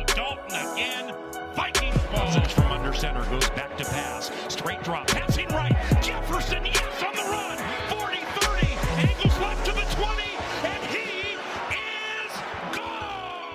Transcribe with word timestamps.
again. 0.73 1.13
Vikings 1.55 1.97
ball. 2.11 2.31
from 2.49 2.71
under 2.71 2.93
center 2.93 3.23
goes 3.29 3.49
back 3.51 3.75
to 3.77 3.85
pass. 3.85 4.31
Straight 4.47 4.83
drop. 4.83 5.07
Passing 5.07 5.47
right. 5.49 5.75
Jefferson, 6.01 6.65
yes, 6.65 7.03
on 7.03 7.13
the 7.15 7.23
run. 7.29 7.57
40-30. 7.89 9.09
Angles 9.09 9.39
left 9.39 9.65
to 9.65 9.71
the 9.73 9.85
20. 9.95 10.23
And 10.63 10.83
he 10.93 11.35
is 11.73 12.31
gone. 12.75 13.51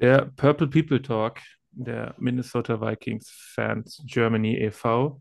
Der 0.00 0.26
Purple 0.36 0.68
People 0.68 0.98
Talk 0.98 1.40
der 1.76 2.14
Minnesota 2.18 2.80
Vikings 2.80 3.30
Fans 3.54 4.02
Germany 4.06 4.56
e.V. 4.64 5.20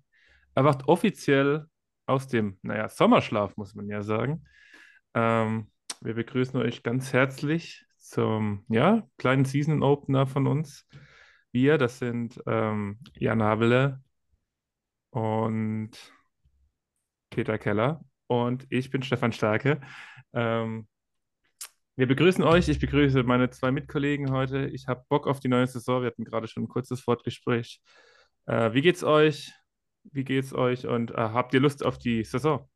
erwacht 0.55 0.87
offiziell 0.87 1.65
aus 2.07 2.27
dem, 2.27 2.57
naja, 2.61 2.87
Sommerschlaf, 2.87 3.57
muss 3.57 3.75
man 3.75 3.89
ja 3.89 4.01
sagen. 4.01 4.45
Ähm, 5.15 5.71
wir 6.01 6.13
begrüßen 6.13 6.59
euch 6.59 6.83
ganz 6.83 7.13
herzlich 7.13 7.85
zum, 7.97 8.65
ja, 8.69 9.07
kleinen 9.17 9.45
Season 9.45 9.81
Opener 9.81 10.27
von 10.27 10.45
uns. 10.45 10.87
Wir, 11.51 11.77
das 11.77 11.99
sind 11.99 12.41
ähm, 12.45 12.99
Jan 13.13 13.41
Habele 13.41 14.03
und 15.11 15.91
Peter 17.29 17.57
Keller 17.57 18.03
und 18.27 18.67
ich 18.69 18.89
bin 18.91 19.03
Stefan 19.03 19.31
Starke. 19.31 19.79
Ähm, 20.33 20.87
wir 21.95 22.07
begrüßen 22.07 22.43
euch. 22.43 22.67
Ich 22.67 22.79
begrüße 22.79 23.23
meine 23.23 23.49
zwei 23.51 23.71
Mitkollegen 23.71 24.31
heute. 24.31 24.67
Ich 24.67 24.87
habe 24.87 25.05
Bock 25.07 25.27
auf 25.27 25.39
die 25.39 25.47
neue 25.47 25.65
Saison. 25.67 26.01
Wir 26.01 26.07
hatten 26.07 26.25
gerade 26.25 26.49
schon 26.49 26.63
ein 26.63 26.67
kurzes 26.67 27.07
Wortgespräch. 27.07 27.81
Äh, 28.47 28.73
wie 28.73 28.81
geht's 28.81 29.03
euch? 29.03 29.53
Wie 30.03 30.25
geht's 30.25 30.53
euch? 30.53 30.85
Und 30.87 31.11
äh, 31.11 31.15
habt 31.15 31.53
ihr 31.53 31.61
Lust 31.61 31.85
auf 31.85 31.97
die 31.97 32.25
Saison? 32.25 32.67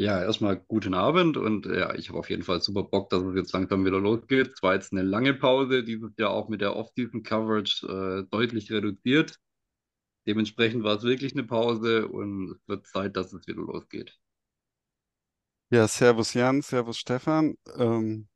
Ja, 0.00 0.22
erstmal 0.22 0.56
guten 0.68 0.94
Abend 0.94 1.36
und 1.36 1.66
ja, 1.66 1.92
ich 1.94 2.08
habe 2.08 2.18
auf 2.20 2.30
jeden 2.30 2.44
Fall 2.44 2.60
super 2.62 2.84
Bock, 2.84 3.10
dass 3.10 3.22
es 3.22 3.34
jetzt 3.34 3.52
langsam 3.52 3.84
wieder 3.84 3.98
losgeht. 3.98 4.52
Es 4.54 4.62
war 4.62 4.74
jetzt 4.74 4.92
eine 4.92 5.02
lange 5.02 5.34
Pause, 5.34 5.82
dieses 5.84 6.12
Jahr 6.18 6.30
auch 6.30 6.48
mit 6.48 6.60
der 6.60 6.76
Off-Season-Coverage 6.76 7.86
äh, 8.24 8.30
deutlich 8.30 8.70
reduziert. 8.70 9.38
Dementsprechend 10.26 10.84
war 10.84 10.96
es 10.96 11.04
wirklich 11.04 11.32
eine 11.34 11.44
Pause 11.44 12.08
und 12.08 12.52
es 12.52 12.68
wird 12.68 12.86
Zeit, 12.88 13.16
dass 13.16 13.32
es 13.32 13.46
wieder 13.48 13.62
losgeht. 13.62 14.18
Ja, 15.70 15.86
Servus 15.88 16.32
Jan, 16.34 16.62
Servus 16.62 16.98
Stefan. 16.98 17.56
Ähm, 17.76 18.28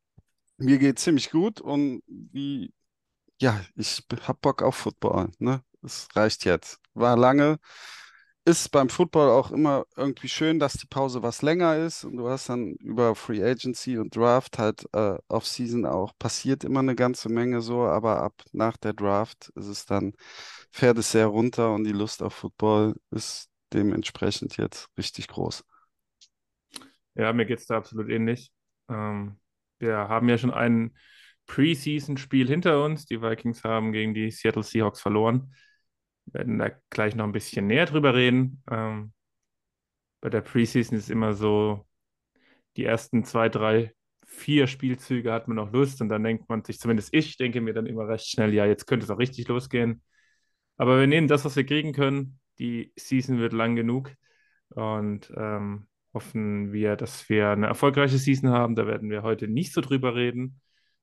mir 0.57 0.79
geht 0.79 0.99
ziemlich 0.99 1.31
gut 1.31 1.61
und 1.61 2.03
wie, 2.07 2.73
ja, 3.41 3.61
ich 3.75 4.03
hab 4.27 4.41
Bock 4.41 4.61
auf 4.63 4.75
Football, 4.77 5.31
ne? 5.39 5.63
Es 5.83 6.07
reicht 6.15 6.45
jetzt. 6.45 6.79
War 6.95 7.17
lange. 7.17 7.59
Ist 8.45 8.71
beim 8.71 8.89
Football 8.89 9.29
auch 9.29 9.51
immer 9.51 9.85
irgendwie 9.95 10.27
schön, 10.27 10.59
dass 10.59 10.73
die 10.73 10.85
Pause 10.87 11.23
was 11.23 11.41
länger 11.41 11.77
ist 11.77 12.03
und 12.03 12.17
du 12.17 12.27
hast 12.29 12.49
dann 12.49 12.73
über 12.75 13.15
Free 13.15 13.41
Agency 13.41 13.97
und 13.97 14.13
Draft 14.17 14.57
halt 14.59 14.83
äh, 14.93 15.17
Off-Season 15.29 15.85
auch 15.85 16.11
passiert 16.19 16.65
immer 16.65 16.81
eine 16.81 16.95
ganze 16.95 17.29
Menge 17.29 17.61
so, 17.61 17.83
aber 17.83 18.21
ab 18.21 18.33
nach 18.51 18.75
der 18.75 18.91
Draft 18.93 19.47
ist 19.55 19.67
es 19.67 19.85
dann, 19.85 20.13
fährt 20.71 20.97
es 20.97 21.11
sehr 21.11 21.27
runter 21.27 21.73
und 21.73 21.85
die 21.85 21.93
Lust 21.93 22.21
auf 22.21 22.33
Football 22.33 22.95
ist 23.11 23.49
dementsprechend 23.73 24.57
jetzt 24.57 24.89
richtig 24.97 25.29
groß. 25.29 25.63
Ja, 27.15 27.33
mir 27.33 27.45
geht 27.45 27.59
es 27.59 27.67
da 27.67 27.77
absolut 27.77 28.09
ähnlich. 28.09 28.51
Ähm, 28.89 29.39
wir 29.79 29.95
haben 29.97 30.29
ja 30.29 30.37
schon 30.37 30.51
ein 30.51 30.95
Preseason-Spiel 31.47 32.47
hinter 32.47 32.83
uns. 32.83 33.05
Die 33.05 33.21
Vikings 33.21 33.63
haben 33.63 33.91
gegen 33.91 34.13
die 34.13 34.31
Seattle 34.31 34.63
Seahawks 34.63 35.01
verloren. 35.01 35.53
Werden 36.25 36.57
da 36.59 36.71
gleich 36.89 37.15
noch 37.15 37.25
ein 37.25 37.31
bisschen 37.31 37.67
näher 37.67 37.85
drüber 37.85 38.13
reden. 38.15 38.63
Ähm, 38.69 39.13
bei 40.21 40.29
der 40.29 40.41
Preseason 40.41 40.97
ist 40.97 41.09
immer 41.09 41.33
so, 41.33 41.85
die 42.77 42.85
ersten 42.85 43.23
zwei, 43.25 43.49
drei, 43.49 43.93
vier 44.25 44.67
Spielzüge 44.67 45.31
hat 45.31 45.47
man 45.47 45.57
noch 45.57 45.71
Lust 45.71 46.01
und 46.01 46.09
dann 46.09 46.23
denkt 46.23 46.49
man 46.49 46.63
sich, 46.63 46.79
zumindest 46.79 47.13
ich 47.13 47.37
denke 47.37 47.61
mir 47.61 47.73
dann 47.73 47.85
immer 47.85 48.07
recht 48.07 48.27
schnell, 48.27 48.53
ja, 48.53 48.65
jetzt 48.65 48.87
könnte 48.87 49.03
es 49.03 49.09
auch 49.09 49.19
richtig 49.19 49.47
losgehen. 49.47 50.01
Aber 50.77 50.99
wir 50.99 51.07
nehmen 51.07 51.27
das, 51.27 51.45
was 51.45 51.55
wir 51.55 51.65
kriegen 51.65 51.93
können. 51.93 52.39
Die 52.59 52.93
Season 52.95 53.39
wird 53.39 53.53
lang 53.53 53.75
genug 53.75 54.11
und 54.69 55.31
ähm, 55.35 55.87
hoffen 56.13 56.71
wir, 56.71 56.95
dass 56.95 57.29
wir 57.29 57.49
eine 57.49 57.67
erfolgreiche 57.67 58.17
Season 58.17 58.49
haben. 58.49 58.75
Da 58.75 58.87
werden 58.87 59.09
wir 59.09 59.23
heute 59.23 59.47
nicht 59.47 59.73
so 59.73 59.81
drüber 59.81 60.15
reden, 60.15 60.61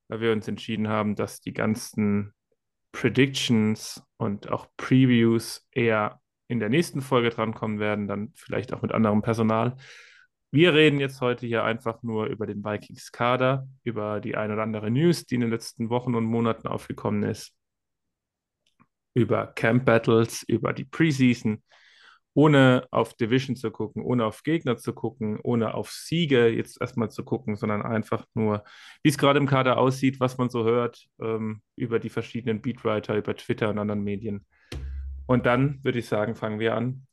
weil 0.08 0.20
wir 0.20 0.32
uns 0.32 0.48
entschieden 0.48 0.88
haben, 0.88 1.14
dass 1.14 1.40
die 1.40 1.52
ganzen 1.52 2.32
Predictions 2.92 4.02
und 4.16 4.50
auch 4.50 4.68
Previews 4.76 5.66
eher 5.70 6.20
in 6.48 6.58
der 6.58 6.68
nächsten 6.68 7.00
Folge 7.00 7.30
drankommen 7.30 7.78
werden, 7.78 8.08
dann 8.08 8.32
vielleicht 8.34 8.72
auch 8.72 8.82
mit 8.82 8.92
anderem 8.92 9.22
Personal. 9.22 9.76
Wir 10.50 10.74
reden 10.74 10.98
jetzt 10.98 11.20
heute 11.20 11.46
hier 11.46 11.62
einfach 11.62 12.02
nur 12.02 12.26
über 12.26 12.44
den 12.44 12.64
Vikings 12.64 13.12
Kader, 13.12 13.68
über 13.84 14.20
die 14.20 14.36
ein 14.36 14.50
oder 14.50 14.62
andere 14.62 14.90
News, 14.90 15.26
die 15.26 15.36
in 15.36 15.42
den 15.42 15.50
letzten 15.50 15.90
Wochen 15.90 16.16
und 16.16 16.24
Monaten 16.24 16.66
aufgekommen 16.66 17.22
ist, 17.22 17.54
über 19.14 19.46
Camp 19.46 19.84
Battles, 19.84 20.42
über 20.42 20.72
die 20.72 20.84
Preseason 20.84 21.62
ohne 22.34 22.86
auf 22.90 23.14
Division 23.14 23.56
zu 23.56 23.70
gucken, 23.70 24.02
ohne 24.02 24.24
auf 24.24 24.42
Gegner 24.42 24.76
zu 24.76 24.92
gucken, 24.92 25.38
ohne 25.42 25.74
auf 25.74 25.90
Siege 25.90 26.48
jetzt 26.48 26.80
erstmal 26.80 27.10
zu 27.10 27.24
gucken, 27.24 27.56
sondern 27.56 27.82
einfach 27.82 28.24
nur, 28.34 28.64
wie 29.02 29.08
es 29.08 29.18
gerade 29.18 29.38
im 29.38 29.46
Kader 29.46 29.78
aussieht, 29.78 30.20
was 30.20 30.38
man 30.38 30.48
so 30.48 30.64
hört 30.64 31.06
ähm, 31.20 31.62
über 31.76 31.98
die 31.98 32.08
verschiedenen 32.08 32.62
Beatwriter, 32.62 33.16
über 33.16 33.34
Twitter 33.36 33.68
und 33.70 33.78
anderen 33.78 34.02
Medien. 34.02 34.46
Und 35.26 35.46
dann 35.46 35.82
würde 35.82 35.98
ich 35.98 36.06
sagen, 36.06 36.34
fangen 36.34 36.60
wir 36.60 36.74
an 36.74 37.06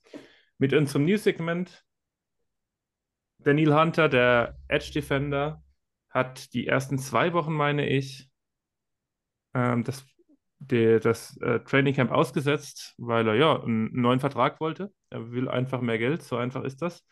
mit 0.58 0.74
unserem 0.74 1.06
News-Segment. 1.06 1.84
Daniel 3.40 3.76
Hunter, 3.76 4.10
der 4.10 4.58
Edge 4.68 4.92
Defender, 4.94 5.64
hat 6.10 6.54
die 6.54 6.68
ersten 6.68 6.98
zwei 6.98 7.34
Wochen, 7.34 7.54
meine 7.54 7.88
ich, 7.88 8.30
ähm, 9.54 9.84
das 9.84 10.06
der, 10.60 11.00
das 11.00 11.38
äh, 11.38 11.60
Training 11.60 11.94
Camp 11.94 12.12
ausgesetzt, 12.12 12.96
weil 12.98 13.28
er 13.28 13.36
ja 13.36 13.62
einen 13.62 13.90
neuen 13.94 14.20
Vertrag 14.20 14.60
wollte. 14.60 14.92
Er 15.10 15.32
will 15.32 15.48
einfach 15.50 15.82
mehr 15.82 15.98
Geld, 15.98 16.22
so 16.24 16.38
einfach 16.38 16.64
ist 16.64 16.82
das. 16.82 17.04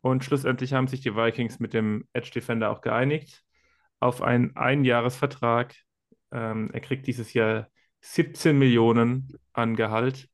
Und 0.00 0.24
schlussendlich 0.24 0.74
haben 0.74 0.88
sich 0.88 1.00
die 1.00 1.16
Vikings 1.16 1.60
mit 1.60 1.72
dem 1.72 2.06
Edge 2.12 2.30
Defender 2.34 2.70
auch 2.70 2.80
geeinigt 2.82 3.42
auf 4.00 4.20
einen 4.20 4.54
Einjahresvertrag. 4.56 5.74
Ähm, 6.30 6.70
er 6.72 6.80
kriegt 6.80 7.06
dieses 7.06 7.32
Jahr 7.32 7.68
17 8.02 8.58
Millionen 8.58 9.28
an 9.54 9.76
Gehalt, 9.76 10.28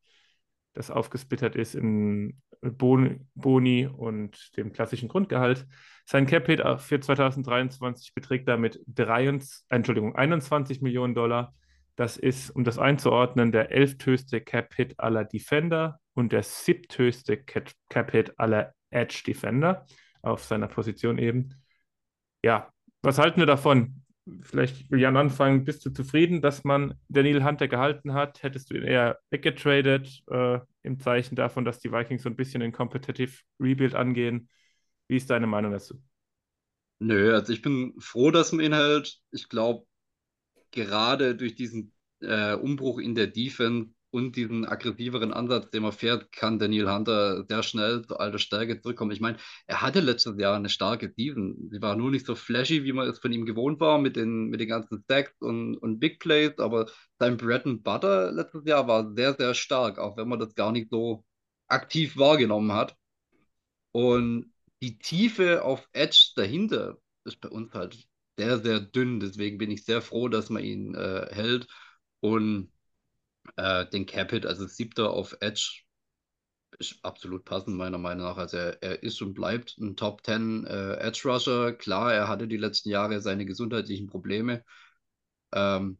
das 0.73 0.91
aufgesplittert 0.91 1.55
ist 1.55 1.77
in 1.77 2.41
Boni, 2.63 3.21
Boni 3.35 3.87
und 3.87 4.57
dem 4.57 4.73
klassischen 4.73 5.09
Grundgehalt. 5.09 5.67
Sein 6.05 6.27
Cap-Hit 6.27 6.63
für 6.79 6.99
2023 6.99 8.13
beträgt 8.13 8.49
damit 8.49 8.81
23, 8.89 9.67
Entschuldigung, 9.69 10.17
21 10.17 10.83
Millionen 10.83 11.15
Dollar 11.15 11.55
das 12.01 12.17
ist, 12.17 12.49
um 12.49 12.65
das 12.65 12.79
einzuordnen, 12.79 13.53
der 13.53 13.73
elfthöchste 13.73 14.41
Cap-Hit 14.41 14.99
aller 14.99 15.27
Defender 15.27 16.01
und 16.21 16.33
der 16.33 16.43
siebthöchste 16.43 17.37
Cap-Hit 17.37 18.39
aller 18.39 18.75
Edge-Defender 18.91 19.87
auf 20.23 20.45
seiner 20.45 20.69
Position 20.69 21.19
eben. 21.19 21.55
Ja, 22.45 22.73
was 23.03 23.19
halten 23.19 23.41
wir 23.41 23.47
davon? 23.47 24.03
Vielleicht 24.43 24.91
will 24.91 25.01
Jan 25.01 25.17
anfangen. 25.17 25.65
Bist 25.65 25.85
du 25.85 25.91
zufrieden, 25.91 26.43
dass 26.43 26.63
man 26.63 26.95
Daniel 27.09 27.43
Hunter 27.43 27.69
gehalten 27.69 28.13
hat? 28.13 28.43
Hättest 28.43 28.71
du 28.71 28.77
ihn 28.77 28.85
eher 28.85 29.19
weggetradet 29.31 30.23
äh, 30.31 30.61
im 30.83 31.01
Zeichen 31.01 31.35
davon, 31.35 31.65
dass 31.65 31.81
die 31.81 31.91
Vikings 31.91 32.23
so 32.23 32.29
ein 32.29 32.37
bisschen 32.37 32.63
in 32.63 32.73
Competitive 32.73 33.41
Rebuild 33.59 33.95
angehen? 33.95 34.49
Wie 35.09 35.17
ist 35.17 35.31
deine 35.31 35.47
Meinung 35.47 35.73
dazu? 35.73 36.01
Nö, 37.01 37.35
also 37.35 37.53
ich 37.53 37.63
bin 37.63 37.95
froh, 37.99 38.31
dass 38.31 38.53
man 38.53 38.65
ihn 38.65 38.75
hält. 38.75 39.19
Ich 39.33 39.49
glaube, 39.49 39.87
gerade 40.71 41.35
durch 41.35 41.55
diesen 41.55 41.93
äh, 42.21 42.55
Umbruch 42.55 42.99
in 42.99 43.15
der 43.15 43.27
Defense 43.27 43.91
und 44.11 44.37
diesen 44.37 44.65
aggressiveren 44.67 45.33
Ansatz, 45.33 45.71
den 45.71 45.83
man 45.83 45.93
fährt, 45.93 46.33
kann 46.33 46.59
Daniel 46.59 46.91
Hunter 46.91 47.45
sehr 47.49 47.63
schnell 47.63 48.05
zu 48.07 48.19
alter 48.19 48.39
Stärke 48.39 48.81
zurückkommen. 48.81 49.13
Ich 49.13 49.21
meine, 49.21 49.39
er 49.67 49.83
hatte 49.83 50.01
letztes 50.01 50.39
Jahr 50.39 50.57
eine 50.57 50.69
starke 50.69 51.13
Season. 51.17 51.69
Sie 51.71 51.81
war 51.83 51.97
nur 51.97 52.11
nicht 52.11 52.27
so 52.27 52.35
flashy, 52.35 52.85
wie 52.85 52.93
man 52.93 53.09
es 53.09 53.19
von 53.21 53.33
ihm 53.33 53.47
gewohnt 53.47 53.81
war, 53.81 53.99
mit 53.99 54.17
den, 54.17 54.49
mit 54.49 54.61
den 54.61 54.69
ganzen 54.69 55.03
Stacks 55.05 55.33
und, 55.41 55.77
und 55.77 56.01
Big 56.01 56.19
Plays, 56.21 56.59
aber 56.59 56.87
sein 57.19 57.37
Bread 57.37 57.67
and 57.67 57.85
Butter 57.85 58.33
letztes 58.33 58.65
Jahr 58.67 58.89
war 58.89 59.15
sehr, 59.15 59.35
sehr 59.35 59.55
stark, 59.55 59.99
auch 59.99 60.17
wenn 60.17 60.29
man 60.29 60.41
das 60.41 60.55
gar 60.55 60.73
nicht 60.73 60.91
so 60.91 61.25
aktiv 61.69 62.17
wahrgenommen 62.17 62.73
hat. 62.73 62.97
Und 63.93 64.53
die 64.83 64.99
Tiefe 64.99 65.65
auf 65.65 65.89
Edge 65.93 66.33
dahinter 66.37 66.99
ist 67.25 67.41
bei 67.41 67.49
uns 67.49 67.73
halt 67.75 68.09
sehr, 68.39 68.59
sehr 68.59 68.81
dünn. 68.81 69.21
Deswegen 69.21 69.59
bin 69.59 69.71
ich 69.71 69.85
sehr 69.85 70.03
froh, 70.03 70.29
dass 70.29 70.51
man 70.51 70.65
ihn 70.65 70.95
äh, 70.95 71.29
hält. 71.33 71.67
Und 72.21 72.73
äh, 73.57 73.87
den 73.87 74.07
Capit, 74.07 74.47
also 74.47 74.67
siebter 74.67 75.11
auf 75.11 75.37
Edge, 75.41 75.83
ist 76.79 76.99
absolut 77.03 77.45
passend, 77.45 77.77
meiner 77.77 77.99
Meinung 77.99 78.25
nach. 78.27 78.37
Also 78.37 78.57
er, 78.57 78.83
er 78.83 79.03
ist 79.03 79.21
und 79.23 79.35
bleibt 79.35 79.77
ein 79.79 79.97
Top 79.97 80.25
10 80.25 80.67
äh, 80.67 80.95
Edge 80.97 81.23
Rusher. 81.25 81.73
Klar, 81.73 82.15
er 82.15 82.29
hatte 82.29 82.49
die 82.49 82.57
letzten 82.57 82.91
Jahre 82.91 83.21
seine 83.21 83.45
gesundheitlichen 83.45 84.07
Probleme. 84.07 84.65
Ähm, 85.53 85.99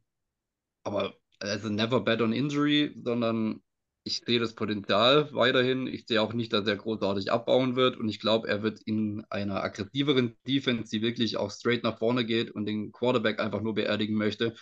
aber 0.85 1.15
also 1.41 1.69
never 1.69 2.01
bet 2.01 2.23
on 2.23 2.33
injury, 2.33 2.95
sondern 3.05 3.63
ich 4.05 4.19
sehe 4.27 4.41
das 4.41 4.55
Potenzial 4.55 5.33
weiterhin. 5.35 5.87
Ich 5.87 6.07
sehe 6.07 6.23
auch 6.23 6.33
nicht, 6.33 6.53
dass 6.53 6.67
er 6.67 6.77
großartig 6.77 7.31
abbauen 7.33 7.77
wird. 7.77 7.97
Und 7.99 8.09
ich 8.09 8.21
glaube, 8.21 8.49
er 8.49 8.63
wird 8.63 8.81
in 8.83 9.25
einer 9.31 9.63
aggressiveren 9.63 10.37
Defense, 10.47 10.91
die 10.91 11.03
wirklich 11.03 11.37
auch 11.37 11.51
straight 11.51 11.83
nach 11.85 11.99
vorne 11.99 12.25
geht 12.25 12.51
und 12.51 12.67
den 12.67 12.93
Quarterback 12.93 13.41
einfach 13.41 13.61
nur 13.61 13.75
beerdigen 13.75 14.17
möchte, 14.17 14.55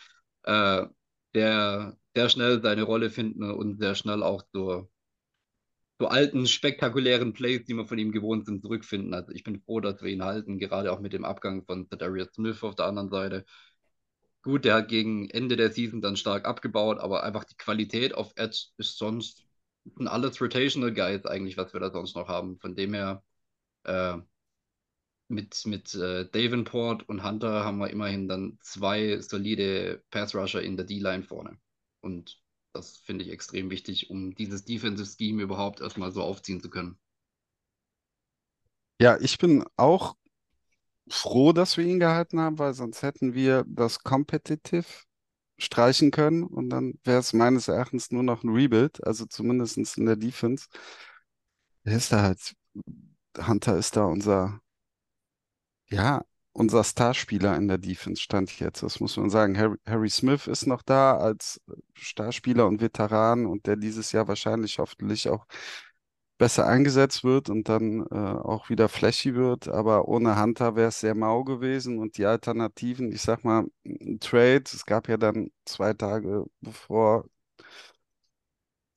äh, 0.45 0.87
der 1.35 1.97
sehr 2.15 2.29
schnell 2.29 2.63
seine 2.63 2.83
Rolle 2.83 3.11
finden 3.11 3.51
und 3.51 3.81
sehr 3.81 3.95
schnell 3.95 4.23
auch 4.23 4.43
zur 4.53 4.91
so 6.01 6.09
alten, 6.09 6.47
spektakulären 6.47 7.33
Plays, 7.33 7.65
die 7.67 7.75
wir 7.75 7.87
von 7.87 7.99
ihm 7.99 8.13
gewohnt 8.13 8.47
sind, 8.47 8.63
zurückfinden. 8.63 9.15
Also 9.15 9.33
ich 9.33 9.43
bin 9.43 9.61
froh, 9.63 9.81
dass 9.81 10.01
wir 10.03 10.11
ihn 10.11 10.23
halten, 10.23 10.59
gerade 10.59 10.93
auch 10.93 11.01
mit 11.01 11.13
dem 11.13 11.25
Abgang 11.25 11.65
von 11.65 11.89
Darius 11.91 12.29
Smith 12.35 12.63
auf 12.63 12.77
der 12.77 12.87
anderen 12.87 13.11
Seite. 13.11 13.45
Gut, 14.43 14.65
der 14.65 14.75
hat 14.77 14.89
gegen 14.89 15.29
Ende 15.31 15.57
der 15.57 15.73
Season 15.73 16.01
dann 16.01 16.17
stark 16.17 16.47
abgebaut, 16.47 16.99
aber 17.01 17.25
einfach 17.25 17.45
die 17.45 17.57
Qualität 17.57 18.15
auf 18.15 18.33
Edge 18.37 18.69
ist 18.77 18.97
sonst 18.99 19.45
sind 19.97 20.09
alles 20.09 20.41
Rotational 20.41 20.93
Guys 20.93 21.25
eigentlich, 21.27 21.57
was 21.57 21.73
wir 21.73 21.81
da 21.81 21.91
sonst 21.91 22.15
noch 22.15 22.29
haben. 22.29 22.59
Von 22.59 22.75
dem 22.77 22.95
her 22.95 23.23
äh, 23.85 24.19
mit, 25.29 25.65
mit 25.67 25.95
äh, 25.95 26.29
Davenport 26.31 27.09
und 27.09 27.23
Hunter 27.23 27.65
haben 27.65 27.79
wir 27.79 27.91
immerhin 27.91 28.29
dann 28.29 28.59
zwei 28.63 29.21
solide 29.21 30.03
Pass 30.11 30.35
Rusher 30.35 30.63
in 30.63 30.77
der 30.77 30.87
D-Line 30.87 31.23
vorne. 31.23 31.59
Und 32.01 32.43
das 32.73 32.99
finde 32.99 33.25
ich 33.25 33.31
extrem 33.31 33.71
wichtig, 33.71 34.11
um 34.11 34.35
dieses 34.35 34.65
Defensive 34.65 35.09
Scheme 35.09 35.43
überhaupt 35.43 35.81
erstmal 35.81 36.13
so 36.13 36.23
aufziehen 36.23 36.61
zu 36.61 36.71
können. 36.71 36.99
Ja, 39.01 39.19
ich 39.21 39.39
bin 39.39 39.65
auch 39.77 40.17
froh, 41.09 41.53
dass 41.53 41.77
wir 41.77 41.85
ihn 41.85 42.01
gehalten 42.01 42.41
haben, 42.41 42.59
weil 42.59 42.75
sonst 42.75 43.03
hätten 43.03 43.35
wir 43.35 43.65
das 43.69 44.03
Competitive 44.03 44.87
streichen 45.59 46.11
können 46.11 46.45
und 46.45 46.71
dann 46.71 46.95
wäre 47.05 47.19
es 47.19 47.33
meines 47.33 47.69
Erachtens 47.69 48.11
nur 48.11 48.23
noch 48.23 48.45
ein 48.45 48.51
Rebuild, 48.51 49.05
also 49.05 49.27
zumindest 49.27 49.77
in 49.99 50.07
der 50.07 50.17
Defense. 50.17 50.67
Da 51.85 52.23
halt, 52.23 52.55
Hunter 53.39 53.77
ist 53.79 53.97
da 53.97 54.05
unser, 54.05 54.61
ja, 55.91 56.25
unser 56.53 56.83
Starspieler 56.85 57.57
in 57.57 57.69
der 57.69 57.79
Defense 57.79 58.23
stand 58.23 58.59
jetzt. 58.59 58.83
Das 58.83 59.01
muss 59.01 59.17
man 59.17 59.31
sagen. 59.31 59.57
Harry, 59.59 59.77
Harry 59.87 60.11
Smith 60.11 60.47
ist 60.49 60.67
noch 60.67 60.83
da 60.83 61.17
als 61.17 61.61
Starspieler 61.95 62.67
und 62.67 62.81
Veteran 62.81 63.47
und 63.47 63.67
der 63.67 63.77
dieses 63.77 64.13
Jahr 64.13 64.29
wahrscheinlich 64.29 64.79
hoffentlich 64.79 65.29
auch 65.29 65.47
besser 66.39 66.67
eingesetzt 66.67 67.25
wird 67.25 67.51
und 67.51 67.69
dann 67.69 68.07
äh, 68.11 68.15
auch 68.15 68.71
wieder 68.71 68.89
flashy 68.89 69.35
wird. 69.35 69.69
Aber 69.69 70.09
ohne 70.09 70.41
Hunter 70.41 70.77
wäre 70.77 70.89
es 70.89 71.01
sehr 71.01 71.15
mau 71.15 71.45
gewesen 71.45 71.99
und 71.99 72.17
die 72.19 72.27
Alternativen, 72.27 73.13
ich 73.13 73.23
sag 73.23 73.45
mal, 73.45 73.67
ein 73.85 74.21
Trade, 74.21 74.65
es 74.67 74.87
gab 74.87 75.09
ja 75.09 75.17
dann 75.17 75.51
zwei 75.65 75.93
Tage 75.95 76.45
bevor 76.61 77.25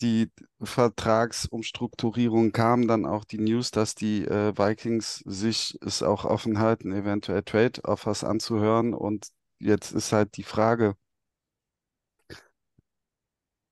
die 0.01 0.29
Vertragsumstrukturierung 0.61 2.51
kam, 2.51 2.87
dann 2.87 3.05
auch 3.05 3.23
die 3.25 3.39
News, 3.39 3.71
dass 3.71 3.95
die 3.95 4.25
äh, 4.25 4.57
Vikings 4.57 5.23
sich 5.25 5.77
es 5.81 6.03
auch 6.03 6.25
offen 6.25 6.59
halten, 6.59 6.91
eventuell 6.91 7.43
Trade-Offers 7.43 8.23
anzuhören. 8.23 8.93
Und 8.93 9.27
jetzt 9.59 9.91
ist 9.93 10.11
halt 10.11 10.37
die 10.37 10.43
Frage, 10.43 10.95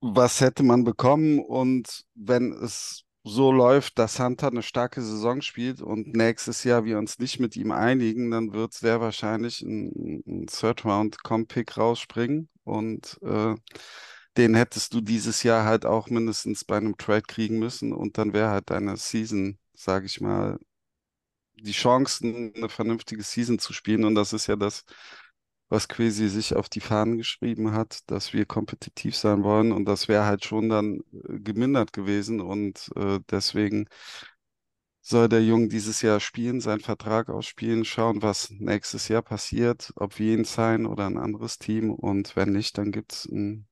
was 0.01 0.41
hätte 0.41 0.63
man 0.63 0.83
bekommen? 0.83 1.39
Und 1.39 2.05
wenn 2.15 2.53
es 2.53 3.03
so 3.23 3.51
läuft, 3.51 3.99
dass 3.99 4.19
Hunter 4.19 4.47
eine 4.47 4.63
starke 4.63 5.01
Saison 5.01 5.41
spielt 5.41 5.81
und 5.81 6.15
nächstes 6.15 6.63
Jahr 6.63 6.85
wir 6.85 6.97
uns 6.97 7.19
nicht 7.19 7.39
mit 7.39 7.55
ihm 7.57 7.71
einigen, 7.71 8.31
dann 8.31 8.53
wird 8.53 8.73
sehr 8.73 9.01
wahrscheinlich 9.01 9.61
ein, 9.61 10.23
ein 10.25 10.47
Third-Round-Comp-Pick 10.47 11.77
rausspringen. 11.77 12.49
Und 12.63 13.19
äh, 13.23 13.55
den 14.37 14.55
hättest 14.55 14.93
du 14.93 15.01
dieses 15.01 15.43
Jahr 15.43 15.65
halt 15.65 15.85
auch 15.85 16.09
mindestens 16.09 16.63
bei 16.65 16.77
einem 16.77 16.97
Trade 16.97 17.23
kriegen 17.23 17.59
müssen 17.59 17.93
und 17.93 18.17
dann 18.17 18.33
wäre 18.33 18.49
halt 18.49 18.69
deine 18.69 18.97
Season, 18.97 19.59
sage 19.73 20.05
ich 20.07 20.21
mal, 20.21 20.59
die 21.55 21.71
Chancen, 21.71 22.53
eine 22.55 22.69
vernünftige 22.69 23.23
Season 23.23 23.59
zu 23.59 23.73
spielen. 23.73 24.05
Und 24.05 24.15
das 24.15 24.33
ist 24.33 24.47
ja 24.47 24.55
das, 24.55 24.83
was 25.69 25.87
Quasi 25.87 26.29
sich 26.29 26.55
auf 26.55 26.69
die 26.69 26.79
Fahnen 26.81 27.17
geschrieben 27.17 27.73
hat, 27.73 27.99
dass 28.07 28.33
wir 28.33 28.45
kompetitiv 28.45 29.15
sein 29.15 29.43
wollen. 29.43 29.71
Und 29.71 29.85
das 29.85 30.07
wäre 30.07 30.25
halt 30.25 30.45
schon 30.45 30.69
dann 30.69 31.01
äh, 31.13 31.39
gemindert 31.39 31.93
gewesen. 31.93 32.41
Und 32.41 32.89
äh, 32.95 33.19
deswegen 33.29 33.87
soll 35.01 35.27
der 35.29 35.43
Junge 35.43 35.67
dieses 35.67 36.01
Jahr 36.01 36.19
spielen, 36.21 36.61
seinen 36.61 36.79
Vertrag 36.81 37.29
ausspielen, 37.29 37.83
schauen, 37.85 38.21
was 38.21 38.49
nächstes 38.51 39.09
Jahr 39.09 39.21
passiert, 39.21 39.91
ob 39.97 40.19
wir 40.19 40.33
ihn 40.37 40.45
sein 40.45 40.85
oder 40.85 41.05
ein 41.07 41.17
anderes 41.17 41.57
Team. 41.59 41.91
Und 41.91 42.35
wenn 42.37 42.53
nicht, 42.53 42.77
dann 42.77 42.91
gibt 42.93 43.13
es 43.13 43.25
ein 43.25 43.67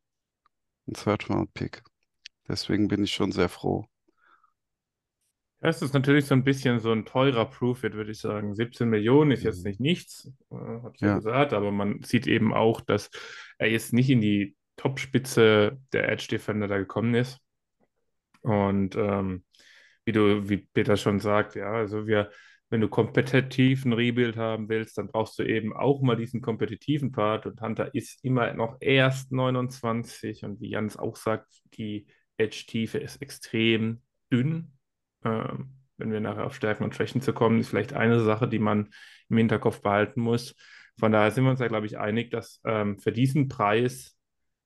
ein 0.88 0.94
Third-Round-Pick. 0.94 1.84
Deswegen 2.48 2.88
bin 2.88 3.04
ich 3.04 3.12
schon 3.13 3.31
sehr 3.31 3.50
froh. 3.50 3.86
Es 5.60 5.81
ist 5.81 5.94
natürlich 5.94 6.25
so 6.25 6.36
ein 6.36 6.44
bisschen 6.44 6.80
so 6.80 6.92
ein 6.92 7.06
teurer 7.06 7.45
Profit, 7.50 7.94
würde 7.94 8.12
ich 8.12 8.19
sagen. 8.19 8.54
17 8.54 8.88
Millionen 8.88 9.31
ist 9.31 9.44
jetzt 9.44 9.63
mhm. 9.63 9.69
nicht 9.69 9.80
nichts, 9.80 10.31
äh, 10.51 10.56
habe 10.56 10.92
ich 10.94 11.01
ja. 11.01 11.10
ja 11.10 11.16
gesagt, 11.16 11.54
aber 11.54 11.72
man 11.72 12.04
sieht 12.04 12.28
eben 12.28 12.54
auch, 12.54 12.81
dass 12.81 13.10
er 13.57 13.69
jetzt 13.69 13.92
nicht 13.92 14.10
in 14.10 14.22
die 14.22 14.56
Topspitze 14.75 15.80
der 15.94 16.10
Edge 16.10 16.28
Defender 16.30 16.68
da 16.68 16.78
gekommen 16.78 17.16
ist. 17.16 17.40
Und 18.42 18.95
ähm, 18.95 19.44
wie 20.06 20.12
du, 20.12 20.48
wie 20.48 20.57
Peter 20.57 20.95
schon 20.95 21.19
sagt, 21.19 21.56
ja, 21.56 21.72
also 21.72 22.06
wir 22.06 22.30
wenn 22.69 22.81
du 22.81 22.90
kompetitiven 22.90 23.94
Rebuild 23.94 24.36
haben 24.36 24.68
willst, 24.68 24.98
dann 24.98 25.08
brauchst 25.08 25.40
du 25.40 25.44
eben 25.44 25.74
auch 25.74 26.02
mal 26.02 26.18
diesen 26.18 26.42
kompetitiven 26.42 27.12
Part. 27.12 27.46
Und 27.46 27.62
Hunter 27.62 27.94
ist 27.96 28.24
immer 28.24 28.54
noch 28.54 28.78
erst 28.81 29.31
29. 29.31 30.44
Und 30.44 30.60
wie 30.60 30.72
Jans 30.72 30.98
auch 30.98 31.16
sagt, 31.16 31.48
die 31.78 32.08
Edge-Tiefe 32.36 32.98
ist 32.98 33.22
extrem 33.22 34.02
dünn. 34.31 34.74
Ähm, 35.24 35.76
wenn 35.97 36.12
wir 36.12 36.19
nachher 36.19 36.45
auf 36.45 36.56
Stärken 36.56 36.83
und 36.83 36.94
Schwächen 36.94 37.21
zu 37.21 37.33
kommen, 37.33 37.59
ist 37.59 37.69
vielleicht 37.69 37.94
eine 37.94 38.19
Sache, 38.19 38.47
die 38.47 38.59
man 38.59 38.90
im 39.30 39.38
Hinterkopf 39.38 39.81
behalten 39.81 40.21
muss. 40.21 40.54
Von 41.00 41.12
daher 41.12 41.31
sind 41.31 41.45
wir 41.45 41.52
uns 41.52 41.59
ja, 41.59 41.68
glaube 41.68 41.86
ich, 41.86 41.97
einig, 41.97 42.31
dass 42.31 42.59
ähm, 42.66 43.00
für 43.00 43.12
diesen 43.12 43.47
Preis 43.47 44.18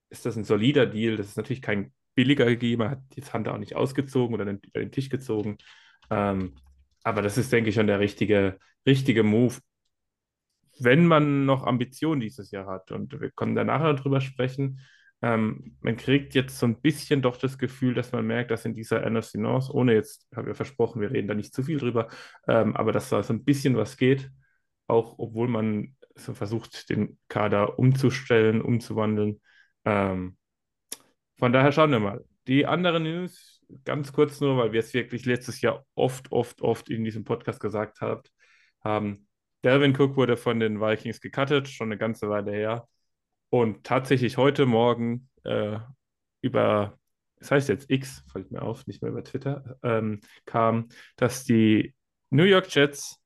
ist 0.09 0.25
das 0.25 0.35
ein 0.37 0.43
solider 0.43 0.87
Deal. 0.87 1.17
Das 1.17 1.27
ist 1.27 1.37
natürlich 1.37 1.61
kein 1.61 1.93
billiger 2.15 2.45
gegeben. 2.45 2.89
Hat 2.89 3.01
jetzt 3.15 3.33
Hunter 3.33 3.53
auch 3.53 3.59
nicht 3.59 3.75
ausgezogen 3.75 4.33
oder 4.33 4.45
den, 4.45 4.59
den 4.75 4.91
Tisch 4.91 5.09
gezogen. 5.09 5.57
Ähm, 6.09 6.55
aber 7.03 7.21
das 7.21 7.37
ist, 7.37 7.51
denke 7.51 7.69
ich, 7.69 7.75
schon 7.75 7.87
der 7.87 7.99
richtige, 7.99 8.57
richtige 8.85 9.23
Move, 9.23 9.55
wenn 10.79 11.05
man 11.05 11.45
noch 11.45 11.65
Ambitionen 11.65 12.21
dieses 12.21 12.51
Jahr 12.51 12.67
hat. 12.67 12.91
Und 12.91 13.19
wir 13.19 13.31
können 13.31 13.55
da 13.55 13.63
nachher 13.63 13.93
drüber 13.93 14.21
sprechen. 14.21 14.79
Ähm, 15.21 15.77
man 15.81 15.97
kriegt 15.97 16.33
jetzt 16.33 16.57
so 16.57 16.65
ein 16.65 16.81
bisschen 16.81 17.21
doch 17.21 17.37
das 17.37 17.57
Gefühl, 17.57 17.93
dass 17.93 18.11
man 18.11 18.25
merkt, 18.25 18.49
dass 18.51 18.65
in 18.65 18.73
dieser 18.73 19.07
NFC 19.07 19.35
North, 19.35 19.69
ohne 19.69 19.93
jetzt, 19.93 20.27
haben 20.35 20.47
wir 20.47 20.55
versprochen, 20.55 21.01
wir 21.01 21.11
reden 21.11 21.27
da 21.27 21.35
nicht 21.35 21.53
zu 21.53 21.63
viel 21.63 21.77
drüber, 21.77 22.07
ähm, 22.47 22.75
aber 22.75 22.91
dass 22.91 23.09
da 23.09 23.21
so 23.21 23.33
ein 23.33 23.43
bisschen 23.43 23.77
was 23.77 23.97
geht, 23.97 24.31
auch 24.87 25.19
obwohl 25.19 25.47
man 25.47 25.95
so 26.15 26.33
versucht, 26.33 26.89
den 26.89 27.19
Kader 27.27 27.77
umzustellen, 27.79 28.61
umzuwandeln. 28.61 29.41
Ähm, 29.85 30.37
von 31.37 31.53
daher 31.53 31.71
schauen 31.71 31.91
wir 31.91 31.99
mal. 31.99 32.25
Die 32.47 32.65
anderen 32.65 33.03
News, 33.03 33.60
ganz 33.85 34.13
kurz 34.13 34.39
nur, 34.41 34.57
weil 34.57 34.71
wir 34.73 34.79
es 34.79 34.93
wirklich 34.93 35.25
letztes 35.25 35.61
Jahr 35.61 35.85
oft, 35.95 36.31
oft, 36.31 36.61
oft 36.61 36.89
in 36.89 37.03
diesem 37.03 37.23
Podcast 37.23 37.59
gesagt 37.59 38.01
habt, 38.01 38.31
haben. 38.83 39.27
Delvin 39.63 39.95
Cook 39.95 40.15
wurde 40.15 40.37
von 40.37 40.59
den 40.59 40.81
Vikings 40.81 41.21
gecuttet, 41.21 41.67
schon 41.67 41.89
eine 41.89 41.97
ganze 41.97 42.29
Weile 42.29 42.51
her. 42.51 42.87
Und 43.49 43.83
tatsächlich 43.83 44.37
heute 44.37 44.65
Morgen 44.65 45.29
äh, 45.43 45.77
über, 46.41 46.97
das 47.37 47.51
heißt 47.51 47.69
jetzt 47.69 47.89
X, 47.91 48.23
fällt 48.31 48.51
mir 48.51 48.61
auf, 48.61 48.87
nicht 48.87 49.01
mehr 49.01 49.11
über 49.11 49.23
Twitter, 49.23 49.77
ähm, 49.83 50.21
kam, 50.45 50.89
dass 51.15 51.43
die 51.43 51.93
New 52.29 52.43
York 52.43 52.73
Jets 52.73 53.19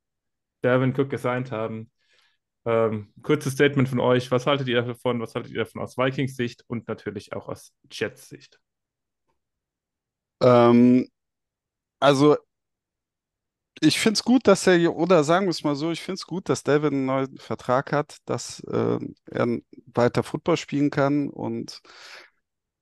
Delvin 0.64 0.94
Cook 0.98 1.10
gesigned 1.10 1.52
haben. 1.52 1.92
Ähm, 2.66 3.14
kurzes 3.22 3.54
Statement 3.54 3.88
von 3.88 4.00
euch. 4.00 4.32
Was 4.32 4.48
haltet 4.48 4.68
ihr 4.68 4.82
davon? 4.82 5.22
Was 5.22 5.36
haltet 5.36 5.52
ihr 5.52 5.60
davon 5.60 5.82
aus 5.82 5.98
Vikings 5.98 6.36
Sicht 6.36 6.64
und 6.68 6.88
natürlich 6.88 7.34
auch 7.34 7.48
aus 7.48 7.74
Jets 7.92 8.30
Sicht? 8.30 8.60
Ähm, 10.42 11.08
also, 12.00 12.38
ich 13.82 14.00
finde 14.00 14.14
es 14.18 14.24
gut, 14.24 14.48
dass 14.48 14.66
er, 14.68 14.96
oder 14.96 15.24
sagen 15.24 15.46
wir 15.46 15.52
es 15.52 15.64
mal 15.64 15.76
so, 15.76 15.92
ich 15.92 16.02
finde 16.02 16.16
es 16.16 16.26
gut, 16.28 16.50
dass 16.50 16.64
David 16.64 16.94
einen 16.94 17.06
neuen 17.06 17.38
Vertrag 17.38 17.92
hat, 17.92 18.18
dass 18.26 18.62
äh, 18.62 19.00
er 19.26 19.60
weiter 19.94 20.24
Football 20.24 20.58
spielen 20.58 20.90
kann 20.90 21.30
und 21.30 21.82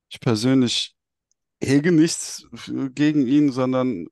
ich 0.10 0.20
persönlich 0.20 0.96
hege 1.64 1.92
nichts 1.94 2.48
gegen 2.96 3.28
ihn, 3.28 3.52
sondern 3.52 4.08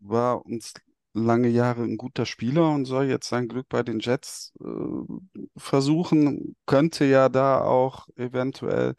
war 0.00 0.44
uns 0.46 0.74
lange 1.14 1.48
Jahre 1.48 1.84
ein 1.84 1.96
guter 1.98 2.26
Spieler 2.26 2.70
und 2.72 2.86
soll 2.86 3.06
jetzt 3.06 3.28
sein 3.28 3.48
Glück 3.48 3.68
bei 3.68 3.82
den 3.82 4.00
Jets 4.00 4.52
äh, 4.60 4.66
versuchen. 5.58 6.56
Könnte 6.66 7.04
ja 7.06 7.28
da 7.28 7.62
auch 7.62 8.08
eventuell, 8.16 8.94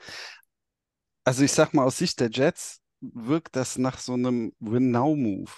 also 1.24 1.44
ich 1.44 1.52
sag 1.52 1.74
mal, 1.74 1.86
aus 1.86 1.98
Sicht 1.98 2.20
der 2.20 2.30
Jets 2.32 2.82
wirkt 3.02 3.56
das 3.56 3.78
nach 3.78 3.98
so 4.00 4.14
einem 4.14 4.54
Win-Now-Move. 4.60 5.52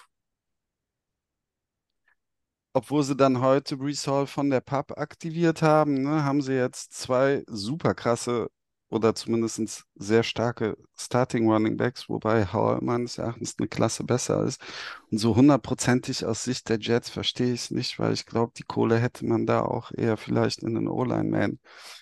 Obwohl 2.74 3.04
sie 3.04 3.16
dann 3.18 3.42
heute 3.42 3.78
Brees 3.78 4.08
Hall 4.08 4.28
von 4.28 4.50
der 4.50 4.62
PUB 4.62 4.98
aktiviert 4.98 5.62
haben, 5.62 6.04
ne, 6.04 6.24
haben 6.24 6.42
sie 6.42 6.54
jetzt 6.54 6.94
zwei 6.94 7.44
super 7.48 7.94
krasse 7.94 8.50
oder 8.90 9.16
zumindest 9.16 9.86
sehr 9.96 10.24
starke 10.24 10.78
Starting 10.98 11.50
Running 11.50 11.78
Backs, 11.78 12.10
wobei 12.10 12.46
Hall 12.46 12.80
meines 12.82 13.18
Erachtens 13.18 13.56
eine 13.58 13.68
Klasse 13.70 14.04
besser 14.04 14.44
ist. 14.46 14.62
Und 15.10 15.18
so 15.18 15.36
hundertprozentig 15.36 16.26
aus 16.26 16.44
Sicht 16.44 16.70
der 16.70 16.80
Jets 16.80 17.10
verstehe 17.10 17.54
ich 17.54 17.62
es 17.62 17.72
nicht, 17.72 18.00
weil 18.00 18.14
ich 18.14 18.26
glaube, 18.26 18.54
die 18.58 18.64
Kohle 18.64 18.98
hätte 18.98 19.26
man 19.26 19.46
da 19.46 19.62
auch 19.62 19.92
eher 19.92 20.18
vielleicht 20.18 20.62
in 20.64 20.76
den 20.76 20.88
O-Line-Man 20.90 21.60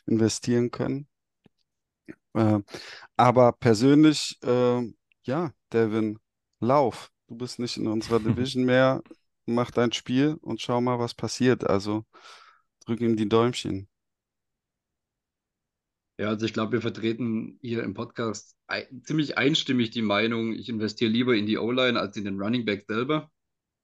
investieren 0.08 0.72
können. 0.72 1.08
Äh, 2.34 2.60
aber 3.17 3.51
persönlich, 3.53 4.39
äh, 4.43 4.81
ja, 5.24 5.54
Devin, 5.74 6.20
lauf. 6.60 7.12
Du 7.28 7.36
bist 7.36 7.60
nicht 7.60 7.78
in 7.78 7.88
unserer 7.88 8.20
Division 8.20 8.66
mehr. 8.66 9.02
Mach 9.46 9.72
dein 9.72 9.92
Spiel 9.92 10.38
und 10.42 10.62
schau 10.62 10.82
mal, 10.82 11.00
was 11.00 11.14
passiert. 11.14 11.68
Also 11.68 12.06
drück 12.86 13.02
ihm 13.02 13.16
die 13.18 13.30
Däumchen. 13.30 13.88
Ja, 16.20 16.28
also 16.28 16.46
ich 16.46 16.54
glaube, 16.54 16.74
wir 16.74 16.82
vertreten 16.82 17.58
hier 17.62 17.82
im 17.84 17.94
Podcast 17.94 18.58
ein, 18.68 19.04
ziemlich 19.04 19.38
einstimmig 19.38 19.92
die 19.92 20.02
Meinung, 20.02 20.54
ich 20.54 20.68
investiere 20.68 21.10
lieber 21.10 21.36
in 21.36 21.46
die 21.46 21.58
O-Line 21.58 22.00
als 22.00 22.18
in 22.18 22.26
den 22.26 22.40
Running 22.40 22.66
Back 22.66 22.86
selber. 22.88 23.32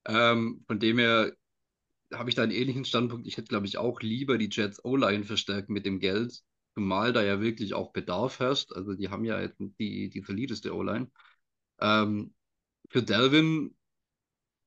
Ähm, 0.05 0.63
von 0.67 0.79
dem 0.79 0.97
her 0.99 1.33
habe 2.13 2.29
ich 2.29 2.35
da 2.35 2.43
einen 2.43 2.51
ähnlichen 2.51 2.85
Standpunkt. 2.85 3.25
Ich 3.25 3.37
hätte, 3.37 3.47
glaube 3.47 3.65
ich, 3.67 3.77
auch 3.77 4.01
lieber 4.01 4.37
die 4.37 4.49
Jets 4.51 4.83
O-Line 4.83 5.23
verstärken 5.23 5.73
mit 5.73 5.85
dem 5.85 5.99
Geld, 5.99 6.41
zumal 6.75 7.13
da 7.13 7.23
ja 7.23 7.41
wirklich 7.41 7.73
auch 7.73 7.93
Bedarf 7.93 8.39
herrscht. 8.39 8.73
Also 8.73 8.93
die 8.93 9.09
haben 9.09 9.25
ja 9.25 9.39
jetzt 9.41 9.57
die, 9.79 10.09
die 10.09 10.21
solideste 10.21 10.75
O-Line. 10.75 11.09
Ähm, 11.79 12.33
für 12.89 13.03
Delvin 13.03 13.75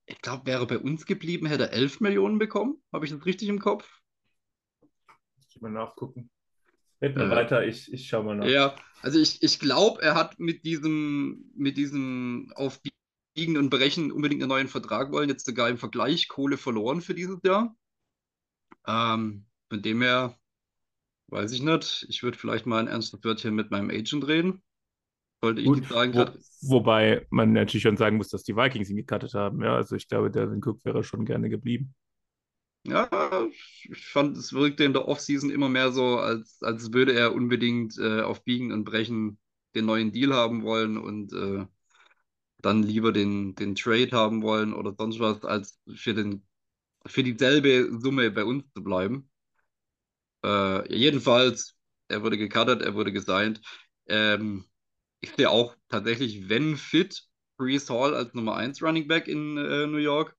ich 0.09 0.21
glaube, 0.21 0.47
wäre 0.47 0.65
bei 0.65 0.79
uns 0.79 1.05
geblieben, 1.05 1.45
hätte 1.45 1.69
er 1.69 1.73
11 1.73 1.99
Millionen 1.99 2.39
bekommen. 2.39 2.81
Habe 2.91 3.05
ich 3.05 3.11
das 3.11 3.25
richtig 3.25 3.47
im 3.47 3.59
Kopf? 3.59 3.87
Ich 5.49 5.61
mal 5.61 5.69
nachgucken. 5.69 6.31
Red 6.99 7.15
mal 7.15 7.31
äh, 7.31 7.35
weiter, 7.35 7.65
ich, 7.65 7.93
ich 7.93 8.07
schaue 8.07 8.23
mal 8.23 8.35
nach. 8.35 8.47
Ja, 8.47 8.75
also 9.03 9.19
ich, 9.19 9.43
ich 9.43 9.59
glaube, 9.59 10.01
er 10.01 10.15
hat 10.15 10.39
mit 10.39 10.65
diesem, 10.65 11.51
mit 11.55 11.77
diesem 11.77 12.51
auf 12.55 12.81
Biegen 13.35 13.57
und 13.57 13.69
Brechen 13.69 14.11
unbedingt 14.11 14.41
einen 14.41 14.49
neuen 14.49 14.67
Vertrag 14.67 15.11
wollen, 15.11 15.29
jetzt 15.29 15.45
sogar 15.45 15.69
im 15.69 15.77
Vergleich 15.77 16.27
Kohle 16.27 16.57
verloren 16.57 17.01
für 17.01 17.13
dieses 17.13 17.39
Jahr. 17.43 17.75
Ähm, 18.87 19.45
von 19.69 19.81
dem 19.81 20.01
her, 20.01 20.39
weiß 21.27 21.51
ich 21.51 21.61
nicht, 21.61 22.07
ich 22.09 22.23
würde 22.23 22.37
vielleicht 22.37 22.65
mal 22.65 22.79
ein 22.79 22.87
ernstes 22.87 23.23
Wörtchen 23.23 23.53
mit 23.53 23.69
meinem 23.69 23.91
Agent 23.91 24.25
reden. 24.27 24.63
Sollte 25.41 25.61
ich 25.61 25.87
sagen, 25.87 26.13
wo, 26.13 26.75
wobei 26.75 27.25
man 27.29 27.53
natürlich 27.53 27.83
schon 27.83 27.97
sagen 27.97 28.17
muss, 28.17 28.29
dass 28.29 28.43
die 28.43 28.55
Vikings 28.55 28.89
ihn 28.89 28.97
gecuttet 28.97 29.33
haben. 29.33 29.61
Ja, 29.63 29.75
also 29.75 29.95
ich 29.95 30.07
glaube, 30.07 30.29
Devin 30.29 30.61
Cook 30.63 30.83
wäre 30.83 31.03
schon 31.03 31.25
gerne 31.25 31.49
geblieben. 31.49 31.93
Ja, 32.85 33.09
ich 33.83 34.07
fand, 34.07 34.37
es 34.37 34.53
wirkte 34.53 34.83
in 34.83 34.93
der 34.93 35.07
Offseason 35.07 35.49
immer 35.49 35.69
mehr 35.69 35.91
so, 35.91 36.17
als, 36.17 36.61
als 36.61 36.93
würde 36.93 37.13
er 37.13 37.33
unbedingt 37.33 37.97
äh, 37.97 38.21
auf 38.21 38.43
Biegen 38.43 38.71
und 38.71 38.85
Brechen 38.85 39.37
den 39.75 39.85
neuen 39.85 40.11
Deal 40.11 40.33
haben 40.33 40.63
wollen 40.63 40.97
und 40.97 41.33
äh, 41.33 41.65
dann 42.61 42.83
lieber 42.83 43.11
den, 43.11 43.55
den 43.55 43.75
Trade 43.75 44.11
haben 44.11 44.41
wollen 44.41 44.73
oder 44.73 44.93
sonst 44.97 45.19
was, 45.19 45.43
als 45.43 45.79
für, 45.93 46.13
den, 46.13 46.45
für 47.05 47.23
dieselbe 47.23 47.99
Summe 47.99 48.31
bei 48.31 48.43
uns 48.43 48.63
zu 48.73 48.83
bleiben. 48.83 49.29
Äh, 50.43 50.93
jedenfalls, 50.95 51.75
er 52.07 52.23
wurde 52.23 52.37
gecuttet, 52.37 52.81
er 52.81 52.95
wurde 52.95 53.11
gesigned. 53.11 53.61
Ähm, 54.07 54.65
ich 55.21 55.31
sehe 55.35 55.49
auch 55.49 55.75
tatsächlich, 55.89 56.49
wenn 56.49 56.77
fit, 56.77 57.27
Brees 57.57 57.89
Hall 57.89 58.15
als 58.15 58.33
Nummer 58.33 58.55
1 58.55 58.81
Running 58.81 59.07
Back 59.07 59.27
in 59.27 59.57
äh, 59.57 59.85
New 59.87 59.97
York. 59.97 60.35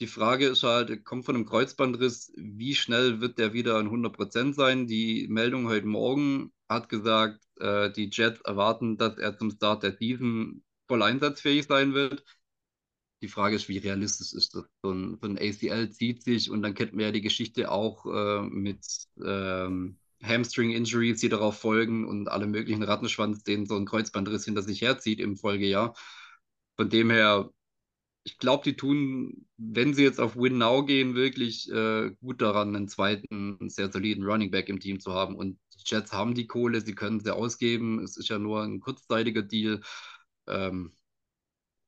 Die 0.00 0.06
Frage 0.06 0.48
ist 0.48 0.62
halt, 0.62 0.90
er 0.90 0.98
kommt 0.98 1.24
von 1.24 1.34
einem 1.34 1.46
Kreuzbandriss, 1.46 2.32
wie 2.36 2.74
schnell 2.74 3.20
wird 3.22 3.38
der 3.38 3.54
wieder 3.54 3.76
an 3.76 3.88
100% 3.88 4.54
sein? 4.54 4.86
Die 4.86 5.26
Meldung 5.28 5.68
heute 5.68 5.86
Morgen 5.86 6.52
hat 6.68 6.90
gesagt, 6.90 7.40
äh, 7.60 7.90
die 7.90 8.10
Jets 8.12 8.42
erwarten, 8.42 8.98
dass 8.98 9.16
er 9.16 9.38
zum 9.38 9.50
Start 9.50 9.82
der 9.82 9.96
Season 9.96 10.62
voll 10.86 11.02
einsatzfähig 11.02 11.66
sein 11.66 11.94
wird. 11.94 12.22
Die 13.22 13.28
Frage 13.28 13.56
ist, 13.56 13.68
wie 13.68 13.78
realistisch 13.78 14.34
ist 14.34 14.54
das? 14.54 14.64
So 14.82 14.92
ein, 14.92 15.18
so 15.22 15.26
ein 15.26 15.38
ACL 15.38 15.90
zieht 15.90 16.22
sich 16.22 16.50
und 16.50 16.60
dann 16.62 16.74
kennt 16.74 16.92
man 16.92 17.00
ja 17.06 17.12
die 17.12 17.22
Geschichte 17.22 17.70
auch 17.70 18.04
äh, 18.04 18.42
mit 18.42 18.84
ähm, 19.24 19.98
Hamstring-Injuries, 20.22 21.20
die 21.20 21.28
darauf 21.28 21.58
folgen 21.58 22.06
und 22.06 22.28
alle 22.28 22.46
möglichen 22.46 22.82
Rattenschwanz, 22.82 23.42
den 23.42 23.66
so 23.66 23.76
ein 23.76 23.86
Kreuzbandriss 23.86 24.44
hinter 24.44 24.62
sich 24.62 24.82
herzieht 24.82 25.20
im 25.20 25.36
Folgejahr. 25.36 25.94
Von 26.76 26.90
dem 26.90 27.10
her, 27.10 27.50
ich 28.24 28.38
glaube, 28.38 28.64
die 28.64 28.76
tun, 28.76 29.46
wenn 29.56 29.94
sie 29.94 30.02
jetzt 30.02 30.20
auf 30.20 30.36
Win 30.36 30.58
Now 30.58 30.84
gehen, 30.84 31.14
wirklich 31.14 31.70
äh, 31.70 32.10
gut 32.20 32.42
daran, 32.42 32.74
einen 32.74 32.88
zweiten, 32.88 33.68
sehr 33.68 33.92
soliden 33.92 34.24
Running 34.24 34.50
Back 34.50 34.68
im 34.68 34.80
Team 34.80 35.00
zu 35.00 35.12
haben. 35.12 35.36
Und 35.36 35.58
die 35.74 35.82
Jets 35.86 36.12
haben 36.12 36.34
die 36.34 36.46
Kohle, 36.46 36.80
sie 36.80 36.94
können 36.94 37.20
sie 37.20 37.34
ausgeben. 37.34 38.02
Es 38.02 38.16
ist 38.16 38.28
ja 38.28 38.38
nur 38.38 38.62
ein 38.62 38.80
kurzzeitiger 38.80 39.42
Deal. 39.42 39.80
Ähm, 40.48 40.92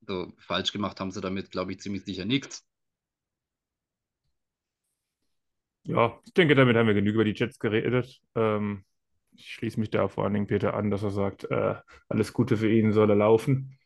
so 0.07 0.33
falsch 0.39 0.73
gemacht 0.73 1.01
haben 1.01 1.11
sie 1.11 1.21
damit, 1.21 1.51
glaube 1.51 1.73
ich, 1.73 1.81
ziemlich 1.81 2.05
sicher 2.05 2.25
nichts. 2.25 2.68
Ja, 5.89 6.21
ich 6.27 6.35
denke, 6.35 6.55
damit 6.55 6.77
haben 6.77 6.87
wir 6.87 6.93
genug 6.93 7.15
über 7.15 7.25
die 7.25 7.33
Jets 7.35 7.59
geredet. 7.59 8.21
Ähm, 8.35 8.85
ich 9.33 9.53
schließe 9.53 9.81
mich 9.81 9.91
da 9.91 10.07
vor 10.09 10.25
allen 10.25 10.35
Dingen 10.35 10.47
Peter 10.47 10.75
an, 10.75 10.91
dass 10.91 11.03
er 11.03 11.11
sagt, 11.11 11.45
äh, 11.51 11.77
alles 12.09 12.35
Gute 12.35 12.59
für 12.59 12.71
ihn 12.71 12.93
soll 12.93 13.09
er 13.09 13.17
laufen. 13.17 13.79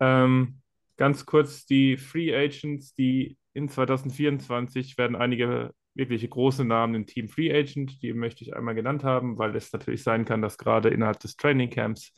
Ähm, 0.00 0.62
ganz 0.96 1.26
kurz, 1.26 1.66
die 1.66 1.98
Free 1.98 2.34
Agents, 2.34 2.94
die 2.94 3.36
in 3.52 3.68
2024 3.68 4.96
werden 4.96 5.14
einige 5.14 5.74
wirkliche 5.94 6.26
große 6.26 6.64
Namen 6.64 6.94
im 6.94 7.06
Team 7.06 7.28
Free 7.28 7.52
Agent, 7.54 8.00
die 8.00 8.14
möchte 8.14 8.44
ich 8.44 8.56
einmal 8.56 8.74
genannt 8.74 9.04
haben, 9.04 9.36
weil 9.36 9.54
es 9.54 9.70
natürlich 9.74 10.02
sein 10.02 10.24
kann, 10.24 10.40
dass 10.40 10.56
gerade 10.56 10.88
innerhalb 10.88 11.20
des 11.20 11.36
Training 11.36 11.68
Camps 11.68 12.14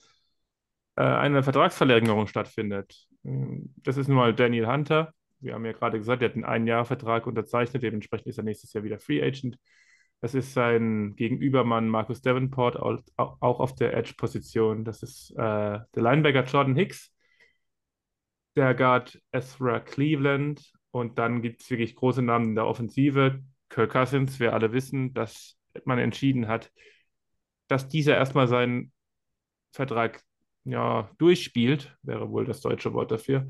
äh, 0.94 1.02
eine 1.02 1.42
Vertragsverlängerung 1.42 2.28
stattfindet. 2.28 3.08
Das 3.24 3.96
ist 3.96 4.06
nun 4.06 4.16
mal 4.18 4.32
Daniel 4.32 4.68
Hunter, 4.68 5.12
wir 5.44 5.54
haben 5.54 5.64
ja 5.64 5.72
gerade 5.72 5.98
gesagt, 5.98 6.22
er 6.22 6.28
hat 6.28 6.34
einen 6.34 6.44
Ein-Jahr-Vertrag 6.44 7.26
unterzeichnet, 7.26 7.82
dementsprechend 7.82 8.26
ist 8.26 8.38
er 8.38 8.44
nächstes 8.44 8.72
Jahr 8.72 8.84
wieder 8.84 8.98
Free 8.98 9.22
Agent. 9.22 9.58
Das 10.20 10.34
ist 10.34 10.54
sein 10.54 11.14
Gegenübermann 11.16 11.88
Marcus 11.88 12.22
Davenport, 12.22 12.76
auch 12.76 13.60
auf 13.60 13.74
der 13.74 13.94
Edge-Position. 13.94 14.84
Das 14.84 15.02
ist 15.02 15.32
äh, 15.32 15.36
der 15.36 15.86
Linebacker 15.94 16.44
Jordan 16.44 16.74
Hicks, 16.74 17.12
der 18.56 18.74
Guard 18.74 19.20
Ezra 19.32 19.80
Cleveland 19.80 20.72
und 20.90 21.18
dann 21.18 21.42
gibt 21.42 21.60
es 21.62 21.70
wirklich 21.70 21.94
große 21.94 22.22
Namen 22.22 22.50
in 22.50 22.54
der 22.54 22.66
Offensive. 22.66 23.42
Kirk 23.68 23.92
Cousins, 23.92 24.40
wir 24.40 24.54
alle 24.54 24.72
wissen, 24.72 25.12
dass 25.12 25.58
man 25.84 25.98
entschieden 25.98 26.48
hat, 26.48 26.72
dass 27.68 27.88
dieser 27.88 28.16
erstmal 28.16 28.46
seinen 28.46 28.92
Vertrag 29.72 30.22
ja, 30.64 31.10
durchspielt, 31.18 31.96
wäre 32.02 32.30
wohl 32.30 32.44
das 32.46 32.60
deutsche 32.60 32.92
Wort 32.94 33.10
dafür. 33.10 33.46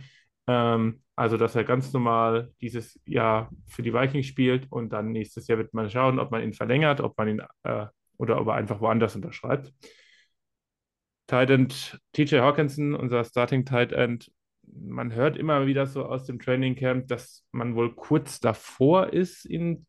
Ähm, 0.46 1.02
also, 1.16 1.36
dass 1.36 1.54
er 1.54 1.64
ganz 1.64 1.92
normal 1.92 2.52
dieses 2.60 3.00
Jahr 3.06 3.50
für 3.66 3.82
die 3.82 3.94
Vikings 3.94 4.26
spielt 4.26 4.70
und 4.70 4.92
dann 4.92 5.12
nächstes 5.12 5.46
Jahr 5.46 5.58
wird 5.58 5.72
man 5.72 5.88
schauen, 5.88 6.18
ob 6.18 6.30
man 6.30 6.42
ihn 6.42 6.52
verlängert, 6.52 7.00
ob 7.00 7.16
man 7.16 7.28
ihn 7.28 7.42
äh, 7.62 7.86
oder 8.16 8.40
ob 8.40 8.48
er 8.48 8.54
einfach 8.54 8.80
woanders 8.80 9.14
unterschreibt. 9.14 9.72
Tight 11.26 11.50
End 11.50 11.98
TJ 12.12 12.38
Hawkinson, 12.38 12.94
unser 12.94 13.24
Starting 13.24 13.64
Tight 13.64 13.92
End, 13.92 14.30
man 14.66 15.12
hört 15.12 15.36
immer 15.36 15.66
wieder 15.66 15.86
so 15.86 16.04
aus 16.04 16.24
dem 16.24 16.38
Training 16.38 16.74
Camp, 16.74 17.08
dass 17.08 17.46
man 17.52 17.74
wohl 17.74 17.94
kurz 17.94 18.40
davor 18.40 19.12
ist, 19.12 19.44
in, 19.44 19.86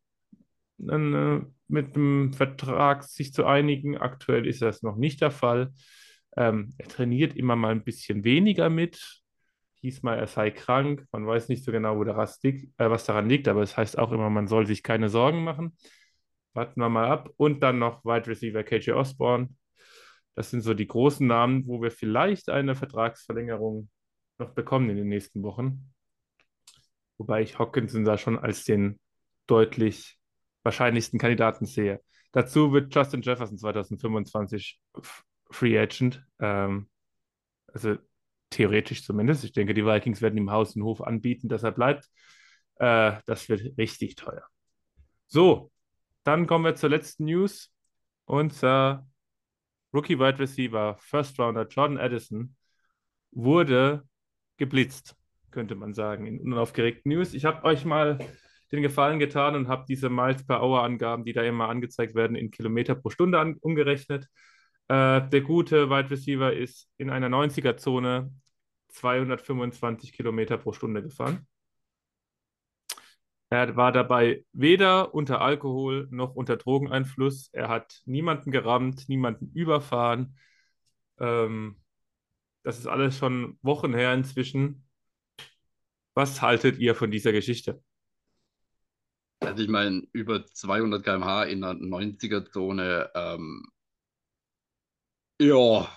äh, 0.87 1.39
mit 1.67 1.95
dem 1.95 2.33
Vertrag 2.33 3.03
sich 3.03 3.33
zu 3.33 3.45
einigen. 3.45 3.97
Aktuell 3.97 4.45
ist 4.45 4.61
das 4.61 4.83
noch 4.83 4.95
nicht 4.95 5.21
der 5.21 5.31
Fall. 5.31 5.73
Ähm, 6.37 6.73
er 6.77 6.87
trainiert 6.87 7.35
immer 7.35 7.55
mal 7.55 7.71
ein 7.71 7.83
bisschen 7.83 8.23
weniger 8.23 8.69
mit 8.69 9.23
hieß 9.85 10.03
mal, 10.03 10.17
er 10.17 10.27
sei 10.27 10.51
krank. 10.51 11.05
Man 11.11 11.27
weiß 11.27 11.47
nicht 11.49 11.63
so 11.63 11.71
genau, 11.71 11.97
wo 11.97 12.03
der 12.03 12.17
liegt, 12.43 12.79
äh, 12.79 12.89
was 12.89 13.05
daran 13.05 13.29
liegt, 13.29 13.47
aber 13.47 13.61
es 13.61 13.77
heißt 13.77 13.97
auch 13.97 14.11
immer, 14.11 14.29
man 14.29 14.47
soll 14.47 14.65
sich 14.65 14.83
keine 14.83 15.09
Sorgen 15.09 15.43
machen. 15.43 15.77
Warten 16.53 16.79
wir 16.79 16.89
mal 16.89 17.07
ab. 17.07 17.29
Und 17.37 17.61
dann 17.61 17.79
noch 17.79 18.03
Wide 18.03 18.27
Receiver 18.27 18.63
KJ 18.63 18.91
Osborne. 18.91 19.49
Das 20.33 20.49
sind 20.49 20.61
so 20.61 20.73
die 20.73 20.87
großen 20.87 21.25
Namen, 21.25 21.67
wo 21.67 21.81
wir 21.81 21.91
vielleicht 21.91 22.49
eine 22.49 22.75
Vertragsverlängerung 22.75 23.89
noch 24.37 24.53
bekommen 24.53 24.89
in 24.89 24.97
den 24.97 25.07
nächsten 25.07 25.43
Wochen. 25.43 25.93
Wobei 27.17 27.41
ich 27.41 27.59
Hawkinson 27.59 28.03
da 28.05 28.17
schon 28.17 28.37
als 28.37 28.65
den 28.65 28.99
deutlich 29.47 30.17
wahrscheinlichsten 30.63 31.19
Kandidaten 31.19 31.65
sehe. 31.65 32.01
Dazu 32.31 32.73
wird 32.73 32.93
Justin 32.93 33.21
Jefferson 33.21 33.57
2025 33.57 34.81
Free 35.51 35.79
Agent. 35.79 36.25
Ähm, 36.39 36.89
also 37.67 37.97
theoretisch 38.55 39.03
zumindest. 39.03 39.43
Ich 39.43 39.51
denke, 39.51 39.73
die 39.73 39.85
Vikings 39.85 40.21
werden 40.21 40.37
ihm 40.37 40.51
Haus 40.51 40.75
und 40.75 40.83
Hof 40.83 41.01
anbieten, 41.01 41.49
dass 41.49 41.63
er 41.63 41.71
bleibt. 41.71 42.09
Äh, 42.77 43.13
das 43.25 43.49
wird 43.49 43.77
richtig 43.77 44.15
teuer. 44.15 44.43
So, 45.27 45.71
dann 46.23 46.47
kommen 46.47 46.65
wir 46.65 46.75
zur 46.75 46.89
letzten 46.89 47.25
News. 47.25 47.71
Unser 48.25 49.05
Rookie 49.93 50.19
Wide 50.19 50.39
Receiver, 50.39 50.97
First 50.99 51.39
Rounder 51.39 51.67
Jordan 51.67 51.97
Addison, 51.97 52.55
wurde 53.31 54.03
geblitzt, 54.57 55.15
könnte 55.51 55.75
man 55.75 55.93
sagen, 55.93 56.25
in 56.25 56.39
unaufgeregten 56.39 57.11
News. 57.11 57.33
Ich 57.33 57.45
habe 57.45 57.63
euch 57.65 57.85
mal 57.85 58.19
den 58.71 58.81
Gefallen 58.81 59.19
getan 59.19 59.55
und 59.55 59.67
habe 59.67 59.85
diese 59.87 60.09
Miles 60.09 60.45
per 60.45 60.63
Hour 60.63 60.83
Angaben, 60.83 61.25
die 61.25 61.33
da 61.33 61.43
immer 61.43 61.69
angezeigt 61.69 62.15
werden, 62.15 62.35
in 62.35 62.51
Kilometer 62.51 62.95
pro 62.95 63.09
Stunde 63.09 63.55
umgerechnet. 63.61 64.27
Äh, 64.87 65.27
der 65.29 65.41
gute 65.41 65.89
Wide 65.89 66.09
Receiver 66.09 66.53
ist 66.53 66.89
in 66.97 67.09
einer 67.09 67.29
90er-Zone 67.29 68.31
225 68.95 70.13
Kilometer 70.13 70.57
pro 70.57 70.73
Stunde 70.73 71.03
gefahren. 71.03 71.47
Er 73.49 73.75
war 73.75 73.91
dabei 73.91 74.43
weder 74.53 75.13
unter 75.13 75.41
Alkohol 75.41 76.07
noch 76.11 76.35
unter 76.35 76.57
Drogeneinfluss. 76.57 77.49
Er 77.53 77.69
hat 77.69 78.01
niemanden 78.05 78.51
gerammt, 78.51 79.07
niemanden 79.07 79.51
überfahren. 79.53 80.37
Ähm, 81.19 81.79
das 82.63 82.79
ist 82.79 82.87
alles 82.87 83.17
schon 83.17 83.59
Wochen 83.61 83.93
her 83.93 84.13
inzwischen. 84.13 84.87
Was 86.15 86.41
haltet 86.41 86.79
ihr 86.79 86.95
von 86.95 87.11
dieser 87.11 87.31
Geschichte? 87.31 87.83
Also 89.41 89.61
ich 89.61 89.69
meine, 89.69 90.01
über 90.11 90.45
200 90.45 91.03
km/h 91.03 91.43
in 91.43 91.61
der 91.61 91.73
90er-Zone, 91.75 93.11
ähm, 93.13 93.63
ja. 95.39 95.87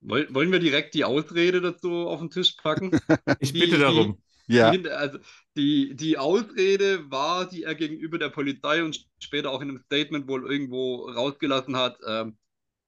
Woll, 0.00 0.28
wollen 0.34 0.52
wir 0.52 0.58
direkt 0.60 0.94
die 0.94 1.04
Ausrede 1.04 1.60
dazu 1.60 2.08
auf 2.08 2.20
den 2.20 2.30
Tisch 2.30 2.56
packen? 2.56 2.96
Ich 3.38 3.56
bitte 3.58 3.78
die- 3.78 3.78
darum. 3.78 4.22
Ja, 4.46 4.82
Die, 4.82 4.88
also 4.90 5.18
die, 5.56 5.96
die 5.96 6.18
Ausrede 6.18 7.10
war, 7.10 7.48
die 7.48 7.62
er 7.64 7.74
gegenüber 7.74 8.18
der 8.18 8.28
Polizei 8.30 8.84
und 8.84 9.06
später 9.18 9.50
auch 9.50 9.62
in 9.62 9.70
einem 9.70 9.78
Statement 9.86 10.28
wohl 10.28 10.50
irgendwo 10.50 11.08
rausgelassen 11.10 11.76
hat, 11.76 11.98
ähm, 12.06 12.36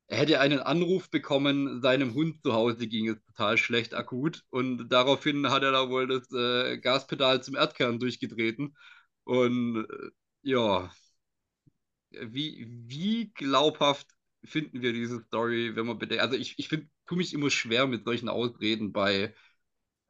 er 0.08 0.18
hätte 0.18 0.40
einen 0.40 0.60
Anruf 0.60 1.10
bekommen, 1.10 1.82
seinem 1.82 2.14
Hund 2.14 2.42
zu 2.42 2.52
Hause 2.54 2.86
ging 2.88 3.08
es 3.08 3.18
total 3.26 3.58
schlecht 3.58 3.94
akut 3.94 4.44
und 4.50 4.88
daraufhin 4.90 5.50
hat 5.50 5.62
er 5.64 5.72
da 5.72 5.90
wohl 5.90 6.06
das 6.08 6.30
äh, 6.32 6.78
Gaspedal 6.78 7.42
zum 7.42 7.56
Erdkern 7.56 7.98
durchgetreten 8.00 8.76
und 9.24 9.86
äh, 9.90 10.10
ja, 10.42 10.90
wie, 12.10 12.66
wie 12.68 13.32
glaubhaft 13.34 14.08
finden 14.44 14.82
wir 14.82 14.92
diese 14.92 15.20
Story, 15.22 15.76
wenn 15.76 15.86
man 15.86 15.98
bedenkt, 15.98 16.22
also 16.22 16.36
ich, 16.36 16.58
ich 16.58 16.68
finde, 16.68 16.88
tue 17.06 17.18
mich 17.18 17.32
immer 17.34 17.50
schwer 17.50 17.86
mit 17.86 18.04
solchen 18.04 18.28
Ausreden 18.28 18.92
bei 18.92 19.34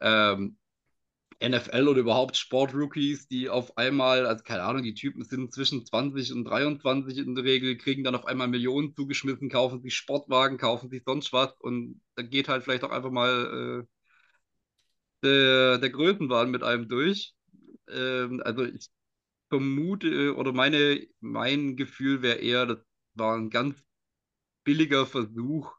ähm, 0.01 0.59
NFL 1.41 1.89
oder 1.89 2.01
überhaupt 2.01 2.37
Sportrookies, 2.37 3.29
die 3.29 3.49
auf 3.51 3.77
einmal, 3.77 4.27
also 4.27 4.45
keine 4.45 4.63
Ahnung, 4.63 4.83
die 4.85 4.95
Typen 4.95 5.25
sind 5.25 5.53
zwischen 5.53 5.85
20 5.85 6.33
und 6.33 6.45
23 6.45 7.19
in 7.19 7.35
der 7.35 7.45
Regel, 7.45 7.77
kriegen 7.77 8.05
dann 8.05 8.15
auf 8.15 8.27
einmal 8.27 8.49
Millionen 8.49 8.95
zugeschmissen, 8.95 9.51
kaufen 9.51 9.83
sich 9.83 9.95
Sportwagen, 9.97 10.59
kaufen 10.59 10.89
sich 10.91 11.03
sonst 11.05 11.33
was 11.33 11.53
und 11.61 12.01
da 12.15 12.23
geht 12.23 12.49
halt 12.49 12.63
vielleicht 12.65 12.85
auch 12.85 12.91
einfach 12.91 13.11
mal 13.11 13.85
äh, 15.23 15.27
der, 15.27 15.79
der 15.79 15.91
Größenwahn 15.91 16.51
mit 16.51 16.63
einem 16.63 16.89
durch. 16.89 17.35
Ähm, 17.89 18.43
also 18.45 18.65
ich 18.65 18.89
vermute 19.49 20.37
oder 20.37 20.53
meine, 20.53 21.07
mein 21.21 21.77
Gefühl 21.77 22.23
wäre 22.23 22.39
eher, 22.39 22.67
das 22.67 22.79
war 23.15 23.37
ein 23.37 23.51
ganz 23.51 23.77
billiger 24.65 25.07
Versuch, 25.07 25.73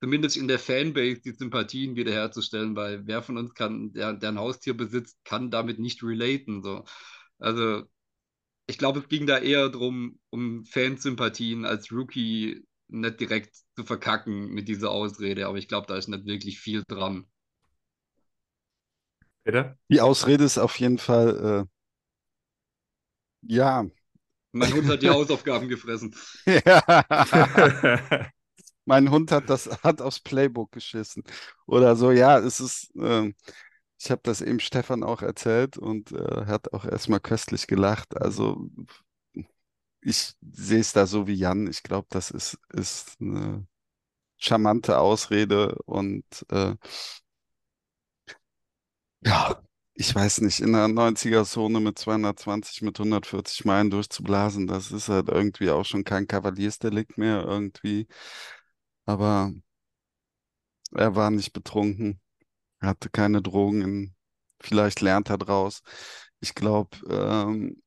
zumindest 0.00 0.36
in 0.36 0.48
der 0.48 0.58
Fanbase 0.58 1.20
die 1.22 1.32
Sympathien 1.32 1.96
wiederherzustellen, 1.96 2.76
weil 2.76 3.06
wer 3.06 3.22
von 3.22 3.36
uns 3.38 3.54
kann, 3.54 3.92
der, 3.92 4.14
der 4.14 4.30
ein 4.30 4.38
Haustier 4.38 4.74
besitzt, 4.76 5.18
kann 5.24 5.50
damit 5.50 5.78
nicht 5.78 6.02
relaten. 6.02 6.62
So. 6.62 6.84
Also 7.38 7.84
ich 8.66 8.78
glaube, 8.78 9.00
es 9.00 9.08
ging 9.08 9.26
da 9.26 9.38
eher 9.38 9.68
darum, 9.68 10.20
um 10.30 10.64
Fansympathien 10.64 11.64
als 11.64 11.92
Rookie 11.92 12.64
nicht 12.88 13.20
direkt 13.20 13.56
zu 13.76 13.84
verkacken 13.84 14.48
mit 14.50 14.68
dieser 14.68 14.90
Ausrede, 14.90 15.46
aber 15.46 15.58
ich 15.58 15.68
glaube, 15.68 15.86
da 15.86 15.96
ist 15.96 16.08
nicht 16.08 16.26
wirklich 16.26 16.60
viel 16.60 16.82
dran. 16.88 17.26
Peter? 19.44 19.76
die 19.88 20.00
Ausrede 20.00 20.44
ist 20.44 20.58
auf 20.58 20.78
jeden 20.78 20.98
Fall, 20.98 21.66
äh, 23.42 23.54
ja, 23.54 23.86
Mein 24.52 24.72
Hund 24.72 24.88
hat 24.88 25.02
die 25.02 25.08
Hausaufgaben 25.10 25.68
gefressen. 25.68 26.14
ja. 26.46 28.30
Mein 28.84 29.10
Hund 29.10 29.30
hat 29.32 29.50
das, 29.50 29.66
hat 29.84 30.00
aufs 30.02 30.20
Playbook 30.20 30.72
geschissen. 30.72 31.22
Oder 31.66 31.96
so, 31.96 32.10
ja, 32.12 32.38
es 32.38 32.60
ist, 32.60 32.90
ähm, 32.96 33.34
ich 34.00 34.10
habe 34.10 34.20
das 34.24 34.40
eben 34.42 34.60
Stefan 34.60 35.02
auch 35.04 35.22
erzählt 35.22 35.78
und 35.78 36.12
äh, 36.12 36.46
hat 36.46 36.72
auch 36.72 36.84
erstmal 36.86 37.20
köstlich 37.20 37.66
gelacht. 37.66 38.16
Also 38.20 38.68
ich 40.02 40.34
sehe 40.52 40.80
es 40.80 40.92
da 40.92 41.06
so 41.06 41.26
wie 41.26 41.34
Jan. 41.34 41.66
Ich 41.66 41.82
glaube, 41.82 42.06
das 42.10 42.30
ist, 42.30 42.58
ist 42.72 43.16
eine 43.20 43.66
charmante 44.38 44.98
Ausrede 44.98 45.76
und 45.86 46.24
äh, 46.50 46.76
ja, 49.24 49.62
ich 49.94 50.14
weiß 50.14 50.40
nicht, 50.42 50.60
in 50.60 50.74
einer 50.74 50.88
90er-Zone 50.88 51.80
mit 51.80 51.98
220, 51.98 52.82
mit 52.82 52.98
140 52.98 53.64
Meilen 53.64 53.90
durchzublasen, 53.90 54.66
das 54.66 54.90
ist 54.92 55.08
halt 55.08 55.28
irgendwie 55.28 55.70
auch 55.70 55.84
schon 55.84 56.04
kein 56.04 56.26
Kavaliersdelikt 56.26 57.18
mehr 57.18 57.44
irgendwie. 57.44 58.06
Aber 59.10 59.52
er 60.92 61.16
war 61.16 61.30
nicht 61.32 61.52
betrunken, 61.52 62.20
er 62.78 62.90
hatte 62.90 63.10
keine 63.10 63.42
Drogen, 63.42 63.82
in, 63.82 64.14
vielleicht 64.60 65.00
lernt 65.00 65.30
er 65.30 65.38
draus. 65.38 65.82
Ich 66.40 66.54
glaube, 66.54 66.96
ähm, 67.08 67.82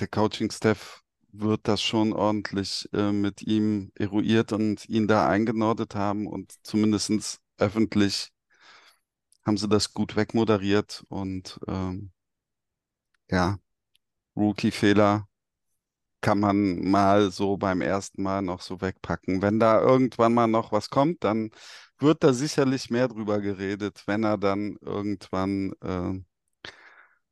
der 0.00 0.08
Coaching-Staff 0.08 1.02
wird 1.30 1.68
das 1.68 1.82
schon 1.82 2.12
ordentlich 2.12 2.88
äh, 2.92 3.12
mit 3.12 3.42
ihm 3.42 3.92
eruiert 3.94 4.52
und 4.52 4.88
ihn 4.88 5.06
da 5.06 5.28
eingenordet 5.28 5.94
haben 5.94 6.26
und 6.26 6.52
zumindest 6.64 7.40
öffentlich 7.58 8.32
haben 9.46 9.56
sie 9.56 9.68
das 9.68 9.94
gut 9.94 10.16
wegmoderiert 10.16 11.04
und 11.08 11.60
ähm, 11.68 12.10
ja, 13.30 13.60
Rookie-Fehler 14.36 15.29
kann 16.20 16.40
man 16.40 16.80
mal 16.90 17.30
so 17.30 17.56
beim 17.56 17.80
ersten 17.80 18.22
Mal 18.22 18.42
noch 18.42 18.60
so 18.60 18.80
wegpacken. 18.80 19.42
Wenn 19.42 19.58
da 19.58 19.80
irgendwann 19.80 20.34
mal 20.34 20.46
noch 20.46 20.72
was 20.72 20.90
kommt, 20.90 21.24
dann 21.24 21.50
wird 21.98 22.24
da 22.24 22.32
sicherlich 22.32 22.90
mehr 22.90 23.08
drüber 23.08 23.40
geredet, 23.40 24.02
wenn 24.06 24.24
er 24.24 24.38
dann 24.38 24.76
irgendwann 24.80 25.72
äh, 25.82 26.20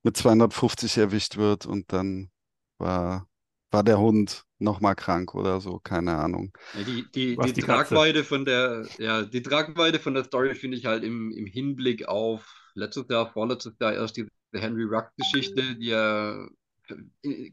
mit 0.02 0.16
250 0.16 0.98
erwischt 0.98 1.36
wird 1.36 1.66
und 1.66 1.92
dann 1.92 2.30
war, 2.78 3.28
war 3.70 3.82
der 3.82 3.98
Hund 3.98 4.44
nochmal 4.58 4.94
krank 4.94 5.34
oder 5.34 5.60
so, 5.60 5.78
keine 5.78 6.16
Ahnung. 6.16 6.52
Ja, 6.74 6.82
die, 6.82 7.04
die, 7.14 7.36
die 7.36 7.52
die. 7.52 7.60
Tragweite 7.60 8.24
von 8.24 8.44
der, 8.44 8.86
ja, 8.98 9.22
die 9.22 9.42
Tragweite 9.42 9.98
von 9.98 10.14
der 10.14 10.24
Story 10.24 10.54
finde 10.54 10.76
ich 10.76 10.86
halt 10.86 11.04
im, 11.04 11.30
im 11.32 11.46
Hinblick 11.46 12.08
auf 12.08 12.46
letztes 12.74 13.06
Jahr, 13.08 13.32
vorletztes 13.32 13.74
Jahr 13.80 13.94
erst 13.94 14.16
diese 14.16 14.28
Henry 14.52 14.84
Ruggs-Geschichte, 14.84 15.76
die 15.76 15.88
ja 15.88 16.46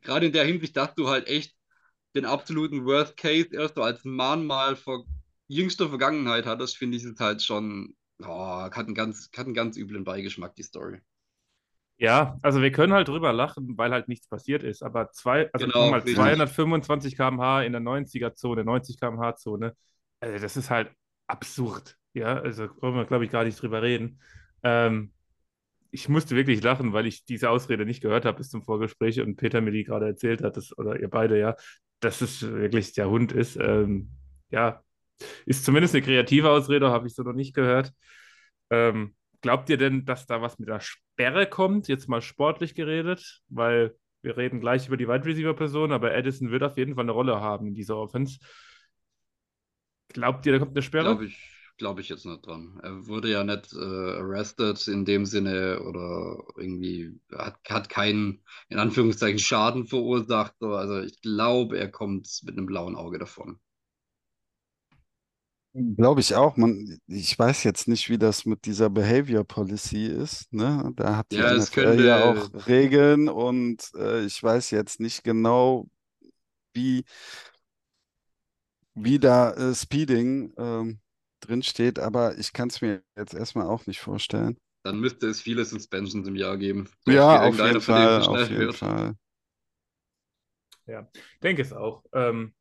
gerade 0.01 0.27
in 0.27 0.33
der 0.33 0.45
Hinsicht, 0.45 0.75
dass 0.77 0.95
du 0.95 1.09
halt 1.09 1.27
echt 1.27 1.55
den 2.15 2.25
absoluten 2.25 2.85
Worst 2.85 3.17
Case 3.17 3.49
erst 3.53 3.75
so 3.75 3.83
als 3.83 4.03
Mahnmal 4.05 4.75
vor 4.75 5.05
jüngster 5.47 5.89
Vergangenheit 5.89 6.45
hattest, 6.45 6.77
finde 6.77 6.97
ich 6.97 7.03
es 7.03 7.19
halt 7.19 7.43
schon, 7.43 7.95
oh, 8.23 8.27
hat 8.63 8.77
einen 8.77 8.95
ganz, 8.95 9.29
hat 9.35 9.45
einen 9.45 9.53
ganz 9.55 9.77
üblen 9.77 10.03
Beigeschmack, 10.03 10.55
die 10.55 10.63
Story. 10.63 11.01
Ja, 11.97 12.37
also 12.41 12.61
wir 12.61 12.71
können 12.73 12.91
halt 12.93 13.07
drüber 13.07 13.31
lachen, 13.31 13.77
weil 13.77 13.91
halt 13.91 14.09
nichts 14.09 14.27
passiert 14.27 14.63
ist. 14.63 14.83
Aber 14.83 15.11
zwei, 15.11 15.49
also 15.53 15.67
Genau, 15.67 15.89
mal, 15.89 16.01
richtig. 16.03 16.05
225 16.05 17.15
km/h 17.15 17.63
in 17.63 17.71
der 17.71 17.81
90er-Zone, 17.81 18.65
90 18.65 18.99
km/h 18.99 19.35
Zone, 19.37 19.75
also 20.19 20.37
das 20.41 20.57
ist 20.57 20.69
halt 20.69 20.91
absurd. 21.27 21.97
Ja, 22.13 22.37
also 22.39 22.67
brauchen 22.67 22.95
wir, 22.95 23.05
glaube 23.05 23.25
ich, 23.25 23.31
gar 23.31 23.45
nicht 23.45 23.61
drüber 23.61 23.81
reden. 23.81 24.19
Ähm, 24.63 25.13
ich 25.95 26.09
musste 26.09 26.35
wirklich 26.35 26.61
lachen, 26.61 26.91
weil 26.91 27.05
ich 27.05 27.23
diese 27.23 27.49
Ausrede 27.49 27.85
nicht 27.85 28.01
gehört 28.01 28.25
habe 28.25 28.39
bis 28.39 28.49
zum 28.49 28.61
Vorgespräch 28.61 29.21
und 29.21 29.37
Peter 29.37 29.61
mir 29.61 29.71
die 29.71 29.85
gerade 29.85 30.05
erzählt 30.05 30.43
hat, 30.43 30.57
dass, 30.57 30.77
oder 30.77 30.99
ihr 30.99 31.09
beide, 31.09 31.39
ja, 31.39 31.55
dass 32.01 32.19
es 32.19 32.41
wirklich 32.41 32.91
der 32.91 33.09
Hund 33.09 33.31
ist. 33.31 33.55
Ähm, 33.55 34.09
ja, 34.49 34.83
ist 35.45 35.63
zumindest 35.63 35.95
eine 35.95 36.03
kreative 36.03 36.49
Ausrede, 36.49 36.89
habe 36.91 37.07
ich 37.07 37.15
so 37.15 37.23
noch 37.23 37.33
nicht 37.33 37.55
gehört. 37.55 37.93
Ähm, 38.69 39.15
glaubt 39.39 39.69
ihr 39.69 39.77
denn, 39.77 40.03
dass 40.03 40.25
da 40.25 40.41
was 40.41 40.59
mit 40.59 40.67
der 40.67 40.81
Sperre 40.81 41.47
kommt? 41.47 41.87
Jetzt 41.87 42.09
mal 42.09 42.21
sportlich 42.21 42.75
geredet, 42.75 43.41
weil 43.47 43.95
wir 44.21 44.35
reden 44.35 44.59
gleich 44.59 44.87
über 44.87 44.97
die 44.97 45.07
Wide 45.07 45.23
Receiver 45.23 45.53
Person, 45.53 45.93
aber 45.93 46.13
Addison 46.13 46.51
wird 46.51 46.63
auf 46.63 46.77
jeden 46.77 46.95
Fall 46.95 47.05
eine 47.05 47.13
Rolle 47.13 47.39
haben 47.39 47.67
in 47.67 47.73
dieser 47.73 47.95
Offense. 47.95 48.39
Glaubt 50.09 50.45
ihr, 50.45 50.51
da 50.51 50.59
kommt 50.59 50.71
eine 50.71 50.81
Sperre? 50.81 51.05
Glaube 51.05 51.27
ich, 51.27 51.54
glaube 51.77 52.01
ich 52.01 52.09
jetzt 52.09 52.25
nicht 52.25 52.45
dran. 52.45 52.79
Er 52.83 53.07
wurde 53.07 53.29
ja 53.31 53.43
nicht 53.43 53.73
äh, 53.73 53.77
arrested 53.77 54.87
in 54.87 55.05
dem 55.05 55.25
Sinne 55.25 55.81
oder 55.81 56.43
irgendwie 56.57 57.19
hat, 57.33 57.59
hat 57.69 57.89
keinen, 57.89 58.43
in 58.69 58.79
Anführungszeichen, 58.79 59.39
Schaden 59.39 59.85
verursacht. 59.87 60.53
So. 60.59 60.73
Also 60.75 60.99
ich 61.01 61.21
glaube, 61.21 61.77
er 61.79 61.89
kommt 61.91 62.27
mit 62.43 62.57
einem 62.57 62.65
blauen 62.65 62.95
Auge 62.95 63.19
davon. 63.19 63.59
Glaube 65.97 66.21
ich 66.21 66.35
auch. 66.35 66.55
Man, 66.55 66.99
ich 67.07 67.37
weiß 67.37 67.63
jetzt 67.65 67.87
nicht, 67.89 68.09
wie 68.09 68.17
das 68.17 68.45
mit 68.45 68.65
dieser 68.65 68.89
Behavior 68.89 69.43
Policy 69.43 70.05
ist. 70.05 70.51
Ne? 70.53 70.93
Da 70.95 71.17
hat 71.17 71.33
die 71.35 71.41
Ja, 71.41 71.53
NFL 71.53 72.01
ja 72.05 72.21
auch 72.21 72.49
könnte, 72.49 72.65
Regeln 72.67 73.27
und 73.27 73.91
äh, 73.97 74.23
ich 74.23 74.41
weiß 74.41 74.71
jetzt 74.71 75.01
nicht 75.01 75.23
genau, 75.25 75.87
wie, 76.73 77.05
wie 78.93 79.19
da 79.19 79.51
äh, 79.53 79.75
Speeding 79.75 80.53
ähm, 80.57 80.99
drin 81.45 81.63
steht, 81.63 81.99
aber 81.99 82.37
ich 82.37 82.53
kann 82.53 82.69
es 82.69 82.81
mir 82.81 83.03
jetzt 83.17 83.33
erstmal 83.33 83.67
auch 83.67 83.85
nicht 83.87 83.99
vorstellen. 84.01 84.57
dann 84.83 84.99
müsste 85.01 85.27
es 85.27 85.41
viele 85.41 85.65
Suspensions 85.65 86.27
im 86.29 86.35
Jahr 86.37 86.55
geben. 86.57 86.89
Vielleicht 87.03 87.29
Ja, 87.29 87.41
auf 87.41 87.61
jeden 87.61 87.81
von 87.81 87.95
denen 87.95 88.21
Fall, 88.21 88.23
auf 88.23 88.47
schnell 88.47 88.49
jeden 88.49 88.69
wird. 88.69 88.71
Fall. 88.71 89.15
Ja, 90.85 91.09
denke 91.43 91.61
es 91.61 91.73
auch. 91.73 92.03
Ähm, 92.13 92.53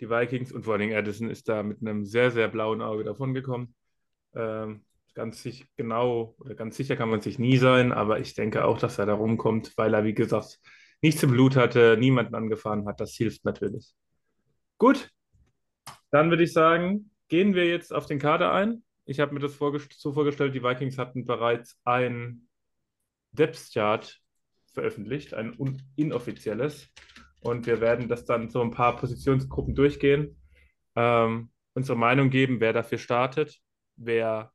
die 0.00 0.10
Vikings 0.10 0.52
und 0.52 0.64
vor 0.64 0.74
allen 0.74 0.80
Dingen 0.82 0.96
Addison 0.96 1.30
ist 1.30 1.48
da 1.48 1.62
mit 1.62 1.80
einem 1.80 2.04
sehr, 2.04 2.30
sehr 2.30 2.48
blauen 2.48 2.82
Auge 2.82 3.04
davongekommen. 3.04 3.74
Ähm, 4.34 4.84
ganz 5.14 5.42
sich 5.42 5.66
genau 5.76 6.36
oder 6.40 6.54
ganz 6.54 6.76
sicher 6.76 6.96
kann 6.96 7.10
man 7.10 7.20
sich 7.20 7.38
nie 7.38 7.58
sein, 7.58 7.92
aber 7.92 8.20
ich 8.20 8.34
denke 8.34 8.64
auch, 8.64 8.78
dass 8.78 8.98
er 8.98 9.06
da 9.06 9.14
rumkommt, 9.14 9.74
weil 9.76 9.94
er, 9.94 10.04
wie 10.04 10.14
gesagt, 10.14 10.60
nichts 11.02 11.22
im 11.22 11.32
Blut 11.32 11.56
hatte, 11.56 11.96
niemanden 11.98 12.34
angefahren 12.34 12.86
hat. 12.86 13.00
Das 13.00 13.14
hilft 13.14 13.44
natürlich. 13.44 13.94
Gut, 14.78 15.10
dann 16.10 16.30
würde 16.30 16.44
ich 16.44 16.52
sagen, 16.52 17.10
gehen 17.28 17.54
wir 17.54 17.66
jetzt 17.66 17.92
auf 17.92 18.06
den 18.06 18.18
Kader 18.18 18.52
ein. 18.52 18.82
Ich 19.04 19.20
habe 19.20 19.32
mir 19.32 19.40
das 19.40 19.54
vorgest 19.54 19.98
so 19.98 20.12
vorgestellt, 20.12 20.54
die 20.54 20.62
Vikings 20.62 20.98
hatten 20.98 21.24
bereits 21.24 21.80
ein 21.84 22.48
Depth 23.32 23.72
Chart 23.72 24.20
veröffentlicht, 24.74 25.34
ein 25.34 25.56
inoffizielles. 25.96 26.88
Und 27.40 27.66
wir 27.66 27.80
werden 27.80 28.08
das 28.08 28.24
dann 28.24 28.50
so 28.50 28.60
ein 28.60 28.70
paar 28.70 28.96
Positionsgruppen 28.96 29.74
durchgehen, 29.74 30.40
ähm, 30.96 31.50
unsere 31.74 31.96
Meinung 31.96 32.30
geben, 32.30 32.60
wer 32.60 32.72
dafür 32.72 32.98
startet, 32.98 33.60
wer 33.96 34.52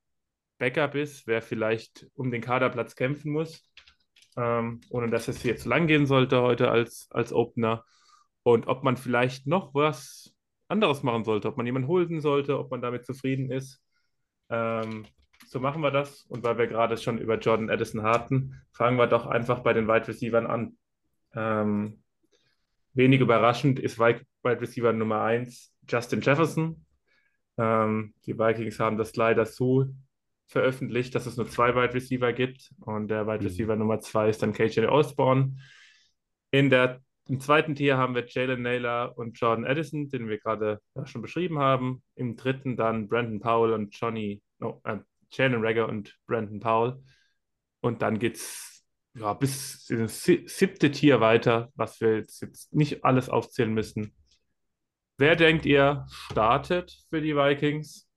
Backup 0.58 0.96
ist, 0.96 1.26
wer 1.28 1.42
vielleicht 1.42 2.08
um 2.14 2.32
den 2.32 2.42
Kaderplatz 2.42 2.96
kämpfen 2.96 3.32
muss, 3.32 3.70
ähm, 4.38 4.82
ohne 4.90 5.10
dass 5.10 5.28
es 5.28 5.42
hier 5.42 5.58
zu 5.58 5.70
lang 5.70 5.88
gehen 5.88 6.06
sollte 6.06 6.42
heute 6.42 6.70
als, 6.70 7.08
als 7.12 7.34
Opener. 7.34 7.86
Und 8.44 8.68
ob 8.68 8.84
man 8.84 8.98
vielleicht 8.98 9.48
noch 9.48 9.74
was 9.74 10.33
anderes 10.74 11.04
machen 11.04 11.24
sollte, 11.24 11.48
ob 11.48 11.58
man 11.58 11.66
jemanden 11.66 11.88
holen 11.88 12.22
sollte, 12.22 12.60
ob 12.60 12.72
man 12.72 12.82
damit 12.82 13.06
zufrieden 13.06 13.50
ist. 13.52 13.82
Ähm, 14.50 15.06
so 15.46 15.60
machen 15.60 15.82
wir 15.82 15.92
das. 15.92 16.26
Und 16.26 16.44
weil 16.44 16.58
wir 16.58 16.68
gerade 16.68 16.98
schon 16.98 17.18
über 17.18 17.38
Jordan 17.38 17.70
Addison 17.70 18.04
hatten, 18.04 18.62
fangen 18.72 18.98
wir 18.98 19.08
doch 19.08 19.26
einfach 19.26 19.60
bei 19.60 19.74
den 19.74 19.88
Wide 19.88 20.08
Receivers 20.08 20.46
an. 20.46 20.78
Ähm, 21.36 22.04
wenig 22.94 23.22
überraschend 23.22 23.80
ist 23.80 24.00
Wide 24.00 24.26
Receiver 24.44 24.94
Nummer 24.94 25.22
1 25.22 25.74
Justin 25.88 26.22
Jefferson. 26.22 26.86
Ähm, 27.58 28.14
die 28.26 28.38
Vikings 28.38 28.80
haben 28.80 28.98
das 28.98 29.16
leider 29.16 29.46
so 29.46 29.86
veröffentlicht, 30.48 31.16
dass 31.16 31.26
es 31.26 31.38
nur 31.38 31.48
zwei 31.48 31.76
Wide 31.76 31.94
Receiver 31.94 32.34
gibt. 32.34 32.72
Und 32.82 33.08
der 33.10 33.28
Wide 33.28 33.40
Mhm. 33.40 33.46
Receiver 33.48 33.76
Nummer 33.76 34.00
2 34.00 34.30
ist 34.30 34.44
dann 34.44 34.54
KJ 34.54 34.86
Osborne. 34.86 35.56
In 36.52 36.70
der, 36.70 37.02
Im 37.28 37.40
zweiten 37.40 37.76
Tier 37.76 37.98
haben 37.98 38.16
wir 38.16 38.26
Jalen 38.28 38.62
Naylor 38.62 39.18
und 39.18 39.40
Jordan 39.40 39.66
Addison, 39.66 40.10
den 40.10 40.28
wir 40.28 40.40
gerade 40.40 40.82
schon 41.06 41.22
beschrieben 41.22 41.60
haben. 41.60 42.04
Im 42.16 42.36
dritten 42.36 42.76
dann 42.76 43.08
Brandon 43.08 43.40
Powell 43.40 43.74
und 43.74 43.96
Johnny, 43.98 44.42
no, 44.60 44.82
äh, 44.84 44.98
Jalen 45.32 45.64
Rager 45.64 45.88
und 45.88 46.18
Brandon 46.28 46.60
Powell. 46.60 47.02
Und 47.82 48.02
dann 48.02 48.20
geht's 48.20 48.84
ja, 49.16 49.34
bis 49.34 49.90
ins 49.90 50.24
si- 50.24 50.44
siebte 50.48 50.92
Tier 50.92 51.22
weiter, 51.22 51.72
was 51.76 52.02
wir 52.02 52.18
jetzt, 52.18 52.42
jetzt 52.42 52.74
nicht 52.74 53.06
alles 53.06 53.30
aufzählen 53.30 53.74
müssen. 53.74 54.14
Wer 55.18 55.36
denkt 55.36 55.66
ihr 55.66 56.06
startet 56.10 56.98
für 57.10 57.22
die 57.22 57.36
Vikings? 57.36 58.10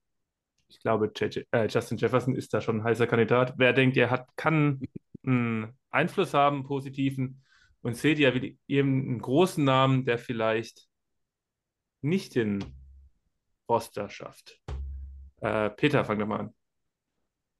Ich 0.68 0.80
glaube, 0.80 1.12
JJ, 1.14 1.40
äh, 1.52 1.66
Justin 1.68 1.98
Jefferson 1.98 2.34
ist 2.34 2.52
da 2.54 2.60
schon 2.60 2.78
ein 2.78 2.84
heißer 2.84 3.06
Kandidat. 3.06 3.54
Wer 3.56 3.72
denkt 3.72 3.96
ihr, 3.96 4.10
hat, 4.10 4.28
kann 4.36 4.80
einen 5.24 5.76
Einfluss 5.90 6.34
haben, 6.34 6.64
positiven? 6.64 7.42
Und 7.86 7.96
seht 7.96 8.18
ihr 8.18 8.34
wie 8.34 8.80
einen 8.80 9.20
großen 9.20 9.62
Namen, 9.62 10.04
der 10.04 10.18
vielleicht 10.18 10.88
nicht 12.02 12.34
den 12.34 12.64
Roster 13.68 14.10
schafft? 14.10 14.60
Äh, 15.40 15.70
Peter, 15.70 16.04
fang 16.04 16.18
doch 16.18 16.26
mal 16.26 16.40
an. 16.40 16.54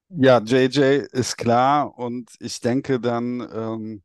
Ja, 0.09 0.41
JJ 0.41 1.07
ist 1.13 1.37
klar 1.37 1.97
und 1.97 2.35
ich 2.41 2.59
denke 2.59 2.99
dann, 2.99 3.49
ähm, 3.55 4.03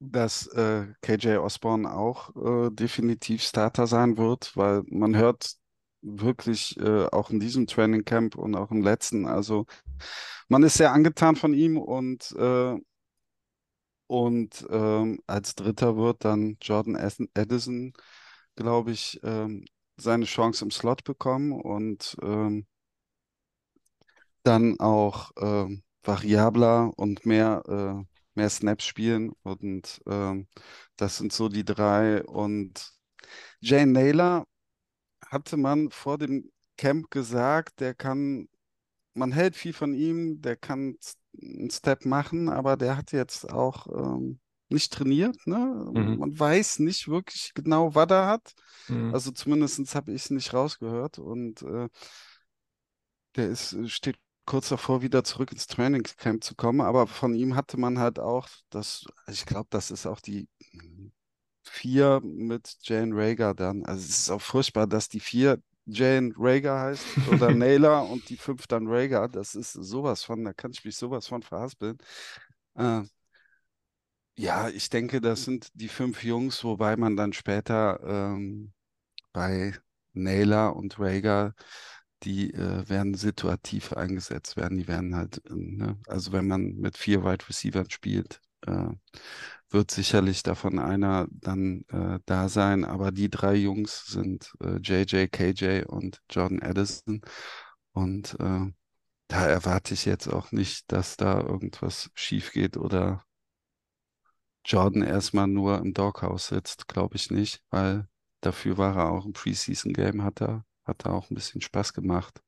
dass 0.00 0.46
äh, 0.48 0.88
KJ 1.00 1.38
Osborne 1.38 1.90
auch 1.90 2.36
äh, 2.36 2.70
definitiv 2.70 3.42
Starter 3.42 3.86
sein 3.86 4.18
wird, 4.18 4.54
weil 4.54 4.82
man 4.84 5.16
hört 5.16 5.54
wirklich 6.02 6.78
äh, 6.78 7.06
auch 7.06 7.30
in 7.30 7.40
diesem 7.40 7.66
Training 7.66 8.04
Camp 8.04 8.36
und 8.36 8.54
auch 8.54 8.70
im 8.70 8.82
letzten, 8.82 9.24
also 9.24 9.64
man 10.48 10.62
ist 10.62 10.74
sehr 10.74 10.92
angetan 10.92 11.36
von 11.36 11.54
ihm 11.54 11.78
und, 11.78 12.32
äh, 12.32 12.76
und 14.10 14.66
ähm, 14.70 15.20
als 15.28 15.54
Dritter 15.54 15.96
wird 15.96 16.24
dann 16.24 16.56
Jordan 16.60 16.96
Addison, 17.34 17.92
glaube 18.56 18.90
ich, 18.90 19.20
ähm, 19.22 19.64
seine 19.96 20.24
Chance 20.24 20.64
im 20.64 20.72
Slot 20.72 21.04
bekommen 21.04 21.52
und 21.52 22.16
ähm, 22.20 22.66
dann 24.42 24.78
auch 24.80 25.30
ähm, 25.40 25.82
variabler 26.02 26.92
und 26.98 27.24
mehr, 27.26 27.62
äh, 27.68 28.04
mehr 28.34 28.50
Snaps 28.50 28.84
spielen. 28.84 29.30
Und 29.42 30.00
ähm, 30.06 30.48
das 30.96 31.18
sind 31.18 31.32
so 31.32 31.48
die 31.48 31.64
drei. 31.64 32.24
Und 32.24 32.92
Jay 33.60 33.86
Naylor 33.86 34.46
hatte 35.26 35.56
man 35.56 35.90
vor 35.90 36.18
dem 36.18 36.50
Camp 36.76 37.10
gesagt, 37.10 37.80
der 37.80 37.94
kann, 37.94 38.48
man 39.14 39.32
hält 39.32 39.56
viel 39.56 39.72
von 39.74 39.94
ihm, 39.94 40.42
der 40.42 40.56
kann 40.56 40.96
einen 41.40 41.70
Step 41.70 42.04
machen, 42.04 42.48
aber 42.48 42.76
der 42.76 42.96
hat 42.96 43.12
jetzt 43.12 43.50
auch 43.50 43.86
ähm, 43.86 44.40
nicht 44.68 44.92
trainiert, 44.92 45.36
ne? 45.46 45.90
Mhm. 45.92 46.18
Man 46.18 46.38
weiß 46.38 46.78
nicht 46.78 47.08
wirklich 47.08 47.52
genau, 47.54 47.94
was 47.94 48.10
er 48.10 48.26
hat. 48.26 48.54
Mhm. 48.88 49.12
Also 49.12 49.30
zumindest 49.32 49.94
habe 49.94 50.12
ich 50.12 50.22
es 50.22 50.30
nicht 50.30 50.54
rausgehört. 50.54 51.18
Und 51.18 51.62
äh, 51.62 51.88
der 53.36 53.48
ist, 53.48 53.76
steht 53.90 54.16
kurz 54.46 54.68
davor, 54.68 55.02
wieder 55.02 55.24
zurück 55.24 55.52
ins 55.52 55.66
Trainingscamp 55.66 56.42
zu 56.44 56.54
kommen. 56.54 56.80
Aber 56.80 57.06
von 57.06 57.34
ihm 57.34 57.56
hatte 57.56 57.78
man 57.78 57.98
halt 57.98 58.18
auch 58.18 58.48
das, 58.70 59.04
ich 59.28 59.44
glaube, 59.44 59.68
das 59.70 59.90
ist 59.90 60.06
auch 60.06 60.20
die 60.20 60.48
vier 61.64 62.20
mit 62.22 62.76
Jane 62.82 63.14
Rager 63.14 63.54
dann. 63.54 63.84
Also 63.84 64.00
es 64.00 64.18
ist 64.18 64.30
auch 64.30 64.42
furchtbar, 64.42 64.86
dass 64.86 65.08
die 65.08 65.20
vier 65.20 65.60
Jane 65.90 66.32
Rager 66.36 66.80
heißt 66.80 67.06
oder 67.32 67.50
Naylor 67.54 68.08
und 68.10 68.28
die 68.28 68.36
fünf 68.36 68.66
dann 68.66 68.86
Rager. 68.86 69.28
Das 69.28 69.54
ist 69.54 69.72
sowas 69.72 70.24
von, 70.24 70.44
da 70.44 70.52
kann 70.52 70.72
ich 70.72 70.84
mich 70.84 70.96
sowas 70.96 71.26
von 71.28 71.42
verhaspeln. 71.42 71.98
Äh, 72.76 73.02
ja, 74.36 74.68
ich 74.68 74.88
denke, 74.90 75.20
das 75.20 75.44
sind 75.44 75.68
die 75.74 75.88
fünf 75.88 76.24
Jungs, 76.24 76.64
wobei 76.64 76.96
man 76.96 77.16
dann 77.16 77.32
später 77.32 78.00
ähm, 78.04 78.72
bei 79.32 79.74
Naylor 80.14 80.76
und 80.76 80.98
Rager, 80.98 81.54
die 82.24 82.52
äh, 82.54 82.88
werden 82.88 83.14
situativ 83.14 83.92
eingesetzt 83.94 84.56
werden. 84.56 84.78
Die 84.78 84.88
werden 84.88 85.16
halt, 85.16 85.42
äh, 85.46 85.54
ne? 85.54 85.98
Also 86.08 86.32
wenn 86.32 86.46
man 86.48 86.76
mit 86.76 86.98
vier 86.98 87.24
Wide 87.24 87.48
Receivers 87.48 87.92
spielt, 87.92 88.40
äh, 88.66 88.88
wird 89.70 89.90
sicherlich 89.90 90.42
davon 90.42 90.78
einer 90.78 91.26
dann 91.30 91.84
äh, 91.88 92.18
da 92.26 92.48
sein. 92.48 92.84
Aber 92.84 93.12
die 93.12 93.30
drei 93.30 93.54
Jungs 93.54 94.06
sind 94.06 94.52
äh, 94.60 94.78
JJ, 94.78 95.28
KJ 95.28 95.84
und 95.86 96.20
Jordan 96.30 96.62
Addison. 96.62 97.22
Und 97.92 98.36
äh, 98.40 98.72
da 99.28 99.46
erwarte 99.46 99.94
ich 99.94 100.04
jetzt 100.04 100.28
auch 100.28 100.52
nicht, 100.52 100.90
dass 100.92 101.16
da 101.16 101.40
irgendwas 101.40 102.10
schief 102.14 102.52
geht 102.52 102.76
oder 102.76 103.24
Jordan 104.64 105.02
erstmal 105.02 105.46
nur 105.46 105.78
im 105.78 105.94
Doghouse 105.94 106.48
sitzt, 106.48 106.88
glaube 106.88 107.16
ich 107.16 107.30
nicht, 107.30 107.62
weil 107.70 108.06
dafür 108.40 108.78
war 108.78 108.96
er 108.96 109.10
auch 109.10 109.24
im 109.26 109.32
Preseason-Game, 109.32 110.22
hat 110.22 110.40
er, 110.42 110.64
hat 110.84 111.04
er 111.04 111.14
auch 111.14 111.30
ein 111.30 111.34
bisschen 111.34 111.60
Spaß 111.60 111.92
gemacht. 111.94 112.42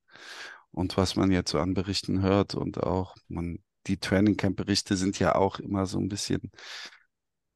Und 0.71 0.97
was 0.97 1.17
man 1.17 1.31
jetzt 1.31 1.51
so 1.51 1.59
an 1.59 1.75
Berichten 1.75 2.23
hört 2.23 2.55
und 2.55 2.83
auch 2.83 3.17
man, 3.29 3.63
die 3.87 3.99
Training 3.99 4.37
Camp-Berichte 4.37 4.97
sind 4.97 5.19
ja 5.19 5.35
auch 5.35 5.59
immer 5.59 5.87
so 5.87 5.99
ein 5.99 6.09
bisschen, 6.09 6.51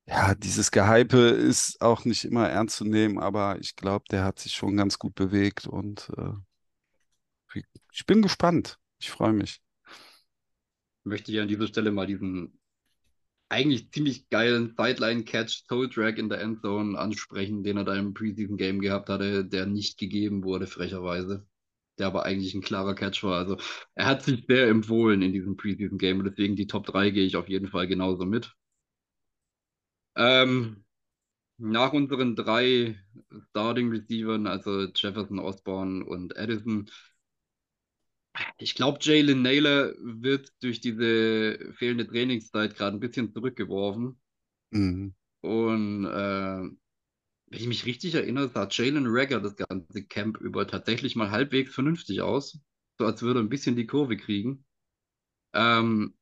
ja, 0.07 0.35
dieses 0.35 0.71
Gehype 0.71 1.19
ist 1.19 1.81
auch 1.81 2.05
nicht 2.05 2.25
immer 2.25 2.49
ernst 2.49 2.77
zu 2.77 2.85
nehmen, 2.85 3.19
aber 3.19 3.59
ich 3.61 3.77
glaube, 3.77 4.05
der 4.11 4.25
hat 4.25 4.39
sich 4.39 4.53
schon 4.53 4.77
ganz 4.77 4.99
gut 4.99 5.15
bewegt 5.15 5.67
und 5.67 6.11
äh, 6.17 6.33
ich 7.93 8.07
bin 8.07 8.23
gespannt. 8.23 8.79
Ich 8.99 9.11
freue 9.11 9.33
mich. 9.33 9.61
Möchte 11.05 11.33
ich 11.33 11.41
an 11.41 11.49
dieser 11.49 11.67
Stelle 11.67 11.93
mal 11.93 12.07
diesen 12.07 12.59
eigentlich 13.49 13.93
ziemlich 13.93 14.29
geilen 14.29 14.75
Sideline-Catch, 14.77 15.67
Toe 15.69 15.89
Drag 15.89 16.17
in 16.17 16.29
der 16.29 16.41
Endzone 16.41 16.99
ansprechen, 16.99 17.62
den 17.62 17.77
er 17.77 17.85
da 17.85 17.95
im 17.95 18.12
Preseason-Game 18.12 18.81
gehabt 18.81 19.09
hatte, 19.09 19.45
der 19.45 19.67
nicht 19.67 19.99
gegeben 19.99 20.43
wurde, 20.43 20.67
frecherweise. 20.67 21.47
Der 21.98 22.09
aber 22.09 22.24
eigentlich 22.24 22.54
ein 22.54 22.62
klarer 22.62 22.94
Catch 22.94 23.22
war. 23.24 23.38
Also 23.38 23.56
er 23.94 24.06
hat 24.06 24.22
sich 24.22 24.44
sehr 24.46 24.68
empfohlen 24.68 25.22
in 25.22 25.32
diesem 25.32 25.56
Preseason-Game 25.56 26.18
und 26.18 26.24
deswegen 26.26 26.56
die 26.56 26.66
Top 26.66 26.87
3 26.87 27.11
gehe 27.11 27.24
ich 27.24 27.37
auf 27.37 27.48
jeden 27.48 27.68
Fall 27.68 27.87
genauso 27.87 28.26
mit. 28.26 28.52
Ähm, 30.14 30.85
nach 31.59 31.92
unseren 31.92 32.37
drei 32.37 32.98
Starting 33.50 33.90
Receivern, 33.90 34.46
also 34.46 34.88
Jefferson, 34.94 35.38
Osborne 35.38 36.04
und 36.04 36.37
Addison, 36.37 36.90
ich 38.59 38.74
glaube, 38.74 38.98
Jalen 39.00 39.42
Naylor 39.42 39.94
wird 39.98 40.52
durch 40.61 40.80
diese 40.80 41.72
fehlende 41.74 42.06
Trainingszeit 42.06 42.76
gerade 42.76 42.96
ein 42.96 43.00
bisschen 43.00 43.32
zurückgeworfen. 43.32 44.20
Mhm. 44.70 45.14
Und 45.40 46.04
äh, 46.04 46.68
wenn 47.57 47.62
ich 47.62 47.69
mich 47.69 47.87
richtig 47.87 48.14
erinnere, 48.14 48.51
sah 48.51 48.69
Jalen 48.71 49.07
Rager 49.07 49.40
das 49.40 49.57
ganze 49.57 50.05
Camp 50.05 50.37
über 50.37 50.66
tatsächlich 50.66 51.16
mal 51.16 51.31
halbwegs 51.31 51.73
vernünftig 51.73 52.21
aus. 52.21 52.61
So 52.99 53.07
als 53.07 53.23
würde 53.23 53.40
er 53.40 53.45
ein 53.45 53.49
bisschen 53.49 53.77
die 53.77 53.87
Kurve 53.87 54.19
kriegen. 54.19 54.66
Ähm, 55.55 56.14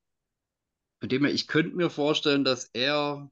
von 1.01 1.09
dem 1.09 1.25
her, 1.25 1.35
ich 1.35 1.49
könnte 1.49 1.75
mir 1.75 1.91
vorstellen, 1.91 2.45
dass 2.45 2.71
er, 2.73 3.29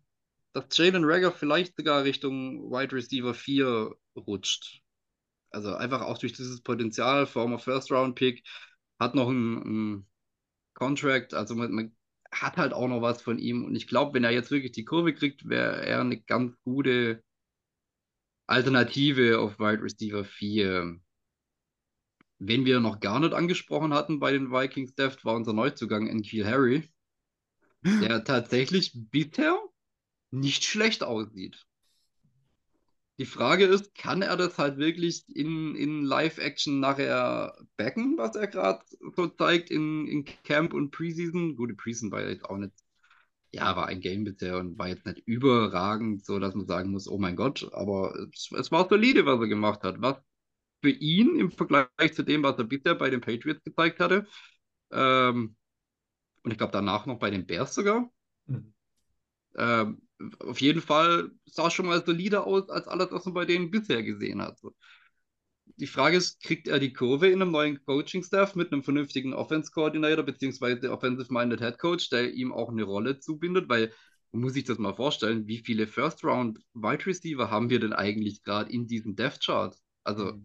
dass 0.53 0.77
Jalen 0.77 1.05
Rager 1.05 1.31
vielleicht 1.31 1.77
sogar 1.77 2.03
Richtung 2.03 2.73
Wide 2.73 2.93
Receiver 2.93 3.35
4 3.35 3.95
rutscht. 4.17 4.83
Also 5.51 5.73
einfach 5.77 6.01
auch 6.01 6.19
durch 6.19 6.33
dieses 6.33 6.61
Potenzial, 6.61 7.27
former 7.27 7.61
First 7.61 7.93
Round 7.93 8.17
Pick, 8.17 8.45
hat 8.99 9.15
noch 9.15 9.29
einen 9.29 10.09
Contract, 10.75 11.35
also 11.35 11.55
man, 11.55 11.71
man, 11.71 11.97
hat 12.33 12.57
halt 12.57 12.73
auch 12.73 12.89
noch 12.89 13.01
was 13.01 13.23
von 13.23 13.39
ihm. 13.39 13.65
Und 13.65 13.77
ich 13.77 13.87
glaube, 13.87 14.15
wenn 14.15 14.25
er 14.25 14.33
jetzt 14.33 14.51
wirklich 14.51 14.73
die 14.73 14.85
Kurve 14.85 15.15
kriegt, 15.15 15.49
wäre 15.49 15.87
er 15.87 16.01
eine 16.01 16.21
ganz 16.21 16.57
gute 16.65 17.23
Alternative 18.47 19.39
auf 19.39 19.59
Wide 19.59 19.83
Receiver 19.83 20.25
4. 20.25 21.01
Wen 22.39 22.65
wir 22.65 22.81
noch 22.81 23.01
gar 23.01 23.21
nicht 23.21 23.35
angesprochen 23.35 23.95
hatten 23.95 24.19
bei 24.19 24.33
den 24.33 24.51
Vikings 24.51 24.95
Deft, 24.95 25.25
war 25.25 25.37
unser 25.37 25.53
Neuzugang 25.53 26.09
Enkeel 26.09 26.45
Harry, 26.45 26.91
der 27.85 28.25
tatsächlich 28.25 28.93
bisher 28.95 29.59
nicht 30.31 30.65
schlecht 30.65 31.05
aussieht. 31.05 31.67
Die 33.19 33.27
Frage 33.27 33.67
ist, 33.67 33.95
kann 33.95 34.23
er 34.23 34.37
das 34.37 34.59
halt 34.59 34.79
wirklich 34.79 35.25
in, 35.29 35.77
in 35.77 36.03
Live-Action 36.03 36.81
nachher 36.81 37.55
backen, 37.77 38.17
was 38.17 38.35
er 38.35 38.49
gerade 38.49 38.85
so 39.15 39.29
zeigt 39.29 39.71
in, 39.71 40.09
in 40.09 40.25
Camp 40.25 40.73
und 40.73 40.91
Preseason? 40.91 41.55
Gute 41.55 41.75
Preseason 41.75 42.11
war 42.11 42.23
ja 42.23 42.31
jetzt 42.31 42.47
auch 42.47 42.57
nicht, 42.57 42.73
ja, 43.53 43.77
war 43.77 43.87
ein 43.87 44.01
Game 44.01 44.25
bisher 44.25 44.59
und 44.59 44.79
war 44.79 44.89
jetzt 44.89 45.05
nicht 45.05 45.19
überragend, 45.27 46.25
so 46.25 46.39
dass 46.39 46.55
man 46.55 46.67
sagen 46.67 46.91
muss, 46.91 47.07
oh 47.07 47.19
mein 47.19 47.37
Gott, 47.37 47.69
aber 47.73 48.15
es, 48.33 48.51
es 48.53 48.73
war 48.73 48.89
solide, 48.89 49.27
was 49.27 49.41
er 49.41 49.49
gemacht 49.49 49.83
hat. 49.83 50.01
Was 50.01 50.17
für 50.81 50.91
ihn 50.91 51.37
im 51.37 51.51
Vergleich 51.51 52.15
zu 52.15 52.23
dem, 52.23 52.43
was 52.43 52.59
er 52.59 52.65
bisher 52.65 52.95
bei 52.95 53.11
den 53.11 53.21
Patriots 53.21 53.63
gezeigt 53.63 54.01
hatte, 54.01 54.27
ähm, 54.91 55.57
und 56.43 56.51
ich 56.51 56.59
glaube 56.59 56.73
danach 56.73 57.07
noch 57.07 57.19
bei 57.19 57.31
den 57.31 57.47
Bears 57.47 57.75
sogar, 57.75 58.11
mhm. 58.47 58.75
ähm, 59.57 60.03
auf 60.41 60.61
jeden 60.61 60.81
Fall 60.81 61.31
sah 61.47 61.71
schon 61.71 61.87
mal 61.87 62.05
solider 62.05 62.47
aus 62.47 62.69
als 62.71 62.89
alles, 62.89 63.13
was 63.13 63.25
man 63.27 63.35
bei 63.35 63.45
denen 63.45 63.71
bisher 63.71 64.03
gesehen 64.03 64.41
hat. 64.43 64.59
Die 65.77 65.87
Frage 65.87 66.17
ist, 66.17 66.43
kriegt 66.43 66.69
er 66.69 66.79
die 66.79 66.93
Kurve 66.93 67.29
in 67.29 67.43
einem 67.43 67.51
neuen 67.51 67.85
Coaching-Staff 67.85 68.55
mit 68.55 68.73
einem 68.73 68.83
vernünftigen 68.83 69.33
Offense-Coordinator 69.33 70.25
beziehungsweise 70.25 70.93
Offensive-Minded 70.93 71.61
Head 71.61 71.79
Coach, 71.79 72.11
der 72.11 72.33
ihm 72.33 72.53
auch 72.53 72.69
eine 72.69 72.85
Rolle 72.85 73.19
zubindet? 73.19 73.69
Weil 73.69 73.93
man 74.33 74.43
muss 74.43 74.55
sich 74.55 74.65
das 74.65 74.79
mal 74.79 74.95
vorstellen, 74.95 75.47
wie 75.47 75.59
viele 75.59 75.87
First-Round-Wide 75.87 77.07
Receiver 77.07 77.51
haben 77.51 77.71
wir 77.71 77.81
denn 77.81 77.93
eigentlich 77.93 78.43
gerade 78.43 78.71
in 78.73 78.87
diesem 78.87 79.17
Death-Chart? 79.17 79.77
Also 80.05 80.41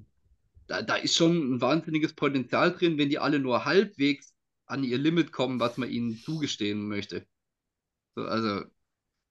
da, 0.68 0.82
da 0.82 0.96
ist 0.96 1.16
schon 1.16 1.56
ein 1.56 1.62
wahnsinniges 1.62 2.14
Potenzial 2.14 2.74
drin, 2.74 2.98
wenn 2.98 3.10
die 3.10 3.20
alle 3.20 3.40
nur 3.40 3.66
halbwegs 3.66 4.34
an 4.66 4.84
ihr 4.84 4.98
Limit 4.98 5.32
kommen, 5.32 5.60
was 5.60 5.78
man 5.78 5.90
ihnen 5.90 6.18
zugestehen 6.18 6.88
möchte. 6.88 7.26
So, 8.16 8.24
also 8.24 8.64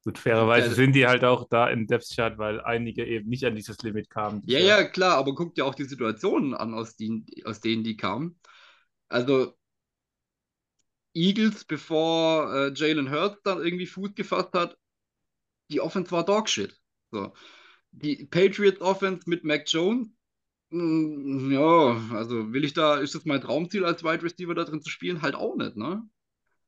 Gut, 0.06 0.18
fairerweise 0.18 0.72
sind 0.72 0.92
die 0.92 1.04
halt 1.04 1.24
auch 1.24 1.48
da 1.48 1.68
im 1.68 1.88
Depth 1.88 2.14
Chart, 2.14 2.38
weil 2.38 2.60
einige 2.60 3.04
eben 3.04 3.28
nicht 3.28 3.44
an 3.44 3.56
dieses 3.56 3.82
Limit 3.82 4.08
kamen. 4.08 4.40
Ja, 4.46 4.60
ja, 4.60 4.84
klar, 4.84 5.16
aber 5.16 5.34
guck 5.34 5.56
dir 5.56 5.66
auch 5.66 5.74
die 5.74 5.82
Situationen 5.82 6.54
an, 6.54 6.74
aus, 6.74 6.94
die, 6.94 7.24
aus 7.44 7.60
denen 7.60 7.82
die 7.82 7.96
kamen. 7.96 8.38
Also, 9.08 9.58
Eagles, 11.12 11.64
bevor 11.64 12.54
äh, 12.54 12.72
Jalen 12.72 13.10
Hurts 13.10 13.42
dann 13.42 13.60
irgendwie 13.60 13.86
Fuß 13.86 14.14
gefasst 14.14 14.52
hat, 14.52 14.78
die 15.72 15.80
Offense 15.80 16.12
war 16.12 16.24
Dogshit. 16.24 16.78
So. 17.10 17.32
Die 17.90 18.26
Patriots 18.26 18.80
Offense 18.80 19.28
mit 19.28 19.42
Mac 19.42 19.64
Jones, 19.66 20.06
mh, 20.70 20.84
mm, 20.84 21.50
ja, 21.50 22.16
also 22.16 22.52
will 22.52 22.64
ich 22.64 22.74
da, 22.74 22.98
ist 22.98 23.16
das 23.16 23.24
mein 23.24 23.40
Traumziel 23.40 23.84
als 23.84 24.04
Wide 24.04 24.22
Receiver 24.22 24.54
da 24.54 24.62
drin 24.62 24.82
zu 24.82 24.88
spielen? 24.88 25.22
Halt 25.22 25.34
auch 25.34 25.56
nicht, 25.56 25.76
ne? 25.76 26.08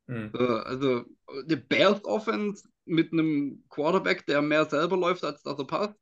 Mhm. 0.09 0.33
So, 0.33 0.44
also, 0.44 1.05
die 1.46 1.55
Bears 1.55 2.05
Offense 2.05 2.68
mit 2.88 3.12
einem 3.12 3.64
Quarterback, 3.70 4.27
der 4.27 4.42
mehr 4.42 4.66
selber 4.66 4.96
läuft, 4.96 5.24
als 5.24 5.42
dass 5.42 5.59
er 5.59 5.66
passt, 5.66 5.94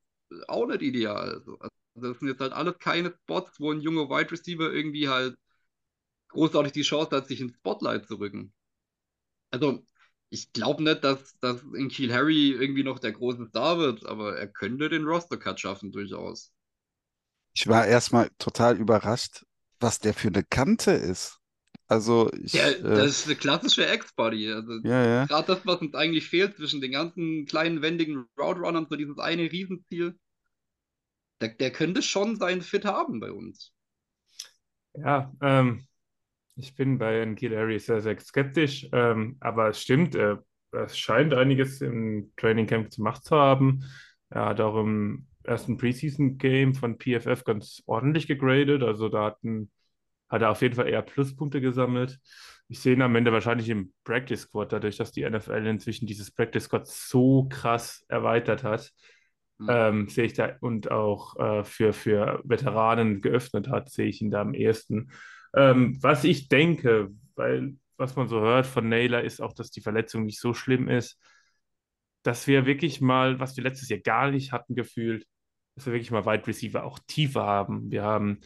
auch 0.49 0.67
nicht 0.67 0.83
ideal. 0.83 1.31
Also, 1.35 1.59
also 1.59 1.71
das 1.95 2.19
sind 2.19 2.29
jetzt 2.29 2.41
halt 2.41 2.53
alles 2.53 2.79
keine 2.79 3.13
Spots, 3.23 3.61
wo 3.61 3.73
ein 3.73 3.81
junger 3.81 4.09
Wide 4.11 4.31
Receiver 4.33 4.73
irgendwie 4.73 5.09
halt 5.09 5.37
großartig 6.29 6.73
die 6.73 6.83
Chance 6.83 7.17
hat, 7.17 7.29
sich 7.29 7.41
ins 7.41 7.55
Spotlight 7.57 8.07
zu 8.07 8.17
rücken. 8.17 8.53
Also, 9.51 9.85
ich 10.31 10.53
glaube 10.53 10.83
nicht, 10.85 11.03
dass, 11.05 11.39
dass 11.41 11.63
in 11.75 11.89
Kiel 11.89 12.13
Harry 12.13 12.51
irgendwie 12.53 12.85
noch 12.85 12.99
der 13.01 13.13
große 13.13 13.47
Star 13.49 13.79
wird, 13.79 14.07
aber 14.07 14.37
er 14.39 14.49
könnte 14.49 14.89
den 14.89 15.05
Roster-Cut 15.05 15.61
schaffen, 15.61 15.93
durchaus. 15.93 16.53
Ich 17.55 17.67
war 17.67 17.87
erstmal 17.89 18.31
total 18.39 18.77
überrascht, 18.79 19.45
was 19.81 19.99
der 19.99 20.15
für 20.15 20.29
eine 20.29 20.45
Kante 20.45 20.93
ist. 20.93 21.36
Also 21.89 22.31
ich, 22.43 22.53
ja, 22.53 22.69
äh, 22.69 22.83
das 22.83 23.07
ist 23.07 23.27
eine 23.27 23.37
klassische 23.37 23.87
Ex-Body. 23.87 24.53
Also 24.53 24.81
ja, 24.83 25.05
ja. 25.07 25.25
gerade 25.27 25.47
das, 25.47 25.67
was 25.67 25.81
uns 25.81 25.95
eigentlich 25.95 26.29
fehlt 26.29 26.57
zwischen 26.57 26.81
den 26.81 26.93
ganzen 26.93 27.47
kleinen, 27.47 27.83
wendigen 27.83 28.27
Route-Runnern, 28.39 28.87
so 28.91 28.97
dieses 28.97 29.19
eine 29.19 29.51
Riesenziel, 29.51 30.19
der, 31.41 31.51
der 31.51 31.71
könnte 31.71 32.03
schon 32.03 32.37
seinen 32.37 32.63
Fit 32.63 32.85
haben 32.85 33.21
bei 33.21 33.31
uns. 33.31 33.73
Ja, 34.95 35.33
ähm, 35.41 35.87
ich 36.57 36.75
bin 36.75 36.99
bei 36.99 37.35
Kiel 37.35 37.55
Harry 37.57 37.79
sehr, 37.79 38.01
sehr 38.01 38.19
skeptisch, 38.19 38.89
ähm, 38.93 39.37
aber 39.41 39.69
es 39.69 39.83
stimmt, 39.83 40.15
äh, 40.15 40.37
es 40.73 40.99
scheint 40.99 41.35
einiges 41.35 41.81
im 41.83 42.33
Training 42.37 42.67
Camp 42.67 42.91
gemacht 42.91 43.25
zu 43.25 43.37
haben. 43.37 43.85
Er 44.31 44.47
hat 44.47 44.61
auch 44.61 44.81
im 44.81 45.27
ersten 45.45 45.77
Preseason-Game 45.77 46.75
von 46.75 46.99
PFF 46.99 47.45
ganz 47.45 47.83
ordentlich 47.87 48.27
gegradet, 48.27 48.83
also 48.83 49.09
da 49.09 49.27
hatten 49.27 49.71
hat 50.29 50.43
er 50.43 50.51
auf 50.51 50.63
jeden 50.63 50.75
Fall 50.75 50.89
eher 50.89 51.03
Pluspunkte 51.03 51.61
gesammelt. 51.61 52.19
Ich 52.69 52.81
sehe 52.81 52.95
ihn 52.95 53.03
am 53.03 53.15
Ende 53.15 53.33
wahrscheinlich 53.33 53.69
im 53.69 53.93
Practice 54.05 54.43
Squad, 54.43 54.73
dadurch, 54.73 54.97
dass 54.97 55.13
die 55.13 55.29
NFL 55.29 55.67
inzwischen 55.67 56.07
dieses 56.07 56.33
Practice 56.33 56.65
Squad 56.65 56.87
so 56.87 57.47
krass 57.49 58.05
erweitert 58.09 58.65
hat. 58.65 58.93
Mhm. 59.59 59.69
Ähm, 59.71 60.09
sehe 60.09 60.25
ich 60.25 60.35
da 60.35 60.57
und 60.61 60.91
auch 60.91 61.37
äh, 61.39 61.65
für, 61.65 61.93
für 61.93 62.43
Veteranen 62.45 63.21
geöffnet 63.21 63.69
hat, 63.69 63.91
sehe 63.91 64.09
ich 64.09 64.21
ihn 64.21 64.31
da 64.31 64.43
am 64.43 64.53
ehesten. 64.53 65.11
Ähm, 65.55 65.97
was 66.03 66.25
ich 66.25 66.49
denke, 66.49 67.09
weil 67.37 67.77
was 67.97 68.17
man 68.17 68.29
so 68.29 68.41
hört 68.41 68.67
von 68.67 68.89
Naylor, 68.89 69.23
ist 69.23 69.41
auch, 69.41 69.55
dass 69.55 69.71
die 69.71 69.81
Verletzung 69.81 70.25
nicht 70.25 70.41
so 70.41 70.53
schlimm 70.53 70.89
ist, 70.89 71.19
dass 72.23 72.47
wir 72.47 72.67
wirklich 72.67 73.01
mal, 73.01 73.39
was 73.41 73.57
wir 73.57 73.65
letztes 73.65 73.89
Jahr 73.89 74.01
gar 74.01 74.31
nicht 74.31 74.53
hatten 74.53 74.75
gefühlt, 74.75 75.25
dass 75.75 75.87
wir 75.87 75.93
wirklich 75.93 76.11
mal 76.11 76.27
Wide 76.27 76.47
Receiver 76.47 76.85
auch 76.85 76.99
tiefer 77.07 77.45
haben. 77.45 77.91
Wir 77.91 78.03
haben 78.03 78.41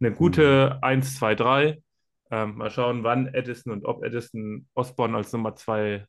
eine 0.00 0.12
gute 0.12 0.78
1, 0.82 1.16
2, 1.16 1.34
3. 1.34 1.82
Ähm, 2.30 2.56
mal 2.56 2.70
schauen, 2.70 3.02
wann 3.02 3.26
Edison 3.34 3.72
und 3.72 3.84
ob 3.84 4.04
Edison 4.04 4.68
Osborne 4.74 5.16
als 5.16 5.32
Nummer 5.32 5.54
2 5.56 6.06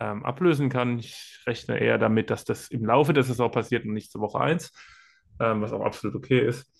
ähm, 0.00 0.24
ablösen 0.24 0.68
kann. 0.68 0.98
Ich 0.98 1.42
rechne 1.46 1.78
eher 1.78 1.98
damit, 1.98 2.30
dass 2.30 2.44
das 2.44 2.68
im 2.68 2.84
Laufe 2.84 3.12
der 3.12 3.22
Saison 3.22 3.50
passiert 3.50 3.84
und 3.84 3.92
nicht 3.92 4.10
zur 4.10 4.20
Woche 4.20 4.40
1, 4.40 4.72
ähm, 5.38 5.62
was 5.62 5.72
auch 5.72 5.84
absolut 5.84 6.16
okay 6.16 6.40
ist. 6.40 6.70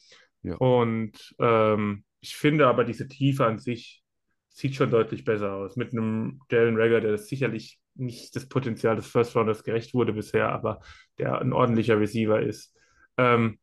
Ja. 0.42 0.57
Und 0.57 1.35
ähm, 1.38 2.05
ich 2.20 2.37
finde 2.37 2.66
aber 2.66 2.85
diese 2.85 3.09
Tiefe 3.09 3.46
an 3.46 3.59
sich 3.59 4.03
sieht 4.49 4.75
schon 4.75 4.90
deutlich 4.90 5.25
besser 5.25 5.55
aus. 5.55 5.77
Mit 5.77 5.92
einem 5.92 6.40
Jalen 6.51 6.77
Rager, 6.77 7.01
der 7.01 7.16
sicherlich 7.18 7.79
nicht 7.94 8.35
das 8.35 8.49
Potenzial 8.49 8.96
des 8.96 9.07
First 9.07 9.37
Rounders 9.37 9.62
gerecht 9.62 9.94
wurde 9.94 10.12
bisher, 10.12 10.51
aber 10.51 10.81
der 11.18 11.40
ein 11.40 11.53
ordentlicher 11.53 11.99
Receiver 11.99 12.40
ist. 12.40 12.77
Ähm, 13.16 13.59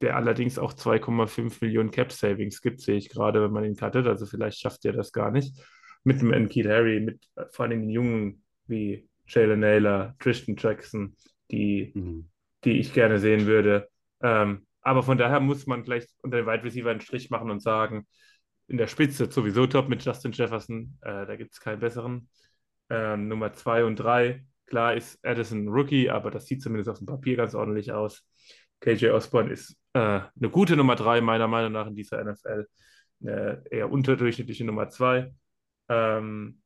der 0.00 0.16
allerdings 0.16 0.58
auch 0.58 0.74
2,5 0.74 1.58
Millionen 1.60 1.90
Cap 1.90 2.12
Savings 2.12 2.60
gibt, 2.60 2.80
sehe 2.80 2.96
ich 2.96 3.08
gerade, 3.08 3.42
wenn 3.42 3.52
man 3.52 3.64
ihn 3.64 3.76
cuttet. 3.76 4.06
Also 4.06 4.26
vielleicht 4.26 4.60
schafft 4.60 4.84
er 4.84 4.92
das 4.92 5.12
gar 5.12 5.30
nicht. 5.30 5.56
Mit 6.04 6.20
dem 6.20 6.32
Enkeel 6.32 6.68
Harry, 6.68 7.00
mit 7.00 7.26
vor 7.50 7.64
allem 7.64 7.80
den 7.80 7.90
Jungen 7.90 8.44
wie 8.66 9.08
Jalen 9.26 9.60
Naylor, 9.60 10.14
Tristan 10.18 10.56
Jackson, 10.58 11.16
die, 11.50 11.92
mhm. 11.94 12.28
die 12.64 12.78
ich 12.78 12.92
gerne 12.92 13.18
sehen 13.18 13.46
würde. 13.46 13.88
Ähm, 14.22 14.66
aber 14.82 15.02
von 15.02 15.18
daher 15.18 15.40
muss 15.40 15.66
man 15.66 15.82
gleich 15.82 16.06
unter 16.22 16.36
den 16.36 16.46
Wide 16.46 16.62
Receiver 16.62 16.90
einen 16.90 17.00
Strich 17.00 17.30
machen 17.30 17.50
und 17.50 17.60
sagen, 17.60 18.06
in 18.68 18.76
der 18.76 18.86
Spitze 18.86 19.30
sowieso 19.30 19.66
top 19.66 19.88
mit 19.88 20.04
Justin 20.04 20.32
Jefferson, 20.32 20.98
äh, 21.02 21.26
da 21.26 21.36
gibt 21.36 21.54
es 21.54 21.60
keinen 21.60 21.80
besseren. 21.80 22.28
Ähm, 22.88 23.28
Nummer 23.28 23.52
2 23.52 23.84
und 23.84 23.96
3, 23.96 24.44
klar 24.66 24.94
ist 24.94 25.24
Addison 25.24 25.68
Rookie, 25.68 26.10
aber 26.10 26.30
das 26.30 26.46
sieht 26.46 26.62
zumindest 26.62 26.88
auf 26.88 26.98
dem 26.98 27.06
Papier 27.06 27.36
ganz 27.36 27.54
ordentlich 27.54 27.92
aus. 27.92 28.24
KJ 28.80 29.08
Osborne 29.10 29.50
ist 29.52 29.76
äh, 29.94 29.98
eine 29.98 30.50
gute 30.50 30.76
Nummer 30.76 30.96
3, 30.96 31.20
meiner 31.20 31.48
Meinung 31.48 31.72
nach, 31.72 31.86
in 31.86 31.94
dieser 31.94 32.22
NFL. 32.22 32.66
Eine 33.22 33.62
eher 33.70 33.90
unterdurchschnittliche 33.90 34.64
Nummer 34.64 34.88
2. 34.88 35.32
Ähm, 35.88 36.60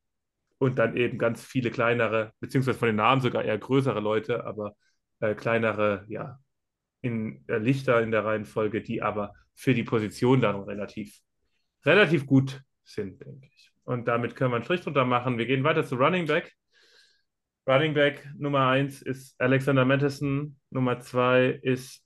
und 0.57 0.77
dann 0.77 0.95
eben 0.95 1.17
ganz 1.17 1.43
viele 1.43 1.71
kleinere, 1.71 2.33
beziehungsweise 2.39 2.77
von 2.77 2.87
den 2.87 2.97
Namen 2.97 3.21
sogar 3.21 3.43
eher 3.43 3.57
größere 3.57 3.99
Leute, 3.99 4.45
aber 4.45 4.75
äh, 5.19 5.33
kleinere, 5.33 6.05
ja, 6.07 6.39
in, 7.01 7.43
äh, 7.47 7.57
Lichter 7.57 8.01
in 8.01 8.11
der 8.11 8.25
Reihenfolge, 8.25 8.81
die 8.81 9.01
aber 9.01 9.33
für 9.55 9.73
die 9.73 9.83
Position 9.83 10.39
dann 10.39 10.61
relativ, 10.61 11.19
relativ 11.83 12.27
gut 12.27 12.61
sind, 12.83 13.25
denke 13.25 13.47
ich. 13.55 13.71
Und 13.83 14.07
damit 14.07 14.35
können 14.35 14.51
wir 14.51 14.55
einen 14.57 14.63
Strich 14.65 14.81
drunter 14.81 15.05
machen. 15.05 15.37
Wir 15.37 15.47
gehen 15.47 15.63
weiter 15.63 15.83
zu 15.83 15.95
Running 15.95 16.27
Back. 16.27 16.53
Running 17.67 17.93
Back 17.93 18.27
Nummer 18.37 18.67
1 18.69 19.01
ist 19.03 19.39
Alexander 19.39 19.85
Madison, 19.85 20.57
Nummer 20.71 20.99
2 20.99 21.59
ist, 21.61 22.03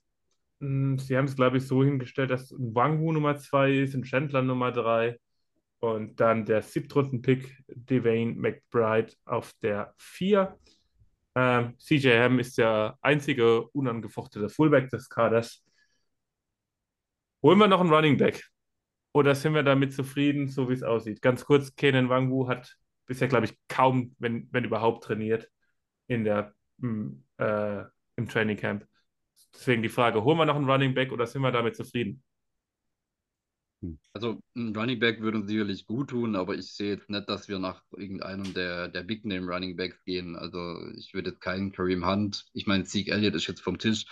hm, 0.60 0.98
sie 0.98 1.16
haben 1.16 1.24
es 1.24 1.36
glaube 1.36 1.56
ich 1.58 1.66
so 1.66 1.82
hingestellt, 1.82 2.30
dass 2.30 2.54
Wangu 2.58 3.12
Nummer 3.12 3.36
2 3.36 3.72
ist, 3.72 3.94
ein 3.94 4.02
Chandler 4.02 4.42
Nummer 4.42 4.70
3 4.72 5.18
und 5.80 6.20
dann 6.20 6.44
der 6.44 6.62
Siebtrunden-Pick 6.62 7.64
Devane 7.68 8.34
McBride 8.34 9.12
auf 9.24 9.52
der 9.62 9.94
4. 9.98 10.58
Ähm, 11.34 11.74
CJ 11.78 12.18
Ham 12.18 12.38
ist 12.38 12.58
der 12.58 12.98
einzige 13.00 13.68
unangefochtene 13.68 14.48
Fullback 14.48 14.90
des 14.90 15.08
Kaders. 15.08 15.64
Holen 17.42 17.58
wir 17.58 17.68
noch 17.68 17.80
einen 17.80 17.92
Running 17.92 18.16
Back? 18.16 18.44
Oder 19.12 19.34
sind 19.34 19.54
wir 19.54 19.62
damit 19.62 19.94
zufrieden, 19.94 20.48
so 20.48 20.68
wie 20.68 20.74
es 20.74 20.82
aussieht? 20.82 21.22
Ganz 21.22 21.44
kurz, 21.44 21.74
Kenan 21.74 22.08
Wangu 22.10 22.48
hat 22.48 22.76
bisher, 23.06 23.28
glaube 23.28 23.46
ich, 23.46 23.56
kaum, 23.68 24.14
wenn, 24.18 24.48
wenn 24.52 24.64
überhaupt, 24.64 25.04
trainiert 25.04 25.50
in 26.08 26.24
der, 26.24 26.54
im, 26.82 27.24
äh, 27.38 27.84
im 28.16 28.28
Training 28.28 28.56
Camp. 28.56 28.86
Deswegen 29.54 29.82
die 29.82 29.88
Frage, 29.88 30.22
holen 30.24 30.38
wir 30.38 30.44
noch 30.46 30.56
einen 30.56 30.68
Running 30.70 30.94
Back 30.94 31.12
oder 31.12 31.26
sind 31.26 31.42
wir 31.42 31.52
damit 31.52 31.76
zufrieden? 31.76 32.22
Also 34.12 34.40
ein 34.56 34.74
Running 34.74 34.98
Back 34.98 35.20
würde 35.20 35.38
uns 35.38 35.48
sicherlich 35.48 35.86
gut 35.86 36.10
tun, 36.10 36.34
aber 36.34 36.54
ich 36.54 36.72
sehe 36.72 36.94
jetzt 36.94 37.10
nicht, 37.10 37.28
dass 37.28 37.48
wir 37.48 37.58
nach 37.58 37.82
irgendeinem 37.96 38.54
der, 38.54 38.88
der 38.88 39.02
Big 39.02 39.24
Name 39.24 39.46
Running 39.46 39.76
Backs 39.76 40.02
gehen. 40.04 40.34
Also 40.36 40.58
ich 40.96 41.14
würde 41.14 41.30
jetzt 41.30 41.40
keinen 41.40 41.72
Kareem 41.72 42.06
Hunt, 42.06 42.46
ich 42.52 42.66
meine, 42.66 42.84
Zeke 42.84 43.12
Elliott 43.12 43.34
ist 43.34 43.46
jetzt 43.46 43.60
vom 43.60 43.78
Tisch. 43.78 44.06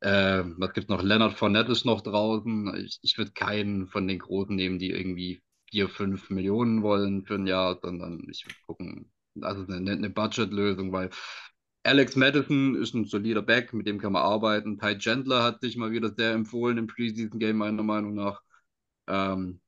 Äh, 0.00 0.44
was 0.58 0.72
gibt 0.74 0.90
noch? 0.90 1.02
Leonard 1.02 1.34
Fournette 1.34 1.72
ist 1.72 1.86
noch 1.86 2.02
draußen. 2.02 2.74
Ich, 2.84 2.98
ich 3.02 3.16
würde 3.16 3.32
keinen 3.32 3.86
von 3.86 4.06
den 4.06 4.18
Großen 4.18 4.54
nehmen, 4.54 4.78
die 4.78 4.90
irgendwie 4.90 5.42
4, 5.74 5.88
5 5.88 6.30
Millionen 6.30 6.82
wollen 6.82 7.24
für 7.26 7.34
ein 7.34 7.48
Jahr, 7.48 7.80
sondern 7.82 8.24
ich 8.30 8.46
würde 8.46 8.56
gucken, 8.64 9.12
also 9.40 9.66
eine, 9.66 9.90
eine 9.90 10.08
Budgetlösung, 10.10 10.92
weil 10.92 11.10
Alex 11.82 12.14
Madison 12.14 12.76
ist 12.76 12.94
ein 12.94 13.06
solider 13.06 13.42
Back, 13.42 13.72
mit 13.72 13.86
dem 13.88 13.98
kann 13.98 14.12
man 14.12 14.22
arbeiten. 14.22 14.78
Ty 14.78 14.96
Chandler 14.98 15.42
hat 15.42 15.60
sich 15.60 15.76
mal 15.76 15.90
wieder 15.90 16.14
sehr 16.14 16.32
empfohlen 16.32 16.78
im 16.78 16.86
Preseason 16.86 17.40
Game, 17.40 17.56
meiner 17.56 17.82
Meinung 17.82 18.14
nach. 18.14 18.40
Ähm, 19.08 19.60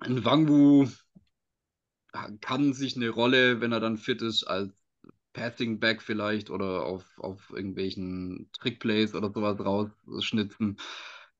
ein 0.00 0.24
Wangwu 0.24 0.88
kann 2.40 2.72
sich 2.72 2.96
eine 2.96 3.10
Rolle, 3.10 3.60
wenn 3.60 3.72
er 3.72 3.80
dann 3.80 3.98
fit 3.98 4.22
ist, 4.22 4.44
als 4.44 4.72
Passing 5.32 5.78
Back 5.78 6.02
vielleicht 6.02 6.50
oder 6.50 6.84
auf, 6.84 7.04
auf 7.18 7.50
irgendwelchen 7.50 8.50
Trickplays 8.58 9.14
oder 9.14 9.30
sowas 9.32 9.60
rausschnitzen. 9.60 10.78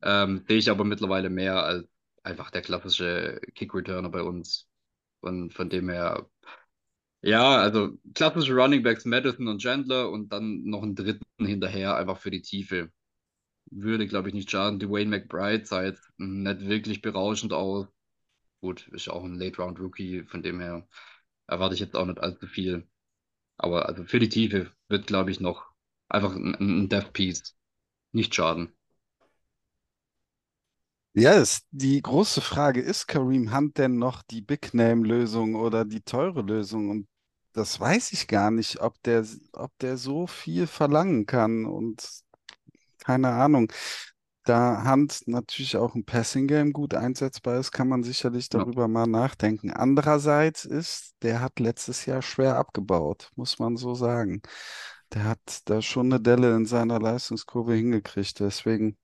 Ähm, 0.03 0.44
sehe 0.46 0.59
ich 0.59 0.70
aber 0.70 0.85
mittlerweile 0.85 1.29
mehr 1.29 1.64
als 1.64 1.88
einfach 2.22 2.50
der 2.50 2.62
klassische 2.62 3.40
Kick-Returner 3.54 4.11
bei 4.11 4.22
uns. 4.22 4.68
Und 5.20 5.52
von 5.54 5.68
dem 5.70 5.88
her, 5.88 6.28
ja, 7.22 7.59
also 7.59 7.98
klassische 8.14 8.54
Running 8.54 8.83
Backs 8.83 9.04
Madison 9.04 9.48
und 9.48 9.61
Chandler 9.61 10.11
und 10.11 10.33
dann 10.33 10.64
noch 10.64 10.83
einen 10.83 10.94
dritten 10.94 11.24
hinterher, 11.44 11.96
einfach 11.96 12.18
für 12.18 12.30
die 12.30 12.42
Tiefe 12.42 12.90
würde, 13.70 14.06
glaube 14.06 14.28
ich, 14.28 14.35
nicht 14.35 14.50
schaden. 14.50 14.78
Dwayne 14.80 15.11
McBride 15.11 15.64
sah 15.64 15.85
jetzt 15.85 16.11
nicht 16.18 16.61
wirklich 16.66 17.02
berauschend 17.02 17.52
aus. 17.52 17.87
Gut, 18.61 18.88
ist 18.88 19.09
auch 19.09 19.24
ein 19.24 19.37
Late-Round-Rookie, 19.37 20.24
von 20.24 20.42
dem 20.42 20.61
her 20.61 20.87
erwarte 21.46 21.74
ich 21.74 21.80
jetzt 21.80 21.96
auch 21.96 22.06
nicht 22.06 22.20
allzu 22.20 22.46
viel. 22.46 22.88
Aber 23.56 23.88
also 23.88 24.04
für 24.04 24.18
die 24.18 24.28
Tiefe 24.28 24.72
wird, 24.88 25.06
glaube 25.06 25.30
ich, 25.30 25.40
noch 25.40 25.66
einfach 26.09 26.35
ein, 26.35 26.54
ein 26.54 26.88
Death-Piece 26.88 27.56
nicht 28.12 28.35
schaden. 28.35 28.72
Ja, 31.12 31.33
ist, 31.33 31.66
die 31.73 32.01
große 32.01 32.40
Frage, 32.40 32.81
ist 32.81 33.09
Kareem 33.09 33.53
Hunt 33.55 33.79
denn 33.79 33.99
noch 33.99 34.23
die 34.23 34.42
Big-Name-Lösung 34.42 35.57
oder 35.57 35.85
die 35.85 36.03
teure 36.03 36.42
Lösung? 36.42 36.88
Und 36.90 37.09
das 37.53 37.81
weiß 37.81 38.12
ich 38.12 38.29
gar 38.29 38.51
nicht, 38.53 38.81
ob 38.81 39.03
der, 39.03 39.27
ob 39.53 39.77
der 39.81 39.96
so 39.96 40.27
viel 40.29 40.66
verlangen 40.68 41.27
kann. 41.27 41.64
Und 41.66 42.09
keine 43.05 43.31
Ahnung. 43.31 43.73
Da 44.44 44.85
Hand 44.85 45.23
natürlich 45.27 45.77
auch 45.77 45.94
im 45.94 46.05
Passing-Game 46.05 46.73
gut 46.73 46.94
einsetzbar 46.94 47.59
ist, 47.61 47.73
kann 47.73 47.88
man 47.88 48.03
sicherlich 48.05 48.49
Ja. 48.53 48.64
darüber 48.64 48.88
mal 48.88 49.07
nachdenken. 49.07 49.70
Andererseits 49.73 50.64
ist, 50.64 51.14
der 51.23 51.40
hat 51.42 51.61
letztes 51.61 52.07
Jahr 52.07 52.23
schwer 52.23 52.57
abgebaut, 52.57 53.31
muss 53.37 53.59
man 53.59 53.77
so 53.77 53.94
sagen. 53.94 54.42
Der 55.14 55.25
hat 55.25 55.62
da 55.66 55.83
schon 55.83 56.07
eine 56.12 56.20
Delle 56.20 56.57
in 56.57 56.66
seiner 56.66 57.01
Leistungskurve 57.01 57.75
hingekriegt. 57.75 58.40
Deswegen, 58.40 58.96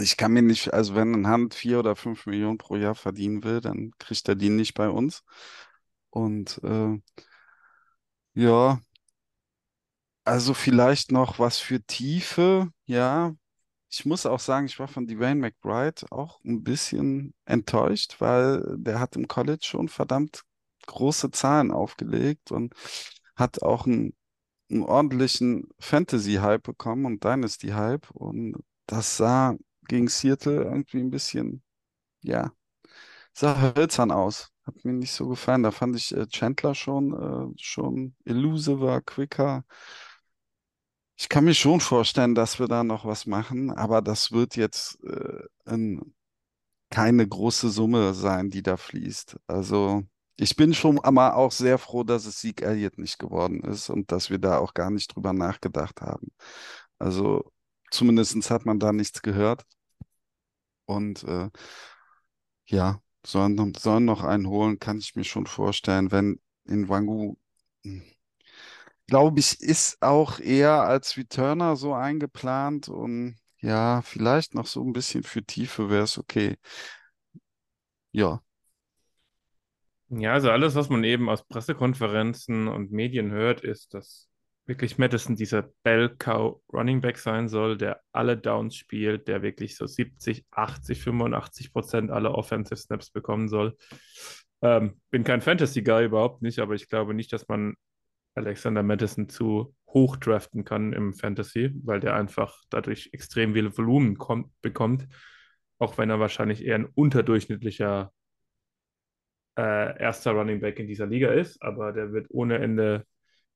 ich 0.00 0.16
kann 0.16 0.32
mir 0.32 0.42
nicht, 0.42 0.72
also 0.74 0.94
wenn 0.94 1.14
ein 1.14 1.28
Hand 1.28 1.54
vier 1.54 1.78
oder 1.80 1.96
fünf 1.96 2.26
Millionen 2.26 2.58
pro 2.58 2.76
Jahr 2.76 2.94
verdienen 2.94 3.44
will, 3.44 3.60
dann 3.60 3.92
kriegt 3.98 4.28
er 4.28 4.36
die 4.36 4.50
nicht 4.50 4.74
bei 4.74 4.88
uns. 4.88 5.22
Und 6.10 6.60
äh, 6.64 6.98
ja, 8.34 8.80
also 10.24 10.54
vielleicht 10.54 11.12
noch 11.12 11.38
was 11.38 11.58
für 11.58 11.82
Tiefe, 11.82 12.70
ja. 12.86 13.34
Ich 13.90 14.04
muss 14.06 14.26
auch 14.26 14.40
sagen, 14.40 14.66
ich 14.66 14.78
war 14.78 14.88
von 14.88 15.06
Dwayne 15.06 15.40
McBride 15.40 16.06
auch 16.10 16.40
ein 16.44 16.62
bisschen 16.62 17.34
enttäuscht, 17.46 18.16
weil 18.20 18.62
der 18.78 19.00
hat 19.00 19.16
im 19.16 19.28
College 19.28 19.64
schon 19.64 19.88
verdammt 19.88 20.42
große 20.86 21.30
Zahlen 21.30 21.70
aufgelegt 21.72 22.52
und 22.52 22.74
hat 23.36 23.62
auch 23.62 23.86
einen, 23.86 24.14
einen 24.70 24.82
ordentlichen 24.82 25.68
Fantasy-Hype 25.80 26.62
bekommen 26.62 27.06
und 27.06 27.24
Dynasty-Hype. 27.24 28.10
Und 28.10 28.56
das 28.86 29.16
sah 29.16 29.56
gegen 29.88 30.08
Seattle 30.08 30.64
irgendwie 30.64 31.00
ein 31.00 31.10
bisschen, 31.10 31.62
ja, 32.22 32.52
sah 33.34 33.74
hölzern 33.76 34.10
aus. 34.12 34.50
Hat 34.66 34.84
mir 34.84 34.92
nicht 34.94 35.12
so 35.12 35.28
gefallen. 35.28 35.62
Da 35.62 35.70
fand 35.72 35.96
ich 35.96 36.14
äh, 36.16 36.26
Chandler 36.28 36.74
schon, 36.74 37.12
äh, 37.54 37.54
schon 37.62 38.16
elusiver, 38.24 39.00
quicker. 39.02 39.64
Ich 41.16 41.28
kann 41.28 41.44
mir 41.44 41.54
schon 41.54 41.80
vorstellen, 41.80 42.34
dass 42.34 42.58
wir 42.60 42.68
da 42.68 42.84
noch 42.84 43.04
was 43.04 43.26
machen, 43.26 43.70
aber 43.72 44.02
das 44.02 44.30
wird 44.32 44.54
jetzt 44.56 45.02
äh, 45.04 45.42
ein, 45.64 46.14
keine 46.90 47.26
große 47.28 47.70
Summe 47.70 48.14
sein, 48.14 48.50
die 48.50 48.62
da 48.62 48.76
fließt. 48.76 49.38
Also 49.48 50.04
ich 50.36 50.56
bin 50.56 50.74
schon 50.74 51.00
aber 51.00 51.36
auch 51.36 51.52
sehr 51.52 51.78
froh, 51.78 52.04
dass 52.04 52.26
es 52.26 52.40
Sieg 52.40 52.62
Elliott 52.62 52.98
nicht 52.98 53.18
geworden 53.18 53.62
ist 53.62 53.90
und 53.90 54.12
dass 54.12 54.30
wir 54.30 54.38
da 54.38 54.58
auch 54.58 54.74
gar 54.74 54.90
nicht 54.90 55.14
drüber 55.16 55.32
nachgedacht 55.32 56.00
haben. 56.02 56.28
Also 56.98 57.52
zumindest 57.90 58.50
hat 58.50 58.66
man 58.66 58.78
da 58.80 58.92
nichts 58.92 59.22
gehört. 59.22 59.64
Und 60.88 61.24
äh, 61.24 61.50
ja, 62.66 63.00
sollen, 63.26 63.74
sollen 63.74 64.04
noch 64.04 64.22
einen 64.24 64.46
holen, 64.48 64.78
kann 64.78 64.98
ich 64.98 65.14
mir 65.16 65.24
schon 65.24 65.46
vorstellen, 65.46 66.10
wenn 66.12 66.40
in 66.64 66.88
Wangu 66.88 67.36
hm, 67.84 68.02
glaube 69.06 69.40
ich, 69.40 69.60
ist 69.60 70.00
auch 70.02 70.38
eher 70.40 70.82
als 70.82 71.16
Returner 71.16 71.76
so 71.76 71.94
eingeplant 71.94 72.88
und 72.88 73.36
ja, 73.60 74.02
vielleicht 74.02 74.54
noch 74.54 74.66
so 74.66 74.84
ein 74.84 74.92
bisschen 74.92 75.24
für 75.24 75.42
Tiefe 75.44 75.90
wäre 75.90 76.04
es 76.04 76.18
okay. 76.18 76.56
Ja, 78.12 78.42
Ja, 80.10 80.32
also 80.32 80.50
alles, 80.50 80.74
was 80.74 80.88
man 80.88 81.04
eben 81.04 81.28
aus 81.28 81.46
Pressekonferenzen 81.46 82.66
und 82.68 82.92
Medien 82.92 83.30
hört, 83.30 83.60
ist, 83.62 83.92
dass 83.94 84.27
wirklich 84.68 84.98
Madison 84.98 85.34
dieser 85.34 85.70
Bell 85.82 86.14
Cow 86.18 86.60
Running 86.72 87.00
Back 87.00 87.16
sein 87.16 87.48
soll, 87.48 87.78
der 87.78 88.02
alle 88.12 88.36
Downs 88.36 88.76
spielt, 88.76 89.26
der 89.26 89.42
wirklich 89.42 89.76
so 89.76 89.86
70, 89.86 90.44
80, 90.50 91.00
85 91.00 91.72
Prozent 91.72 92.10
aller 92.10 92.34
Offensive 92.34 92.76
Snaps 92.76 93.10
bekommen 93.10 93.48
soll. 93.48 93.76
Ähm, 94.60 95.00
bin 95.10 95.24
kein 95.24 95.40
Fantasy-Guy, 95.40 96.04
überhaupt 96.04 96.42
nicht, 96.42 96.58
aber 96.58 96.74
ich 96.74 96.88
glaube 96.88 97.14
nicht, 97.14 97.32
dass 97.32 97.48
man 97.48 97.74
Alexander 98.34 98.82
Madison 98.82 99.28
zu 99.28 99.74
hoch 99.88 100.16
draften 100.16 100.64
kann 100.64 100.92
im 100.92 101.14
Fantasy, 101.14 101.72
weil 101.82 102.00
der 102.00 102.14
einfach 102.14 102.62
dadurch 102.68 103.08
extrem 103.12 103.54
viel 103.54 103.76
Volumen 103.76 104.18
kommt, 104.18 104.52
bekommt, 104.60 105.08
auch 105.78 105.96
wenn 105.96 106.10
er 106.10 106.20
wahrscheinlich 106.20 106.62
eher 106.62 106.74
ein 106.74 106.86
unterdurchschnittlicher 106.86 108.12
äh, 109.56 109.98
erster 109.98 110.32
Running 110.32 110.60
Back 110.60 110.78
in 110.78 110.86
dieser 110.86 111.06
Liga 111.06 111.30
ist, 111.30 111.62
aber 111.62 111.92
der 111.92 112.12
wird 112.12 112.26
ohne 112.28 112.58
Ende 112.58 113.06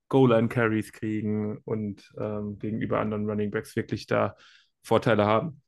Goal-Line-Carries 0.09 0.92
kriegen 0.92 1.59
und 1.64 2.12
ähm, 2.18 2.59
gegenüber 2.59 3.00
anderen 3.00 3.28
Running 3.28 3.50
Backs 3.50 3.76
wirklich 3.76 4.07
da 4.07 4.36
Vorteile 4.82 5.26
haben. 5.26 5.62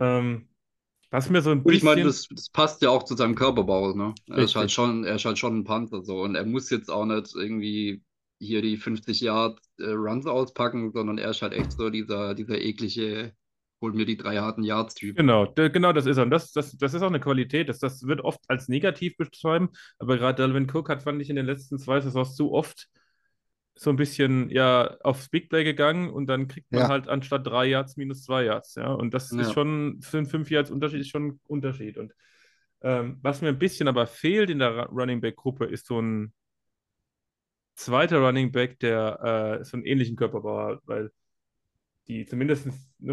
Ähm, 0.00 0.48
was 1.10 1.30
mir 1.30 1.42
so 1.42 1.50
ein 1.50 1.62
Und 1.62 1.72
ich 1.72 1.84
meine, 1.84 2.02
bisschen. 2.02 2.34
das, 2.34 2.44
das 2.44 2.50
passt 2.50 2.82
ja 2.82 2.90
auch 2.90 3.04
zu 3.04 3.14
seinem 3.14 3.36
Körperbau, 3.36 3.92
ne? 3.94 4.14
Er 4.26 4.38
ist 4.38 4.56
halt 4.56 4.72
schon, 4.72 5.04
er 5.04 5.14
ist 5.14 5.24
halt 5.24 5.38
schon 5.38 5.58
ein 5.58 5.64
Panzer 5.64 6.02
so 6.02 6.22
und 6.22 6.34
er 6.34 6.44
muss 6.44 6.70
jetzt 6.70 6.90
auch 6.90 7.04
nicht 7.04 7.34
irgendwie 7.36 8.02
hier 8.40 8.62
die 8.62 8.76
50 8.76 9.20
Yard 9.20 9.60
äh, 9.78 9.90
Runs 9.90 10.26
auspacken, 10.26 10.90
sondern 10.92 11.18
er 11.18 11.30
ist 11.30 11.42
halt 11.42 11.52
echt 11.52 11.72
so 11.72 11.88
dieser, 11.88 12.34
dieser 12.34 12.60
eklige, 12.60 13.32
hol 13.80 13.92
mir 13.92 14.06
die 14.06 14.16
drei 14.16 14.38
harten 14.38 14.64
Yards-Typ. 14.64 15.16
Genau, 15.16 15.52
genau 15.54 15.92
das 15.92 16.06
ist 16.06 16.16
er. 16.16 16.24
Und 16.24 16.30
das, 16.30 16.50
das, 16.50 16.76
das 16.76 16.94
ist 16.94 17.02
auch 17.02 17.08
eine 17.08 17.20
Qualität. 17.20 17.68
Das, 17.68 17.78
das 17.78 18.06
wird 18.06 18.20
oft 18.20 18.40
als 18.48 18.68
negativ 18.68 19.16
beschreiben, 19.16 19.70
aber 19.98 20.18
gerade 20.18 20.42
Dalvin 20.42 20.68
Cook 20.68 20.88
hat, 20.88 21.04
fand 21.04 21.22
ich, 21.22 21.30
in 21.30 21.36
den 21.36 21.46
letzten 21.46 21.78
zwei 21.78 22.00
Saisons 22.00 22.34
zu 22.34 22.52
oft 22.52 22.88
so 23.76 23.90
ein 23.90 23.96
bisschen 23.96 24.50
ja 24.50 24.96
aufs 25.02 25.28
Big 25.28 25.48
Play 25.50 25.64
gegangen 25.64 26.10
und 26.10 26.26
dann 26.26 26.46
kriegt 26.48 26.70
man 26.72 26.82
Ja. 26.82 26.88
halt 26.88 27.08
anstatt 27.08 27.46
drei 27.46 27.66
Yards 27.66 27.96
minus 27.96 28.22
zwei 28.24 28.44
Yards, 28.44 28.76
ja. 28.76 28.92
Und 28.92 29.14
das 29.14 29.30
Ja. 29.30 29.40
ist 29.40 29.52
schon, 29.52 30.00
sind 30.00 30.26
fünf 30.28 30.50
Yards 30.50 30.70
Unterschied, 30.70 31.00
ist 31.00 31.10
schon 31.10 31.26
ein 31.28 31.40
Unterschied. 31.46 31.98
Und 31.98 32.12
ähm, 32.82 33.18
was 33.22 33.42
mir 33.42 33.48
ein 33.48 33.58
bisschen 33.58 33.88
aber 33.88 34.06
fehlt 34.06 34.50
in 34.50 34.60
der 34.60 34.86
Running 34.86 35.20
Back 35.20 35.36
Gruppe, 35.36 35.64
ist 35.66 35.86
so 35.86 36.00
ein 36.00 36.32
zweiter 37.76 38.18
Running 38.18 38.52
Back, 38.52 38.78
der 38.80 39.58
äh, 39.60 39.64
so 39.64 39.76
einen 39.76 39.86
ähnlichen 39.86 40.16
Körperbau 40.16 40.68
hat, 40.68 40.80
weil 40.86 41.10
die 42.08 42.26
zumindest 42.26 42.68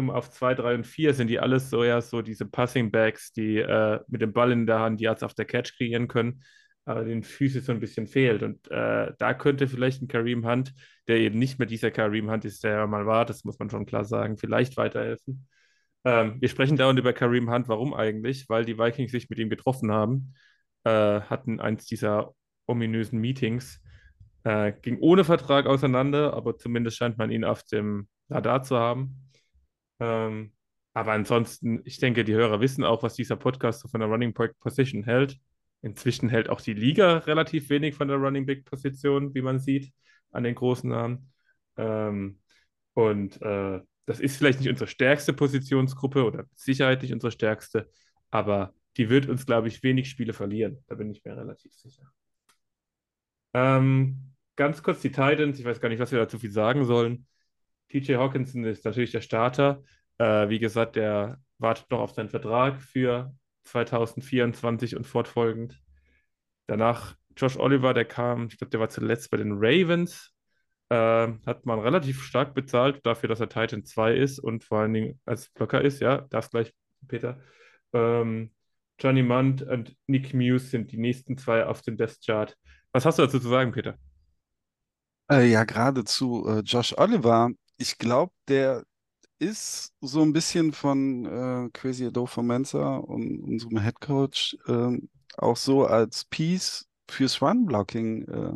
auf 0.08 0.30
2, 0.30 0.54
3 0.54 0.74
und 0.74 0.86
4 0.86 1.14
sind 1.14 1.28
die 1.28 1.40
alles 1.40 1.70
so 1.70 1.82
ja 1.82 2.00
so 2.00 2.22
diese 2.22 2.46
Passing 2.46 2.90
Backs, 2.90 3.32
die 3.32 3.56
äh, 3.58 4.00
mit 4.08 4.20
dem 4.20 4.32
Ball 4.32 4.52
in 4.52 4.66
der 4.66 4.80
Hand 4.80 5.00
Yards 5.00 5.22
auf 5.22 5.34
der 5.34 5.46
Catch 5.46 5.76
kreieren 5.76 6.08
können, 6.08 6.42
aber 6.84 7.04
den 7.04 7.22
Füße 7.22 7.60
so 7.60 7.72
ein 7.72 7.80
bisschen 7.80 8.06
fehlt. 8.06 8.42
Und 8.42 8.70
äh, 8.70 9.12
da 9.18 9.34
könnte 9.34 9.68
vielleicht 9.68 10.02
ein 10.02 10.08
Kareem 10.08 10.46
Hunt, 10.46 10.74
der 11.08 11.18
eben 11.18 11.38
nicht 11.38 11.58
mehr 11.58 11.66
dieser 11.66 11.90
Kareem 11.90 12.30
Hunt 12.30 12.44
ist, 12.44 12.64
der 12.64 12.72
er 12.72 12.86
mal 12.86 13.06
war, 13.06 13.24
das 13.24 13.44
muss 13.44 13.58
man 13.58 13.70
schon 13.70 13.86
klar 13.86 14.04
sagen, 14.04 14.36
vielleicht 14.36 14.76
weiterhelfen. 14.76 15.46
Ähm, 16.04 16.40
wir 16.40 16.48
sprechen 16.48 16.76
dauernd 16.76 16.98
über 16.98 17.12
Kareem 17.12 17.50
Hunt. 17.50 17.68
Warum 17.68 17.94
eigentlich? 17.94 18.48
Weil 18.48 18.64
die 18.64 18.78
Vikings 18.78 19.12
sich 19.12 19.30
mit 19.30 19.38
ihm 19.38 19.50
getroffen 19.50 19.92
haben, 19.92 20.34
äh, 20.84 21.20
hatten 21.20 21.60
eins 21.60 21.86
dieser 21.86 22.34
ominösen 22.66 23.20
Meetings, 23.20 23.80
äh, 24.44 24.72
ging 24.82 24.98
ohne 24.98 25.24
Vertrag 25.24 25.66
auseinander, 25.66 26.34
aber 26.34 26.56
zumindest 26.56 26.96
scheint 26.96 27.18
man 27.18 27.30
ihn 27.30 27.44
auf 27.44 27.62
dem 27.64 28.08
Radar 28.28 28.62
zu 28.62 28.76
haben. 28.78 29.30
Ähm, 30.00 30.52
aber 30.94 31.12
ansonsten, 31.12 31.80
ich 31.84 31.98
denke, 31.98 32.24
die 32.24 32.34
Hörer 32.34 32.60
wissen 32.60 32.84
auch, 32.84 33.02
was 33.02 33.14
dieser 33.14 33.36
Podcast 33.36 33.80
so 33.80 33.88
von 33.88 34.00
der 34.00 34.08
Running 34.08 34.34
Position 34.34 35.04
hält. 35.04 35.38
Inzwischen 35.82 36.28
hält 36.28 36.48
auch 36.48 36.60
die 36.60 36.74
Liga 36.74 37.18
relativ 37.18 37.68
wenig 37.68 37.94
von 37.94 38.08
der 38.08 38.16
Running 38.16 38.46
Back 38.46 38.64
Position, 38.64 39.34
wie 39.34 39.42
man 39.42 39.58
sieht, 39.58 39.92
an 40.30 40.44
den 40.44 40.54
großen 40.54 40.88
Namen. 40.88 41.32
Ähm, 41.76 42.38
und 42.94 43.40
äh, 43.42 43.80
das 44.06 44.20
ist 44.20 44.36
vielleicht 44.36 44.60
nicht 44.60 44.68
unsere 44.68 44.88
stärkste 44.88 45.32
Positionsgruppe 45.32 46.24
oder 46.24 46.38
mit 46.38 46.58
Sicherheit 46.58 47.02
nicht 47.02 47.12
unsere 47.12 47.32
stärkste, 47.32 47.90
aber 48.30 48.74
die 48.96 49.08
wird 49.10 49.28
uns, 49.28 49.46
glaube 49.46 49.68
ich, 49.68 49.82
wenig 49.82 50.08
Spiele 50.08 50.32
verlieren. 50.32 50.78
Da 50.86 50.94
bin 50.94 51.10
ich 51.10 51.24
mir 51.24 51.36
relativ 51.36 51.72
sicher. 51.72 52.12
Ähm, 53.54 54.34
ganz 54.56 54.82
kurz 54.82 55.00
die 55.00 55.10
Titans, 55.10 55.58
ich 55.58 55.64
weiß 55.64 55.80
gar 55.80 55.88
nicht, 55.88 55.98
was 55.98 56.12
wir 56.12 56.18
dazu 56.18 56.38
viel 56.38 56.50
sagen 56.50 56.84
sollen. 56.84 57.26
TJ 57.88 58.14
Hawkinson 58.16 58.64
ist 58.64 58.84
natürlich 58.84 59.12
der 59.12 59.20
Starter. 59.20 59.82
Äh, 60.18 60.48
wie 60.48 60.58
gesagt, 60.58 60.96
der 60.96 61.40
wartet 61.58 61.90
noch 61.90 62.00
auf 62.00 62.12
seinen 62.12 62.28
Vertrag 62.28 62.80
für 62.82 63.34
2024 63.64 64.96
und 64.96 65.06
fortfolgend. 65.06 65.80
Danach 66.66 67.16
Josh 67.36 67.56
Oliver, 67.56 67.94
der 67.94 68.04
kam, 68.04 68.46
ich 68.48 68.58
glaube, 68.58 68.70
der 68.70 68.80
war 68.80 68.88
zuletzt 68.88 69.30
bei 69.30 69.36
den 69.36 69.52
Ravens. 69.54 70.32
Äh, 70.90 71.32
hat 71.46 71.64
man 71.64 71.78
relativ 71.80 72.22
stark 72.22 72.54
bezahlt 72.54 73.04
dafür, 73.06 73.28
dass 73.28 73.40
er 73.40 73.48
Titan 73.48 73.84
2 73.84 74.14
ist 74.14 74.38
und 74.38 74.64
vor 74.64 74.80
allen 74.80 74.92
Dingen 74.92 75.20
als 75.24 75.48
Blocker 75.50 75.80
ist, 75.80 76.00
ja, 76.00 76.22
das 76.30 76.50
gleich, 76.50 76.72
Peter. 77.08 77.40
Ähm, 77.92 78.52
Johnny 78.98 79.22
Munt 79.22 79.62
und 79.62 79.96
Nick 80.06 80.34
Muse 80.34 80.66
sind 80.66 80.92
die 80.92 80.98
nächsten 80.98 81.36
zwei 81.36 81.66
auf 81.66 81.82
dem 81.82 81.96
Best 81.96 82.24
Chart. 82.24 82.56
Was 82.92 83.04
hast 83.04 83.18
du 83.18 83.22
dazu 83.22 83.40
zu 83.40 83.48
sagen, 83.48 83.72
Peter? 83.72 83.98
Äh, 85.30 85.50
ja, 85.50 85.64
gerade 85.64 86.04
zu 86.04 86.46
äh, 86.46 86.60
Josh 86.60 86.94
Oliver. 86.98 87.50
Ich 87.78 87.98
glaube, 87.98 88.32
der 88.48 88.84
ist 89.42 89.92
so 90.00 90.22
ein 90.22 90.32
bisschen 90.32 90.72
von 90.72 91.26
äh, 91.26 91.70
Crazy 91.72 92.06
Adolfo 92.06 92.42
Mensa 92.42 92.96
und 92.96 93.40
unserem 93.42 93.80
Head 93.80 94.00
Coach 94.00 94.56
ähm, 94.68 95.08
auch 95.36 95.56
so 95.56 95.84
als 95.86 96.24
Piece 96.26 96.86
fürs 97.10 97.42
Run-Blocking 97.42 98.22
äh, 98.28 98.52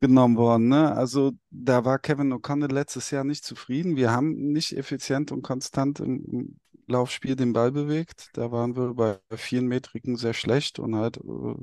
genommen 0.00 0.36
worden. 0.36 0.68
Ne? 0.68 0.94
Also 0.94 1.32
da 1.50 1.84
war 1.84 1.98
Kevin 1.98 2.32
O'Connell 2.32 2.72
letztes 2.72 3.10
Jahr 3.10 3.24
nicht 3.24 3.44
zufrieden. 3.44 3.96
Wir 3.96 4.12
haben 4.12 4.52
nicht 4.52 4.76
effizient 4.76 5.32
und 5.32 5.42
konstant 5.42 6.00
im, 6.00 6.24
im 6.24 6.60
Laufspiel 6.86 7.36
den 7.36 7.52
Ball 7.52 7.72
bewegt. 7.72 8.30
Da 8.32 8.50
waren 8.52 8.76
wir 8.76 8.94
bei 8.94 9.18
vielen 9.36 9.66
Metriken 9.66 10.16
sehr 10.16 10.34
schlecht 10.34 10.78
und 10.78 10.96
halt 10.96 11.18
äh, 11.18 11.54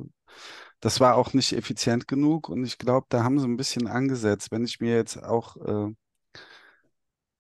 das 0.82 1.00
war 1.00 1.16
auch 1.16 1.34
nicht 1.34 1.54
effizient 1.54 2.08
genug 2.08 2.50
und 2.50 2.66
ich 2.66 2.78
glaube, 2.78 3.08
da 3.10 3.24
haben 3.24 3.40
sie 3.40 3.48
ein 3.48 3.58
bisschen 3.58 3.88
angesetzt. 3.88 4.52
Wenn 4.52 4.66
ich 4.66 4.82
mir 4.82 4.96
jetzt 4.96 5.24
auch, 5.24 5.56
äh, 5.58 5.94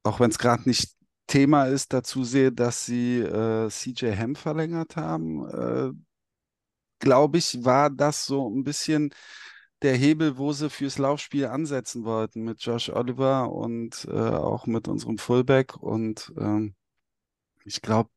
auch 0.04 0.20
wenn 0.20 0.30
es 0.30 0.38
gerade 0.40 0.64
nicht 0.68 0.94
Thema 1.28 1.66
ist, 1.66 1.94
dazu 1.94 2.24
sehe, 2.24 2.52
dass 2.52 2.86
sie 2.86 3.20
äh, 3.20 3.70
CJ 3.70 4.16
Ham 4.18 4.36
verlängert 4.36 4.96
haben, 4.98 5.48
äh, 5.50 5.92
glaube 7.00 7.38
ich, 7.38 7.64
war 7.66 7.90
das 7.90 8.26
so 8.26 8.50
ein 8.50 8.64
bisschen 8.64 9.14
der 9.82 9.96
Hebel, 9.96 10.38
wo 10.38 10.54
sie 10.54 10.70
fürs 10.70 10.98
Laufspiel 10.98 11.48
ansetzen 11.48 12.06
wollten 12.06 12.44
mit 12.44 12.62
Josh 12.62 12.90
Oliver 12.90 13.52
und 13.52 14.06
äh, 14.10 14.12
auch 14.12 14.66
mit 14.66 14.88
unserem 14.88 15.18
Fullback. 15.18 15.76
Und 15.78 16.32
ähm, 16.38 16.76
ich 17.66 17.82
glaube, 17.82 18.10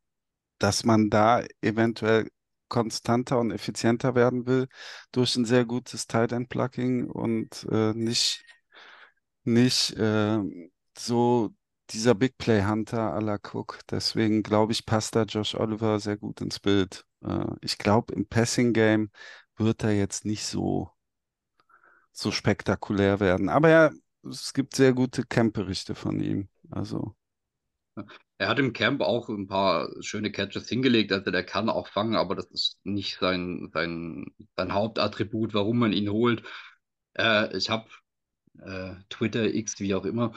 dass 0.58 0.84
man 0.84 1.10
da 1.10 1.44
eventuell 1.60 2.28
konstanter 2.68 3.38
und 3.40 3.50
effizienter 3.52 4.14
werden 4.14 4.46
will 4.46 4.68
durch 5.12 5.36
ein 5.36 5.44
sehr 5.44 5.64
gutes 5.64 6.06
Tight 6.06 6.32
End 6.32 6.48
Plugging 6.48 7.08
und 7.10 7.66
äh, 7.70 7.92
nicht, 7.94 8.44
nicht 9.44 9.92
äh, 9.96 10.38
so 10.96 11.54
dieser 11.90 12.14
Big 12.14 12.38
Play 12.38 12.64
Hunter 12.64 13.14
à 13.14 13.20
la 13.20 13.38
Cook. 13.38 13.80
Deswegen 13.90 14.42
glaube 14.42 14.72
ich, 14.72 14.86
passt 14.86 15.16
da 15.16 15.22
Josh 15.24 15.54
Oliver 15.54 16.00
sehr 16.00 16.16
gut 16.16 16.40
ins 16.40 16.58
Bild. 16.60 17.04
Äh, 17.22 17.46
ich 17.60 17.78
glaube, 17.78 18.14
im 18.14 18.26
Passing 18.26 18.72
Game 18.72 19.10
wird 19.56 19.84
er 19.84 19.92
jetzt 19.92 20.24
nicht 20.24 20.44
so, 20.44 20.90
so 22.12 22.30
spektakulär 22.30 23.20
werden. 23.20 23.48
Aber 23.48 23.68
ja, 23.68 23.90
es 24.28 24.52
gibt 24.52 24.74
sehr 24.74 24.92
gute 24.92 25.24
Camp-Berichte 25.24 25.94
von 25.94 26.20
ihm. 26.20 26.48
Also. 26.70 27.14
Er 28.38 28.48
hat 28.48 28.58
im 28.58 28.74
Camp 28.74 29.00
auch 29.00 29.30
ein 29.30 29.46
paar 29.46 29.88
schöne 30.00 30.30
Catches 30.30 30.68
hingelegt, 30.68 31.10
also 31.12 31.30
der 31.30 31.44
kann 31.44 31.70
auch 31.70 31.88
fangen, 31.88 32.16
aber 32.16 32.34
das 32.34 32.44
ist 32.50 32.78
nicht 32.84 33.18
sein, 33.18 33.70
sein, 33.72 34.26
sein 34.56 34.74
Hauptattribut, 34.74 35.54
warum 35.54 35.78
man 35.78 35.94
ihn 35.94 36.10
holt. 36.10 36.42
Äh, 37.14 37.56
ich 37.56 37.70
habe 37.70 37.88
Twitter, 39.08 39.54
X, 39.54 39.78
wie 39.80 39.94
auch 39.94 40.04
immer, 40.04 40.32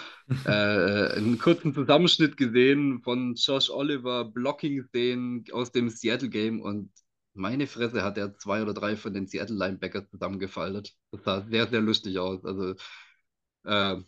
äh, 0.45 0.49
einen 0.49 1.37
kurzen 1.37 1.73
Zusammenschnitt 1.73 2.37
gesehen 2.37 3.01
von 3.01 3.35
Josh 3.35 3.69
Oliver 3.69 4.25
Blocking-Szenen 4.25 5.45
aus 5.51 5.71
dem 5.71 5.89
Seattle-Game 5.89 6.61
und 6.61 6.91
meine 7.33 7.67
Fresse 7.67 8.03
hat 8.03 8.17
er 8.17 8.37
zwei 8.37 8.61
oder 8.61 8.73
drei 8.73 8.95
von 8.95 9.13
den 9.13 9.27
Seattle-Linebackers 9.27 10.09
zusammengefaltet. 10.09 10.93
Das 11.11 11.23
sah 11.23 11.45
sehr, 11.49 11.67
sehr 11.67 11.81
lustig 11.81 12.19
aus. 12.19 12.43
Also 12.43 12.75
äh, 13.65 14.01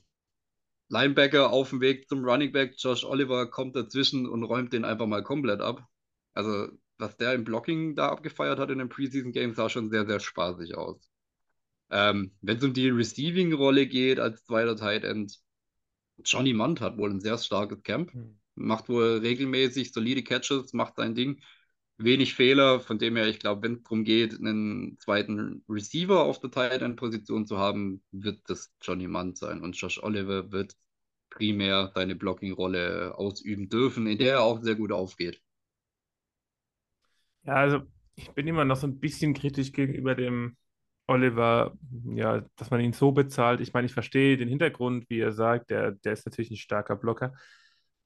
Linebacker 0.89 1.51
auf 1.51 1.69
dem 1.69 1.79
Weg 1.81 2.09
zum 2.09 2.25
Running 2.25 2.51
Back, 2.51 2.73
Josh 2.77 3.05
Oliver 3.05 3.49
kommt 3.49 3.75
dazwischen 3.75 4.27
und 4.27 4.43
räumt 4.43 4.73
den 4.73 4.83
einfach 4.85 5.07
mal 5.07 5.23
komplett 5.23 5.61
ab. 5.61 5.87
Also, 6.33 6.67
was 6.97 7.15
der 7.17 7.33
im 7.33 7.45
Blocking 7.45 7.95
da 7.95 8.09
abgefeiert 8.09 8.59
hat 8.59 8.69
in 8.69 8.79
dem 8.79 8.89
Preseason 8.89 9.31
Game, 9.31 9.53
sah 9.53 9.69
schon 9.69 9.89
sehr, 9.89 10.05
sehr 10.05 10.19
spaßig 10.19 10.75
aus. 10.75 11.10
Ähm, 11.91 12.31
Wenn 12.41 12.57
es 12.57 12.63
um 12.63 12.73
die 12.73 12.89
Receiving-Rolle 12.89 13.87
geht 13.87 14.19
als 14.19 14.43
zweiter 14.45 14.75
Tight 14.77 15.03
End, 15.03 15.39
Johnny 16.25 16.53
Munt 16.53 16.81
hat 16.81 16.97
wohl 16.97 17.11
ein 17.11 17.21
sehr 17.21 17.37
starkes 17.37 17.83
Camp, 17.83 18.13
macht 18.55 18.89
wohl 18.89 19.19
regelmäßig 19.19 19.93
solide 19.93 20.23
Catches, 20.23 20.73
macht 20.73 20.95
sein 20.97 21.15
Ding, 21.15 21.41
wenig 21.97 22.33
Fehler, 22.35 22.79
von 22.79 22.99
dem 22.99 23.15
her, 23.15 23.27
ich 23.27 23.39
glaube, 23.39 23.63
wenn 23.63 23.75
es 23.75 23.83
darum 23.83 24.03
geht, 24.03 24.35
einen 24.35 24.97
zweiten 24.99 25.63
Receiver 25.69 26.23
auf 26.23 26.39
der 26.39 26.51
Tight 26.51 26.81
End 26.81 26.97
Position 26.97 27.45
zu 27.47 27.57
haben, 27.59 28.03
wird 28.11 28.41
das 28.49 28.73
Johnny 28.81 29.07
Munt 29.07 29.37
sein. 29.37 29.61
Und 29.61 29.73
Josh 29.77 30.01
Oliver 30.03 30.51
wird 30.51 30.75
primär 31.29 31.91
seine 31.95 32.15
Blocking-Rolle 32.15 33.15
ausüben 33.17 33.69
dürfen, 33.69 34.07
in 34.07 34.17
der 34.17 34.33
er 34.35 34.43
auch 34.43 34.61
sehr 34.63 34.75
gut 34.75 34.91
aufgeht. 34.91 35.41
Ja, 37.43 37.55
also 37.55 37.81
ich 38.15 38.29
bin 38.31 38.47
immer 38.47 38.65
noch 38.65 38.75
so 38.77 38.87
ein 38.87 38.99
bisschen 38.99 39.33
kritisch 39.33 39.71
gegenüber 39.71 40.15
dem 40.15 40.57
Oliver, 41.07 41.73
ja, 42.15 42.43
dass 42.55 42.71
man 42.71 42.79
ihn 42.81 42.93
so 42.93 43.11
bezahlt. 43.11 43.59
Ich 43.61 43.73
meine, 43.73 43.85
ich 43.85 43.93
verstehe 43.93 44.37
den 44.37 44.47
Hintergrund, 44.47 45.09
wie 45.09 45.19
er 45.19 45.33
sagt, 45.33 45.69
der, 45.69 45.91
der 45.91 46.13
ist 46.13 46.25
natürlich 46.25 46.51
ein 46.51 46.57
starker 46.57 46.95
Blocker. 46.95 47.33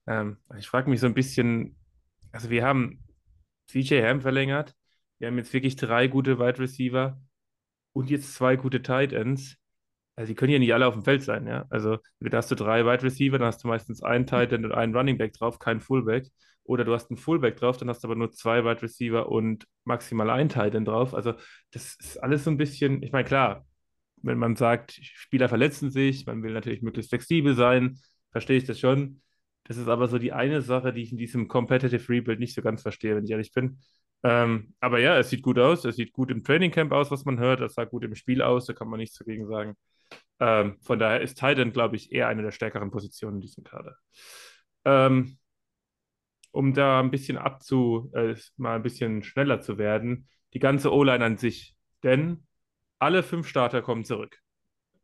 Ähm, 0.07 0.37
ich 0.57 0.67
frage 0.67 0.89
mich 0.89 0.99
so 0.99 1.07
ein 1.07 1.13
bisschen, 1.13 1.77
also 2.31 2.49
wir 2.49 2.65
haben 2.65 3.03
CJ 3.69 4.01
Ham 4.03 4.21
verlängert, 4.21 4.75
wir 5.19 5.27
haben 5.27 5.37
jetzt 5.37 5.53
wirklich 5.53 5.75
drei 5.75 6.07
gute 6.07 6.39
Wide 6.39 6.59
Receiver 6.59 7.19
und 7.93 8.09
jetzt 8.09 8.33
zwei 8.35 8.55
gute 8.55 8.81
Tight 8.81 9.13
Ends. 9.13 9.57
Also 10.15 10.29
die 10.29 10.35
können 10.35 10.53
ja 10.53 10.59
nicht 10.59 10.73
alle 10.73 10.87
auf 10.87 10.93
dem 10.93 11.03
Feld 11.03 11.23
sein, 11.23 11.45
ja. 11.47 11.65
Also 11.69 11.97
da 12.19 12.37
hast 12.37 12.49
du 12.51 12.55
drei 12.55 12.85
Wide 12.85 13.03
Receiver, 13.03 13.37
dann 13.37 13.47
hast 13.47 13.63
du 13.63 13.67
meistens 13.67 14.01
einen 14.01 14.25
Tight 14.25 14.53
End 14.53 14.65
und 14.65 14.71
einen 14.71 14.95
Running 14.95 15.17
Back 15.17 15.33
drauf, 15.33 15.59
kein 15.59 15.81
Fullback. 15.81 16.27
Oder 16.63 16.83
du 16.85 16.93
hast 16.93 17.11
einen 17.11 17.17
Fullback 17.17 17.57
drauf, 17.57 17.77
dann 17.77 17.89
hast 17.89 18.03
du 18.03 18.07
aber 18.07 18.15
nur 18.15 18.31
zwei 18.31 18.63
Wide 18.63 18.81
Receiver 18.81 19.29
und 19.29 19.67
maximal 19.83 20.29
einen 20.29 20.49
Tight 20.49 20.73
End 20.73 20.87
drauf. 20.87 21.13
Also 21.13 21.33
das 21.71 21.95
ist 21.99 22.17
alles 22.23 22.43
so 22.45 22.51
ein 22.51 22.57
bisschen, 22.57 23.03
ich 23.03 23.11
meine, 23.11 23.25
klar, 23.27 23.65
wenn 24.21 24.37
man 24.39 24.55
sagt, 24.55 24.93
Spieler 25.03 25.49
verletzen 25.49 25.91
sich, 25.91 26.25
man 26.25 26.41
will 26.43 26.53
natürlich 26.53 26.81
möglichst 26.81 27.11
flexibel 27.11 27.53
sein, 27.55 27.99
verstehe 28.31 28.57
ich 28.57 28.63
das 28.65 28.79
schon. 28.79 29.21
Das 29.65 29.77
ist 29.77 29.87
aber 29.87 30.07
so 30.07 30.17
die 30.17 30.31
eine 30.33 30.61
Sache, 30.61 30.93
die 30.93 31.01
ich 31.01 31.11
in 31.11 31.17
diesem 31.17 31.47
Competitive 31.47 32.09
Rebuild 32.09 32.39
nicht 32.39 32.55
so 32.55 32.61
ganz 32.61 32.81
verstehe, 32.83 33.15
wenn 33.15 33.25
ich 33.25 33.31
ehrlich 33.31 33.51
bin. 33.51 33.79
Ähm, 34.23 34.73
aber 34.79 34.99
ja, 34.99 35.17
es 35.19 35.29
sieht 35.29 35.41
gut 35.43 35.59
aus. 35.59 35.85
Es 35.85 35.95
sieht 35.97 36.13
gut 36.13 36.31
im 36.31 36.43
Training 36.43 36.71
Camp 36.71 36.91
aus, 36.91 37.11
was 37.11 37.25
man 37.25 37.39
hört. 37.39 37.61
Es 37.61 37.75
sah 37.75 37.85
gut 37.85 38.03
im 38.03 38.15
Spiel 38.15 38.41
aus, 38.41 38.65
da 38.65 38.73
kann 38.73 38.87
man 38.89 38.99
nichts 38.99 39.17
dagegen 39.17 39.47
sagen. 39.47 39.75
Ähm, 40.39 40.77
von 40.81 40.99
daher 40.99 41.21
ist 41.21 41.35
Titan, 41.35 41.71
glaube 41.71 41.95
ich, 41.95 42.11
eher 42.11 42.27
eine 42.27 42.41
der 42.41 42.51
stärkeren 42.51 42.91
Positionen 42.91 43.37
in 43.37 43.41
diesem 43.41 43.63
Kader. 43.63 43.95
Ähm, 44.83 45.37
um 46.51 46.73
da 46.73 46.99
ein 46.99 47.11
bisschen 47.11 47.37
abzu, 47.37 48.11
äh, 48.13 48.35
mal 48.57 48.75
ein 48.75 48.83
bisschen 48.83 49.23
schneller 49.23 49.61
zu 49.61 49.77
werden, 49.77 50.27
die 50.53 50.59
ganze 50.59 50.93
O-Line 50.93 51.23
an 51.23 51.37
sich. 51.37 51.75
Denn 52.03 52.45
alle 52.99 53.23
fünf 53.23 53.47
Starter 53.47 53.81
kommen 53.81 54.05
zurück. 54.05 54.39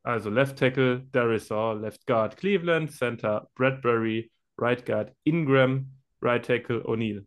Also 0.04 0.30
Left 0.30 0.58
Tackle, 0.58 1.08
Darisaw, 1.12 1.74
Left 1.74 2.06
Guard 2.08 2.38
Cleveland, 2.38 2.92
Center 2.92 3.50
Bradbury, 3.56 4.32
Right 4.58 4.86
Guard 4.86 5.14
Ingram, 5.24 5.92
Right 6.22 6.46
Tackle 6.46 6.84
O'Neill. 6.86 7.26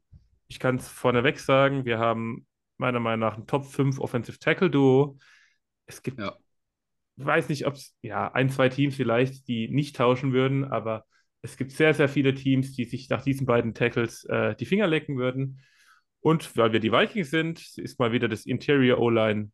Ich 0.48 0.58
kann 0.58 0.76
es 0.76 0.88
vorneweg 0.88 1.38
sagen, 1.38 1.84
wir 1.84 1.98
haben 1.98 2.46
meiner 2.78 3.00
Meinung 3.00 3.20
nach 3.20 3.36
ein 3.36 3.46
Top 3.46 3.66
5 3.66 3.98
Offensive 4.00 4.38
Tackle 4.38 4.70
Duo. 4.70 5.18
Es 5.86 6.02
gibt, 6.02 6.18
Ja. 6.18 6.34
Ich 7.16 7.24
weiß 7.24 7.48
nicht, 7.48 7.66
ob 7.66 7.74
es, 7.74 7.96
ja, 8.02 8.32
ein, 8.32 8.48
zwei 8.48 8.68
Teams 8.68 8.96
vielleicht, 8.96 9.48
die 9.48 9.68
nicht 9.68 9.96
tauschen 9.96 10.32
würden, 10.32 10.64
aber 10.64 11.04
es 11.42 11.56
gibt 11.56 11.72
sehr, 11.72 11.94
sehr 11.94 12.08
viele 12.08 12.34
Teams, 12.34 12.72
die 12.72 12.84
sich 12.84 13.08
nach 13.08 13.22
diesen 13.22 13.46
beiden 13.46 13.74
Tackles 13.74 14.24
äh, 14.24 14.56
die 14.56 14.66
Finger 14.66 14.86
lecken 14.86 15.18
würden. 15.18 15.60
Und 16.20 16.56
weil 16.56 16.72
wir 16.72 16.80
die 16.80 16.90
Vikings 16.90 17.30
sind, 17.30 17.76
ist 17.76 17.98
mal 17.98 18.12
wieder 18.12 18.28
das 18.28 18.46
Interior 18.46 18.98
O-Line 18.98 19.50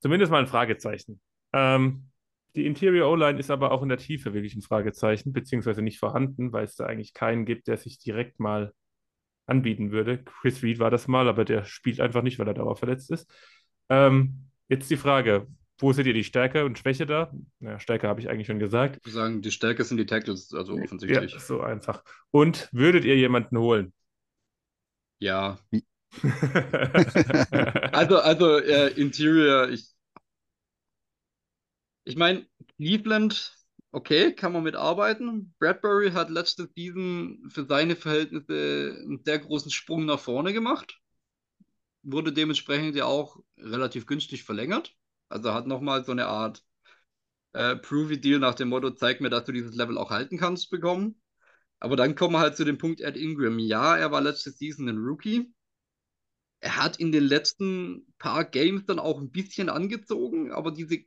zumindest 0.00 0.32
mal 0.32 0.40
ein 0.40 0.46
Fragezeichen. 0.46 1.20
Ähm, 1.52 2.10
die 2.56 2.66
Interior 2.66 3.10
O-Line 3.10 3.38
ist 3.38 3.50
aber 3.50 3.70
auch 3.70 3.82
in 3.82 3.88
der 3.88 3.98
Tiefe 3.98 4.34
wirklich 4.34 4.56
ein 4.56 4.62
Fragezeichen, 4.62 5.32
beziehungsweise 5.32 5.82
nicht 5.82 5.98
vorhanden, 5.98 6.52
weil 6.52 6.64
es 6.64 6.74
da 6.74 6.86
eigentlich 6.86 7.14
keinen 7.14 7.44
gibt, 7.44 7.68
der 7.68 7.76
sich 7.76 7.98
direkt 7.98 8.40
mal 8.40 8.72
anbieten 9.46 9.92
würde. 9.92 10.24
Chris 10.24 10.62
Reed 10.62 10.78
war 10.78 10.90
das 10.90 11.06
mal, 11.06 11.28
aber 11.28 11.44
der 11.44 11.64
spielt 11.64 12.00
einfach 12.00 12.22
nicht, 12.22 12.38
weil 12.38 12.48
er 12.48 12.54
dauerverletzt 12.54 13.10
ist. 13.10 13.32
Ähm, 13.88 14.50
jetzt 14.68 14.90
die 14.90 14.96
Frage, 14.96 15.46
wo 15.80 15.92
seht 15.92 16.06
ihr 16.06 16.14
die 16.14 16.24
Stärke 16.24 16.64
und 16.64 16.78
Schwäche 16.78 17.06
da? 17.06 17.32
Na, 17.58 17.78
Stärke 17.78 18.08
habe 18.08 18.20
ich 18.20 18.28
eigentlich 18.28 18.46
schon 18.46 18.58
gesagt. 18.58 18.98
Ich 18.98 19.06
würde 19.06 19.14
sagen, 19.14 19.42
die 19.42 19.50
Stärke 19.50 19.84
sind 19.84 19.96
die 19.98 20.06
Tackles, 20.06 20.52
also 20.54 20.74
Ja, 20.74 20.82
offensichtlich. 20.84 21.34
so 21.38 21.60
einfach. 21.60 22.02
Und 22.30 22.68
würdet 22.72 23.04
ihr 23.04 23.16
jemanden 23.16 23.58
holen? 23.58 23.92
Ja. 25.18 25.58
Also, 27.92 28.18
also 28.18 28.58
äh, 28.58 28.88
Interior, 29.00 29.68
ich, 29.68 29.86
ich 32.04 32.16
meine, 32.16 32.46
Cleveland, 32.76 33.54
okay, 33.92 34.34
kann 34.34 34.52
man 34.52 34.62
mitarbeiten. 34.62 35.54
Bradbury 35.58 36.10
hat 36.12 36.30
letzte 36.30 36.68
Season 36.74 37.48
für 37.50 37.64
seine 37.66 37.96
Verhältnisse 37.96 38.96
einen 39.02 39.22
sehr 39.24 39.38
großen 39.38 39.70
Sprung 39.70 40.06
nach 40.06 40.20
vorne 40.20 40.52
gemacht. 40.52 41.00
Wurde 42.02 42.32
dementsprechend 42.32 42.96
ja 42.96 43.04
auch 43.04 43.38
relativ 43.58 44.06
günstig 44.06 44.44
verlängert. 44.44 44.94
Also 45.30 45.54
hat 45.54 45.66
nochmal 45.66 46.04
so 46.04 46.12
eine 46.12 46.26
Art 46.26 46.62
äh, 47.54 47.76
Prove-Deal 47.76 48.38
nach 48.38 48.54
dem 48.54 48.68
Motto, 48.68 48.90
zeig 48.90 49.22
mir, 49.22 49.30
dass 49.30 49.44
du 49.44 49.52
dieses 49.52 49.74
Level 49.74 49.96
auch 49.96 50.10
halten 50.10 50.38
kannst, 50.38 50.70
bekommen. 50.70 51.20
Aber 51.78 51.96
dann 51.96 52.14
kommen 52.14 52.34
wir 52.34 52.40
halt 52.40 52.56
zu 52.56 52.64
dem 52.64 52.76
Punkt 52.76 53.00
Ed 53.00 53.16
Ingram. 53.16 53.58
Ja, 53.58 53.96
er 53.96 54.12
war 54.12 54.20
letzte 54.20 54.50
Season 54.50 54.88
ein 54.88 54.98
Rookie 54.98 55.50
er 56.60 56.76
hat 56.76 56.98
in 56.98 57.10
den 57.10 57.24
letzten 57.24 58.06
paar 58.18 58.44
Games 58.44 58.84
dann 58.84 58.98
auch 58.98 59.18
ein 59.18 59.30
bisschen 59.30 59.68
angezogen, 59.68 60.52
aber 60.52 60.70
diese 60.70 60.98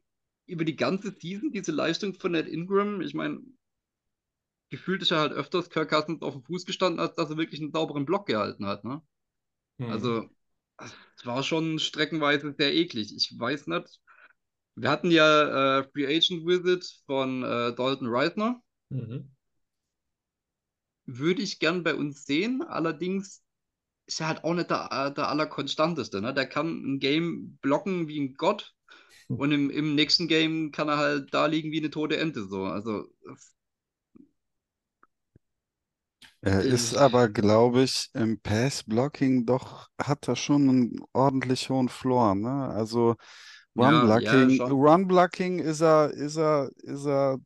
über 0.45 0.65
die 0.65 0.76
ganze 0.76 1.15
Season, 1.17 1.51
diese 1.51 1.71
Leistung 1.71 2.15
von 2.15 2.34
Ned 2.34 2.47
Ingram, 2.47 2.99
ich 3.01 3.13
meine, 3.13 3.39
gefühlt 4.69 5.01
ist 5.01 5.11
er 5.11 5.19
halt 5.19 5.32
öfters 5.32 5.69
Kirk 5.69 5.89
Cousins 5.89 6.21
auf 6.21 6.34
dem 6.34 6.43
Fuß 6.43 6.65
gestanden, 6.65 6.99
als 6.99 7.15
dass 7.15 7.30
er 7.30 7.38
wirklich 7.38 7.61
einen 7.61 7.71
sauberen 7.71 8.05
Block 8.05 8.26
gehalten 8.26 8.65
hat, 8.65 8.84
ne? 8.84 9.01
Hm. 9.78 9.89
Also, 9.89 10.30
es 10.80 11.26
war 11.26 11.43
schon 11.43 11.80
streckenweise 11.80 12.53
sehr 12.57 12.74
eklig. 12.74 13.15
Ich 13.15 13.34
weiß 13.39 13.67
nicht. 13.67 14.01
Wir 14.76 14.89
hatten 14.89 15.11
ja 15.11 15.80
äh, 15.80 15.84
Free 15.91 16.05
Agent 16.07 16.45
Visit 16.45 16.86
von 17.05 17.43
äh, 17.43 17.74
Dalton 17.76 18.07
Reisner. 18.07 18.61
Mhm. 18.89 19.30
Würde 21.05 21.41
ich 21.41 21.59
gern 21.59 21.84
bei 21.84 21.95
uns 21.95 22.26
sehen, 22.26 22.61
allerdings 22.61 23.41
ist 24.07 24.21
er 24.21 24.28
halt 24.28 24.43
auch 24.43 24.53
nicht 24.53 24.69
der, 24.69 24.89
äh, 24.91 25.13
der 25.13 25.30
Allerkonstanteste. 25.30 26.21
Ne? 26.21 26.34
Der 26.34 26.47
kann 26.47 26.67
ein 26.95 26.99
Game 26.99 27.57
blocken 27.61 28.07
wie 28.07 28.19
ein 28.21 28.36
Gott 28.36 28.74
und 29.28 29.51
im, 29.51 29.69
im 29.69 29.95
nächsten 29.95 30.28
Game 30.28 30.71
kann 30.71 30.89
er 30.89 30.97
halt 30.97 31.34
da 31.34 31.47
liegen 31.47 31.71
wie 31.71 31.80
eine 31.80 31.91
tote 31.91 32.17
Ente. 32.17 32.45
So. 32.47 32.65
Also, 32.65 33.07
Er 36.41 36.61
ist 36.61 36.93
Ich- 36.93 36.97
aber, 36.97 37.30
glaube 37.30 37.84
ich, 37.84 38.09
im 38.13 38.39
Pass-Blocking 38.39 39.45
doch, 39.45 39.88
hat 40.01 40.28
er 40.28 40.36
schon 40.36 40.67
einen 40.69 40.99
ordentlich 41.13 41.69
hohen 41.69 41.89
Floor, 41.89 42.36
ne? 42.36 42.67
Also 42.69 43.15
Ja, 43.76 44.13
ja, 44.17 44.49
Run-Blocking, 44.49 44.49
schon. 44.49 44.71
Run-Blocking 44.71 45.59
ist 45.59 45.82
er, 45.82 46.11
ist 46.11 46.38
er, 46.38 46.69
ist 46.84 47.05
er 47.05 47.39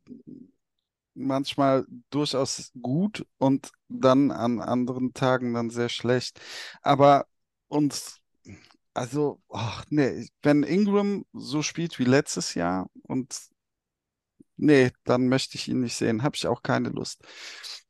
manchmal 1.14 1.86
durchaus 2.10 2.72
gut 2.80 3.26
und 3.38 3.70
dann 3.88 4.30
an 4.30 4.60
anderen 4.60 5.12
Tagen 5.14 5.54
dann 5.54 5.70
sehr 5.70 5.88
schlecht. 5.88 6.40
Aber 6.82 7.26
uns, 7.68 8.20
also, 8.94 9.42
ach 9.50 9.84
nee, 9.90 10.28
wenn 10.42 10.62
Ingram 10.64 11.24
so 11.32 11.62
spielt 11.62 11.98
wie 11.98 12.04
letztes 12.04 12.54
Jahr 12.54 12.90
und 13.04 13.34
nee, 14.56 14.90
dann 15.04 15.28
möchte 15.28 15.56
ich 15.56 15.68
ihn 15.68 15.80
nicht 15.80 15.96
sehen, 15.96 16.22
habe 16.22 16.36
ich 16.36 16.46
auch 16.46 16.62
keine 16.62 16.90
Lust. 16.90 17.22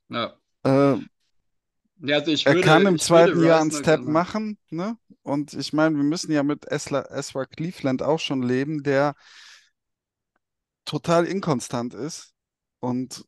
ja. 0.09 0.39
Äh, 0.65 0.99
Ja, 2.01 2.17
also 2.19 2.31
ich 2.33 2.45
er 2.45 2.55
würde, 2.55 2.71
kann 2.71 2.87
im 2.87 2.99
zweiten 2.99 3.43
würde 3.43 3.43
Jahr 3.43 3.61
einen 3.61 3.71
Step 3.71 4.07
machen, 4.07 4.59
ne? 4.71 4.99
Und 5.29 5.53
ich 5.53 5.73
meine, 5.73 5.97
wir 5.97 6.05
müssen 6.05 6.33
ja 6.33 6.43
mit 6.43 6.67
Esla, 6.67 7.03
Ezra 7.11 7.45
Cleveland 7.45 8.03
auch 8.03 8.19
schon 8.19 8.43
leben, 8.43 8.83
der 8.83 9.15
total 10.87 11.27
inkonstant 11.27 11.95
ist. 11.95 12.33
Und 12.81 13.25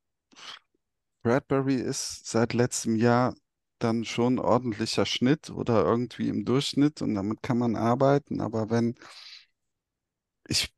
Bradbury 1.22 1.74
ist 1.74 2.26
seit 2.26 2.54
letztem 2.54 2.96
Jahr 2.96 3.34
dann 3.78 4.04
schon 4.04 4.38
ordentlicher 4.38 5.04
Schnitt 5.04 5.50
oder 5.50 5.84
irgendwie 5.84 6.28
im 6.28 6.44
Durchschnitt 6.44 7.02
und 7.02 7.14
damit 7.14 7.42
kann 7.42 7.58
man 7.58 7.76
arbeiten. 7.76 8.40
Aber 8.40 8.70
wenn, 8.70 8.94
ich 10.48 10.74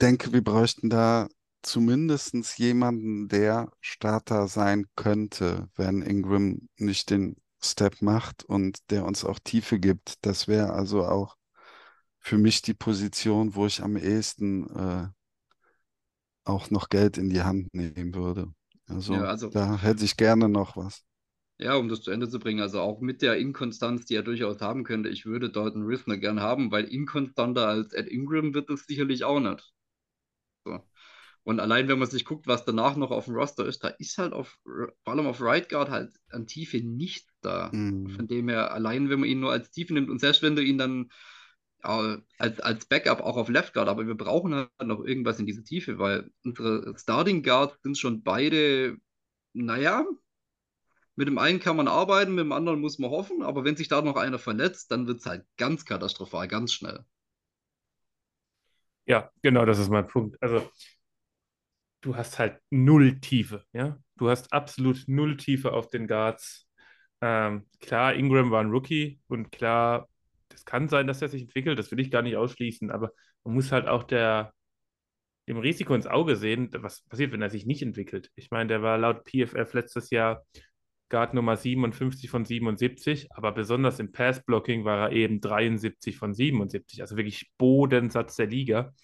denke, 0.00 0.32
wir 0.32 0.44
bräuchten 0.44 0.90
da 0.90 1.28
zumindest 1.62 2.34
jemanden, 2.58 3.28
der 3.28 3.70
Starter 3.80 4.48
sein 4.48 4.86
könnte, 4.94 5.68
wenn 5.74 6.02
Ingram 6.02 6.68
nicht 6.76 7.10
den 7.10 7.36
Step 7.72 8.02
macht 8.02 8.44
und 8.44 8.78
der 8.90 9.04
uns 9.04 9.24
auch 9.24 9.38
Tiefe 9.38 9.78
gibt. 9.80 10.14
Das 10.24 10.48
wäre 10.48 10.72
also 10.72 11.04
auch 11.04 11.36
für 12.20 12.38
mich 12.38 12.62
die 12.62 12.74
Position, 12.74 13.54
wo 13.54 13.66
ich 13.66 13.82
am 13.82 13.96
ehesten 13.96 14.68
äh, 14.76 15.08
auch 16.44 16.70
noch 16.70 16.88
Geld 16.88 17.18
in 17.18 17.28
die 17.28 17.42
Hand 17.42 17.72
nehmen 17.74 18.14
würde. 18.14 18.52
Also, 18.88 19.14
Ja, 19.14 19.24
also- 19.24 19.48
da 19.50 19.78
hätte 19.80 20.04
ich 20.04 20.16
gerne 20.16 20.48
noch 20.48 20.76
was. 20.76 21.02
Ja, 21.58 21.74
um 21.76 21.88
das 21.88 22.02
zu 22.02 22.10
Ende 22.10 22.28
zu 22.28 22.38
bringen, 22.38 22.60
also 22.60 22.80
auch 22.80 23.00
mit 23.00 23.22
der 23.22 23.38
Inkonstanz, 23.38 24.04
die 24.04 24.14
er 24.14 24.22
durchaus 24.22 24.60
haben 24.60 24.84
könnte, 24.84 25.08
ich 25.08 25.24
würde 25.24 25.50
Dalton 25.50 25.84
Risner 25.84 26.18
gern 26.18 26.40
haben, 26.40 26.70
weil 26.70 26.84
inkonstanter 26.84 27.66
als 27.66 27.94
Ed 27.94 28.08
Ingram 28.08 28.52
wird 28.52 28.68
es 28.68 28.84
sicherlich 28.86 29.24
auch 29.24 29.40
nicht. 29.40 29.72
So. 30.64 30.80
Und 31.46 31.60
allein, 31.60 31.86
wenn 31.86 32.00
man 32.00 32.10
sich 32.10 32.24
guckt, 32.24 32.48
was 32.48 32.64
danach 32.64 32.96
noch 32.96 33.12
auf 33.12 33.26
dem 33.26 33.36
Roster 33.36 33.64
ist, 33.66 33.84
da 33.84 33.88
ist 33.88 34.18
halt 34.18 34.32
auf, 34.32 34.58
vor 34.64 35.12
allem 35.12 35.28
auf 35.28 35.40
Right 35.40 35.68
Guard 35.68 35.90
halt 35.90 36.12
an 36.30 36.48
Tiefe 36.48 36.78
nichts 36.78 37.32
da. 37.40 37.70
Mhm. 37.72 38.08
Von 38.10 38.26
dem 38.26 38.48
her, 38.48 38.72
allein 38.72 39.10
wenn 39.10 39.20
man 39.20 39.28
ihn 39.28 39.38
nur 39.38 39.52
als 39.52 39.70
Tiefe 39.70 39.94
nimmt 39.94 40.10
und 40.10 40.18
selbst 40.18 40.42
wenn 40.42 40.56
du 40.56 40.62
ihn 40.64 40.76
dann 40.76 41.08
äh, 41.84 42.16
als, 42.38 42.58
als 42.58 42.86
Backup 42.86 43.20
auch 43.20 43.36
auf 43.36 43.48
Left 43.48 43.74
Guard, 43.74 43.88
aber 43.88 44.08
wir 44.08 44.16
brauchen 44.16 44.56
halt 44.56 44.70
noch 44.82 45.04
irgendwas 45.04 45.38
in 45.38 45.46
diese 45.46 45.62
Tiefe, 45.62 46.00
weil 46.00 46.32
unsere 46.42 46.92
Starting 46.98 47.44
Guards 47.44 47.80
sind 47.80 47.96
schon 47.96 48.24
beide, 48.24 48.96
naja, 49.52 50.04
mit 51.14 51.28
dem 51.28 51.38
einen 51.38 51.60
kann 51.60 51.76
man 51.76 51.86
arbeiten, 51.86 52.34
mit 52.34 52.42
dem 52.42 52.50
anderen 52.50 52.80
muss 52.80 52.98
man 52.98 53.10
hoffen, 53.10 53.44
aber 53.44 53.62
wenn 53.62 53.76
sich 53.76 53.86
da 53.86 54.02
noch 54.02 54.16
einer 54.16 54.40
verletzt, 54.40 54.90
dann 54.90 55.06
wird 55.06 55.20
es 55.20 55.26
halt 55.26 55.46
ganz 55.56 55.84
katastrophal, 55.84 56.48
ganz 56.48 56.72
schnell. 56.72 57.04
Ja, 59.04 59.30
genau, 59.42 59.64
das 59.64 59.78
ist 59.78 59.90
mein 59.90 60.08
Punkt. 60.08 60.36
Also, 60.42 60.68
du 62.06 62.16
hast 62.16 62.38
halt 62.38 62.60
null 62.70 63.20
Tiefe, 63.20 63.64
ja. 63.72 63.98
Du 64.16 64.30
hast 64.30 64.52
absolut 64.52 65.02
null 65.08 65.36
Tiefe 65.36 65.72
auf 65.72 65.88
den 65.88 66.06
Guards. 66.06 66.68
Ähm, 67.20 67.66
klar, 67.80 68.14
Ingram 68.14 68.50
war 68.50 68.60
ein 68.62 68.70
Rookie 68.70 69.20
und 69.26 69.50
klar, 69.50 70.08
das 70.48 70.64
kann 70.64 70.88
sein, 70.88 71.08
dass 71.08 71.20
er 71.20 71.28
sich 71.28 71.42
entwickelt, 71.42 71.78
das 71.78 71.90
will 71.90 72.00
ich 72.00 72.10
gar 72.10 72.22
nicht 72.22 72.36
ausschließen, 72.36 72.90
aber 72.90 73.10
man 73.44 73.54
muss 73.54 73.72
halt 73.72 73.88
auch 73.88 74.04
der, 74.04 74.52
dem 75.48 75.58
Risiko 75.58 75.94
ins 75.94 76.06
Auge 76.06 76.36
sehen, 76.36 76.70
was 76.74 77.02
passiert, 77.02 77.32
wenn 77.32 77.42
er 77.42 77.50
sich 77.50 77.66
nicht 77.66 77.82
entwickelt. 77.82 78.30
Ich 78.36 78.50
meine, 78.50 78.68
der 78.68 78.82
war 78.82 78.98
laut 78.98 79.24
PFF 79.24 79.72
letztes 79.72 80.10
Jahr 80.10 80.44
Guard 81.08 81.34
Nummer 81.34 81.56
57 81.56 82.30
von 82.30 82.44
77, 82.44 83.28
aber 83.32 83.52
besonders 83.52 83.98
im 83.98 84.12
Pass-Blocking 84.12 84.84
war 84.84 85.10
er 85.10 85.12
eben 85.12 85.40
73 85.40 86.16
von 86.16 86.34
77, 86.34 87.00
also 87.00 87.16
wirklich 87.16 87.50
Bodensatz 87.58 88.36
der 88.36 88.46
Liga. 88.46 88.94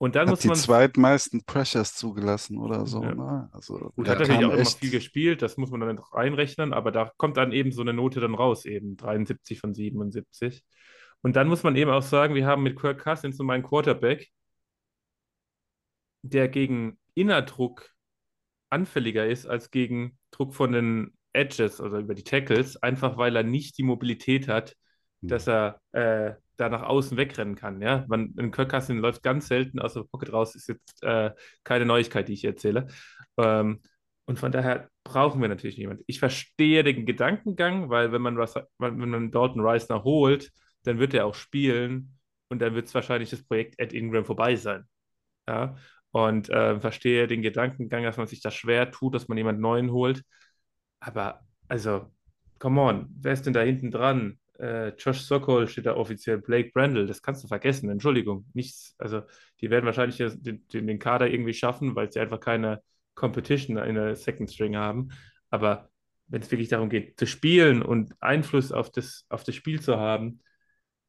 Und 0.00 0.16
dann 0.16 0.26
Hat 0.26 0.30
muss 0.30 0.40
die 0.40 0.48
man 0.48 0.56
zweitmeisten 0.56 1.44
Pressures 1.44 1.94
zugelassen 1.94 2.56
oder 2.56 2.86
so, 2.86 3.02
Ja. 3.02 3.14
ne? 3.14 3.50
Also 3.52 3.92
Gut, 3.96 4.08
hat 4.08 4.18
natürlich 4.18 4.46
auch 4.46 4.54
immer 4.54 4.60
echt, 4.60 4.78
viel 4.78 4.90
gespielt, 4.90 5.42
das 5.42 5.58
muss 5.58 5.70
man 5.70 5.80
dann 5.80 5.96
noch 5.96 6.14
reinrechnen, 6.14 6.72
aber 6.72 6.90
da 6.90 7.12
kommt 7.18 7.36
dann 7.36 7.52
eben 7.52 7.70
so 7.70 7.82
eine 7.82 7.92
Note 7.92 8.18
dann 8.20 8.34
raus, 8.34 8.64
eben 8.64 8.96
73 8.96 9.60
von 9.60 9.74
77. 9.74 10.64
Und 11.20 11.36
dann 11.36 11.48
muss 11.48 11.62
man 11.64 11.76
eben 11.76 11.90
auch 11.90 12.00
sagen, 12.02 12.34
wir 12.34 12.46
haben 12.46 12.62
mit 12.62 12.78
Kirk 12.80 13.02
Cousins 13.04 13.38
und 13.40 13.46
meinem 13.46 13.62
Quarterback 13.62 14.30
der 16.22 16.48
gegen 16.48 16.98
Innerdruck 17.14 17.90
anfälliger 18.70 19.26
ist 19.26 19.46
als 19.46 19.70
gegen 19.70 20.18
Druck 20.30 20.54
von 20.54 20.72
den 20.72 21.12
Edges 21.32 21.80
oder 21.80 21.98
über 21.98 22.14
die 22.14 22.24
Tackles, 22.24 22.76
einfach 22.82 23.16
weil 23.16 23.36
er 23.36 23.42
nicht 23.42 23.78
die 23.78 23.82
Mobilität 23.82 24.48
hat, 24.48 24.76
dass 25.22 25.48
er 25.48 25.80
äh, 25.92 26.34
da 26.56 26.68
nach 26.68 26.82
außen 26.82 27.16
wegrennen 27.16 27.54
kann. 27.54 27.80
Ja? 27.80 28.04
Man, 28.08 28.34
ein 28.38 28.50
Kirk 28.50 28.70
Cousins 28.70 29.00
läuft 29.00 29.22
ganz 29.22 29.48
selten 29.48 29.80
aus 29.80 29.94
der 29.94 30.02
Pocket 30.02 30.32
raus, 30.32 30.54
ist 30.54 30.68
jetzt 30.68 31.02
äh, 31.02 31.30
keine 31.64 31.86
Neuigkeit, 31.86 32.28
die 32.28 32.34
ich 32.34 32.44
erzähle. 32.44 32.86
Ähm, 33.38 33.80
und 34.26 34.38
von 34.38 34.52
daher 34.52 34.88
brauchen 35.02 35.40
wir 35.40 35.48
natürlich 35.48 35.78
niemanden. 35.78 36.04
Ich 36.06 36.20
verstehe 36.20 36.84
den 36.84 37.06
Gedankengang, 37.06 37.88
weil 37.90 38.12
wenn 38.12 38.22
man 38.22 38.36
was, 38.36 38.54
wenn 38.78 38.96
man 38.96 39.30
Dalton 39.30 39.60
Reisner 39.60 40.04
holt, 40.04 40.52
dann 40.84 40.98
wird 40.98 41.14
er 41.14 41.26
auch 41.26 41.34
spielen 41.34 42.16
und 42.48 42.60
dann 42.60 42.74
wird 42.74 42.86
es 42.86 42.94
wahrscheinlich 42.94 43.30
das 43.30 43.42
Projekt 43.42 43.78
Ed 43.78 43.92
Ingram 43.92 44.24
vorbei 44.24 44.56
sein. 44.56 44.84
Ja? 45.48 45.76
Und 46.12 46.50
äh, 46.50 46.80
verstehe 46.80 47.26
den 47.26 47.42
Gedankengang, 47.42 48.04
dass 48.04 48.16
man 48.16 48.26
sich 48.26 48.40
das 48.40 48.54
schwer 48.54 48.90
tut, 48.90 49.14
dass 49.14 49.28
man 49.28 49.38
jemanden 49.38 49.62
neuen 49.62 49.90
holt. 49.90 50.22
Aber, 51.00 51.40
also, 51.68 52.12
come 52.58 52.80
on, 52.80 53.08
wer 53.20 53.32
ist 53.32 53.46
denn 53.46 53.52
da 53.52 53.62
hinten 53.62 53.90
dran? 53.90 54.38
Äh, 54.60 54.88
Josh 54.98 55.20
Sokol 55.22 55.68
steht 55.68 55.86
da 55.86 55.96
offiziell, 55.96 56.38
Blake 56.38 56.70
Brandle, 56.72 57.06
das 57.06 57.22
kannst 57.22 57.42
du 57.42 57.48
vergessen, 57.48 57.88
Entschuldigung. 57.88 58.46
Nichts, 58.52 58.94
also, 58.98 59.22
die 59.60 59.70
werden 59.70 59.86
wahrscheinlich 59.86 60.18
den, 60.18 60.66
den 60.68 60.98
Kader 60.98 61.28
irgendwie 61.28 61.54
schaffen, 61.54 61.94
weil 61.94 62.12
sie 62.12 62.20
einfach 62.20 62.40
keine 62.40 62.82
Competition 63.14 63.78
in 63.78 63.94
der 63.94 64.16
Second 64.16 64.50
String 64.50 64.76
haben. 64.76 65.08
Aber 65.50 65.88
wenn 66.28 66.42
es 66.42 66.50
wirklich 66.50 66.68
darum 66.68 66.90
geht, 66.90 67.18
zu 67.18 67.26
spielen 67.26 67.82
und 67.82 68.14
Einfluss 68.20 68.70
auf 68.70 68.90
das, 68.90 69.24
auf 69.28 69.44
das 69.44 69.54
Spiel 69.54 69.80
zu 69.80 69.96
haben, 69.96 70.40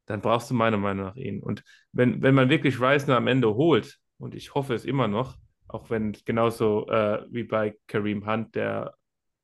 dann 0.05 0.21
brauchst 0.21 0.49
du 0.49 0.53
meiner 0.53 0.77
Meinung 0.77 1.05
nach 1.05 1.15
ihn. 1.15 1.41
Und 1.41 1.63
wenn, 1.91 2.21
wenn 2.21 2.35
man 2.35 2.49
wirklich 2.49 2.79
Reisner 2.79 3.17
am 3.17 3.27
Ende 3.27 3.53
holt, 3.55 3.97
und 4.17 4.35
ich 4.35 4.53
hoffe 4.53 4.73
es 4.73 4.85
immer 4.85 5.07
noch, 5.07 5.37
auch 5.67 5.89
wenn 5.89 6.13
genauso 6.25 6.87
äh, 6.87 7.25
wie 7.29 7.43
bei 7.43 7.75
Kareem 7.87 8.25
Hunt 8.25 8.55
der, 8.55 8.93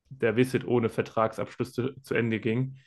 der 0.10 0.36
Visit 0.36 0.66
ohne 0.66 0.90
Vertragsabschluss 0.90 1.74
zu, 1.74 1.94
zu 2.02 2.16
Ende 2.16 2.40
ging, 2.40 2.78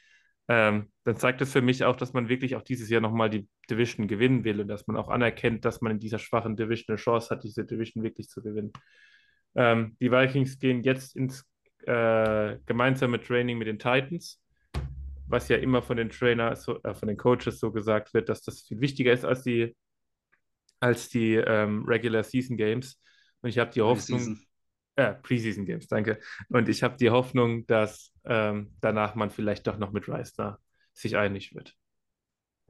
ähm, 0.51 0.91
dann 1.05 1.17
zeigt 1.17 1.41
es 1.43 1.53
für 1.53 1.63
mich 1.63 1.85
auch, 1.85 1.95
dass 1.95 2.13
man 2.13 2.29
wirklich 2.29 2.57
auch 2.57 2.63
dieses 2.63 2.91
Jahr 2.91 3.01
nochmal 3.01 3.31
die 3.31 3.47
Division 3.71 4.09
gewinnen 4.09 4.43
will 4.43 4.61
und 4.61 4.67
dass 4.67 4.89
man 4.89 4.97
auch 4.97 5.09
anerkennt, 5.09 5.65
dass 5.65 5.81
man 5.81 5.93
in 5.93 6.01
dieser 6.01 6.19
schwachen 6.19 6.57
Division 6.57 6.87
eine 6.89 6.97
Chance 6.97 7.31
hat, 7.31 7.45
diese 7.45 7.65
Division 7.65 8.03
wirklich 8.03 8.29
zu 8.29 8.43
gewinnen. 8.43 8.73
Ähm, 9.55 9.97
die 10.01 10.11
Vikings 10.11 10.59
gehen 10.59 10.83
jetzt 10.83 11.15
ins 11.15 11.49
äh, 11.87 12.57
gemeinsame 12.67 13.21
Training 13.21 13.59
mit 13.59 13.69
den 13.69 13.79
Titans, 13.79 14.43
was 15.29 15.49
ja 15.49 15.57
immer 15.57 15.83
von 15.83 15.97
den 15.97 16.11
Trainer, 16.11 16.57
so, 16.57 16.83
äh, 16.83 16.95
von 16.95 17.07
den 17.07 17.17
Coaches 17.17 17.61
so 17.61 17.71
gesagt 17.71 18.13
wird, 18.13 18.29
dass 18.29 18.43
das 18.43 18.63
viel 18.63 18.81
wichtiger 18.81 19.13
ist 19.13 19.25
als 19.25 19.45
die, 19.45 19.77
als 20.81 21.11
die 21.11 21.37
ähm, 21.37 21.85
Regular 21.87 22.25
Season 22.25 22.57
Games. 22.57 23.01
Und 23.41 23.51
ich 23.51 23.59
habe 23.61 23.71
die 23.71 23.83
Hoffnung. 23.83 24.37
Äh, 24.97 25.15
Preseason 25.15 25.65
Games, 25.65 25.87
danke. 25.87 26.19
Und 26.49 26.69
ich 26.69 26.83
habe 26.83 26.97
die 26.97 27.11
Hoffnung, 27.11 27.67
dass 27.67 28.13
ähm, 28.25 28.75
danach 28.81 29.15
man 29.15 29.31
vielleicht 29.31 29.67
doch 29.67 29.79
noch 29.79 29.93
mit 29.93 30.09
Reisner 30.09 30.59
sich 30.93 31.17
einig 31.17 31.55
wird. 31.55 31.77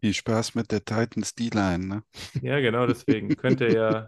Viel 0.01 0.15
Spaß 0.15 0.55
mit 0.55 0.71
der 0.71 0.85
Titans 0.85 1.35
D-Line, 1.35 1.87
ne? 1.87 2.03
Ja, 2.41 2.61
genau 2.61 2.87
deswegen. 2.87 3.29
Könnte 3.37 3.69
ja 3.69 4.07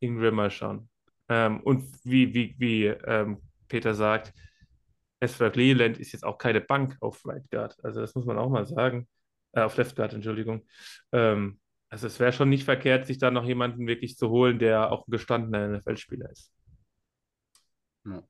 Ingram 0.00 0.34
mal 0.34 0.50
schauen. 0.50 0.88
Ähm, 1.28 1.60
und 1.60 1.84
wie, 2.04 2.34
wie, 2.34 2.54
wie 2.58 2.86
ähm, 2.86 3.38
Peter 3.68 3.94
sagt, 3.94 4.32
Ezra 5.20 5.50
Cleveland 5.50 5.98
ist 5.98 6.12
jetzt 6.12 6.24
auch 6.24 6.38
keine 6.38 6.60
Bank 6.60 6.96
auf 7.00 7.24
Right 7.24 7.48
Guard. 7.50 7.76
Also 7.84 8.00
das 8.00 8.14
muss 8.14 8.26
man 8.26 8.38
auch 8.38 8.50
mal 8.50 8.66
sagen. 8.66 9.08
Äh, 9.52 9.62
auf 9.62 9.76
Left 9.76 9.96
Guard, 9.96 10.14
Entschuldigung. 10.14 10.66
Ähm, 11.12 11.60
also 11.88 12.06
es 12.06 12.18
wäre 12.20 12.32
schon 12.32 12.48
nicht 12.48 12.64
verkehrt, 12.64 13.06
sich 13.06 13.18
da 13.18 13.30
noch 13.30 13.44
jemanden 13.44 13.86
wirklich 13.86 14.16
zu 14.16 14.30
holen, 14.30 14.58
der 14.58 14.90
auch 14.90 15.06
ein 15.06 15.10
gestandener 15.10 15.68
NFL-Spieler 15.68 16.30
ist. 16.30 16.52
Ja. 18.04 18.22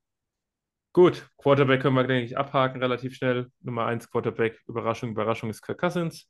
Gut, 0.92 1.26
Quarterback 1.38 1.80
können 1.80 1.96
wir, 1.96 2.06
denke 2.06 2.26
ich, 2.26 2.36
abhaken 2.36 2.82
relativ 2.82 3.14
schnell. 3.14 3.50
Nummer 3.60 3.86
1 3.86 4.10
Quarterback, 4.10 4.60
Überraschung, 4.66 5.10
Überraschung 5.10 5.48
ist 5.48 5.62
Kirk 5.62 5.80
Cousins. 5.80 6.28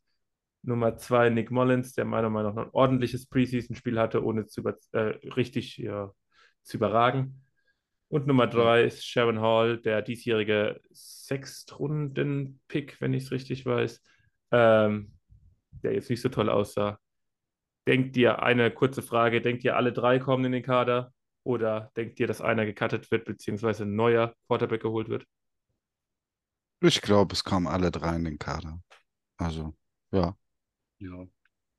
Nummer 0.62 0.96
2 0.96 1.30
Nick 1.30 1.50
Mullins, 1.50 1.94
der 1.94 2.04
meiner 2.04 2.30
Meinung 2.30 2.54
nach 2.54 2.66
ein 2.66 2.70
ordentliches 2.72 3.26
Preseason-Spiel 3.26 3.98
hatte, 3.98 4.24
ohne 4.24 4.46
zu 4.46 4.60
über, 4.60 4.76
äh, 4.92 5.18
richtig 5.34 5.78
ja, 5.78 6.12
zu 6.62 6.76
überragen. 6.76 7.44
Und 8.08 8.26
Nummer 8.26 8.46
drei 8.46 8.84
ist 8.84 9.06
Sharon 9.06 9.40
Hall, 9.40 9.78
der 9.78 10.02
diesjährige 10.02 10.80
Sechstrunden-Pick, 10.90 13.00
wenn 13.00 13.14
ich 13.14 13.24
es 13.24 13.30
richtig 13.32 13.64
weiß, 13.64 14.02
ähm, 14.50 15.12
der 15.82 15.94
jetzt 15.94 16.10
nicht 16.10 16.20
so 16.20 16.28
toll 16.28 16.50
aussah. 16.50 16.98
Denkt 17.88 18.16
ihr, 18.16 18.42
eine 18.42 18.70
kurze 18.70 19.02
Frage, 19.02 19.40
denkt 19.40 19.64
ihr, 19.64 19.76
alle 19.76 19.92
drei 19.92 20.18
kommen 20.18 20.44
in 20.44 20.52
den 20.52 20.62
Kader? 20.62 21.12
Oder 21.44 21.90
denkt 21.96 22.20
ihr, 22.20 22.26
dass 22.26 22.40
einer 22.40 22.64
gecuttet 22.64 23.10
wird, 23.10 23.24
beziehungsweise 23.24 23.84
ein 23.84 23.96
neuer 23.96 24.34
Quarterback 24.46 24.82
geholt 24.82 25.08
wird? 25.08 25.26
Ich 26.80 27.00
glaube, 27.00 27.32
es 27.32 27.44
kommen 27.44 27.66
alle 27.66 27.90
drei 27.90 28.16
in 28.16 28.24
den 28.24 28.38
Kader. 28.38 28.82
Also, 29.36 29.74
ja. 30.12 30.36
Ja. 30.98 31.26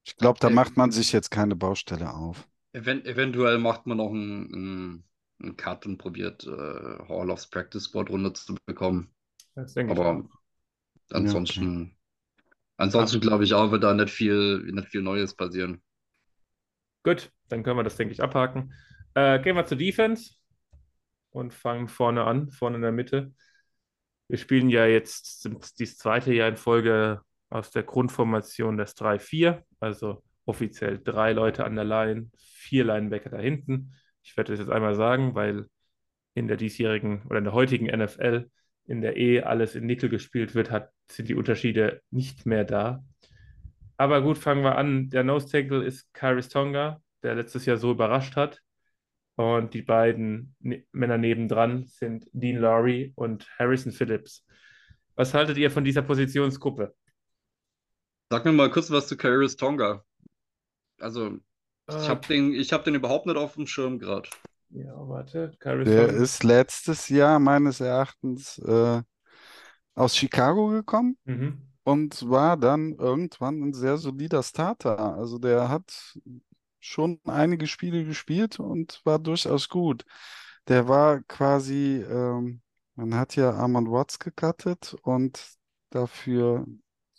Ich 0.05 0.18
glaube, 0.18 0.39
da 0.39 0.49
macht 0.49 0.76
man 0.76 0.91
sich 0.91 1.11
jetzt 1.14 1.30
keine 1.30 1.55
Baustelle 1.55 2.14
auf. 2.14 2.47
Event 2.74 3.05
eventuell 3.05 3.57
macht 3.57 3.86
man 3.86 3.97
noch 3.97 4.11
einen, 4.11 5.03
einen, 5.41 5.57
Cut 5.57 5.86
und 5.86 5.97
probiert 5.97 6.45
äh, 6.45 6.49
Hall 7.07 7.30
of 7.30 7.49
Practice 7.49 7.84
Squad 7.84 8.09
runter 8.09 8.34
zu 8.34 8.55
bekommen. 8.66 9.14
Das 9.55 9.74
denke 9.74 9.91
Aber 9.91 10.24
ich 10.24 11.16
ansonsten, 11.16 11.64
ja, 11.64 11.82
okay. 11.82 11.95
ansonsten 12.78 13.20
glaube 13.20 13.43
ich 13.43 13.53
auch, 13.53 13.72
wird 13.72 13.84
da 13.84 13.93
nicht 13.93 14.09
viel, 14.09 14.59
nicht 14.72 14.88
viel 14.88 15.01
Neues 15.01 15.36
passieren. 15.36 15.82
Gut, 17.03 17.32
dann 17.49 17.64
können 17.64 17.78
wir 17.78 17.84
das, 17.84 17.97
denke 17.97 18.14
ich, 18.14 18.24
abhaken. 18.24 18.74
Äh, 19.16 19.39
gehen 19.39 19.55
wir 19.55 19.66
zur 19.66 19.78
Defense 19.78 20.36
und 21.32 21.53
fangen 21.53 21.88
vorne 21.88 22.24
an, 22.24 22.49
vorne 22.49 22.78
in 22.78 22.82
der 22.82 22.91
Mitte. 22.91 23.34
Wir 24.28 24.38
spielen 24.38 24.70
ja 24.70 24.86
jetzt 24.86 25.47
das 25.80 25.97
zweite 25.97 26.34
Jahr 26.34 26.49
in 26.49 26.57
Folge 26.57 27.22
aus 27.49 27.72
der 27.72 27.84
Grundformation 27.84 28.78
des 28.78 28.95
3-4, 28.95 29.61
also 29.80 30.24
offiziell 30.45 30.99
drei 31.03 31.34
Leute 31.34 31.66
an 31.66 31.76
der 31.76 31.86
Line, 31.86 32.32
vier 32.38 32.86
Linebacker 32.86 33.30
da 33.30 33.38
hinten. 33.38 33.93
Ich 34.24 34.36
werde 34.36 34.53
das 34.53 34.59
jetzt 34.59 34.72
einmal 34.72 34.95
sagen, 34.95 35.36
weil 35.36 35.68
in 36.34 36.47
der 36.47 36.57
diesjährigen 36.57 37.24
oder 37.28 37.38
in 37.38 37.43
der 37.43 37.53
heutigen 37.53 37.86
NFL, 37.86 38.49
in 38.86 39.01
der 39.01 39.18
eh 39.18 39.41
alles 39.41 39.76
in 39.76 39.86
Nickel 39.86 40.09
gespielt 40.09 40.55
wird, 40.55 40.72
hat, 40.72 40.89
sind 41.11 41.30
die 41.30 41.36
Unterschiede 41.36 42.01
nicht 42.09 42.45
mehr 42.45 42.64
da. 42.64 43.03
Aber 43.97 44.22
gut, 44.22 44.38
fangen 44.38 44.64
wir 44.64 44.78
an. 44.78 45.09
Der 45.09 45.24
Nose 45.24 45.47
Tackle 45.49 45.84
ist 45.84 46.11
Kairis 46.14 46.49
Tonga, 46.49 47.01
der 47.22 47.36
letztes 47.36 47.66
Jahr 47.66 47.78
so 47.78 47.91
überrascht 47.91 48.36
hat. 48.36 48.61
Und 49.36 49.73
die 49.73 49.81
beiden 49.81 50.55
ne 50.59 50.86
Männer 50.91 51.17
nebendran 51.17 51.86
sind 51.88 52.27
Dean 52.34 52.59
Laurie 52.59 53.13
und 53.15 53.47
Harrison 53.57 53.91
Phillips. 53.91 54.45
Was 55.15 55.34
haltet 55.34 55.57
ihr 55.57 55.71
von 55.71 55.84
dieser 55.84 56.03
Positionsgruppe? 56.03 56.93
Sag 58.29 58.45
mir 58.45 58.51
mal 58.51 58.71
kurz 58.71 58.91
was 58.91 59.07
zu 59.07 59.17
Kairis 59.17 59.55
Tonga. 59.55 60.03
Also, 60.99 61.38
ich 61.89 61.95
ah. 61.95 62.07
habe 62.07 62.27
den, 62.27 62.53
hab 62.53 62.84
den 62.84 62.95
überhaupt 62.95 63.25
nicht 63.25 63.38
auf 63.38 63.55
dem 63.55 63.67
Schirm 63.67 63.99
gerade. 63.99 64.29
Ja, 64.69 64.93
warte. 65.07 65.55
Der 65.63 66.09
ist 66.09 66.43
letztes 66.43 67.09
Jahr 67.09 67.39
meines 67.39 67.79
Erachtens 67.79 68.57
äh, 68.57 69.01
aus 69.93 70.15
Chicago 70.15 70.67
gekommen 70.69 71.17
mhm. 71.25 71.61
und 71.84 72.27
war 72.27 72.57
dann 72.57 72.93
irgendwann 72.93 73.61
ein 73.61 73.73
sehr 73.73 73.97
solider 73.97 74.41
Starter. 74.41 75.15
Also 75.15 75.38
der 75.38 75.69
hat 75.69 76.17
schon 76.84 77.19
einige 77.25 77.65
Spiele 77.67 78.03
gespielt 78.03 78.59
und 78.59 79.01
war 79.05 79.19
durchaus 79.19 79.69
gut. 79.69 80.05
Der 80.67 80.88
war 80.88 81.21
quasi, 81.23 82.03
ähm, 82.09 82.61
man 82.95 83.15
hat 83.15 83.36
ja 83.36 83.51
Armand 83.51 83.89
Watts 83.89 84.19
gecuttet 84.19 84.95
und 85.01 85.41
dafür 85.89 86.65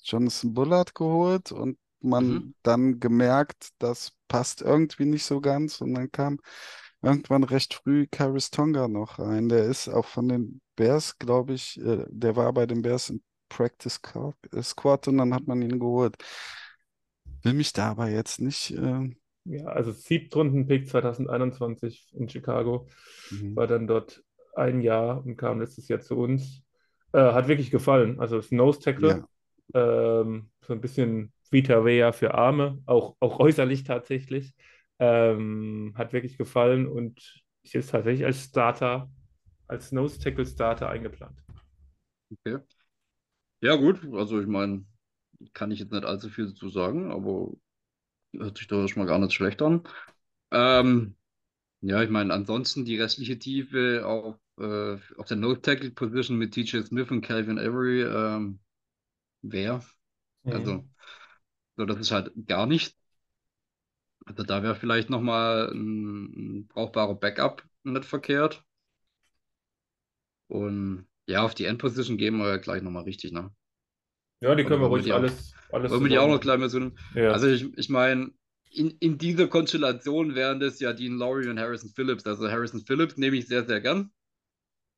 Jonathan 0.03 0.55
Bullard 0.55 0.95
geholt 0.95 1.51
und 1.51 1.79
man 2.01 2.27
mhm. 2.27 2.55
dann 2.63 3.01
gemerkt, 3.01 3.71
das 3.79 4.13
passt 4.29 4.61
irgendwie 4.61 5.07
nicht 5.07 5.25
so 5.25 5.41
ganz. 5.41 5.81
Und 5.81 5.95
dann 5.95 6.13
kam 6.13 6.39
irgendwann 7.01 7.45
recht 7.45 7.75
früh 7.75 8.07
Karis 8.07 8.51
Tonga 8.51 8.87
noch 8.89 9.19
rein. 9.19 9.49
Der 9.49 9.65
ist 9.65 9.89
auch 9.89 10.07
von 10.07 10.29
den 10.29 10.61
Bears, 10.77 11.19
glaube 11.19 11.55
ich, 11.55 11.81
äh, 11.81 12.05
der 12.11 12.37
war 12.37 12.53
bei 12.53 12.67
den 12.67 12.83
Bears 12.83 13.11
im 13.11 13.23
Practice 13.49 14.01
äh, 14.53 14.63
Squad 14.63 15.09
und 15.09 15.19
dann 15.19 15.33
hat 15.35 15.47
man 15.47 15.63
ihn 15.63 15.79
geholt. 15.79 16.17
Will 17.43 17.55
mich 17.55 17.73
da 17.73 17.91
aber 17.91 18.09
jetzt 18.09 18.41
nicht. 18.41 18.73
Äh, 18.73 19.15
ja, 19.45 19.67
also 19.67 19.93
Siebtrunden-Pick 19.93 20.89
2021 20.89 22.15
in 22.15 22.29
Chicago. 22.29 22.89
Mhm. 23.31 23.57
War 23.57 23.67
dann 23.67 23.87
dort 23.87 24.23
ein 24.55 24.81
Jahr 24.81 25.25
und 25.25 25.37
kam 25.37 25.61
letztes 25.61 25.89
Jahr 25.89 26.01
zu 26.01 26.17
uns. 26.17 26.63
Äh, 27.13 27.33
hat 27.33 27.49
wirklich 27.49 27.71
gefallen. 27.71 28.21
Also 28.21 28.37
das 28.37 28.51
Nose 28.51 28.81
Tackle. 28.81 29.27
Ja. 29.73 30.21
Ähm, 30.21 30.51
so 30.61 30.73
ein 30.73 30.81
bisschen 30.81 31.33
Vita 31.51 31.85
Vea 31.85 32.13
für 32.13 32.35
Arme, 32.35 32.83
auch, 32.87 33.17
auch 33.21 33.39
äußerlich 33.39 33.85
tatsächlich. 33.85 34.55
Ähm, 34.99 35.93
hat 35.97 36.13
wirklich 36.13 36.39
gefallen 36.39 36.87
und 36.87 37.43
ist 37.63 37.73
jetzt 37.73 37.91
tatsächlich 37.91 38.25
als 38.25 38.45
Starter, 38.45 39.11
als 39.67 39.93
Nose 39.93 40.21
Tackle 40.21 40.47
Starter 40.47 40.89
eingeplant. 40.89 41.39
Okay. 42.31 42.59
Ja, 43.61 43.77
gut, 43.77 44.01
also 44.13 44.41
ich 44.41 44.47
meine, 44.47 44.85
kann 45.53 45.71
ich 45.71 45.79
jetzt 45.79 45.93
nicht 45.93 46.05
allzu 46.05 46.29
viel 46.29 46.49
dazu 46.49 46.69
sagen, 46.69 47.11
aber 47.11 47.53
hört 48.39 48.59
sich 48.59 48.67
doch 48.69 48.87
schon 48.89 49.03
mal 49.03 49.09
gar 49.09 49.19
nicht 49.19 49.33
schlecht 49.35 49.63
an. 49.63 49.83
Ähm, 50.53 51.17
Ja, 51.83 52.03
ich 52.03 52.11
meine, 52.11 52.35
ansonsten 52.35 52.85
die 52.87 53.01
restliche 53.01 53.39
Tiefe 53.39 54.05
auf, 54.07 54.37
äh, 54.59 54.99
auf 55.19 55.27
der 55.29 55.37
No-Tackle-Position 55.39 56.39
mit 56.39 56.55
TJ 56.55 56.85
Smith 56.87 57.11
und 57.11 57.23
Calvin 57.23 57.59
Avery, 57.59 58.03
ähm, 58.03 58.61
wer? 59.43 59.85
Also, 60.51 60.83
Mhm. 60.83 60.95
so, 61.77 61.87
das 61.87 61.99
ist 62.01 62.11
halt 62.13 62.33
gar 62.47 62.67
nicht. 62.67 62.97
Also 64.27 64.43
da 64.43 64.63
wäre 64.63 64.75
vielleicht 64.77 65.09
nochmal 65.11 65.71
ein, 65.73 66.59
ein 66.61 66.67
brauchbarer 66.69 67.15
Backup 67.15 67.65
nicht 67.85 68.05
verkehrt. 68.05 68.63
Und 70.49 71.07
ja, 71.27 71.43
auf 71.43 71.55
die 71.55 71.67
Endposition 71.67 72.17
gehen 72.19 72.37
wir 72.39 72.49
ja 72.49 72.57
gleich 72.57 72.83
nochmal 72.83 73.03
richtig, 73.05 73.33
ne? 73.33 73.51
Ja, 74.41 74.55
die 74.55 74.65
können 74.65 74.81
wir 74.81 74.89
ruhig 74.89 75.13
alles, 75.13 75.54
alles 75.71 75.91
wollen 75.91 76.03
wir 76.03 76.09
die 76.09 76.19
auch 76.19 76.29
noch 76.29 76.41
gleich 76.41 76.59
mal 76.59 76.71
so. 76.71 76.93
Ja. 77.15 77.33
Also 77.33 77.49
ich, 77.49 77.67
ich 77.77 77.89
meine, 77.89 78.33
in, 78.71 78.91
in 78.99 79.19
dieser 79.19 79.49
Konstellation 79.49 80.35
wären 80.35 80.61
das 80.61 80.81
ja 80.81 80.93
Dean 80.93 81.17
Lowry 81.17 81.49
und 81.49 81.59
Harrison 81.59 81.91
Phillips. 81.91 82.27
Also 82.27 82.51
Harrison 82.51 82.85
Phillips 82.85 83.17
nehme 83.17 83.37
ich 83.37 83.47
sehr, 83.47 83.65
sehr 83.65 83.81
gern. 83.81 84.11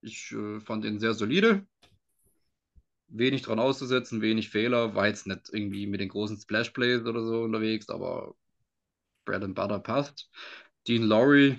Ich 0.00 0.32
äh, 0.32 0.60
fand 0.60 0.84
ihn 0.84 0.98
sehr 0.98 1.14
solide. 1.14 1.66
Wenig 3.08 3.42
dran 3.42 3.58
auszusetzen, 3.58 4.22
wenig 4.22 4.48
Fehler. 4.48 4.94
War 4.94 5.06
jetzt 5.06 5.26
nicht 5.26 5.50
irgendwie 5.52 5.86
mit 5.86 6.00
den 6.00 6.08
großen 6.08 6.38
Splash 6.38 6.70
Plays 6.70 7.04
oder 7.04 7.22
so 7.22 7.42
unterwegs, 7.42 7.88
aber 7.88 8.34
Bread 9.24 9.44
and 9.44 9.54
Butter 9.54 9.78
passt. 9.78 10.30
Dean 10.88 11.02
Lowry 11.02 11.58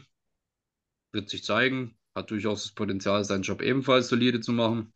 wird 1.12 1.30
sich 1.30 1.43
zeigen, 1.43 1.97
hat 2.16 2.32
durchaus 2.32 2.64
das 2.64 2.74
Potenzial, 2.74 3.24
seinen 3.24 3.43
Job 3.43 3.62
ebenfalls 3.62 4.10
solide 4.10 4.39
zu 4.41 4.53
machen. 4.53 4.93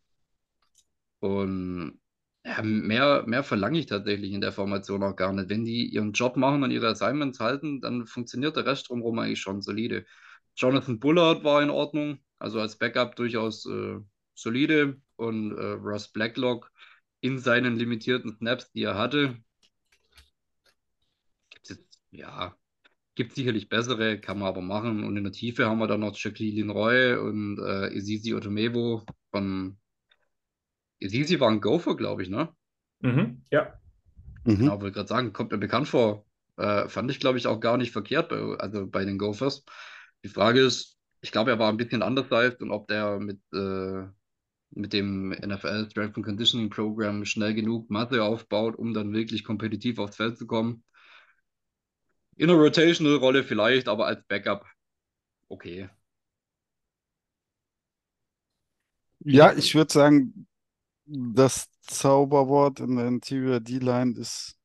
Und 1.19 2.00
ja, 2.45 2.61
mehr, 2.63 3.23
mehr 3.27 3.43
verlange 3.43 3.79
ich 3.79 3.85
tatsächlich 3.85 4.31
in 4.31 4.41
der 4.41 4.51
Formation 4.51 5.03
auch 5.03 5.15
gar 5.15 5.31
nicht. 5.33 5.49
Wenn 5.49 5.65
die 5.65 5.85
ihren 5.85 6.13
Job 6.13 6.37
machen 6.37 6.63
und 6.63 6.71
ihre 6.71 6.87
Assignments 6.89 7.39
halten, 7.39 7.81
dann 7.81 8.05
funktioniert 8.07 8.55
der 8.55 8.65
Rest 8.65 8.89
drumherum 8.89 9.19
eigentlich 9.19 9.41
schon 9.41 9.61
solide. 9.61 10.05
Jonathan 10.55 10.99
Bullard 10.99 11.43
war 11.43 11.61
in 11.61 11.69
Ordnung, 11.69 12.19
also 12.39 12.59
als 12.59 12.77
Backup 12.77 13.15
durchaus 13.15 13.65
äh, 13.67 13.99
solide. 14.33 15.01
Und 15.15 15.55
äh, 15.57 15.63
Ross 15.73 16.07
Blacklock 16.11 16.71
in 17.21 17.37
seinen 17.39 17.75
limitierten 17.77 18.35
Snaps, 18.37 18.71
die 18.71 18.83
er 18.83 18.97
hatte, 18.97 19.37
gibt 21.49 21.69
jetzt, 21.69 21.99
ja, 22.11 22.55
gibt 23.15 23.33
sicherlich 23.35 23.69
bessere, 23.69 24.19
kann 24.19 24.39
man 24.39 24.47
aber 24.47 24.61
machen. 24.61 25.03
Und 25.03 25.17
in 25.17 25.23
der 25.23 25.33
Tiefe 25.33 25.67
haben 25.67 25.79
wir 25.79 25.87
dann 25.87 25.99
noch 26.01 26.17
Jacqueline 26.17 26.71
Roy 26.73 27.15
und 27.15 27.59
äh, 27.59 27.93
Isisi 27.95 28.33
Otomevo 28.33 29.05
von 29.31 29.77
Isisi 31.01 31.39
war 31.39 31.49
ein 31.49 31.61
Gopher, 31.61 31.95
glaube 31.95 32.23
ich, 32.23 32.29
ne? 32.29 32.49
Mhm. 33.01 33.41
Ja. 33.51 33.73
Mhm. 34.45 34.57
Genau, 34.57 34.81
wollte 34.81 34.93
gerade 34.93 35.07
sagen, 35.07 35.33
kommt 35.33 35.51
mir 35.51 35.57
bekannt 35.57 35.87
vor. 35.87 36.25
Äh, 36.57 36.87
fand 36.87 37.09
ich, 37.11 37.19
glaube 37.19 37.37
ich, 37.37 37.47
auch 37.47 37.59
gar 37.59 37.77
nicht 37.77 37.91
verkehrt 37.91 38.29
bei, 38.29 38.37
also 38.37 38.87
bei 38.87 39.03
den 39.03 39.17
Gophers. 39.17 39.63
Die 40.23 40.29
Frage 40.29 40.61
ist, 40.61 40.97
ich 41.21 41.31
glaube, 41.31 41.51
er 41.51 41.59
war 41.59 41.69
ein 41.69 41.77
bisschen 41.77 42.03
undersized 42.03 42.61
und 42.61 42.71
ob 42.71 42.87
der 42.87 43.19
mit, 43.19 43.39
äh, 43.53 44.03
mit 44.71 44.93
dem 44.93 45.31
NFL 45.31 45.89
Strength 45.89 46.17
and 46.17 46.25
Conditioning 46.25 46.69
Program 46.69 47.25
schnell 47.25 47.53
genug 47.53 47.89
Masse 47.89 48.23
aufbaut, 48.23 48.75
um 48.75 48.93
dann 48.93 49.13
wirklich 49.13 49.43
kompetitiv 49.43 49.99
aufs 49.99 50.15
Feld 50.17 50.37
zu 50.37 50.47
kommen. 50.47 50.83
In 52.37 52.49
einer 52.49 52.59
Rotational-Rolle 52.59 53.43
vielleicht, 53.43 53.87
aber 53.87 54.07
als 54.07 54.23
Backup 54.27 54.65
okay. 55.49 55.89
Ja, 59.23 59.53
ich 59.53 59.75
würde 59.75 59.93
sagen, 59.93 60.47
das 61.11 61.69
Zauberwort 61.83 62.79
in 62.79 62.95
der 62.97 63.07
Interior 63.07 63.59
D-Line 63.59 64.17
ist 64.19 64.57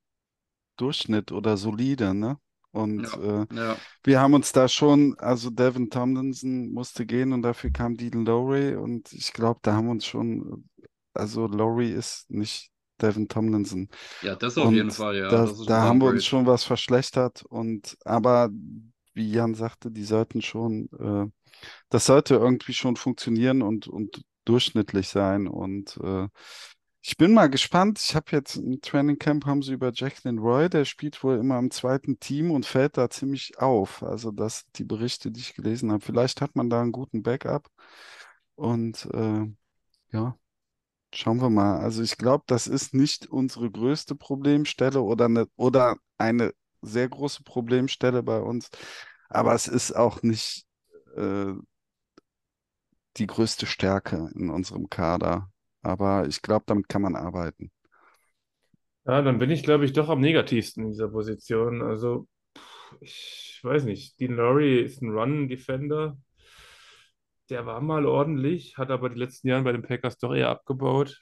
Durchschnitt 0.76 1.32
oder 1.32 1.56
solide, 1.56 2.14
ne? 2.14 2.38
Und 2.72 3.12
Ja, 3.12 3.18
äh, 3.18 3.46
ja. 3.50 3.80
wir 4.04 4.20
haben 4.20 4.34
uns 4.34 4.52
da 4.52 4.68
schon, 4.68 5.16
also 5.18 5.50
Devin 5.50 5.90
Tomlinson 5.90 6.72
musste 6.72 7.06
gehen 7.06 7.32
und 7.32 7.42
dafür 7.42 7.70
kam 7.70 7.96
Dean 7.96 8.24
Lowry 8.26 8.76
und 8.76 9.12
ich 9.14 9.32
glaube, 9.32 9.60
da 9.62 9.74
haben 9.74 9.86
wir 9.86 9.92
uns 9.92 10.06
schon, 10.06 10.68
also 11.14 11.46
Lowry 11.46 11.90
ist 11.92 12.30
nicht 12.30 12.70
Devin 13.00 13.28
Tomlinson. 13.28 13.88
Ja, 14.20 14.34
das 14.36 14.58
auf 14.58 14.70
jeden 14.72 14.90
Und 14.90 14.90
Fall, 14.90 15.16
ja. 15.18 15.28
da, 15.28 15.46
da 15.66 15.82
haben 15.82 16.00
wir 16.00 16.08
uns 16.08 16.24
schon 16.24 16.46
was 16.46 16.64
verschlechtert 16.64 17.44
und 17.44 17.96
aber 18.04 18.50
wie 19.14 19.30
Jan 19.32 19.54
sagte, 19.54 19.90
die 19.90 20.04
sollten 20.04 20.42
schon, 20.42 20.88
äh, 21.00 21.30
das 21.90 22.06
sollte 22.06 22.34
irgendwie 22.36 22.74
schon 22.74 22.96
funktionieren 22.96 23.62
und, 23.62 23.88
und 23.88 24.22
durchschnittlich 24.46 25.08
sein. 25.08 25.46
Und 25.46 25.98
äh, 26.02 26.28
ich 27.02 27.16
bin 27.16 27.34
mal 27.34 27.48
gespannt. 27.48 28.00
Ich 28.00 28.16
habe 28.16 28.32
jetzt 28.32 28.56
im 28.56 28.80
Training 28.80 29.18
Camp 29.18 29.46
haben 29.46 29.62
sie 29.62 29.74
über 29.74 29.92
Jacqueline 29.94 30.40
Roy, 30.40 30.68
der 30.68 30.84
spielt 30.84 31.22
wohl 31.22 31.36
immer 31.38 31.58
im 31.58 31.70
zweiten 31.70 32.18
Team 32.18 32.50
und 32.50 32.66
fällt 32.66 32.96
da 32.96 33.10
ziemlich 33.10 33.58
auf. 33.58 34.02
Also 34.02 34.32
das 34.32 34.64
die 34.74 34.84
Berichte, 34.84 35.30
die 35.30 35.40
ich 35.40 35.54
gelesen 35.54 35.92
habe. 35.92 36.04
Vielleicht 36.04 36.40
hat 36.40 36.56
man 36.56 36.70
da 36.70 36.80
einen 36.80 36.92
guten 36.92 37.22
Backup. 37.22 37.68
Und 38.56 39.08
äh, 39.14 39.46
ja, 40.12 40.36
schauen 41.14 41.40
wir 41.40 41.50
mal. 41.50 41.78
Also 41.78 42.02
ich 42.02 42.18
glaube, 42.18 42.44
das 42.46 42.66
ist 42.66 42.94
nicht 42.94 43.26
unsere 43.28 43.70
größte 43.70 44.14
Problemstelle 44.16 45.00
oder 45.02 45.26
eine, 45.26 45.46
oder 45.56 45.96
eine 46.18 46.52
sehr 46.82 47.08
große 47.08 47.42
Problemstelle 47.44 48.22
bei 48.22 48.40
uns. 48.40 48.70
Aber 49.28 49.54
es 49.54 49.68
ist 49.68 49.94
auch 49.96 50.22
nicht 50.22 50.66
äh, 51.16 51.54
die 53.16 53.26
größte 53.26 53.66
Stärke 53.66 54.30
in 54.34 54.50
unserem 54.50 54.88
Kader. 54.88 55.50
Aber 55.82 56.26
ich 56.26 56.42
glaube, 56.42 56.64
damit 56.66 56.88
kann 56.88 57.02
man 57.02 57.16
arbeiten. 57.16 57.70
Ja, 59.04 59.22
dann 59.22 59.38
bin 59.38 59.50
ich, 59.50 59.62
glaube 59.62 59.84
ich, 59.84 59.92
doch 59.92 60.08
am 60.08 60.20
negativsten 60.20 60.84
in 60.84 60.90
dieser 60.90 61.08
Position. 61.08 61.80
Also, 61.82 62.26
ich 63.00 63.60
weiß 63.62 63.84
nicht. 63.84 64.18
Dean 64.18 64.34
Lowry 64.34 64.80
ist 64.80 65.00
ein 65.00 65.10
Run-Defender. 65.10 66.16
Der 67.48 67.64
war 67.66 67.80
mal 67.80 68.06
ordentlich, 68.06 68.76
hat 68.76 68.90
aber 68.90 69.08
die 69.08 69.18
letzten 69.18 69.48
Jahre 69.48 69.62
bei 69.62 69.72
den 69.72 69.82
Packers 69.82 70.18
doch 70.18 70.34
eher 70.34 70.48
abgebaut. 70.48 71.20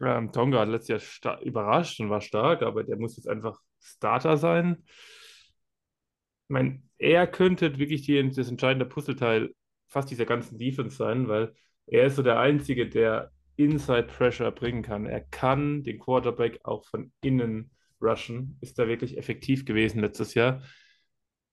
Ähm, 0.00 0.32
Tonga 0.32 0.60
hat 0.60 0.68
letztes 0.68 1.20
Jahr 1.22 1.40
überrascht 1.40 2.00
und 2.00 2.10
war 2.10 2.20
stark, 2.20 2.62
aber 2.62 2.84
der 2.84 2.98
muss 2.98 3.16
jetzt 3.16 3.28
einfach 3.28 3.58
Starter 3.80 4.36
sein. 4.36 4.84
Ich 4.84 6.50
meine, 6.50 6.82
er 6.98 7.26
könnte 7.26 7.78
wirklich 7.78 8.02
die, 8.02 8.30
das 8.30 8.48
entscheidende 8.48 8.86
Puzzleteil 8.86 9.54
fast 9.88 10.10
dieser 10.10 10.26
ganzen 10.26 10.58
Defense 10.58 10.96
sein, 10.96 11.28
weil 11.28 11.54
er 11.86 12.06
ist 12.06 12.16
so 12.16 12.22
der 12.22 12.38
Einzige, 12.38 12.88
der 12.88 13.32
Inside 13.56 14.04
Pressure 14.04 14.52
bringen 14.52 14.82
kann. 14.82 15.06
Er 15.06 15.20
kann 15.20 15.82
den 15.82 15.98
Quarterback 15.98 16.60
auch 16.64 16.84
von 16.86 17.12
innen 17.22 17.70
rushen. 18.00 18.56
Ist 18.60 18.78
da 18.78 18.86
wirklich 18.86 19.18
effektiv 19.18 19.64
gewesen 19.64 20.00
letztes 20.00 20.34
Jahr. 20.34 20.62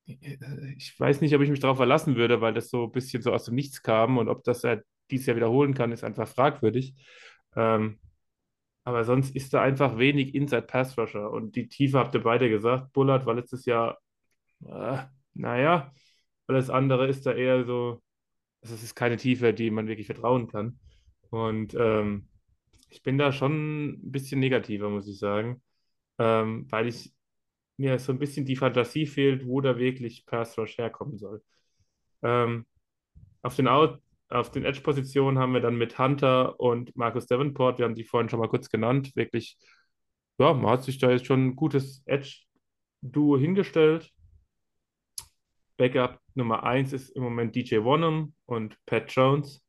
Ich 0.06 1.00
weiß 1.00 1.22
nicht, 1.22 1.34
ob 1.34 1.42
ich 1.42 1.50
mich 1.50 1.60
darauf 1.60 1.78
verlassen 1.78 2.16
würde, 2.16 2.42
weil 2.42 2.54
das 2.54 2.70
so 2.70 2.84
ein 2.84 2.92
bisschen 2.92 3.24
so 3.24 3.34
aus 3.34 3.46
dem 3.46 3.56
Nichts 3.56 3.82
kam 3.82 4.18
und 4.20 4.30
ob 4.30 4.44
das 4.44 4.64
er 4.64 4.84
dieses 5.10 5.26
Jahr 5.26 5.36
wiederholen 5.36 5.74
kann, 5.74 5.92
ist 5.92 6.04
einfach 6.04 6.28
fragwürdig. 6.28 6.96
Ähm, 7.56 8.00
aber 8.84 9.04
sonst 9.04 9.36
ist 9.36 9.54
da 9.54 9.62
einfach 9.62 9.98
wenig 9.98 10.36
Inside 10.36 10.64
Pass 10.64 10.98
Rusher 10.98 11.32
und 11.32 11.56
die 11.56 11.68
Tiefe 11.68 11.98
habt 11.98 12.14
ihr 12.14 12.22
beide 12.22 12.50
gesagt. 12.50 12.94
Bullard 12.94 13.26
war 13.26 13.34
letztes 13.34 13.66
Jahr, 13.66 13.98
äh, 14.64 15.00
naja, 15.34 15.92
alles 16.48 16.70
andere 16.70 17.08
ist 17.08 17.26
da 17.26 17.34
eher 17.34 17.66
so, 17.66 18.04
also 18.66 18.74
es 18.74 18.84
ist 18.84 18.96
keine 18.96 19.18
Tiefe, 19.18 19.54
die 19.54 19.70
man 19.70 19.88
wirklich 19.88 20.08
vertrauen 20.08 20.48
kann. 20.48 20.80
Und 21.30 21.76
ähm, 21.76 22.28
ich 22.90 23.04
bin 23.04 23.20
da 23.20 23.32
schon 23.32 23.90
ein 23.90 24.12
bisschen 24.12 24.40
negativer, 24.40 24.90
muss 24.90 25.08
ich 25.08 25.20
sagen, 25.20 25.62
ähm, 26.18 26.66
weil 26.72 26.88
ich 26.88 27.14
mir 27.78 28.00
so 28.00 28.12
ein 28.12 28.18
bisschen 28.18 28.44
die 28.44 28.56
Fantasie 28.56 29.06
fehlt, 29.06 29.46
wo 29.46 29.62
da 29.62 29.78
wirklich 29.78 30.26
Pass 30.26 30.58
Rush 30.58 30.80
herkommen 30.80 31.20
soll. 31.20 31.44
Ähm, 32.24 32.66
auf 33.44 33.56
den 33.56 33.68
den 34.50 34.66
Edge-Positionen 34.66 35.38
haben 35.38 35.54
wir 35.54 35.62
dann 35.62 35.76
mit 35.76 36.00
Hunter 36.00 36.60
und 36.60 36.96
Marcus 36.96 37.28
Davenport, 37.28 37.78
wir 37.78 37.86
haben 37.86 37.94
die 37.94 38.04
vorhin 38.04 38.30
schon 38.30 38.40
mal 38.40 38.50
kurz 38.50 38.72
genannt, 38.72 39.16
wirklich, 39.16 39.60
ja, 40.40 40.54
man 40.54 40.72
hat 40.72 40.84
sich 40.84 40.98
da 40.98 41.12
jetzt 41.12 41.28
schon 41.28 41.50
ein 41.50 41.56
gutes 41.56 42.02
Edge-Duo 42.08 43.38
hingestellt. 43.38 44.12
Backup 45.78 46.20
Nummer 46.34 46.64
1 46.64 46.94
ist 46.94 47.10
im 47.10 47.24
Moment 47.24 47.56
DJ 47.56 47.84
Wonnum 47.84 48.34
und 48.46 48.78
Pat 48.86 49.12
Jones. 49.12 49.64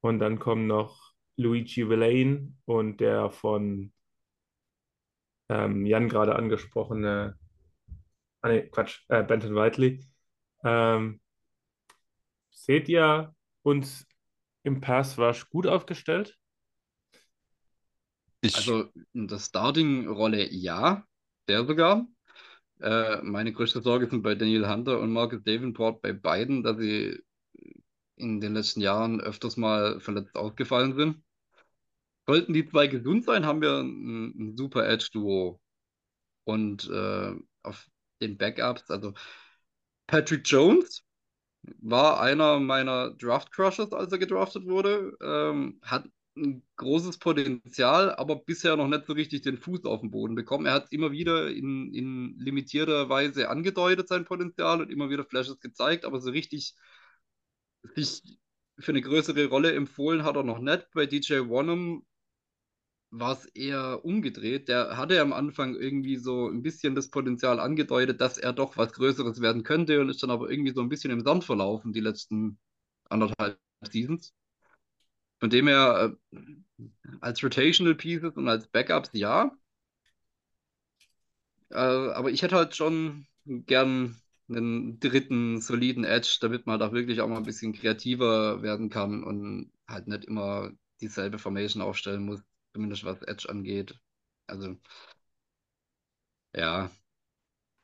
Und 0.00 0.18
dann 0.18 0.38
kommen 0.38 0.66
noch 0.66 1.12
Luigi 1.36 1.88
Villain 1.88 2.58
und 2.66 3.00
der 3.00 3.30
von 3.30 3.92
ähm, 5.48 5.86
Jan 5.86 6.08
gerade 6.08 6.36
angesprochene, 6.36 7.38
ah, 8.40 8.48
nee, 8.48 8.68
Quatsch, 8.68 9.02
äh, 9.08 9.22
Benton 9.22 9.54
Whiteley. 9.54 10.04
Ähm, 10.62 11.20
seht 12.50 12.88
ihr 12.88 13.34
uns 13.62 14.06
im 14.62 14.80
Pass 14.80 15.18
Rush 15.18 15.48
gut 15.50 15.66
aufgestellt? 15.66 16.36
Ich, 18.40 18.56
Also 18.56 18.90
in 19.12 19.28
der 19.28 19.38
Starting-Rolle 19.38 20.48
ja, 20.50 21.04
der 21.48 21.64
sogar. 21.64 22.06
Äh, 22.84 23.22
meine 23.22 23.50
größte 23.52 23.80
Sorge 23.80 24.08
sind 24.10 24.22
bei 24.22 24.34
Daniel 24.34 24.68
Hunter 24.68 25.00
und 25.00 25.10
Marcus 25.10 25.42
Davenport 25.42 26.02
bei 26.02 26.12
beiden, 26.12 26.62
dass 26.62 26.76
sie 26.78 27.18
in 28.16 28.42
den 28.42 28.52
letzten 28.52 28.82
Jahren 28.82 29.22
öfters 29.22 29.56
mal 29.56 30.00
verletzt 30.00 30.36
ausgefallen 30.36 30.94
sind. 30.94 31.22
Sollten 32.26 32.52
die 32.52 32.68
zwei 32.68 32.86
gesund 32.88 33.24
sein, 33.24 33.46
haben 33.46 33.62
wir 33.62 33.78
ein, 33.78 34.34
ein 34.38 34.56
super 34.58 34.86
Edge-Duo. 34.86 35.60
Und 36.44 36.90
äh, 36.90 37.34
auf 37.62 37.88
den 38.20 38.36
Backups, 38.36 38.90
also 38.90 39.14
Patrick 40.06 40.42
Jones 40.44 41.04
war 41.80 42.20
einer 42.20 42.60
meiner 42.60 43.12
Draft 43.12 43.50
Crushes, 43.50 43.94
als 43.94 44.12
er 44.12 44.18
gedraftet 44.18 44.66
wurde. 44.66 45.16
Ähm, 45.22 45.80
hat 45.82 46.04
ein 46.36 46.62
großes 46.76 47.18
Potenzial, 47.18 48.14
aber 48.14 48.36
bisher 48.36 48.76
noch 48.76 48.88
nicht 48.88 49.06
so 49.06 49.12
richtig 49.12 49.42
den 49.42 49.58
Fuß 49.58 49.84
auf 49.84 50.00
den 50.00 50.10
Boden 50.10 50.34
bekommen. 50.34 50.66
Er 50.66 50.72
hat 50.74 50.92
immer 50.92 51.12
wieder 51.12 51.50
in, 51.50 51.92
in 51.94 52.38
limitierter 52.38 53.08
Weise 53.08 53.48
angedeutet, 53.48 54.08
sein 54.08 54.24
Potenzial 54.24 54.80
und 54.80 54.90
immer 54.90 55.10
wieder 55.10 55.24
Flashes 55.24 55.60
gezeigt, 55.60 56.04
aber 56.04 56.20
so 56.20 56.30
richtig 56.30 56.74
sich 57.94 58.22
für 58.78 58.92
eine 58.92 59.02
größere 59.02 59.46
Rolle 59.46 59.72
empfohlen 59.72 60.24
hat 60.24 60.36
er 60.36 60.42
noch 60.42 60.58
nicht. 60.58 60.88
Bei 60.94 61.06
DJ 61.06 61.40
Wanham 61.48 62.04
war 63.10 63.32
es 63.32 63.46
eher 63.46 64.04
umgedreht. 64.04 64.68
Der 64.68 64.96
hatte 64.96 65.20
am 65.20 65.32
Anfang 65.32 65.76
irgendwie 65.76 66.16
so 66.16 66.48
ein 66.48 66.62
bisschen 66.62 66.94
das 66.94 67.10
Potenzial 67.10 67.60
angedeutet, 67.60 68.20
dass 68.20 68.38
er 68.38 68.52
doch 68.52 68.76
was 68.76 68.92
Größeres 68.92 69.40
werden 69.40 69.62
könnte 69.62 70.00
und 70.00 70.08
ist 70.08 70.22
dann 70.22 70.30
aber 70.30 70.50
irgendwie 70.50 70.72
so 70.74 70.80
ein 70.80 70.88
bisschen 70.88 71.12
im 71.12 71.20
Sand 71.22 71.44
verlaufen, 71.44 71.92
die 71.92 72.00
letzten 72.00 72.58
anderthalb 73.08 73.58
Seasons. 73.88 74.34
Von 75.44 75.50
dem 75.50 75.68
her, 75.68 76.16
äh, 76.32 76.38
als 77.20 77.44
Rotational 77.44 77.94
Pieces 77.94 78.32
und 78.34 78.48
als 78.48 78.66
Backups 78.66 79.10
ja. 79.12 79.54
Äh, 81.70 81.76
aber 81.76 82.30
ich 82.30 82.42
hätte 82.42 82.56
halt 82.56 82.74
schon 82.74 83.26
gern 83.44 84.16
einen 84.48 85.00
dritten 85.00 85.60
soliden 85.60 86.04
Edge, 86.04 86.38
damit 86.40 86.66
man 86.66 86.80
da 86.80 86.92
wirklich 86.92 87.20
auch 87.20 87.28
mal 87.28 87.36
ein 87.36 87.42
bisschen 87.44 87.74
kreativer 87.74 88.62
werden 88.62 88.88
kann 88.88 89.22
und 89.22 89.70
halt 89.86 90.06
nicht 90.08 90.24
immer 90.24 90.72
dieselbe 91.02 91.38
Formation 91.38 91.82
aufstellen 91.82 92.24
muss 92.24 92.42
zumindest 92.72 93.04
was 93.04 93.20
Edge 93.22 93.50
angeht. 93.50 93.94
Also, 94.46 94.78
ja. 96.54 96.90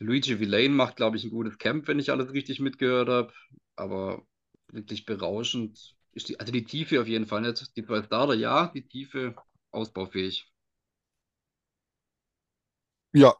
Luigi 0.00 0.40
Villain 0.40 0.74
macht, 0.74 0.96
glaube 0.96 1.16
ich, 1.16 1.24
ein 1.24 1.30
gutes 1.30 1.58
Camp, 1.58 1.88
wenn 1.88 1.98
ich 1.98 2.10
alles 2.10 2.32
richtig 2.32 2.60
mitgehört 2.60 3.08
habe. 3.08 3.32
Aber 3.76 4.26
wirklich 4.68 5.06
berauschend 5.06 5.96
ist 6.12 6.28
die, 6.28 6.38
also 6.38 6.52
die 6.52 6.64
Tiefe 6.64 7.00
auf 7.00 7.08
jeden 7.08 7.26
Fall 7.26 7.42
nicht. 7.42 7.76
Die 7.76 7.84
zwei 7.84 8.02
Starter, 8.02 8.34
ja, 8.34 8.68
die 8.74 8.86
Tiefe 8.86 9.34
ausbaufähig. 9.70 10.46
Ja, 13.12 13.34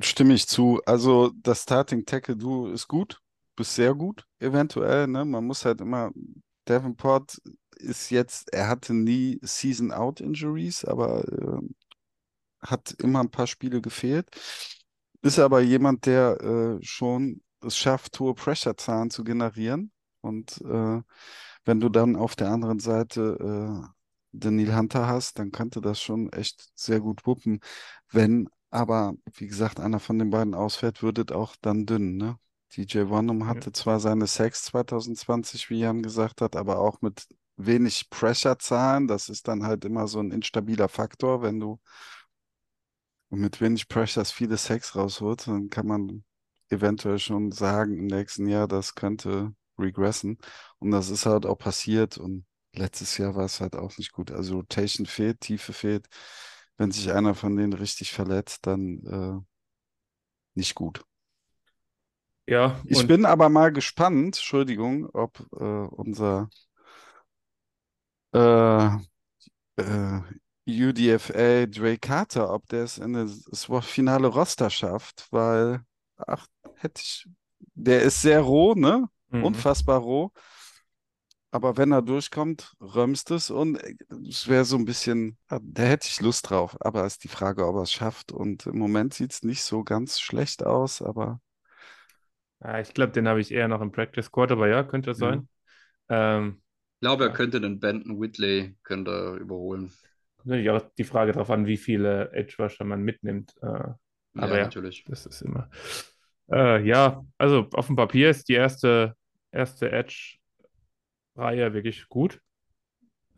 stimme 0.00 0.34
ich 0.34 0.46
zu. 0.46 0.80
Also 0.86 1.30
das 1.42 1.62
Starting 1.62 2.04
Tackle 2.06 2.36
Duo 2.36 2.68
ist 2.68 2.88
gut, 2.88 3.20
bis 3.56 3.74
sehr 3.74 3.94
gut, 3.94 4.24
eventuell. 4.38 5.06
Ne? 5.06 5.24
Man 5.24 5.44
muss 5.44 5.64
halt 5.64 5.80
immer, 5.80 6.12
Davenport 6.64 7.38
ist 7.76 8.10
jetzt, 8.10 8.52
er 8.52 8.68
hatte 8.68 8.94
nie 8.94 9.38
Season-Out-Injuries, 9.42 10.84
aber 10.84 11.24
äh, 11.28 11.60
hat 12.60 12.92
immer 13.00 13.20
ein 13.20 13.30
paar 13.30 13.46
Spiele 13.46 13.80
gefehlt. 13.80 14.28
Ist 15.22 15.38
aber 15.38 15.60
jemand, 15.60 16.06
der 16.06 16.40
äh, 16.40 16.84
schon 16.84 17.42
es 17.62 17.76
schafft, 17.76 18.18
hohe 18.20 18.34
Pressure-Zahlen 18.34 19.10
zu 19.10 19.24
generieren. 19.24 19.92
Und 20.20 20.60
äh, 20.62 21.02
wenn 21.66 21.80
du 21.80 21.90
dann 21.90 22.16
auf 22.16 22.36
der 22.36 22.50
anderen 22.50 22.78
Seite 22.78 23.84
äh, 23.84 23.88
Daniel 24.32 24.74
Hunter 24.74 25.06
hast, 25.06 25.38
dann 25.38 25.52
könnte 25.52 25.80
das 25.80 26.00
schon 26.00 26.32
echt 26.32 26.70
sehr 26.74 27.00
gut 27.00 27.26
wuppen. 27.26 27.60
Wenn 28.10 28.48
aber, 28.70 29.14
wie 29.34 29.46
gesagt, 29.46 29.80
einer 29.80 30.00
von 30.00 30.18
den 30.18 30.30
beiden 30.30 30.54
ausfällt, 30.54 31.02
wird 31.02 31.18
es 31.18 31.34
auch 31.34 31.56
dann 31.60 31.86
dünn, 31.86 32.16
ne? 32.16 32.38
DJ 32.76 33.08
Wonnum 33.08 33.46
hatte 33.46 33.68
ja. 33.68 33.72
zwar 33.72 34.00
seine 34.00 34.26
Sex 34.26 34.64
2020, 34.64 35.70
wie 35.70 35.80
Jan 35.80 36.02
gesagt 36.02 36.40
hat, 36.40 36.56
aber 36.56 36.78
auch 36.80 37.00
mit 37.00 37.26
wenig 37.56 38.10
Pressure-Zahlen. 38.10 39.06
Das 39.06 39.28
ist 39.28 39.48
dann 39.48 39.64
halt 39.64 39.84
immer 39.84 40.08
so 40.08 40.20
ein 40.20 40.30
instabiler 40.30 40.88
Faktor. 40.88 41.42
Wenn 41.42 41.60
du 41.60 41.80
mit 43.30 43.60
wenig 43.60 43.88
Pressures 43.88 44.32
viele 44.32 44.56
Sex 44.56 44.96
rausholst, 44.96 45.46
dann 45.48 45.70
kann 45.70 45.86
man 45.86 46.24
eventuell 46.68 47.18
schon 47.18 47.52
sagen 47.52 47.98
im 47.98 48.06
nächsten 48.06 48.48
Jahr, 48.48 48.68
das 48.68 48.94
könnte 48.94 49.54
regressen. 49.78 50.38
Und 50.78 50.90
das 50.90 51.10
ist 51.10 51.26
halt 51.26 51.46
auch 51.46 51.58
passiert. 51.58 52.18
Und 52.18 52.46
letztes 52.72 53.18
Jahr 53.18 53.34
war 53.34 53.44
es 53.44 53.60
halt 53.60 53.76
auch 53.76 53.96
nicht 53.98 54.12
gut. 54.12 54.30
Also 54.30 54.56
Rotation 54.56 55.06
fehlt, 55.06 55.40
Tiefe 55.40 55.72
fehlt. 55.72 56.06
Wenn 56.76 56.90
sich 56.90 57.12
einer 57.12 57.34
von 57.34 57.56
denen 57.56 57.72
richtig 57.72 58.12
verletzt, 58.12 58.66
dann 58.66 59.04
äh, 59.06 59.40
nicht 60.54 60.74
gut. 60.74 61.04
Ja. 62.46 62.80
Ich 62.86 63.06
bin 63.06 63.24
aber 63.24 63.48
mal 63.48 63.72
gespannt, 63.72 64.36
Entschuldigung, 64.36 65.08
ob 65.12 65.40
äh, 65.58 65.64
unser 65.64 66.48
äh, 68.32 68.86
äh, 69.76 70.20
UDFA 70.66 71.66
Dre 71.66 71.96
Carter, 71.98 72.52
ob 72.52 72.66
der 72.68 72.84
es 72.84 72.98
in 72.98 73.12
das 73.14 73.68
finale 73.82 74.28
Roster 74.28 74.70
schafft, 74.70 75.28
weil, 75.30 75.80
ach, 76.16 76.46
hätte 76.76 77.00
ich, 77.02 77.28
der 77.74 78.02
ist 78.02 78.22
sehr 78.22 78.40
roh, 78.40 78.74
ne? 78.74 79.08
Mhm. 79.30 79.44
Unfassbar 79.44 80.00
roh. 80.00 80.32
Aber 81.50 81.76
wenn 81.76 81.92
er 81.92 82.02
durchkommt, 82.02 82.74
römst 82.80 83.30
es 83.30 83.50
und 83.50 83.80
es 84.28 84.46
wäre 84.46 84.64
so 84.64 84.76
ein 84.76 84.84
bisschen, 84.84 85.38
da 85.48 85.82
hätte 85.82 86.08
ich 86.08 86.20
Lust 86.20 86.50
drauf. 86.50 86.76
Aber 86.80 87.06
ist 87.06 87.24
die 87.24 87.28
Frage, 87.28 87.66
ob 87.66 87.76
er 87.76 87.82
es 87.82 87.92
schafft. 87.92 88.32
Und 88.32 88.66
im 88.66 88.78
Moment 88.78 89.14
sieht 89.14 89.32
es 89.32 89.42
nicht 89.42 89.62
so 89.62 89.82
ganz 89.82 90.20
schlecht 90.20 90.66
aus, 90.66 91.00
aber. 91.00 91.40
Ja, 92.62 92.80
ich 92.80 92.92
glaube, 92.92 93.12
den 93.12 93.28
habe 93.28 93.40
ich 93.40 93.52
eher 93.52 93.68
noch 93.68 93.80
im 93.80 93.92
Practice 93.92 94.26
Squad, 94.26 94.52
aber 94.52 94.68
ja, 94.68 94.82
könnte 94.82 95.14
sein. 95.14 95.48
Ja. 96.10 96.38
Ähm, 96.38 96.60
ich 96.96 97.00
glaube, 97.00 97.24
er 97.24 97.32
könnte 97.32 97.60
den 97.60 97.78
Benton 97.80 98.20
Whitley 98.20 98.76
könnte 98.82 99.36
überholen. 99.40 99.92
Natürlich 100.44 100.70
auch 100.70 100.82
die 100.98 101.04
Frage 101.04 101.32
darauf 101.32 101.50
an, 101.50 101.66
wie 101.66 101.76
viele 101.76 102.32
Edge 102.32 102.56
Rusher 102.58 102.84
man 102.84 103.02
mitnimmt. 103.02 103.54
Äh, 103.62 103.66
aber 104.34 104.58
ja, 104.58 104.64
natürlich. 104.64 105.04
Das 105.04 105.26
ist 105.26 105.42
immer. 105.42 105.70
Äh, 106.50 106.86
ja, 106.86 107.24
also 107.38 107.68
auf 107.72 107.86
dem 107.86 107.96
Papier 107.96 108.30
ist 108.30 108.48
die 108.48 108.54
erste, 108.54 109.14
erste 109.50 109.90
Edge-Reihe 109.90 111.72
wirklich 111.72 112.08
gut. 112.08 112.40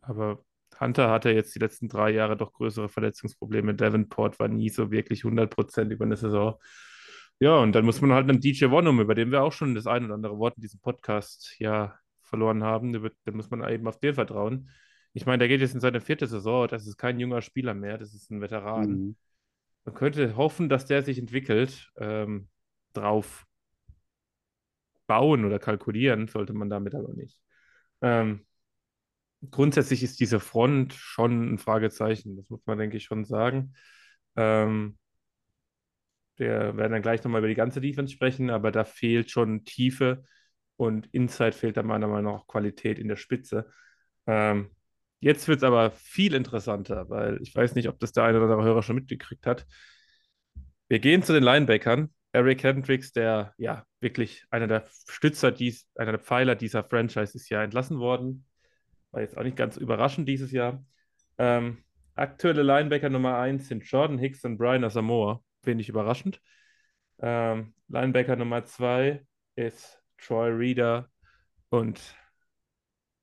Aber 0.02 0.44
Hunter 0.80 1.10
hatte 1.10 1.30
jetzt 1.30 1.54
die 1.54 1.58
letzten 1.58 1.88
drei 1.88 2.10
Jahre 2.10 2.36
doch 2.36 2.52
größere 2.52 2.88
Verletzungsprobleme. 2.88 3.74
Davenport 3.74 4.38
war 4.38 4.48
nie 4.48 4.68
so 4.68 4.90
wirklich 4.90 5.24
100% 5.24 5.90
über 5.90 6.04
eine 6.04 6.16
Saison. 6.16 6.54
Ja, 7.40 7.56
und 7.58 7.72
dann 7.72 7.84
muss 7.84 8.00
man 8.00 8.12
halt 8.12 8.28
einen 8.28 8.40
DJ 8.40 8.70
Wonum, 8.70 9.00
über 9.00 9.14
den 9.14 9.30
wir 9.30 9.42
auch 9.42 9.52
schon 9.52 9.74
das 9.74 9.86
ein 9.86 10.04
oder 10.04 10.14
andere 10.14 10.38
Wort 10.38 10.56
in 10.56 10.62
diesem 10.62 10.80
Podcast 10.80 11.54
ja 11.58 11.96
verloren 12.22 12.62
haben, 12.62 12.92
dann 12.92 13.36
muss 13.36 13.50
man 13.50 13.68
eben 13.70 13.86
auf 13.86 13.98
den 13.98 14.14
vertrauen. 14.14 14.70
Ich 15.14 15.24
meine, 15.24 15.38
der 15.38 15.48
geht 15.48 15.60
jetzt 15.60 15.74
in 15.74 15.80
seine 15.80 16.00
vierte 16.00 16.26
Saison, 16.26 16.68
das 16.68 16.86
ist 16.86 16.96
kein 16.96 17.18
junger 17.18 17.40
Spieler 17.40 17.74
mehr, 17.74 17.96
das 17.96 18.14
ist 18.14 18.30
ein 18.30 18.40
Veteran. 18.40 18.90
Mhm. 18.90 19.16
Man 19.84 19.94
könnte 19.94 20.36
hoffen, 20.36 20.68
dass 20.68 20.84
der 20.86 21.02
sich 21.02 21.18
entwickelt. 21.18 21.90
Ähm, 21.96 22.48
drauf 22.98 23.46
bauen 25.06 25.44
oder 25.44 25.58
kalkulieren 25.58 26.28
sollte 26.28 26.52
man 26.52 26.70
damit 26.70 26.94
aber 26.94 27.12
nicht. 27.14 27.40
Ähm, 28.02 28.46
grundsätzlich 29.50 30.02
ist 30.02 30.20
diese 30.20 30.40
Front 30.40 30.94
schon 30.94 31.54
ein 31.54 31.58
Fragezeichen, 31.58 32.36
das 32.36 32.48
muss 32.50 32.64
man, 32.66 32.78
denke 32.78 32.96
ich, 32.96 33.04
schon 33.04 33.24
sagen. 33.24 33.74
Ähm, 34.36 34.98
wir 36.36 36.76
werden 36.76 36.92
dann 36.92 37.02
gleich 37.02 37.24
nochmal 37.24 37.40
über 37.40 37.48
die 37.48 37.54
ganze 37.54 37.80
Defense 37.80 38.12
sprechen, 38.12 38.50
aber 38.50 38.70
da 38.70 38.84
fehlt 38.84 39.30
schon 39.30 39.64
Tiefe 39.64 40.24
und 40.76 41.08
Inside 41.12 41.52
fehlt 41.52 41.76
da 41.76 41.82
meiner 41.82 42.06
Meinung 42.06 42.34
nach 42.34 42.46
Qualität 42.46 42.98
in 42.98 43.08
der 43.08 43.16
Spitze. 43.16 43.68
Ähm, 44.26 44.70
jetzt 45.20 45.48
wird 45.48 45.58
es 45.58 45.64
aber 45.64 45.90
viel 45.90 46.34
interessanter, 46.34 47.10
weil 47.10 47.40
ich 47.42 47.54
weiß 47.54 47.74
nicht, 47.74 47.88
ob 47.88 47.98
das 47.98 48.12
der 48.12 48.24
eine 48.24 48.38
oder 48.38 48.46
andere 48.52 48.64
Hörer 48.64 48.82
schon 48.82 48.96
mitgekriegt 48.96 49.46
hat. 49.46 49.66
Wir 50.88 51.00
gehen 51.00 51.22
zu 51.22 51.32
den 51.32 51.42
Linebackern. 51.42 52.12
Eric 52.32 52.62
Hendricks, 52.62 53.12
der 53.12 53.54
ja 53.56 53.84
wirklich 54.00 54.44
einer 54.50 54.66
der 54.66 54.84
Stützer, 55.08 55.50
dies, 55.50 55.88
einer 55.94 56.12
der 56.12 56.20
Pfeiler 56.20 56.54
dieser 56.54 56.84
Franchise 56.84 57.36
ist 57.36 57.48
ja 57.48 57.62
entlassen 57.62 57.98
worden. 57.98 58.46
War 59.10 59.22
jetzt 59.22 59.36
auch 59.38 59.42
nicht 59.42 59.56
ganz 59.56 59.76
überraschend 59.76 60.28
dieses 60.28 60.52
Jahr. 60.52 60.84
Ähm, 61.38 61.78
aktuelle 62.14 62.62
Linebacker 62.62 63.08
Nummer 63.08 63.38
1 63.38 63.68
sind 63.68 63.84
Jordan 63.84 64.18
Hicks 64.18 64.44
und 64.44 64.58
Brian 64.58 64.84
Asamoah. 64.84 65.42
Wenig 65.62 65.88
überraschend. 65.88 66.40
Ähm, 67.20 67.74
Linebacker 67.88 68.36
Nummer 68.36 68.64
2 68.64 69.24
ist 69.56 70.00
Troy 70.18 70.50
Reader 70.50 71.08
und 71.70 72.00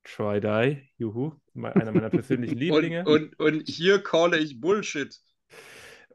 Troy 0.03 0.39
Dye, 0.39 0.89
juhu, 0.97 1.33
einer 1.55 1.91
meiner 1.91 2.09
persönlichen 2.09 2.57
Lieblinge. 2.57 3.05
Und, 3.05 3.39
und, 3.39 3.53
und, 3.59 3.67
hier 3.67 4.01
calle 4.01 4.37
ich 4.37 4.59
Bullshit. 4.59 5.15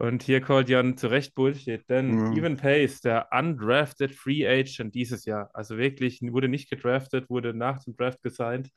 Und 0.00 0.22
hier 0.22 0.40
callt 0.40 0.70
Jan 0.70 0.96
zu 0.96 1.08
Recht 1.08 1.34
Bullshit, 1.34 1.86
denn 1.90 2.32
ja. 2.32 2.32
Evan 2.32 2.56
Pace, 2.56 3.02
der 3.02 3.28
undrafted 3.32 4.10
Free 4.14 4.48
Agent 4.48 4.94
dieses 4.94 5.26
Jahr, 5.26 5.50
also 5.52 5.76
wirklich 5.76 6.22
wurde 6.22 6.48
nicht 6.48 6.70
gedraftet, 6.70 7.28
wurde 7.28 7.52
nach 7.52 7.84
dem 7.84 7.94
Draft 7.94 8.22
gesigned, 8.22 8.70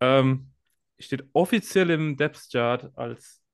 ähm, 0.00 0.50
steht 0.98 1.24
offiziell 1.34 1.88
im 1.90 2.16
Depth 2.16 2.50
Chart 2.50 2.90
als 2.96 3.44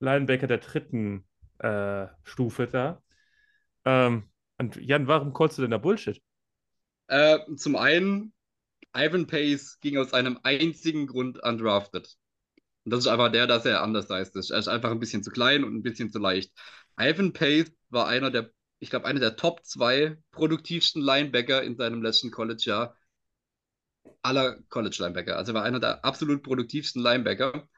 Linebacker 0.00 0.46
der 0.46 0.56
dritten 0.56 1.28
äh, 1.58 2.06
Stufe 2.24 2.66
da. 2.66 3.02
Ähm, 3.84 4.30
und 4.56 4.76
Jan, 4.76 5.08
warum 5.08 5.34
callst 5.34 5.58
du 5.58 5.62
denn 5.62 5.72
da 5.72 5.76
Bullshit? 5.76 6.18
Äh, 7.08 7.40
zum 7.56 7.76
einen, 7.76 8.32
Ivan 8.96 9.26
Pace 9.26 9.78
ging 9.80 9.98
aus 9.98 10.14
einem 10.14 10.38
einzigen 10.44 11.06
Grund 11.06 11.42
undrafted. 11.42 12.16
Und 12.84 12.92
das 12.92 13.00
ist 13.00 13.06
einfach 13.06 13.30
der, 13.32 13.46
dass 13.46 13.64
er 13.64 13.82
anders 13.82 14.08
heißt. 14.10 14.34
Er 14.36 14.58
ist 14.58 14.68
einfach 14.68 14.90
ein 14.90 14.98
bisschen 15.00 15.22
zu 15.22 15.30
klein 15.30 15.64
und 15.64 15.74
ein 15.74 15.82
bisschen 15.82 16.10
zu 16.10 16.18
leicht. 16.18 16.52
Ivan 16.98 17.32
Pace 17.32 17.72
war 17.90 18.06
einer 18.08 18.30
der, 18.30 18.50
ich 18.80 18.90
glaube, 18.90 19.06
einer 19.06 19.20
der 19.20 19.36
Top 19.36 19.64
2 19.64 20.18
produktivsten 20.32 21.02
Linebacker 21.02 21.62
in 21.62 21.76
seinem 21.76 22.02
letzten 22.02 22.30
College-Jahr. 22.30 22.96
aller 24.22 24.60
College-Linebacker. 24.68 25.36
Also 25.36 25.54
war 25.54 25.64
einer 25.64 25.80
der 25.80 26.04
absolut 26.04 26.42
produktivsten 26.42 27.02
Linebacker 27.02 27.68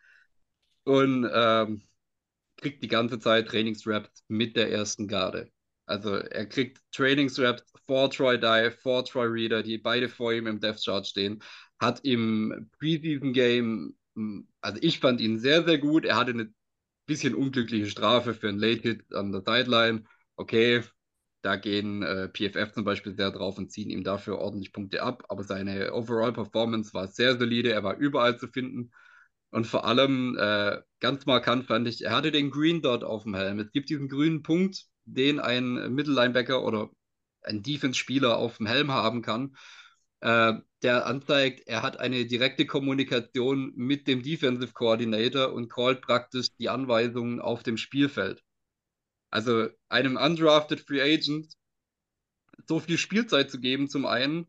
und 0.85 1.29
ähm, 1.33 1.83
kriegt 2.59 2.83
die 2.85 2.89
ganze 2.89 3.19
Zeit 3.21 3.49
Trainingsraps 3.49 4.25
mit 4.29 4.57
der 4.57 4.73
ersten 4.73 5.09
Garde. 5.09 5.51
Also 5.87 6.17
er 6.17 6.47
kriegt 6.47 6.81
Trainingsraps 6.93 7.65
vor 7.87 8.11
Troy 8.11 8.39
Dye, 8.41 8.71
vor 8.73 9.05
Troy 9.05 9.27
Reader, 9.27 9.63
die 9.63 9.79
beide 9.79 10.09
vor 10.09 10.33
ihm 10.33 10.47
im 10.47 10.61
Death 10.61 10.85
Chart 10.85 11.07
stehen. 11.07 11.43
Hat 11.81 12.01
im 12.05 12.71
Preseason 12.79 13.33
Game, 13.33 13.97
also 14.61 14.79
ich 14.81 15.01
fand 15.01 15.21
ihn 15.21 15.39
sehr, 15.39 15.65
sehr 15.65 15.79
gut. 15.79 16.05
Er 16.05 16.17
hatte 16.17 16.31
eine 16.33 16.53
bisschen 17.07 17.35
unglückliche 17.35 17.87
Strafe 17.87 18.35
für 18.35 18.49
einen 18.49 18.59
Late 18.59 18.83
Hit 18.83 19.15
an 19.15 19.33
der 19.33 19.43
Sideline. 19.43 20.05
Okay, 20.37 20.83
da 21.43 21.57
gehen 21.57 22.03
äh, 22.03 22.29
PFF 22.29 22.73
zum 22.73 22.85
Beispiel 22.85 23.15
sehr 23.15 23.31
drauf 23.31 23.59
und 23.59 23.71
ziehen 23.71 23.91
ihm 23.91 24.05
dafür 24.05 24.39
ordentlich 24.39 24.73
Punkte 24.73 25.03
ab. 25.03 25.25
Aber 25.29 25.45
seine 25.45 25.93
Overall 25.93 26.33
Performance 26.33 26.95
war 26.95 27.09
sehr 27.09 27.37
solide. 27.39 27.73
Er 27.73 27.85
war 27.85 27.97
überall 27.97 28.39
zu 28.39 28.49
finden. 28.49 28.91
Und 29.51 29.67
vor 29.67 29.85
allem 29.87 30.37
äh, 30.39 30.81
ganz 31.01 31.27
markant 31.27 31.67
fand 31.67 31.87
ich, 31.87 32.05
er 32.05 32.17
hatte 32.17 32.33
den 32.33 32.51
Green 32.51 32.83
Dot 32.83 33.05
auf 33.05 33.23
dem 33.25 33.35
Helm. 33.35 33.61
Es 33.61 33.71
gibt 33.71 33.89
diesen 33.91 34.09
grünen 34.09 34.43
Punkt, 34.43 34.87
den 35.05 35.39
ein 35.39 35.93
Mittellinebacker 35.95 36.65
oder 36.65 36.91
ein 37.43 37.63
Defense-Spieler 37.63 38.37
auf 38.37 38.57
dem 38.57 38.67
Helm 38.67 38.91
haben 38.91 39.23
kann, 39.23 39.55
äh, 40.25 40.55
der 40.83 41.07
anzeigt, 41.07 41.67
er 41.67 41.83
hat 41.83 42.01
eine 42.01 42.25
direkte 42.25 42.65
Kommunikation 42.65 43.75
mit 43.77 44.09
dem 44.09 44.23
Defensive 44.23 44.73
Coordinator 44.73 45.53
und 45.53 45.69
callt 45.69 46.01
praktisch 46.01 46.49
die 46.59 46.71
Anweisungen 46.71 47.41
auf 47.41 47.63
dem 47.63 47.77
Spielfeld. 47.77 48.43
Also 49.31 49.69
einem 49.91 50.17
undrafted 50.17 50.81
Free 50.81 51.03
Agent 51.03 51.53
so 52.67 52.81
viel 52.81 52.97
Spielzeit 52.97 53.51
zu 53.51 53.61
geben, 53.61 53.89
zum 53.89 54.07
einen, 54.07 54.47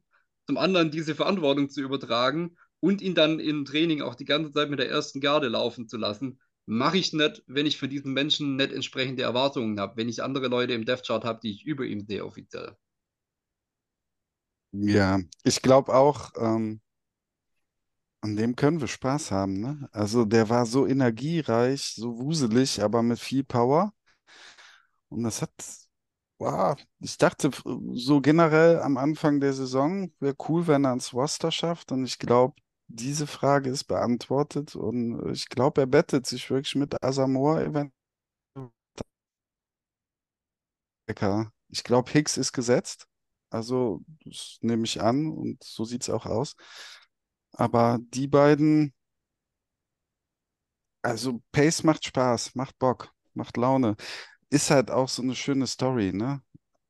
zum 0.47 0.57
anderen 0.57 0.91
diese 0.91 1.13
Verantwortung 1.13 1.69
zu 1.69 1.81
übertragen 1.81 2.55
und 2.79 3.01
ihn 3.01 3.15
dann 3.15 3.41
im 3.41 3.65
Training 3.65 4.01
auch 4.01 4.15
die 4.15 4.25
ganze 4.25 4.53
Zeit 4.53 4.69
mit 4.69 4.79
der 4.79 4.89
ersten 4.89 5.19
Garde 5.19 5.49
laufen 5.49 5.89
zu 5.89 5.97
lassen, 5.97 6.39
mache 6.65 6.97
ich 6.97 7.11
nicht, 7.11 7.43
wenn 7.47 7.65
ich 7.65 7.77
für 7.77 7.89
diesen 7.89 8.13
Menschen 8.13 8.55
nicht 8.55 8.71
entsprechende 8.71 9.23
Erwartungen 9.23 9.77
habe, 9.79 9.97
wenn 9.97 10.07
ich 10.07 10.23
andere 10.23 10.47
Leute 10.47 10.73
im 10.73 10.85
Death 10.85 11.05
Chart 11.05 11.25
habe, 11.25 11.41
die 11.43 11.51
ich 11.51 11.65
über 11.65 11.83
ihm 11.83 11.99
sehe 11.99 12.23
offiziell. 12.23 12.77
Ja, 14.81 15.19
ich 15.43 15.61
glaube 15.61 15.93
auch, 15.95 16.31
ähm, 16.37 16.81
an 18.21 18.35
dem 18.35 18.55
können 18.57 18.81
wir 18.81 18.87
Spaß 18.89 19.31
haben, 19.31 19.59
ne? 19.61 19.87
Also 19.93 20.25
der 20.25 20.49
war 20.49 20.65
so 20.65 20.85
energiereich, 20.87 21.93
so 21.95 22.19
wuselig, 22.19 22.81
aber 22.83 23.01
mit 23.03 23.19
viel 23.19 23.43
Power. 23.45 23.93
Und 25.09 25.23
das 25.23 25.41
hat, 25.41 25.51
wow, 26.39 26.75
ich 26.99 27.17
dachte 27.17 27.51
so 27.93 28.21
generell 28.21 28.79
am 28.81 28.97
Anfang 28.97 29.39
der 29.39 29.53
Saison 29.53 30.11
wäre 30.19 30.35
cool, 30.49 30.67
wenn 30.67 30.85
er 30.85 30.89
ans 30.91 31.13
Roster 31.13 31.51
schafft. 31.51 31.91
Und 31.91 32.05
ich 32.05 32.19
glaube, 32.19 32.55
diese 32.87 33.27
Frage 33.27 33.69
ist 33.69 33.85
beantwortet 33.85 34.75
und 34.75 35.31
ich 35.31 35.49
glaube, 35.49 35.81
er 35.81 35.87
bettet 35.87 36.25
sich 36.27 36.49
wirklich 36.49 36.75
mit 36.75 37.03
Asamoah 37.03 37.61
eventuell. 37.61 37.91
Ich 41.69 41.83
glaube, 41.83 42.11
Hicks 42.11 42.37
ist 42.37 42.53
gesetzt. 42.53 43.07
Also, 43.49 44.01
das 44.25 44.57
nehme 44.61 44.85
ich 44.85 45.01
an 45.01 45.27
und 45.27 45.63
so 45.63 45.85
sieht 45.85 46.03
es 46.03 46.09
auch 46.09 46.25
aus. 46.25 46.55
Aber 47.53 47.99
die 48.01 48.27
beiden, 48.27 48.93
also 51.01 51.41
Pace 51.51 51.83
macht 51.83 52.05
Spaß, 52.05 52.55
macht 52.55 52.77
Bock, 52.79 53.13
macht 53.33 53.57
Laune. 53.57 53.95
Ist 54.49 54.71
halt 54.71 54.91
auch 54.91 55.09
so 55.09 55.21
eine 55.23 55.35
schöne 55.35 55.67
Story, 55.67 56.13
ne? 56.13 56.41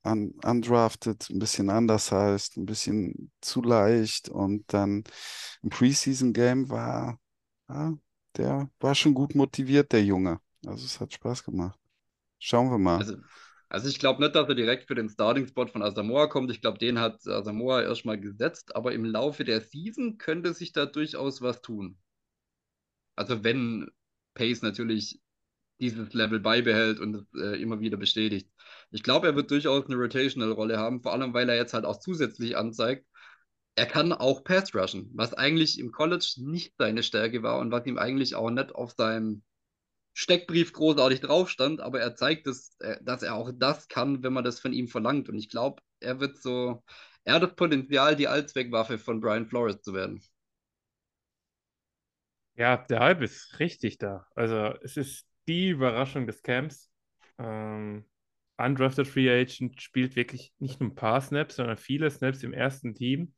un 0.05 0.33
undrafted, 0.45 1.29
ein 1.29 1.39
bisschen 1.39 1.69
anders 1.69 2.11
heißt, 2.11 2.57
ein 2.57 2.65
bisschen 2.65 3.31
zu 3.41 3.61
leicht 3.61 4.29
und 4.29 4.63
dann 4.73 5.03
im 5.63 5.69
Preseason-Game 5.69 6.69
war, 6.69 7.19
ja, 7.69 7.93
der 8.37 8.69
war 8.79 8.95
schon 8.95 9.13
gut 9.15 9.35
motiviert, 9.35 9.91
der 9.91 10.03
Junge. 10.03 10.39
Also 10.65 10.85
es 10.85 10.99
hat 10.99 11.13
Spaß 11.13 11.43
gemacht. 11.43 11.79
Schauen 12.39 12.69
wir 12.69 12.77
mal. 12.77 12.99
Also, 12.99 13.17
also 13.70 13.88
ich 13.89 13.99
glaube 13.99 14.22
nicht, 14.22 14.36
dass 14.36 14.47
er 14.47 14.55
direkt 14.55 14.88
für 14.88 14.95
den 14.95 15.09
Starting-Spot 15.09 15.68
von 15.68 15.82
Asamoah 15.82 16.30
kommt. 16.30 16.51
Ich 16.51 16.61
glaube, 16.61 16.78
den 16.78 16.99
hat 16.99 17.26
Asamoah 17.28 17.84
erstmal 17.84 18.20
gesetzt, 18.20 18.76
aber 18.76 18.93
im 18.93 19.05
Laufe 19.05 19.43
der 19.43 19.61
Season 19.61 20.18
könnte 20.18 20.53
sich 20.53 20.72
da 20.72 20.86
durchaus 20.86 21.41
was 21.41 21.61
tun. 21.61 21.97
Also 23.16 23.43
wenn 23.43 23.89
Pace 24.34 24.61
natürlich 24.61 25.20
dieses 25.80 26.13
Level 26.13 26.39
beibehält 26.39 26.99
und 26.99 27.16
es 27.16 27.34
äh, 27.34 27.61
immer 27.61 27.80
wieder 27.80 27.97
bestätigt. 27.97 28.49
Ich 28.91 29.03
glaube, 29.03 29.28
er 29.28 29.36
wird 29.36 29.51
durchaus 29.51 29.86
eine 29.86 29.95
Rotational-Rolle 29.95 30.78
haben, 30.78 31.01
vor 31.01 31.13
allem 31.13 31.34
weil 31.34 31.49
er 31.49 31.55
jetzt 31.55 31.74
halt 31.74 31.86
auch 31.86 31.99
zusätzlich 31.99 32.55
anzeigt, 32.57 33.05
er 33.76 33.86
kann 33.86 34.13
auch 34.13 34.43
Pass 34.43 34.74
rushen, 34.74 35.11
was 35.13 35.34
eigentlich 35.34 35.80
im 35.80 35.91
College 35.91 36.36
nicht 36.38 36.76
seine 36.78 37.03
Stärke 37.03 37.43
war 37.43 37.59
und 37.59 37.72
was 37.72 37.86
ihm 37.86 37.97
eigentlich 37.97 38.36
auch 38.36 38.49
nicht 38.49 38.74
auf 38.74 38.91
seinem 38.91 39.43
Steckbrief 40.18 40.72
großartig 40.72 41.20
drauf 41.20 41.49
stand, 41.49 41.82
aber 41.82 41.99
er 41.99 42.16
zeigt, 42.16 42.47
dass, 42.47 42.78
äh, 42.80 42.97
dass 43.03 43.22
er 43.22 43.36
auch 43.36 43.51
das 43.53 43.89
kann, 43.89 44.24
wenn 44.24 44.32
man 44.32 44.45
das 44.45 44.61
von 44.61 44.72
ihm 44.72 44.88
verlangt. 44.88 45.28
Und 45.28 45.38
ich 45.38 45.49
glaube, 45.49 45.82
er 45.99 46.22
wird 46.22 46.38
so, 46.41 46.84
er 47.26 47.36
hat 47.36 47.43
das 47.43 47.55
Potenzial, 47.55 48.16
die 48.16 48.30
Allzweckwaffe 48.30 48.97
von 48.97 49.20
Brian 49.20 49.45
Flores 49.45 49.82
zu 49.82 49.93
werden. 49.93 50.24
Ja, 52.55 52.78
der 52.78 53.01
Hype 53.01 53.22
ist 53.24 53.59
richtig 53.59 53.97
da. 53.97 54.26
Also 54.36 54.74
es 54.82 54.95
ist 54.95 55.28
die 55.47 55.70
Überraschung 55.70 56.26
des 56.28 56.41
Camps. 56.41 56.89
Ähm, 57.38 58.05
undrafted 58.55 59.07
Free 59.07 59.30
Agent 59.30 59.82
spielt 59.82 60.16
wirklich 60.16 60.53
nicht 60.59 60.80
nur 60.80 60.91
ein 60.91 60.95
paar 60.95 61.20
Snaps, 61.20 61.57
sondern 61.57 61.76
viele 61.76 62.09
Snaps 62.09 62.41
im 62.43 62.53
ersten 62.53 62.95
Team. 62.95 63.34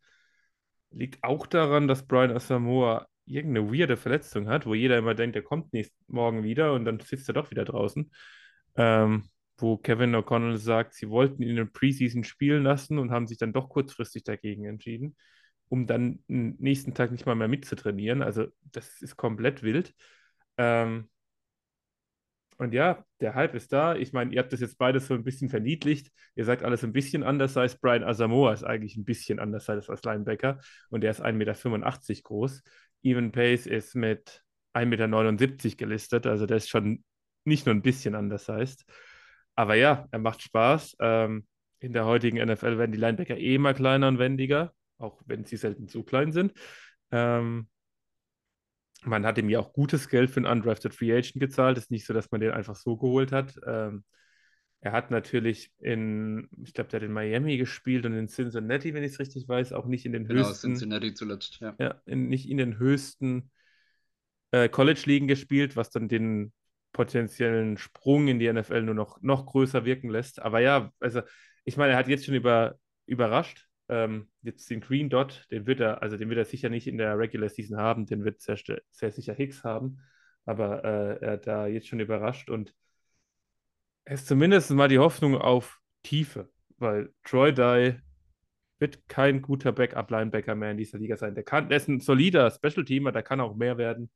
Liegt 0.91 1.23
auch 1.23 1.47
daran, 1.47 1.87
dass 1.87 2.05
Brian 2.05 2.31
Asamoah 2.31 3.07
irgendeine 3.27 3.71
weirde 3.71 3.97
Verletzung 3.97 4.47
hat, 4.47 4.65
wo 4.65 4.73
jeder 4.73 4.97
immer 4.97 5.15
denkt, 5.15 5.35
er 5.35 5.41
kommt 5.41 5.73
nächsten 5.73 5.95
Morgen 6.07 6.43
wieder 6.43 6.73
und 6.73 6.85
dann 6.85 6.99
sitzt 6.99 7.29
er 7.29 7.33
doch 7.33 7.51
wieder 7.51 7.65
draußen. 7.65 8.11
Ähm, 8.75 9.29
wo 9.57 9.77
Kevin 9.77 10.15
O'Connell 10.15 10.57
sagt, 10.57 10.93
sie 10.93 11.09
wollten 11.09 11.41
ihn 11.41 11.49
in 11.49 11.55
der 11.55 11.65
Preseason 11.65 12.23
spielen 12.23 12.63
lassen 12.63 12.99
und 12.99 13.11
haben 13.11 13.27
sich 13.27 13.37
dann 13.37 13.53
doch 13.53 13.69
kurzfristig 13.69 14.23
dagegen 14.23 14.65
entschieden, 14.65 15.15
um 15.67 15.87
dann 15.87 16.19
nächsten 16.27 16.93
Tag 16.93 17.11
nicht 17.11 17.25
mal 17.25 17.35
mehr 17.35 17.47
mitzutrainieren. 17.47 18.21
Also 18.21 18.47
das 18.71 19.01
ist 19.01 19.17
komplett 19.17 19.63
wild. 19.63 19.93
Ähm, 20.57 21.09
und 22.59 22.73
ja, 22.73 23.05
der 23.19 23.35
Hype 23.35 23.53
ist 23.53 23.71
da. 23.71 23.95
Ich 23.95 24.13
meine, 24.13 24.33
ihr 24.33 24.39
habt 24.39 24.51
das 24.51 24.61
jetzt 24.61 24.79
beides 24.79 25.07
so 25.07 25.13
ein 25.13 25.23
bisschen 25.23 25.49
verniedlicht. 25.49 26.11
Ihr 26.35 26.43
sagt 26.43 26.63
alles 26.63 26.83
ein 26.83 26.91
bisschen 26.91 27.21
anders 27.23 27.55
als 27.55 27.77
Brian 27.77 28.03
Asamoah 28.03 28.53
ist 28.53 28.63
eigentlich 28.63 28.97
ein 28.97 29.05
bisschen 29.05 29.39
anders 29.39 29.69
als 29.69 30.03
Linebacker. 30.03 30.59
Und 30.89 31.01
der 31.01 31.11
ist 31.11 31.21
1,85 31.21 31.33
Meter 31.33 32.21
groß. 32.23 32.63
Even 33.07 33.31
Pace 33.31 33.65
ist 33.65 33.95
mit 33.95 34.43
1,79 34.73 34.85
Meter 34.85 35.75
gelistet. 35.77 36.27
Also 36.27 36.45
der 36.45 36.57
ist 36.57 36.69
schon 36.69 37.03
nicht 37.45 37.65
nur 37.65 37.73
ein 37.73 37.81
bisschen 37.81 38.15
anders 38.15 38.49
heißt. 38.49 38.85
Aber 39.55 39.75
ja, 39.75 40.07
er 40.11 40.19
macht 40.19 40.41
Spaß. 40.41 40.97
Ähm, 40.99 41.47
in 41.79 41.93
der 41.93 42.05
heutigen 42.05 42.37
NFL 42.37 42.77
werden 42.77 42.91
die 42.91 42.97
Linebacker 42.97 43.37
eh 43.37 43.55
immer 43.55 43.73
kleiner 43.73 44.07
und 44.07 44.19
wendiger, 44.19 44.73
auch 44.97 45.21
wenn 45.25 45.45
sie 45.45 45.57
selten 45.57 45.87
zu 45.87 46.03
klein 46.03 46.31
sind. 46.31 46.53
Ähm, 47.11 47.67
man 49.03 49.25
hat 49.25 49.37
ihm 49.37 49.49
ja 49.49 49.59
auch 49.59 49.73
gutes 49.73 50.09
Geld 50.09 50.29
für 50.29 50.37
einen 50.37 50.47
Undrafted 50.47 50.93
Free 50.93 51.13
Agent 51.13 51.39
gezahlt. 51.39 51.77
Es 51.77 51.85
ist 51.85 51.91
nicht 51.91 52.05
so, 52.05 52.13
dass 52.13 52.31
man 52.31 52.41
den 52.41 52.51
einfach 52.51 52.75
so 52.75 52.97
geholt 52.97 53.31
hat. 53.31 53.53
Ähm, 53.65 54.03
er 54.87 54.93
hat 54.93 55.11
natürlich 55.11 55.69
in, 55.79 56.47
ich 56.63 56.73
glaube, 56.73 56.89
der 56.89 57.01
hat 57.01 57.05
in 57.05 57.11
Miami 57.11 57.57
gespielt 57.57 58.05
und 58.05 58.13
in 58.13 58.29
Cincinnati, 58.29 58.93
wenn 58.93 59.03
ich 59.03 59.11
es 59.11 59.19
richtig 59.19 59.45
weiß, 59.45 59.73
auch 59.73 59.85
nicht 59.85 60.05
in 60.05 60.13
den 60.13 60.25
genau, 60.25 60.47
höchsten. 60.47 60.75
Cincinnati 60.75 61.13
zuletzt, 61.13 61.59
ja. 61.59 61.75
Ja, 61.77 62.01
in, 62.05 62.29
nicht 62.29 62.49
in 62.49 62.55
den 62.55 62.79
höchsten 62.79 63.51
äh, 64.51 64.69
College-Ligen 64.69 65.27
gespielt, 65.27 65.75
was 65.75 65.89
dann 65.89 66.07
den 66.07 66.53
potenziellen 66.93 67.77
Sprung 67.77 68.29
in 68.29 68.39
die 68.39 68.51
NFL 68.51 68.83
nur 68.83 68.95
noch, 68.95 69.21
noch 69.21 69.45
größer 69.45 69.83
wirken 69.83 70.09
lässt. 70.09 70.41
Aber 70.41 70.61
ja, 70.61 70.93
also 71.01 71.21
ich 71.65 71.75
meine, 71.75 71.91
er 71.91 71.97
hat 71.97 72.07
jetzt 72.07 72.25
schon 72.25 72.35
über, 72.35 72.79
überrascht. 73.05 73.67
Ähm, 73.89 74.29
jetzt 74.41 74.69
den 74.69 74.79
Green 74.79 75.09
Dot, 75.09 75.47
den 75.51 75.67
wird 75.67 75.81
er, 75.81 76.01
also 76.01 76.15
den 76.15 76.29
wird 76.29 76.39
er 76.39 76.45
sicher 76.45 76.69
nicht 76.69 76.87
in 76.87 76.97
der 76.97 77.19
Regular 77.19 77.49
Season 77.49 77.77
haben, 77.77 78.05
den 78.05 78.23
wird 78.23 78.39
sehr, 78.39 78.57
sehr 78.89 79.11
sicher 79.11 79.33
Hicks 79.33 79.65
haben. 79.65 79.99
Aber 80.45 80.85
äh, 80.85 81.25
er 81.25 81.31
hat 81.33 81.45
da 81.45 81.67
jetzt 81.67 81.89
schon 81.89 81.99
überrascht 81.99 82.49
und 82.49 82.73
ist 84.13 84.27
zumindest 84.27 84.71
mal 84.71 84.87
die 84.87 84.99
Hoffnung 84.99 85.35
auf 85.35 85.79
Tiefe, 86.03 86.49
weil 86.77 87.13
Troy 87.23 87.53
Dye 87.53 87.99
wird 88.79 89.07
kein 89.07 89.41
guter 89.41 89.71
Backup-Linebacker 89.71 90.55
mehr 90.55 90.71
in 90.71 90.77
dieser 90.77 90.99
Liga 90.99 91.17
sein. 91.17 91.35
Der, 91.35 91.43
kann, 91.43 91.69
der 91.69 91.77
ist 91.77 91.87
ein 91.87 91.99
solider 91.99 92.51
Special-Teamer, 92.51 93.11
der 93.11 93.23
kann 93.23 93.41
auch 93.41 93.55
mehr 93.55 93.77
werden, 93.77 94.11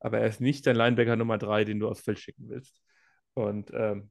aber 0.00 0.18
er 0.18 0.28
ist 0.28 0.40
nicht 0.40 0.66
dein 0.66 0.76
Linebacker 0.76 1.16
Nummer 1.16 1.38
3, 1.38 1.64
den 1.64 1.80
du 1.80 1.88
aufs 1.88 2.02
Feld 2.02 2.18
schicken 2.18 2.48
willst. 2.48 2.82
Und 3.34 3.70
ähm, 3.72 4.10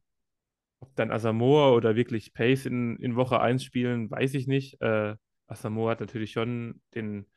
ob 0.79 0.95
dann 0.95 1.11
Asamoah 1.11 1.75
oder 1.75 1.95
wirklich 1.95 2.33
Pace 2.33 2.65
in, 2.65 2.97
in 2.97 3.15
Woche 3.15 3.39
1 3.39 3.63
spielen, 3.63 4.09
weiß 4.09 4.33
ich 4.33 4.47
nicht. 4.47 4.81
Äh, 4.81 5.15
Asamoah 5.45 5.91
hat 5.91 5.99
natürlich 5.99 6.31
schon 6.31 6.81
den, 6.95 7.27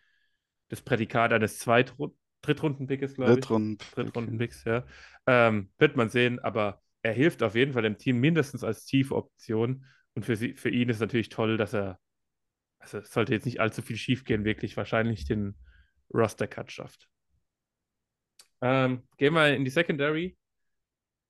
das 0.68 0.80
Prädikat 0.80 1.32
eines 1.32 1.59
Zweitrund 1.59 2.14
Drittrunden-Pickes, 2.40 3.14
glaube 3.14 3.32
ich. 3.32 3.36
Drittrunden-Pick. 3.38 3.95
Drittrunden-Picks, 3.95 4.64
ja. 4.64 4.84
Ähm, 5.26 5.70
wird 5.78 5.97
man 5.97 6.11
sehen, 6.11 6.38
aber 6.40 6.82
er 7.05 7.12
hilft 7.12 7.44
auf 7.44 7.55
jeden 7.55 7.74
Fall 7.74 7.82
dem 7.82 7.98
Team 7.98 8.18
mindestens 8.18 8.64
als 8.64 8.84
Tiefoption. 8.84 9.84
Und 10.14 10.24
für, 10.24 10.34
sie, 10.34 10.55
für 10.55 10.70
ihn 10.70 10.88
ist 10.88 11.00
natürlich 11.00 11.28
toll, 11.28 11.57
dass 11.57 11.72
er 11.72 12.00
also 12.84 12.98
es 12.98 13.11
sollte 13.11 13.32
jetzt 13.32 13.46
nicht 13.46 13.61
allzu 13.61 13.80
viel 13.80 13.96
schief 13.96 14.24
gehen, 14.24 14.44
wirklich 14.44 14.76
wahrscheinlich 14.76 15.24
den 15.24 15.57
Roster-Cut 16.12 16.70
schafft. 16.70 17.09
Ähm, 18.61 19.02
gehen 19.16 19.32
wir 19.32 19.55
in 19.55 19.64
die 19.64 19.70
Secondary. 19.70 20.36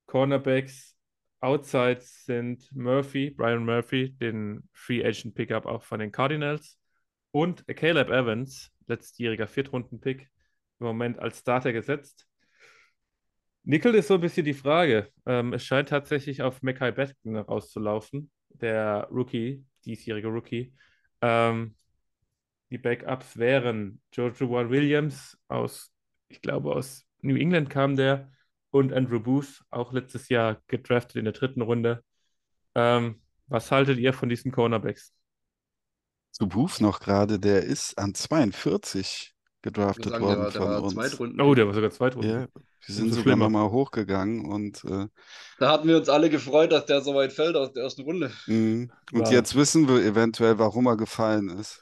Cornerbacks 0.07 0.97
Outsides 1.41 2.25
sind 2.25 2.75
Murphy, 2.75 3.31
Brian 3.31 3.65
Murphy, 3.65 4.11
den 4.17 4.69
Free 4.73 5.05
Agent 5.05 5.35
Pickup 5.35 5.67
auch 5.67 5.85
von 5.85 6.01
den 6.01 6.11
Cardinals 6.11 6.79
und 7.31 7.67
Caleb 7.69 8.09
Evans, 8.09 8.73
letztjähriger 8.87 9.47
Viertrunden-Pick, 9.47 10.23
im 10.81 10.87
Moment 10.87 11.21
als 11.21 11.39
Starter 11.39 11.73
gesetzt. 11.73 12.27
Nickel 13.65 13.95
ist 13.95 14.09
so 14.09 14.15
ein 14.15 14.21
bisschen 14.21 14.45
die 14.45 14.55
Frage. 14.55 15.11
Ähm, 15.27 15.55
es 15.55 15.65
scheint 15.65 15.89
tatsächlich 15.89 16.43
auf 16.43 16.63
Mackay 16.63 16.93
Beckton 16.93 17.37
rauszulaufen, 17.37 18.31
der 18.51 19.09
Rookie, 19.11 19.65
diesjährige 19.87 20.29
Rookie. 20.29 20.75
Ähm, 21.23 21.75
die 22.71 22.79
Backups 22.79 23.39
wären 23.39 24.01
Joshua 24.13 24.69
Williams 24.69 25.39
aus, 25.49 25.93
ich 26.29 26.43
glaube, 26.43 26.75
aus 26.75 27.05
New 27.23 27.37
England 27.37 27.71
kam 27.71 27.97
der 27.97 28.31
und 28.71 28.93
Andrew 28.93 29.21
Booth, 29.21 29.63
auch 29.71 29.93
letztes 29.93 30.29
Jahr 30.29 30.61
gedraftet 30.67 31.17
in 31.17 31.25
der 31.25 31.33
dritten 31.33 31.63
Runde. 31.63 32.05
Ähm, 32.75 33.23
was 33.47 33.71
haltet 33.71 33.99
ihr 33.99 34.13
von 34.13 34.29
diesen 34.29 34.53
Cornerbacks? 34.53 35.13
Zu 36.33 36.49
Booth 36.49 36.81
noch 36.81 37.01
gerade, 37.01 37.39
der 37.39 37.63
ist 37.63 37.97
an 37.97 38.15
42 38.15 39.35
gedraftet 39.63 40.11
sagen, 40.11 40.25
worden 40.25 40.43
der, 40.43 40.51
der 40.51 40.61
von 40.61 40.75
uns. 40.83 40.95
Zweitrunden. 40.95 41.41
Oh, 41.41 41.55
der 41.55 41.67
war 41.67 41.75
sogar 41.75 41.91
Zweitrunden. 41.91 42.31
Ja, 42.31 42.47
wir 42.87 42.95
sind 42.95 43.05
Umso 43.07 43.19
sogar 43.21 43.37
nochmal 43.37 43.71
hochgegangen 43.71 44.45
und, 44.47 44.85
äh, 44.85 45.07
Da 45.59 45.71
hatten 45.71 45.89
wir 45.89 45.97
uns 45.97 46.09
alle 46.09 46.31
gefreut, 46.31 46.73
dass 46.73 46.87
der 46.87 47.01
so 47.01 47.15
weit 47.15 47.33
fällt 47.33 47.57
aus 47.57 47.73
der 47.73 47.85
ersten 47.85 48.03
Runde. 48.03 48.31
mh. 48.47 48.89
und 49.13 49.21
War- 49.23 49.33
jetzt 49.33 49.55
wissen 49.55 49.89
wir 49.89 50.03
eventuell, 50.05 50.59
warum 50.59 50.87
er 50.87 50.97
gefallen 50.97 51.49
ist. 51.49 51.81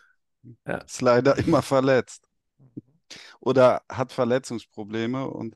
Ja. 0.67 0.79
Ist 0.79 1.01
leider 1.03 1.39
immer 1.39 1.63
verletzt. 1.63 2.25
Oder 3.41 3.83
hat 3.91 4.13
Verletzungsprobleme 4.13 5.29
und 5.29 5.55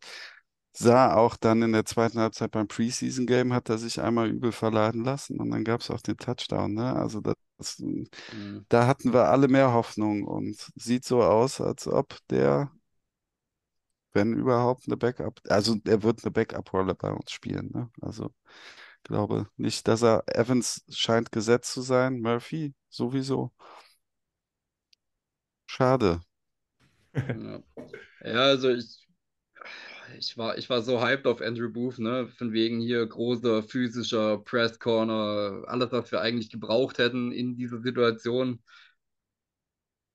sah 0.73 1.15
auch 1.15 1.37
dann 1.37 1.63
in 1.63 1.73
der 1.73 1.87
zweiten 1.87 2.19
Halbzeit 2.19 2.51
beim 2.51 2.69
Preseason-Game, 2.69 3.55
hat 3.55 3.69
er 3.71 3.79
sich 3.79 4.01
einmal 4.01 4.29
übel 4.29 4.53
verladen 4.53 5.05
lassen 5.05 5.41
und 5.41 5.51
dann 5.51 5.65
gab 5.65 5.81
es 5.81 5.91
auch 5.91 6.01
den 6.03 6.19
Touchdown. 6.19 6.75
Ne? 6.75 6.95
Also 6.95 7.21
das, 7.21 7.35
Mhm. 7.79 8.09
da 8.69 8.87
hatten 8.87 9.13
wir 9.15 9.29
alle 9.29 9.49
mehr 9.49 9.73
Hoffnung 9.73 10.25
und 10.25 10.57
sieht 10.75 11.05
so 11.07 11.23
aus, 11.23 11.61
als 11.63 11.87
ob 11.89 12.19
der, 12.29 12.71
wenn 14.13 14.33
überhaupt, 14.35 14.85
eine 14.87 14.97
Backup, 14.97 15.41
also 15.49 15.77
er 15.85 16.03
wird 16.03 16.25
eine 16.25 16.31
Backup-Rolle 16.33 16.95
bei 16.95 17.11
uns 17.13 17.31
spielen. 17.31 17.71
Ne? 17.73 17.91
Also 18.01 18.33
glaube 19.05 19.49
nicht, 19.57 19.87
dass 19.89 20.03
er, 20.03 20.25
Evans 20.27 20.85
scheint 20.91 21.33
gesetzt 21.33 21.73
zu 21.73 21.83
sein, 21.83 22.21
Murphy 22.21 22.75
sowieso. 22.89 23.53
Schade. 25.67 26.21
Ja. 28.23 28.31
ja, 28.31 28.41
also 28.41 28.71
ich, 28.71 29.07
ich 30.19 30.37
war, 30.37 30.59
ich 30.59 30.69
war 30.71 30.83
so 30.83 31.01
hyped 31.01 31.27
auf 31.27 31.41
Andrew 31.41 31.71
Booth, 31.71 31.99
ne? 31.99 32.29
Von 32.29 32.53
wegen 32.53 32.81
hier 32.81 33.07
großer 33.07 33.63
physischer 33.63 34.39
Press 34.39 34.79
Corner, 34.79 35.65
alles, 35.67 35.93
was 35.93 36.13
wir 36.13 36.21
eigentlich 36.21 36.51
gebraucht 36.51 36.99
hätten 36.99 37.33
in 37.33 37.57
dieser 37.57 37.81
Situation. 37.81 38.63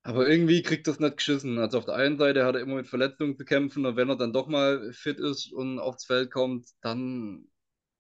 Aber 0.04 0.28
irgendwie 0.28 0.64
kriegt 0.64 0.88
das 0.88 1.00
nicht 1.00 1.18
geschissen. 1.18 1.60
Also 1.60 1.78
auf 1.78 1.86
der 1.86 1.96
einen 1.96 2.18
Seite 2.18 2.46
hat 2.46 2.56
er 2.56 2.62
immer 2.62 2.76
mit 2.76 2.88
Verletzungen 2.88 3.38
zu 3.38 3.46
kämpfen 3.46 3.86
und 3.86 3.96
wenn 3.96 4.10
er 4.10 4.16
dann 4.18 4.34
doch 4.34 4.48
mal 4.48 4.92
fit 4.94 5.20
ist 5.20 5.52
und 5.54 5.80
aufs 5.80 6.06
Feld 6.06 6.32
kommt, 6.32 6.68
dann 6.82 7.48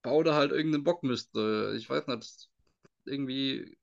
baut 0.02 0.26
er 0.28 0.36
halt 0.36 0.52
irgendeinen 0.52 0.84
Bockmist. 0.84 1.36
Äh, 1.36 1.76
Ich 1.76 1.90
weiß 1.90 2.08
nicht, 2.08 2.50
irgendwie 3.06 3.78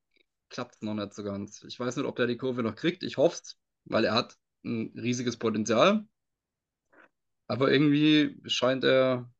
klappt 0.50 0.76
es 0.76 0.82
noch 0.82 0.94
nicht 0.94 1.14
so 1.14 1.22
ganz. 1.24 1.62
Ich 1.64 1.78
weiß 1.78 1.96
nicht, 1.96 2.06
ob 2.06 2.16
der 2.16 2.26
die 2.26 2.36
Kurve 2.38 2.62
noch 2.62 2.76
kriegt. 2.76 3.02
Ich 3.04 3.18
hoffe 3.18 3.40
es, 3.42 3.58
weil 3.84 4.04
er 4.04 4.14
hat 4.14 4.36
ein 4.64 4.92
riesiges 4.96 5.36
Potenzial. 5.38 6.06
Aber 7.46 7.70
irgendwie 7.72 8.40
scheint 8.46 8.84
er 8.84 9.30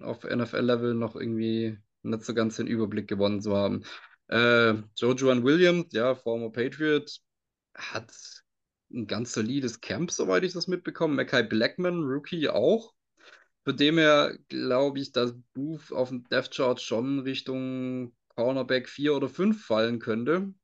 auf 0.00 0.24
NFL-Level 0.24 0.94
noch 0.94 1.16
irgendwie 1.16 1.78
nicht 2.02 2.24
so 2.24 2.34
ganz 2.34 2.56
den 2.56 2.66
Überblick 2.66 3.08
gewonnen 3.08 3.40
zu 3.40 3.56
haben. 3.56 3.84
Äh, 4.28 4.74
Jojuan 4.96 5.44
Williams, 5.44 5.92
ja, 5.92 6.14
former 6.14 6.50
Patriot, 6.52 7.20
hat 7.74 8.12
ein 8.92 9.06
ganz 9.06 9.32
solides 9.32 9.80
Camp, 9.80 10.10
soweit 10.10 10.44
ich 10.44 10.52
das 10.52 10.66
mitbekomme. 10.66 11.14
Mackay 11.14 11.42
Blackman, 11.44 12.02
Rookie 12.02 12.48
auch. 12.48 12.94
Von 13.64 13.76
dem 13.76 13.98
her 13.98 14.38
glaube 14.48 15.00
ich, 15.00 15.12
dass 15.12 15.34
Booth 15.54 15.92
auf 15.92 16.08
dem 16.08 16.24
Death 16.24 16.50
Chart 16.50 16.80
schon 16.80 17.20
Richtung 17.20 18.14
Cornerback 18.28 18.88
4 18.88 19.14
oder 19.14 19.28
5 19.28 19.64
fallen 19.64 19.98
könnte. 19.98 20.54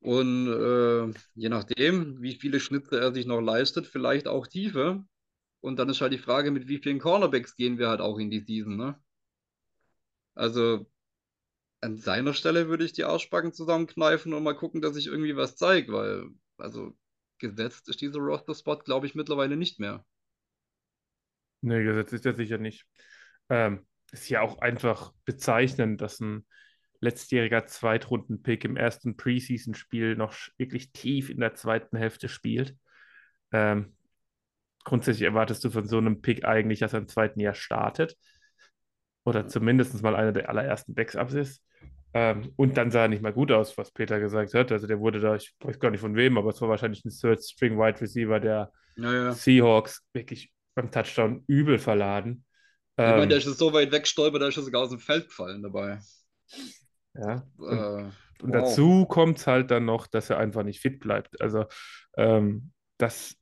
Und 0.00 0.48
äh, 0.48 1.12
je 1.34 1.48
nachdem, 1.48 2.22
wie 2.22 2.34
viele 2.34 2.60
Schnitte 2.60 2.98
er 2.98 3.12
sich 3.12 3.26
noch 3.26 3.40
leistet, 3.40 3.86
vielleicht 3.86 4.28
auch 4.28 4.46
tiefer. 4.46 5.04
Und 5.60 5.78
dann 5.78 5.88
ist 5.88 6.00
halt 6.00 6.12
die 6.12 6.18
Frage, 6.18 6.50
mit 6.50 6.68
wie 6.68 6.78
vielen 6.78 7.00
Cornerbacks 7.00 7.56
gehen 7.56 7.78
wir 7.78 7.88
halt 7.88 8.00
auch 8.00 8.18
in 8.18 8.30
die 8.30 8.40
Season, 8.40 8.76
ne? 8.76 9.00
Also 10.34 10.86
an 11.80 11.96
seiner 11.96 12.34
Stelle 12.34 12.68
würde 12.68 12.84
ich 12.84 12.92
die 12.92 13.04
Arschbacken 13.04 13.52
zusammenkneifen 13.52 14.34
und 14.34 14.42
mal 14.42 14.56
gucken, 14.56 14.80
dass 14.80 14.96
ich 14.96 15.06
irgendwie 15.06 15.36
was 15.36 15.56
zeige, 15.56 15.92
weil, 15.92 16.26
also 16.56 16.96
gesetzt 17.38 17.88
ist 17.88 18.00
dieser 18.00 18.18
Roster-Spot, 18.18 18.78
glaube 18.78 19.06
ich, 19.06 19.14
mittlerweile 19.14 19.56
nicht 19.56 19.78
mehr. 19.78 20.04
Nee, 21.60 21.82
gesetzt 21.82 22.12
ist 22.12 22.26
er 22.26 22.34
sicher 22.34 22.58
nicht. 22.58 22.84
Ähm, 23.48 23.86
ist 24.12 24.28
ja 24.28 24.40
auch 24.40 24.58
einfach 24.58 25.12
bezeichnend, 25.24 26.00
dass 26.00 26.20
ein 26.20 26.46
letztjähriger 27.00 27.66
Zweitrunden-Pick 27.66 28.64
im 28.64 28.76
ersten 28.76 29.16
Preseason-Spiel 29.16 30.16
noch 30.16 30.34
wirklich 30.56 30.92
tief 30.92 31.30
in 31.30 31.40
der 31.40 31.54
zweiten 31.54 31.96
Hälfte 31.96 32.28
spielt. 32.28 32.76
Ähm, 33.52 33.96
grundsätzlich 34.84 35.26
erwartest 35.26 35.64
du 35.64 35.70
von 35.70 35.86
so 35.86 35.98
einem 35.98 36.20
Pick 36.22 36.44
eigentlich, 36.44 36.80
dass 36.80 36.92
er 36.92 37.00
im 37.00 37.08
zweiten 37.08 37.40
Jahr 37.40 37.54
startet. 37.54 38.16
Oder 39.24 39.46
zumindest 39.46 40.02
mal 40.02 40.16
einer 40.16 40.32
der 40.32 40.48
allerersten 40.48 40.94
Backups 40.94 41.34
ist. 41.34 41.62
Ähm, 42.14 42.52
und 42.56 42.76
dann 42.76 42.90
sah 42.90 43.02
er 43.02 43.08
nicht 43.08 43.22
mal 43.22 43.32
gut 43.32 43.52
aus, 43.52 43.76
was 43.78 43.92
Peter 43.92 44.18
gesagt 44.20 44.54
hat. 44.54 44.72
Also 44.72 44.86
der 44.86 44.98
wurde 45.00 45.20
da, 45.20 45.34
ich 45.36 45.54
weiß 45.60 45.78
gar 45.78 45.90
nicht 45.90 46.00
von 46.00 46.16
wem, 46.16 46.38
aber 46.38 46.50
es 46.50 46.60
war 46.60 46.68
wahrscheinlich 46.68 47.04
ein 47.04 47.10
Third-String-Wide 47.10 48.00
Receiver 48.00 48.40
der 48.40 48.72
Naja. 48.96 49.32
Seahawks 49.34 50.04
wirklich 50.12 50.52
beim 50.74 50.90
Touchdown 50.90 51.44
übel 51.46 51.78
verladen. 51.78 52.44
Ich 53.04 53.14
meine, 53.14 53.26
Ähm, 53.26 53.28
der 53.28 53.38
ist 53.38 53.46
jetzt 53.46 53.58
so 53.58 53.72
weit 53.72 53.92
weggestolpert, 53.92 54.42
da 54.42 54.48
ist 54.48 54.56
er 54.56 54.62
sogar 54.64 54.82
aus 54.82 54.90
dem 54.90 55.00
Feld 55.00 55.28
gefallen 55.28 55.62
dabei. 55.62 56.00
ja. 57.14 57.46
Und, 57.56 57.78
Äh, 57.78 58.10
und 58.40 58.52
wow. 58.52 58.52
dazu 58.52 59.06
kommt 59.06 59.38
es 59.38 59.46
halt 59.46 59.70
dann 59.70 59.84
noch, 59.84 60.06
dass 60.06 60.30
er 60.30 60.38
einfach 60.38 60.62
nicht 60.62 60.80
fit 60.80 61.00
bleibt. 61.00 61.40
Also 61.40 61.64
ähm, 62.16 62.72
das 62.98 63.36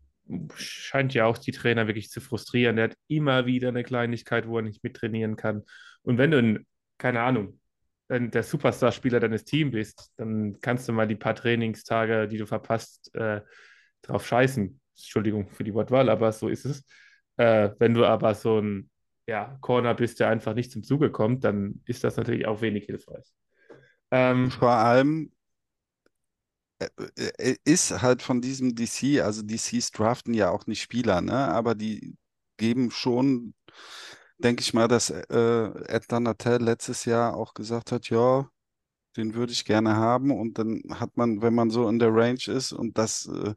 scheint 0.56 1.14
ja 1.14 1.26
auch 1.26 1.38
die 1.38 1.52
Trainer 1.52 1.86
wirklich 1.86 2.10
zu 2.10 2.20
frustrieren. 2.20 2.76
Der 2.76 2.86
hat 2.90 2.96
immer 3.08 3.46
wieder 3.46 3.68
eine 3.68 3.84
Kleinigkeit, 3.84 4.48
wo 4.48 4.58
er 4.58 4.62
nicht 4.62 4.82
mittrainieren 4.82 5.36
kann. 5.36 5.62
Und 6.02 6.18
wenn 6.18 6.30
du, 6.30 6.38
ein, 6.38 6.66
keine 6.98 7.20
Ahnung, 7.22 7.60
der 8.08 8.42
Superstar-Spieler 8.42 9.20
deines 9.20 9.44
Teams 9.44 9.72
bist, 9.72 10.12
dann 10.16 10.60
kannst 10.60 10.88
du 10.88 10.92
mal 10.92 11.08
die 11.08 11.16
paar 11.16 11.34
Trainingstage, 11.34 12.28
die 12.28 12.38
du 12.38 12.46
verpasst, 12.46 13.14
äh, 13.14 13.40
drauf 14.02 14.26
scheißen. 14.26 14.80
Entschuldigung 14.94 15.48
für 15.48 15.64
die 15.64 15.74
Wortwahl, 15.74 16.08
aber 16.08 16.32
so 16.32 16.48
ist 16.48 16.64
es. 16.64 16.84
Äh, 17.36 17.70
wenn 17.78 17.94
du 17.94 18.04
aber 18.04 18.34
so 18.34 18.60
ein 18.60 18.90
ja, 19.26 19.58
Corner 19.60 19.94
bist, 19.94 20.20
der 20.20 20.28
einfach 20.28 20.54
nicht 20.54 20.70
zum 20.70 20.82
Zuge 20.82 21.10
kommt, 21.10 21.44
dann 21.44 21.82
ist 21.84 22.04
das 22.04 22.16
natürlich 22.16 22.46
auch 22.46 22.60
wenig 22.60 22.86
hilfreich. 22.86 23.26
Ähm, 24.10 24.50
Vor 24.50 24.70
allem 24.70 25.32
äh, 26.78 26.88
äh, 27.38 27.56
ist 27.64 28.02
halt 28.02 28.22
von 28.22 28.40
diesem 28.40 28.74
DC, 28.74 29.20
also 29.20 29.42
DCs 29.42 29.90
draften 29.90 30.34
ja 30.34 30.50
auch 30.50 30.66
nicht 30.66 30.82
Spieler, 30.82 31.20
ne? 31.20 31.48
Aber 31.48 31.74
die 31.74 32.16
geben 32.56 32.90
schon, 32.90 33.54
denke 34.38 34.62
ich 34.62 34.74
mal, 34.74 34.88
dass 34.88 35.10
äh, 35.10 35.24
Ed 35.88 36.10
Donatel 36.10 36.62
letztes 36.62 37.04
Jahr 37.04 37.36
auch 37.36 37.54
gesagt 37.54 37.92
hat, 37.92 38.08
ja, 38.10 38.48
den 39.16 39.34
würde 39.34 39.52
ich 39.52 39.64
gerne 39.64 39.96
haben. 39.96 40.30
Und 40.30 40.58
dann 40.58 40.82
hat 40.90 41.16
man, 41.16 41.42
wenn 41.42 41.54
man 41.54 41.70
so 41.70 41.88
in 41.88 41.98
der 41.98 42.14
Range 42.14 42.40
ist 42.46 42.72
und 42.72 42.98
das 42.98 43.26
äh, 43.26 43.54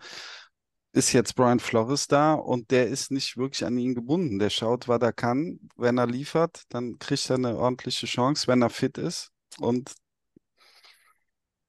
ist 0.94 1.14
jetzt 1.14 1.36
Brian 1.36 1.60
Flores 1.60 2.08
da 2.08 2.34
und 2.34 2.72
der 2.72 2.88
ist 2.88 3.12
nicht 3.12 3.38
wirklich 3.38 3.66
an 3.66 3.78
ihn 3.78 3.96
gebunden. 3.96 4.40
Der 4.40 4.50
schaut, 4.50 4.88
was 4.88 5.02
er 5.02 5.14
kann. 5.14 5.60
Wenn 5.76 5.98
er 5.98 6.08
liefert, 6.08 6.64
dann 6.70 6.98
kriegt 7.00 7.30
er 7.30 7.36
eine 7.36 7.58
ordentliche 7.58 8.08
Chance, 8.08 8.48
wenn 8.48 8.62
er 8.62 8.70
fit 8.70 8.98
ist. 8.98 9.32
Und 9.60 9.94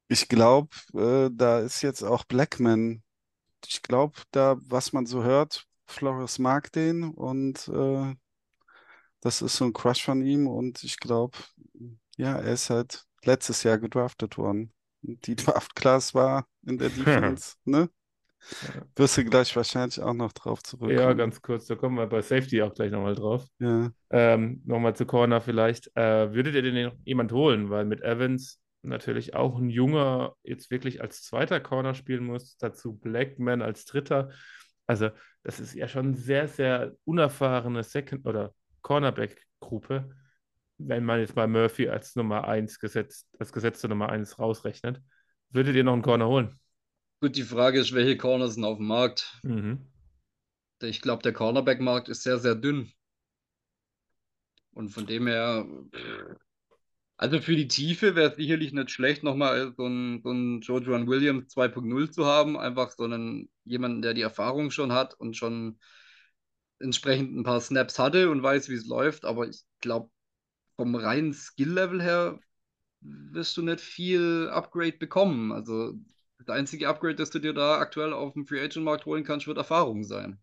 ich 0.08 0.28
glaube, 0.28 0.70
äh, 0.94 1.30
da 1.32 1.60
ist 1.60 1.82
jetzt 1.82 2.02
auch 2.02 2.24
Blackman. 2.24 3.02
Ich 3.66 3.82
glaube, 3.82 4.20
da, 4.32 4.56
was 4.62 4.92
man 4.92 5.06
so 5.06 5.22
hört, 5.22 5.66
Flores 5.86 6.38
mag 6.38 6.72
den 6.72 7.04
und 7.04 7.68
äh, 7.68 8.14
das 9.20 9.42
ist 9.42 9.56
so 9.56 9.64
ein 9.64 9.72
Crush 9.72 10.04
von 10.04 10.22
ihm. 10.24 10.46
Und 10.46 10.82
ich 10.82 10.98
glaube, 10.98 11.38
ja, 12.16 12.36
er 12.36 12.52
ist 12.52 12.70
halt 12.70 13.04
letztes 13.24 13.62
Jahr 13.62 13.78
gedraftet 13.78 14.38
worden. 14.38 14.72
Die 15.02 15.36
Draft 15.36 15.74
Class 15.74 16.14
war 16.14 16.46
in 16.66 16.78
der 16.78 16.90
Defense, 16.90 17.56
ne? 17.64 17.88
Wirst 18.96 19.18
du 19.18 19.24
gleich 19.24 19.54
wahrscheinlich 19.54 20.00
auch 20.00 20.14
noch 20.14 20.32
drauf 20.32 20.60
ja, 20.60 20.64
zurückkommen. 20.64 21.18
ganz 21.18 21.42
kurz, 21.42 21.66
da 21.66 21.74
kommen 21.74 21.96
wir 21.96 22.06
bei 22.06 22.22
Safety 22.22 22.62
auch 22.62 22.72
gleich 22.72 22.90
nochmal 22.90 23.14
drauf. 23.14 23.46
Ja. 23.58 23.90
Ähm, 24.08 24.62
nochmal 24.64 24.96
zu 24.96 25.04
Corner 25.04 25.42
vielleicht. 25.42 25.94
Äh, 25.94 26.32
würdet 26.32 26.54
ihr 26.54 26.62
denn 26.62 26.86
noch 26.86 26.96
jemand 27.04 27.32
holen? 27.32 27.68
Weil 27.68 27.84
mit 27.84 28.00
Evans 28.00 28.58
natürlich 28.82 29.34
auch 29.34 29.58
ein 29.58 29.68
Junger 29.68 30.34
jetzt 30.42 30.70
wirklich 30.70 31.02
als 31.02 31.22
zweiter 31.22 31.60
Corner 31.60 31.94
spielen 31.94 32.24
muss, 32.24 32.56
dazu 32.56 32.96
Blackman 32.96 33.60
als 33.60 33.84
dritter. 33.84 34.30
Also, 34.86 35.10
das 35.42 35.60
ist 35.60 35.74
ja 35.74 35.86
schon 35.86 36.14
sehr, 36.14 36.48
sehr 36.48 36.94
unerfahrene 37.04 37.82
Second- 37.82 38.26
oder 38.26 38.54
Cornerback-Gruppe, 38.82 40.10
wenn 40.78 41.04
man 41.04 41.20
jetzt 41.20 41.36
mal 41.36 41.48
Murphy 41.48 41.88
als 41.88 42.16
Nummer 42.16 42.46
1 42.48 42.78
gesetzt, 42.78 43.28
als 43.38 43.52
gesetzte 43.52 43.88
Nummer 43.88 44.08
1 44.08 44.38
rausrechnet. 44.38 45.02
Würdet 45.50 45.76
ihr 45.76 45.84
noch 45.84 45.94
einen 45.94 46.02
Corner 46.02 46.28
holen? 46.28 46.58
Gut, 47.20 47.36
die 47.36 47.42
Frage 47.42 47.80
ist, 47.80 47.92
welche 47.92 48.16
Corners 48.16 48.54
sind 48.54 48.64
auf 48.64 48.78
dem 48.78 48.86
Markt? 48.86 49.38
Mhm. 49.42 49.86
Ich 50.80 51.02
glaube, 51.02 51.22
der 51.22 51.34
Cornerback-Markt 51.34 52.08
ist 52.08 52.22
sehr, 52.22 52.38
sehr 52.38 52.54
dünn. 52.54 52.90
Und 54.72 54.88
von 54.88 55.06
dem 55.06 55.26
her, 55.26 55.66
also 57.18 57.40
für 57.40 57.56
die 57.56 57.68
Tiefe 57.68 58.14
wäre 58.14 58.30
es 58.30 58.36
sicherlich 58.36 58.72
nicht 58.72 58.90
schlecht, 58.90 59.22
nochmal 59.22 59.74
so 59.76 59.84
einen, 59.84 60.22
so 60.22 60.30
einen 60.30 60.60
Jojuan 60.62 61.06
Williams 61.06 61.54
2.0 61.54 62.10
zu 62.10 62.24
haben. 62.24 62.56
Einfach 62.56 62.92
so 62.92 63.04
einen 63.04 63.50
jemanden, 63.64 64.00
der 64.00 64.14
die 64.14 64.22
Erfahrung 64.22 64.70
schon 64.70 64.92
hat 64.92 65.12
und 65.12 65.36
schon 65.36 65.78
entsprechend 66.80 67.36
ein 67.36 67.44
paar 67.44 67.60
Snaps 67.60 67.98
hatte 67.98 68.30
und 68.30 68.42
weiß, 68.42 68.68
wie 68.68 68.74
es 68.74 68.86
läuft. 68.86 69.24
Aber 69.24 69.48
ich 69.48 69.62
glaube, 69.80 70.10
vom 70.76 70.94
reinen 70.96 71.34
Skill-Level 71.34 72.02
her 72.02 72.40
wirst 73.02 73.56
du 73.56 73.62
nicht 73.62 73.80
viel 73.80 74.48
Upgrade 74.52 74.92
bekommen. 74.98 75.52
Also 75.52 75.94
das 76.38 76.48
einzige 76.50 76.88
Upgrade, 76.88 77.16
das 77.16 77.30
du 77.30 77.40
dir 77.40 77.54
da 77.54 77.78
aktuell 77.78 78.12
auf 78.14 78.34
dem 78.34 78.46
Free 78.46 78.62
Agent 78.62 78.84
Markt 78.84 79.06
holen 79.06 79.24
kannst, 79.24 79.46
wird 79.48 79.58
Erfahrung 79.58 80.04
sein. 80.04 80.40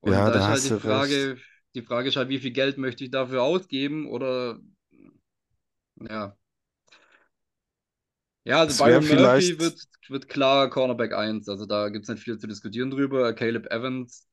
Und 0.00 0.24
Ja, 0.24 0.30
da 0.30 0.32
da 0.32 0.38
ist 0.38 0.48
halt 0.48 0.64
die 0.64 0.72
Frage, 0.72 1.36
recht. 1.36 1.38
die 1.74 1.82
Frage 1.82 2.08
ist 2.08 2.16
halt, 2.16 2.28
wie 2.28 2.38
viel 2.38 2.52
Geld 2.52 2.78
möchte 2.78 3.04
ich 3.04 3.10
dafür 3.10 3.42
ausgeben 3.42 4.08
oder 4.08 4.58
ja. 6.08 6.36
Ja, 8.44 8.60
also 8.60 8.76
Byron 8.76 9.06
Murphy 9.06 9.58
vielleicht, 9.58 9.58
wird, 9.58 9.78
wird 10.08 10.28
klar 10.28 10.70
Cornerback 10.70 11.12
1. 11.14 11.48
Also 11.48 11.66
da 11.66 11.88
gibt 11.90 12.04
es 12.04 12.08
nicht 12.08 12.22
viel 12.24 12.38
zu 12.38 12.46
diskutieren 12.46 12.90
drüber. 12.90 13.34
Caleb 13.34 13.66
Evans 13.70 14.27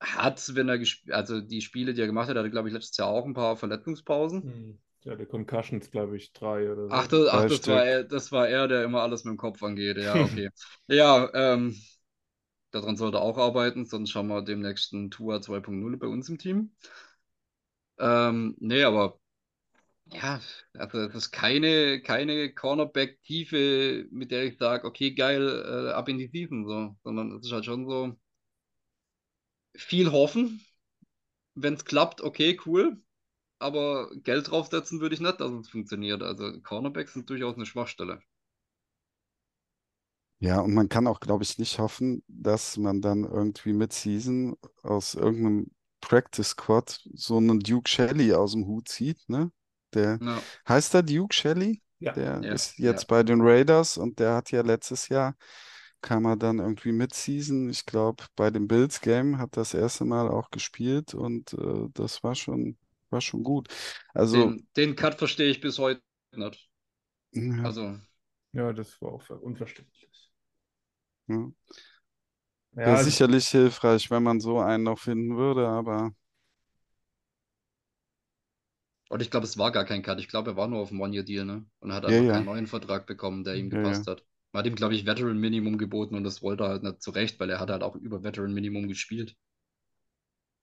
hat, 0.00 0.54
wenn 0.54 0.68
er 0.68 0.78
gespielt, 0.78 1.14
also 1.14 1.40
die 1.40 1.60
Spiele, 1.60 1.94
die 1.94 2.00
er 2.00 2.06
gemacht 2.06 2.28
hat, 2.28 2.36
hatte, 2.36 2.50
glaube 2.50 2.68
ich, 2.68 2.74
letztes 2.74 2.96
Jahr 2.96 3.08
auch 3.08 3.24
ein 3.24 3.34
paar 3.34 3.56
Verletzungspausen. 3.56 4.42
Hm. 4.42 4.78
Ja, 5.04 5.14
der 5.14 5.26
Concussions, 5.26 5.90
glaube 5.90 6.16
ich, 6.16 6.32
drei 6.32 6.70
oder 6.70 6.88
Ach, 6.88 7.06
so. 7.06 7.08
das, 7.08 7.28
ach, 7.28 7.46
das 7.46 7.66
war 7.68 7.84
er, 7.84 8.04
das 8.04 8.32
war 8.32 8.48
er, 8.48 8.68
der 8.68 8.84
immer 8.84 9.02
alles 9.02 9.24
mit 9.24 9.32
dem 9.32 9.36
Kopf 9.38 9.62
angeht. 9.62 9.96
Ja, 9.98 10.14
okay. 10.24 10.50
Ja, 10.88 11.30
ähm, 11.34 11.76
daran 12.72 12.96
sollte 12.96 13.18
er 13.18 13.22
auch 13.22 13.38
arbeiten, 13.38 13.86
sonst 13.86 14.14
haben 14.14 14.28
wir 14.28 14.42
demnächst 14.42 14.94
einen 14.94 15.10
Tua 15.10 15.40
2.0 15.40 15.96
bei 15.98 16.06
uns 16.06 16.28
im 16.28 16.38
Team. 16.38 16.72
Ähm, 17.98 18.56
nee, 18.60 18.82
aber 18.84 19.18
ja, 20.12 20.40
also 20.74 20.98
es 21.00 21.14
ist 21.14 21.32
keine, 21.32 22.02
keine 22.02 22.52
Cornerback-Tiefe, 22.54 24.06
mit 24.12 24.30
der 24.32 24.44
ich 24.44 24.58
sage, 24.58 24.86
okay, 24.86 25.12
geil, 25.14 25.48
äh, 25.90 25.92
ab 25.92 26.08
in 26.08 26.18
die 26.18 26.28
Season, 26.28 26.66
so, 26.66 26.96
sondern 27.04 27.32
es 27.36 27.46
ist 27.46 27.52
halt 27.52 27.64
schon 27.66 27.88
so 27.88 28.16
viel 29.76 30.12
hoffen. 30.12 30.60
Wenn 31.54 31.74
es 31.74 31.84
klappt, 31.84 32.22
okay, 32.22 32.58
cool. 32.66 33.02
Aber 33.60 34.10
Geld 34.24 34.50
draufsetzen 34.50 35.00
würde 35.00 35.14
ich 35.16 35.22
nicht, 35.22 35.40
dass 35.40 35.52
es 35.52 35.68
funktioniert. 35.70 36.22
Also 36.22 36.60
Cornerbacks 36.62 37.14
sind 37.14 37.30
durchaus 37.30 37.56
eine 37.56 37.66
Schwachstelle. 37.66 38.20
Ja, 40.38 40.60
und 40.60 40.74
man 40.74 40.88
kann 40.88 41.06
auch, 41.06 41.20
glaube 41.20 41.44
ich, 41.44 41.58
nicht 41.58 41.78
hoffen, 41.78 42.22
dass 42.28 42.76
man 42.76 43.00
dann 43.00 43.24
irgendwie 43.24 43.72
Mid-Season 43.72 44.56
aus 44.82 45.14
irgendeinem 45.14 45.70
Practice 46.00 46.50
Squad 46.50 47.00
so 47.14 47.38
einen 47.38 47.60
Duke 47.60 47.88
Shelley 47.88 48.34
aus 48.34 48.52
dem 48.52 48.66
Hut 48.66 48.88
zieht, 48.88 49.28
ne? 49.28 49.50
Der 49.94 50.20
Ja, 50.20 50.46
heißt 50.68 50.94
er 50.94 51.02
Duke 51.02 51.34
Shelley? 51.34 51.82
Ja. 51.98 52.12
Der 52.14 52.42
ja, 52.42 52.52
ist 52.52 52.78
ja. 52.78 52.84
jetzt 52.90 53.06
bei 53.06 53.22
den 53.22 53.40
Raiders 53.40 53.96
und 53.96 54.18
der 54.20 54.34
hat 54.34 54.50
ja 54.50 54.60
letztes 54.62 55.08
Jahr 55.08 55.36
kam 56.06 56.26
er 56.26 56.36
dann 56.36 56.60
irgendwie 56.60 56.92
Mid-Season. 56.92 57.70
Ich 57.70 57.86
glaube, 57.86 58.24
bei 58.36 58.50
dem 58.50 58.68
Bills 58.68 59.00
Game 59.02 59.38
hat 59.38 59.56
das 59.58 59.74
erste 59.74 60.06
Mal 60.06 60.28
auch 60.30 60.50
gespielt 60.50 61.14
und 61.14 61.54
äh, 61.54 61.88
das 61.94 62.24
war 62.24 62.34
schon, 62.36 62.78
war 63.10 63.20
schon 63.22 63.44
gut. 63.44 63.68
Also, 64.14 64.54
Den, 64.54 64.68
den 64.76 64.94
Cut 64.94 65.16
verstehe 65.18 65.50
ich 65.50 65.60
bis 65.60 65.78
heute 65.80 66.00
nicht. 66.32 66.68
ja, 67.32 67.72
Also, 67.72 67.98
Ja, 68.52 68.72
das 68.74 69.00
war 69.02 69.12
auch 69.14 69.28
unverständlich. 69.30 70.32
ja. 71.28 71.50
Ja, 72.74 72.84
Wäre 72.84 72.96
also, 72.96 73.12
sicherlich 73.12 73.48
hilfreich, 73.48 74.10
wenn 74.10 74.22
man 74.22 74.40
so 74.40 74.60
einen 74.60 74.84
noch 74.84 74.98
finden 74.98 75.36
würde, 75.36 75.68
aber 75.68 76.12
und 79.08 79.20
ich 79.22 79.30
glaube, 79.32 79.44
es 79.46 79.58
war 79.58 79.72
gar 79.72 79.84
kein 79.84 80.02
Cut. 80.02 80.18
Ich 80.20 80.28
glaube, 80.28 80.50
er 80.52 80.56
war 80.56 80.68
nur 80.68 80.80
auf 80.80 80.88
dem 80.90 81.00
One-Year-Deal, 81.00 81.44
ne? 81.44 81.64
Und 81.80 81.92
hat 81.92 82.04
ja, 82.04 82.06
einfach 82.06 82.22
ja, 82.22 82.32
keinen 82.32 82.44
neuen 82.44 82.66
Vertrag 82.68 83.06
bekommen, 83.06 83.42
der 83.44 83.56
ihm 83.56 83.70
ja, 83.70 83.80
ja. 83.80 84.02
gepasst 84.02 84.06
hat. 84.06 84.24
Man 84.56 84.64
hat 84.64 84.68
ihm, 84.68 84.74
glaube 84.74 84.94
ich, 84.94 85.04
Veteran 85.04 85.38
Minimum 85.38 85.76
geboten 85.76 86.14
und 86.14 86.24
das 86.24 86.42
wollte 86.42 86.64
er 86.64 86.70
halt 86.70 86.82
nicht 86.82 87.02
zurecht, 87.02 87.38
weil 87.38 87.50
er 87.50 87.60
hat 87.60 87.68
halt 87.68 87.82
auch 87.82 87.94
über 87.94 88.24
Veteran 88.24 88.54
Minimum 88.54 88.88
gespielt. 88.88 89.36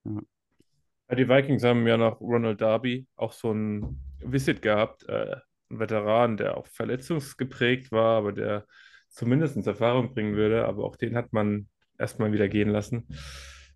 ja. 0.03 1.15
Die 1.15 1.29
Vikings 1.29 1.63
haben 1.63 1.85
ja 1.85 1.95
nach 1.95 2.19
Ronald 2.19 2.59
Darby 2.59 3.05
auch 3.15 3.33
so 3.33 3.51
ein 3.51 3.99
Visit 4.17 4.63
gehabt, 4.63 5.07
äh, 5.07 5.35
ein 5.69 5.77
Veteran, 5.77 6.37
der 6.37 6.57
auch 6.57 6.65
verletzungsgeprägt 6.65 7.91
war, 7.91 8.17
aber 8.17 8.31
der 8.31 8.65
zumindest 9.09 9.67
Erfahrung 9.67 10.11
bringen 10.15 10.35
würde. 10.35 10.65
Aber 10.65 10.85
auch 10.85 10.95
den 10.95 11.15
hat 11.15 11.31
man 11.31 11.69
erstmal 11.99 12.31
wieder 12.31 12.49
gehen 12.49 12.69
lassen. 12.69 13.05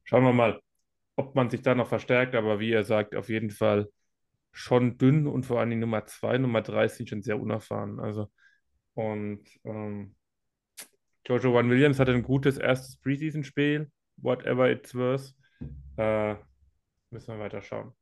Schauen 0.04 0.24
wir 0.24 0.34
mal, 0.34 0.60
ob 1.16 1.36
man 1.36 1.52
sich 1.52 1.62
da 1.62 1.76
noch 1.76 1.90
verstärkt. 1.90 2.34
Aber 2.34 2.60
wie 2.60 2.72
er 2.72 2.84
sagt, 2.84 3.16
auf 3.16 3.30
jeden 3.30 3.52
Fall 3.52 3.88
schon 4.52 4.98
dünn 4.98 5.28
und 5.28 5.46
vor 5.46 5.60
allen 5.60 5.70
Dingen 5.70 5.82
Nummer 5.82 6.08
zwei, 6.08 6.40
Nummer 6.40 6.64
drei 6.64 6.88
sind 6.88 7.08
schon 7.08 7.22
sehr 7.22 7.40
unerfahren. 7.40 8.00
Also, 8.00 8.32
und 8.98 9.44
ähm, 9.64 10.16
Jojo 11.28 11.56
One 11.56 11.70
Williams 11.70 12.00
hatte 12.00 12.14
ein 12.14 12.24
gutes 12.24 12.58
erstes 12.58 12.98
Preseason-Spiel, 12.98 13.92
whatever 14.18 14.72
it's 14.72 14.96
worth. 14.96 15.36
Äh, 15.98 16.36
müssen 17.12 17.36
wir 17.36 17.40
weiter 17.40 17.62
schauen. 17.62 17.94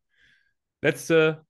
Letzte 0.81 1.45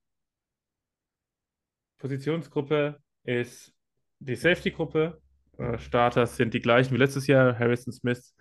Positionsgruppe 1.98 3.00
ist 3.22 3.72
die 4.18 4.34
Safety-Gruppe. 4.34 5.22
Äh, 5.58 5.78
Starters 5.78 6.36
sind 6.36 6.52
die 6.52 6.60
gleichen 6.60 6.94
wie 6.94 6.98
letztes 6.98 7.28
Jahr, 7.28 7.56
Harrison 7.56 7.92
Smith 7.92 8.34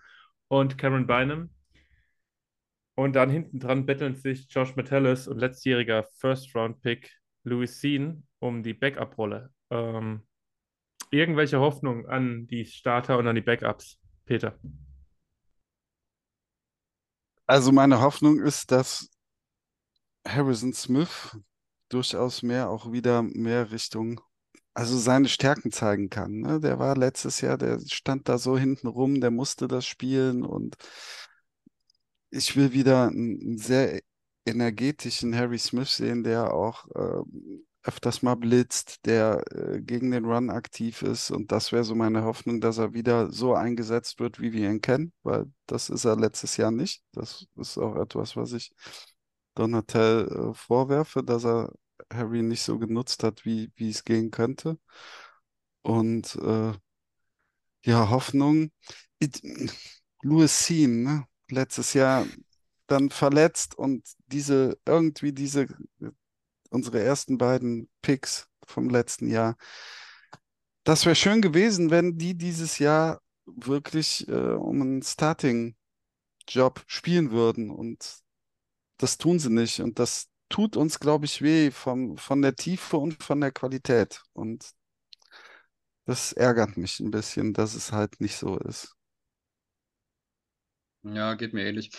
und 0.47 0.79
Cameron 0.79 1.05
Bynum. 1.05 1.51
Und 2.95 3.15
dann 3.15 3.29
hinten 3.29 3.59
dran 3.59 3.85
betteln 3.85 4.15
sich 4.15 4.47
Josh 4.49 4.75
Metellus 4.75 5.27
und 5.27 5.37
letztjähriger 5.37 6.03
First-Round-Pick 6.17 7.11
Louis 7.43 7.79
Sean 7.79 8.25
um 8.39 8.63
die 8.63 8.73
Backup-Rolle. 8.73 9.51
Ähm, 9.69 10.24
irgendwelche 11.15 11.59
Hoffnung 11.59 12.07
an 12.07 12.47
die 12.47 12.65
Starter 12.65 13.17
und 13.17 13.27
an 13.27 13.35
die 13.35 13.41
Backups, 13.41 13.99
Peter? 14.25 14.57
Also 17.47 17.71
meine 17.71 18.01
Hoffnung 18.01 18.39
ist, 18.39 18.71
dass 18.71 19.09
Harrison 20.27 20.73
Smith 20.73 21.37
durchaus 21.89 22.41
mehr 22.41 22.69
auch 22.69 22.91
wieder 22.91 23.21
mehr 23.21 23.71
Richtung, 23.71 24.19
also 24.73 24.97
seine 24.97 25.29
Stärken 25.29 25.71
zeigen 25.71 26.09
kann. 26.09 26.39
Ne? 26.39 26.59
Der 26.59 26.79
war 26.79 26.97
letztes 26.97 27.41
Jahr, 27.41 27.57
der 27.57 27.79
stand 27.87 28.27
da 28.27 28.37
so 28.37 28.57
hinten 28.57 28.87
rum, 28.87 29.21
der 29.21 29.31
musste 29.31 29.67
das 29.67 29.85
spielen 29.85 30.43
und 30.43 30.75
ich 32.31 32.55
will 32.55 32.73
wieder 32.73 33.07
einen, 33.07 33.57
sehr 33.57 34.01
energetischen 34.45 35.35
Harry 35.35 35.57
Smith 35.57 35.95
sehen, 35.95 36.23
der 36.23 36.53
auch 36.53 36.87
äh, 36.93 37.23
öfters 37.85 38.21
mal 38.23 38.35
blitzt, 38.35 39.05
der 39.05 39.43
äh, 39.51 39.81
gegen 39.81 40.11
den 40.11 40.25
Run 40.25 40.49
aktiv 40.49 41.01
ist 41.03 41.31
und 41.31 41.51
das 41.51 41.71
wäre 41.71 41.83
so 41.83 41.95
meine 41.95 42.23
Hoffnung, 42.23 42.59
dass 42.61 42.77
er 42.79 42.93
wieder 42.93 43.31
so 43.31 43.53
eingesetzt 43.53 44.19
wird, 44.19 44.41
wie 44.41 44.53
wir 44.53 44.69
ihn 44.69 44.81
kennen, 44.81 45.13
weil 45.23 45.45
das 45.67 45.89
ist 45.89 46.05
er 46.05 46.15
letztes 46.15 46.57
Jahr 46.57 46.71
nicht. 46.71 47.03
Das 47.11 47.45
ist 47.57 47.77
auch 47.77 47.95
etwas, 47.97 48.35
was 48.35 48.53
ich 48.53 48.71
Donatel 49.55 50.27
äh, 50.51 50.53
vorwerfe, 50.53 51.23
dass 51.23 51.45
er 51.45 51.71
Harry 52.11 52.41
nicht 52.43 52.63
so 52.63 52.79
genutzt 52.79 53.23
hat, 53.23 53.45
wie, 53.45 53.71
es 53.79 54.03
gehen 54.03 54.31
könnte. 54.31 54.77
Und 55.81 56.35
äh, 56.37 56.73
ja, 57.85 58.09
Hoffnung. 58.09 58.71
It, 59.19 59.41
Louis 60.23 60.65
Sean, 60.65 61.03
ne? 61.03 61.25
Letztes 61.49 61.93
Jahr 61.93 62.25
dann 62.87 63.09
verletzt 63.11 63.77
und 63.77 64.03
diese, 64.27 64.77
irgendwie 64.85 65.31
diese, 65.33 65.67
unsere 66.75 67.01
ersten 67.01 67.37
beiden 67.39 67.89
Picks 68.03 68.47
vom 68.67 68.89
letzten 68.89 69.29
Jahr. 69.29 69.57
Das 70.83 71.05
wäre 71.05 71.15
schön 71.15 71.41
gewesen, 71.41 71.89
wenn 71.89 72.17
die 72.17 72.35
dieses 72.37 72.79
Jahr 72.79 73.21
wirklich 73.45 74.27
äh, 74.27 74.31
um 74.33 74.81
einen 74.81 75.01
Starting-Job 75.01 75.75
spielen 76.87 77.31
würden. 77.31 77.71
Und 77.71 78.19
das 78.97 79.17
tun 79.17 79.39
sie 79.39 79.51
nicht. 79.51 79.79
Und 79.81 79.99
das 79.99 80.29
tut 80.49 80.77
uns, 80.77 80.99
glaube 80.99 81.25
ich, 81.25 81.41
weh 81.41 81.71
vom, 81.71 82.17
von 82.17 82.41
der 82.41 82.55
Tiefe 82.55 82.97
und 82.97 83.23
von 83.23 83.41
der 83.41 83.51
Qualität. 83.51 84.23
Und 84.33 84.71
das 86.05 86.33
ärgert 86.33 86.77
mich 86.77 86.99
ein 86.99 87.11
bisschen, 87.11 87.53
dass 87.53 87.75
es 87.75 87.91
halt 87.91 88.19
nicht 88.19 88.37
so 88.37 88.57
ist. 88.57 88.95
Ja, 91.03 91.35
geht 91.35 91.53
mir 91.53 91.63
ähnlich. 91.65 91.91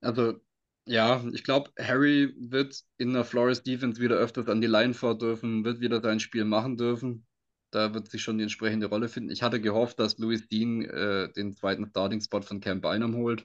Also, 0.00 0.40
Ja, 0.90 1.22
ich 1.34 1.44
glaube, 1.44 1.70
Harry 1.78 2.34
wird 2.38 2.82
in 2.96 3.12
der 3.12 3.24
Flores 3.24 3.62
Defense 3.62 4.00
wieder 4.00 4.16
öfters 4.16 4.48
an 4.48 4.60
die 4.62 4.66
Line 4.66 4.94
vor 4.94 5.18
dürfen, 5.18 5.62
wird 5.64 5.80
wieder 5.80 6.00
sein 6.00 6.18
Spiel 6.18 6.44
machen 6.46 6.78
dürfen. 6.78 7.26
Da 7.70 7.92
wird 7.92 8.08
sich 8.10 8.22
schon 8.22 8.38
die 8.38 8.44
entsprechende 8.44 8.86
Rolle 8.86 9.08
finden. 9.10 9.30
Ich 9.30 9.42
hatte 9.42 9.60
gehofft, 9.60 9.98
dass 10.00 10.16
Louis 10.18 10.48
Dean 10.48 10.82
äh, 10.84 11.30
den 11.34 11.54
zweiten 11.54 11.86
Starting-Spot 11.90 12.40
von 12.40 12.60
Cam 12.60 12.80
Bynum 12.80 13.14
holt. 13.16 13.44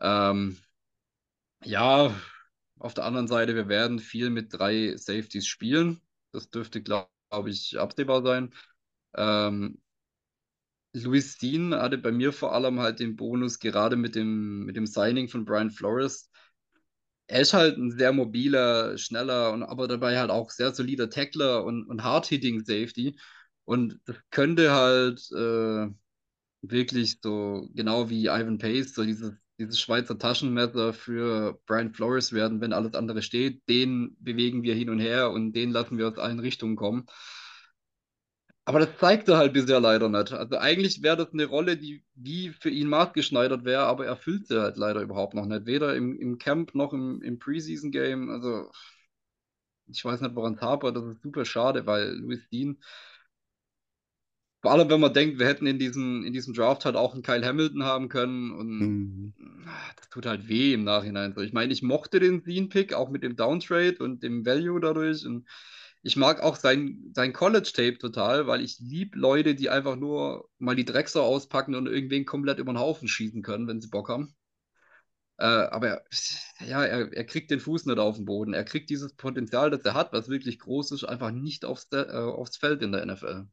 Ähm, 0.00 0.58
ja, 1.64 2.14
auf 2.78 2.94
der 2.94 3.04
anderen 3.04 3.28
Seite, 3.28 3.54
wir 3.54 3.68
werden 3.68 3.98
viel 3.98 4.30
mit 4.30 4.52
drei 4.52 4.96
Safeties 4.96 5.46
spielen. 5.46 6.00
Das 6.32 6.50
dürfte, 6.50 6.82
glaube 6.82 7.08
glaub 7.30 7.46
ich, 7.48 7.78
absehbar 7.78 8.22
sein. 8.22 8.54
Ähm, 9.16 9.80
Louis 10.94 11.36
Dean 11.38 11.74
hatte 11.74 11.98
bei 11.98 12.12
mir 12.12 12.32
vor 12.32 12.52
allem 12.54 12.80
halt 12.80 13.00
den 13.00 13.16
Bonus, 13.16 13.58
gerade 13.58 13.96
mit 13.96 14.14
dem, 14.14 14.64
mit 14.64 14.76
dem 14.76 14.86
Signing 14.86 15.28
von 15.28 15.44
Brian 15.44 15.70
Flores. 15.70 16.30
Er 17.26 17.40
ist 17.40 17.54
halt 17.54 17.78
ein 17.78 17.90
sehr 17.90 18.12
mobiler, 18.12 18.98
schneller 18.98 19.52
und 19.52 19.62
aber 19.62 19.88
dabei 19.88 20.18
halt 20.18 20.30
auch 20.30 20.50
sehr 20.50 20.74
solider 20.74 21.08
Tackler 21.10 21.64
und, 21.64 21.86
und 21.86 22.02
Hard-Hitting 22.04 22.64
Safety. 22.64 23.18
Und 23.64 23.98
das 24.04 24.16
könnte 24.30 24.72
halt 24.72 25.20
äh, 25.32 25.88
wirklich 26.62 27.18
so, 27.22 27.68
genau 27.74 28.10
wie 28.10 28.26
Ivan 28.26 28.58
Pace, 28.58 28.94
so 28.94 29.04
dieses, 29.04 29.32
dieses 29.58 29.80
Schweizer 29.80 30.18
Taschenmesser 30.18 30.92
für 30.92 31.60
Brian 31.66 31.94
Flores 31.94 32.32
werden, 32.32 32.60
wenn 32.60 32.72
alles 32.72 32.94
andere 32.94 33.22
steht. 33.22 33.62
Den 33.68 34.16
bewegen 34.20 34.62
wir 34.62 34.74
hin 34.74 34.90
und 34.90 35.00
her 35.00 35.30
und 35.30 35.52
den 35.52 35.70
lassen 35.70 35.98
wir 35.98 36.08
aus 36.08 36.18
allen 36.18 36.40
Richtungen 36.40 36.76
kommen. 36.76 37.06
Aber 38.66 38.78
das 38.78 38.96
zeigt 38.98 39.28
er 39.28 39.36
halt 39.36 39.52
bisher 39.52 39.78
leider 39.80 40.08
nicht. 40.08 40.32
Also 40.32 40.56
eigentlich 40.58 41.02
wäre 41.02 41.16
das 41.18 41.32
eine 41.32 41.44
Rolle, 41.46 41.76
die 41.76 42.02
wie 42.14 42.48
für 42.50 42.70
ihn 42.70 42.88
maßgeschneidert 42.88 43.64
wäre, 43.64 43.82
aber 43.84 44.06
er 44.06 44.16
füllt 44.16 44.46
sie 44.48 44.60
halt 44.60 44.76
leider 44.78 45.02
überhaupt 45.02 45.34
noch 45.34 45.44
nicht. 45.46 45.66
Weder 45.66 45.94
im, 45.94 46.18
im 46.18 46.38
Camp 46.38 46.74
noch 46.74 46.92
im, 46.94 47.20
im 47.22 47.38
Preseason-Game. 47.38 48.30
Also 48.30 48.70
ich 49.86 50.04
weiß 50.04 50.20
nicht, 50.20 50.34
woran 50.34 50.54
es 50.54 50.60
hapert. 50.60 50.96
Das 50.96 51.04
ist 51.04 51.22
super 51.22 51.44
schade, 51.44 51.86
weil 51.86 52.10
Louis 52.16 52.48
Dean, 52.50 52.78
vor 54.62 54.72
allem 54.72 54.88
wenn 54.90 54.98
man 55.00 55.12
denkt, 55.14 55.38
wir 55.38 55.46
hätten 55.46 55.66
in 55.66 55.78
diesem, 55.78 56.24
in 56.24 56.32
diesem 56.32 56.54
Draft 56.54 56.84
halt 56.84 56.96
auch 56.96 57.12
einen 57.14 57.22
Kyle 57.22 57.44
Hamilton 57.46 57.84
haben 57.84 58.08
können 58.08 58.50
und 58.52 58.88
Mhm. 58.88 59.32
das 59.96 60.08
tut 60.10 60.26
halt 60.26 60.48
weh 60.48 60.74
im 60.74 60.84
Nachhinein. 60.84 61.34
So, 61.34 61.40
ich 61.40 61.52
meine, 61.52 61.72
ich 61.72 61.82
mochte 61.82 62.20
den 62.20 62.44
Dean-Pick 62.44 62.94
auch 62.94 63.10
mit 63.10 63.22
dem 63.22 63.36
Downtrade 63.36 63.96
und 63.98 64.22
dem 64.22 64.44
Value 64.46 64.80
dadurch 64.80 65.26
und 65.26 65.46
ich 66.04 66.16
mag 66.16 66.42
auch 66.42 66.56
sein, 66.56 67.12
sein 67.14 67.32
College-Tape 67.34 67.98
total, 67.98 68.46
weil 68.48 68.62
ich 68.62 68.78
lieb 68.80 69.16
Leute, 69.16 69.56
die 69.56 69.70
einfach 69.70 69.96
nur 69.96 70.48
mal 70.60 70.76
die 70.76 70.86
Drecksau 70.86 71.24
auspacken 71.24 71.74
und 71.76 71.88
irgendwen 71.88 72.26
komplett 72.26 72.60
über 72.60 72.72
den 72.72 72.78
Haufen 72.80 73.08
schießen 73.08 73.42
können, 73.42 73.68
wenn 73.68 73.82
sie 73.82 73.88
Bock 73.90 74.10
haben. 74.10 74.36
Äh, 75.38 75.44
aber 75.46 75.88
er, 75.88 76.04
ja, 76.66 76.84
er, 76.84 77.12
er 77.12 77.24
kriegt 77.24 77.50
den 77.52 77.60
Fuß 77.60 77.86
nicht 77.86 77.98
auf 77.98 78.16
den 78.16 78.24
Boden. 78.24 78.52
Er 78.54 78.64
kriegt 78.64 78.90
dieses 78.90 79.14
Potenzial, 79.14 79.70
das 79.70 79.84
er 79.84 79.94
hat, 79.94 80.12
was 80.12 80.28
wirklich 80.28 80.58
groß 80.60 80.90
ist, 80.92 81.04
einfach 81.04 81.30
nicht 81.32 81.64
aufs, 81.64 81.88
äh, 81.92 82.06
aufs 82.12 82.56
Feld 82.56 82.82
in 82.82 82.92
der 82.92 83.02
NFL. 83.02 83.46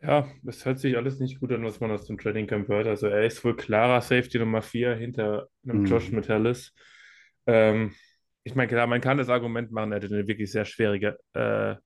Ja, 0.00 0.28
das 0.44 0.64
hört 0.64 0.78
sich 0.78 0.96
alles 0.96 1.18
nicht 1.18 1.40
gut 1.40 1.50
an, 1.52 1.64
was 1.64 1.80
man 1.80 1.90
aus 1.90 2.06
dem 2.06 2.18
Training 2.18 2.46
Camp 2.46 2.68
hört. 2.68 2.86
Also 2.86 3.08
er 3.08 3.24
ist 3.26 3.44
wohl 3.44 3.56
klarer 3.56 4.00
Safety 4.00 4.38
Nummer 4.38 4.62
4 4.62 4.94
hinter 4.94 5.48
einem 5.64 5.82
Josh 5.84 6.12
Mhm. 6.12 6.12
Metellus. 6.12 6.72
Ähm, 7.46 7.94
ich 8.44 8.54
meine, 8.54 8.68
klar, 8.68 8.86
man 8.86 9.00
kann 9.00 9.18
das 9.18 9.28
Argument 9.28 9.70
machen, 9.72 9.92
er 9.92 9.96
hatte 9.96 10.06
eine 10.14 10.26
wirklich 10.26 10.50
sehr 10.50 10.64
schwierige, 10.64 11.18
äh, 11.34 11.76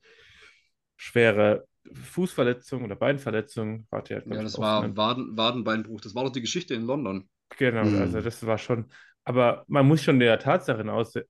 schwere 0.96 1.66
Fußverletzung 1.92 2.84
oder 2.84 2.96
Beinverletzung. 2.96 3.86
Warte, 3.90 4.22
Ja, 4.26 4.42
das 4.42 4.58
war. 4.58 4.96
Waden, 4.96 5.36
Wadenbeinbruch. 5.36 6.00
Das 6.00 6.14
war 6.14 6.24
doch 6.24 6.32
die 6.32 6.40
Geschichte 6.40 6.74
in 6.74 6.84
London. 6.86 7.28
Genau, 7.58 7.80
also 7.82 8.18
Mhm. 8.18 8.24
das 8.24 8.46
war 8.46 8.58
schon. 8.58 8.86
Aber 9.24 9.64
man 9.68 9.86
muss 9.86 10.02
schon 10.02 10.18
der 10.18 10.38
Tatsache 10.38 10.80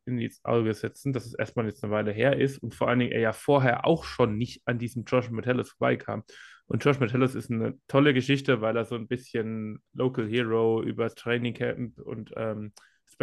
in 0.07 0.19
ins 0.19 0.43
Auge 0.45 0.73
setzen, 0.73 1.13
dass 1.13 1.27
es 1.27 1.35
erstmal 1.35 1.67
jetzt 1.67 1.85
eine 1.85 1.93
Weile 1.93 2.11
her 2.13 2.39
ist 2.39 2.63
und 2.63 2.75
vor 2.75 2.89
allen 2.89 3.01
Dingen 3.01 3.13
er 3.13 3.21
ja 3.21 3.33
vorher 3.33 3.87
auch 3.87 4.05
schon 4.05 4.39
nicht 4.39 4.63
an 4.65 4.79
diesem 4.79 5.05
Josh 5.05 5.31
Metellus 5.31 5.71
vorbeikam. 5.73 6.23
Und 6.67 6.83
Josh 6.85 7.01
Metellus 7.01 7.35
ist 7.35 7.51
eine 7.51 7.75
tolle 7.89 8.15
Geschichte, 8.15 8.63
weil 8.63 8.77
er 8.77 8.87
so 8.87 8.95
ein 8.95 9.09
bisschen 9.09 9.83
Local 9.93 10.27
Hero 10.27 10.83
über 10.83 11.11
Training 11.15 11.53
Camp 11.55 11.99
und 11.99 12.33
ähm, 12.37 12.73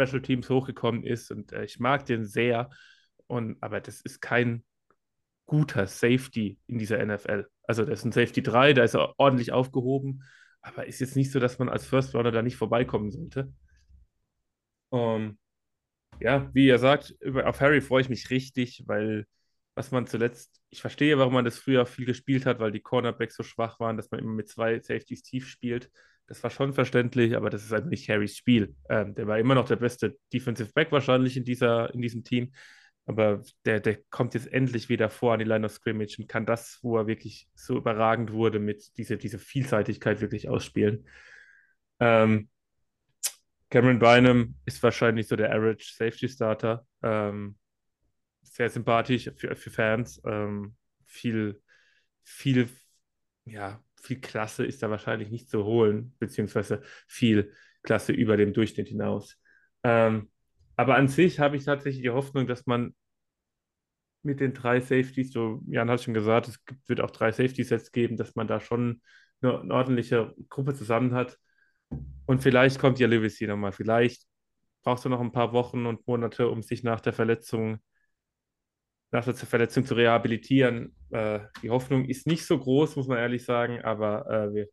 Special 0.06 0.22
Teams 0.22 0.48
hochgekommen 0.48 1.04
ist 1.04 1.30
und 1.30 1.52
äh, 1.52 1.64
ich 1.64 1.78
mag 1.78 2.06
den 2.06 2.24
sehr. 2.24 2.70
Und, 3.26 3.62
aber 3.62 3.80
das 3.80 4.00
ist 4.00 4.20
kein 4.20 4.64
guter 5.46 5.86
Safety 5.86 6.58
in 6.66 6.78
dieser 6.78 7.04
NFL. 7.04 7.46
Also 7.64 7.84
das 7.84 8.00
ist 8.00 8.04
ein 8.04 8.12
Safety 8.12 8.42
3, 8.42 8.72
da 8.72 8.84
ist 8.84 8.94
er 8.94 9.14
ordentlich 9.18 9.52
aufgehoben, 9.52 10.24
aber 10.62 10.86
ist 10.86 11.00
jetzt 11.00 11.16
nicht 11.16 11.30
so, 11.30 11.40
dass 11.40 11.58
man 11.58 11.68
als 11.68 11.86
First 11.86 12.14
Rounder 12.14 12.32
da 12.32 12.42
nicht 12.42 12.56
vorbeikommen 12.56 13.10
sollte. 13.10 13.52
Ähm, 14.92 15.38
ja, 16.20 16.50
wie 16.54 16.66
ihr 16.66 16.78
sagt, 16.78 17.14
über, 17.20 17.48
auf 17.48 17.60
Harry 17.60 17.80
freue 17.80 18.02
ich 18.02 18.08
mich 18.08 18.30
richtig, 18.30 18.84
weil 18.86 19.26
was 19.74 19.90
man 19.92 20.06
zuletzt, 20.06 20.60
ich 20.70 20.80
verstehe, 20.80 21.18
warum 21.18 21.32
man 21.34 21.44
das 21.44 21.58
früher 21.58 21.86
viel 21.86 22.04
gespielt 22.04 22.46
hat, 22.46 22.58
weil 22.58 22.72
die 22.72 22.80
Cornerbacks 22.80 23.36
so 23.36 23.42
schwach 23.42 23.80
waren, 23.80 23.96
dass 23.96 24.10
man 24.10 24.20
immer 24.20 24.32
mit 24.32 24.48
zwei 24.48 24.78
Safeties 24.80 25.22
tief 25.22 25.48
spielt. 25.48 25.90
Das 26.30 26.44
war 26.44 26.50
schon 26.50 26.72
verständlich, 26.72 27.36
aber 27.36 27.50
das 27.50 27.64
ist 27.64 27.72
halt 27.72 27.86
nicht 27.86 28.08
Harrys 28.08 28.36
Spiel. 28.36 28.76
Ähm, 28.88 29.16
der 29.16 29.26
war 29.26 29.40
immer 29.40 29.56
noch 29.56 29.66
der 29.66 29.74
beste 29.74 30.16
Defensive 30.32 30.72
Back 30.72 30.92
wahrscheinlich 30.92 31.36
in 31.36 31.42
dieser, 31.42 31.92
in 31.92 32.00
diesem 32.00 32.22
Team. 32.22 32.52
Aber 33.04 33.42
der, 33.64 33.80
der 33.80 33.96
kommt 34.10 34.34
jetzt 34.34 34.46
endlich 34.52 34.88
wieder 34.88 35.10
vor 35.10 35.32
an 35.32 35.40
die 35.40 35.44
Line 35.44 35.66
of 35.66 35.72
Scrimmage 35.72 36.20
und 36.20 36.28
kann 36.28 36.46
das, 36.46 36.78
wo 36.82 36.96
er 36.96 37.08
wirklich 37.08 37.48
so 37.54 37.76
überragend 37.76 38.32
wurde, 38.32 38.60
mit 38.60 38.96
dieser 38.96 39.16
diese 39.16 39.40
Vielseitigkeit 39.40 40.20
wirklich 40.20 40.48
ausspielen. 40.48 41.04
Ähm, 41.98 42.48
Cameron 43.68 43.98
Bynum 43.98 44.54
ist 44.66 44.80
wahrscheinlich 44.84 45.26
so 45.26 45.34
der 45.34 45.52
Average 45.52 45.94
Safety 45.96 46.28
Starter. 46.28 46.86
Ähm, 47.02 47.58
sehr 48.42 48.70
sympathisch 48.70 49.32
für, 49.34 49.56
für 49.56 49.70
Fans. 49.70 50.22
Ähm, 50.24 50.76
viel, 51.06 51.60
viel, 52.22 52.68
ja, 53.46 53.82
viel 54.00 54.20
Klasse 54.20 54.64
ist 54.64 54.82
da 54.82 54.90
wahrscheinlich 54.90 55.30
nicht 55.30 55.48
zu 55.48 55.64
holen, 55.64 56.14
beziehungsweise 56.18 56.82
viel 57.06 57.52
Klasse 57.82 58.12
über 58.12 58.36
dem 58.36 58.52
Durchschnitt 58.52 58.88
hinaus. 58.88 59.36
Ähm, 59.82 60.30
aber 60.76 60.96
an 60.96 61.08
sich 61.08 61.40
habe 61.40 61.56
ich 61.56 61.64
tatsächlich 61.64 62.02
die 62.02 62.10
Hoffnung, 62.10 62.46
dass 62.46 62.66
man 62.66 62.94
mit 64.22 64.40
den 64.40 64.52
drei 64.52 64.80
Safeties, 64.80 65.32
so 65.32 65.62
Jan 65.66 65.90
hat 65.90 66.02
schon 66.02 66.14
gesagt, 66.14 66.48
es 66.48 66.64
gibt, 66.64 66.88
wird 66.88 67.00
auch 67.00 67.10
drei 67.10 67.32
Safety-Sets 67.32 67.92
geben, 67.92 68.16
dass 68.16 68.34
man 68.34 68.46
da 68.46 68.60
schon 68.60 69.00
eine, 69.40 69.60
eine 69.60 69.74
ordentliche 69.74 70.34
Gruppe 70.48 70.74
zusammen 70.74 71.14
hat. 71.14 71.38
Und 72.26 72.42
vielleicht 72.42 72.78
kommt 72.78 72.98
ja 72.98 73.08
Lewis 73.08 73.38
hier 73.38 73.48
nochmal. 73.48 73.72
Vielleicht 73.72 74.26
brauchst 74.82 75.04
du 75.04 75.08
noch 75.08 75.20
ein 75.20 75.32
paar 75.32 75.52
Wochen 75.52 75.86
und 75.86 76.06
Monate, 76.06 76.48
um 76.48 76.62
sich 76.62 76.82
nach 76.82 77.00
der 77.00 77.12
Verletzung, 77.12 77.78
nach 79.10 79.24
der 79.24 79.34
Verletzung 79.34 79.84
zu 79.84 79.94
rehabilitieren. 79.94 80.94
Äh, 81.10 81.40
die 81.62 81.70
Hoffnung 81.70 82.04
ist 82.04 82.26
nicht 82.26 82.44
so 82.46 82.58
groß, 82.58 82.96
muss 82.96 83.08
man 83.08 83.18
ehrlich 83.18 83.44
sagen, 83.44 83.80
aber 83.82 84.28
äh, 84.30 84.54
wir 84.54 84.68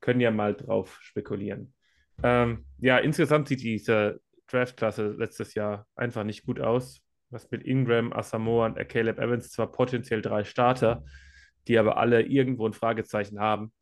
können 0.00 0.20
ja 0.20 0.30
mal 0.30 0.54
drauf 0.54 0.98
spekulieren. 1.00 1.74
Ähm, 2.22 2.64
ja, 2.78 2.98
insgesamt 2.98 3.48
sieht 3.48 3.62
diese 3.62 4.20
Draftklasse 4.48 5.14
letztes 5.18 5.54
Jahr 5.54 5.86
einfach 5.94 6.24
nicht 6.24 6.44
gut 6.44 6.60
aus. 6.60 7.00
Was 7.30 7.50
mit 7.50 7.62
Ingram, 7.62 8.12
Asamoah 8.12 8.66
und 8.66 8.88
Caleb 8.88 9.18
Evans 9.18 9.50
zwar 9.50 9.70
potenziell 9.70 10.22
drei 10.22 10.44
Starter, 10.44 11.04
die 11.66 11.78
aber 11.78 11.98
alle 11.98 12.22
irgendwo 12.22 12.66
ein 12.66 12.72
Fragezeichen 12.72 13.38
haben. 13.38 13.72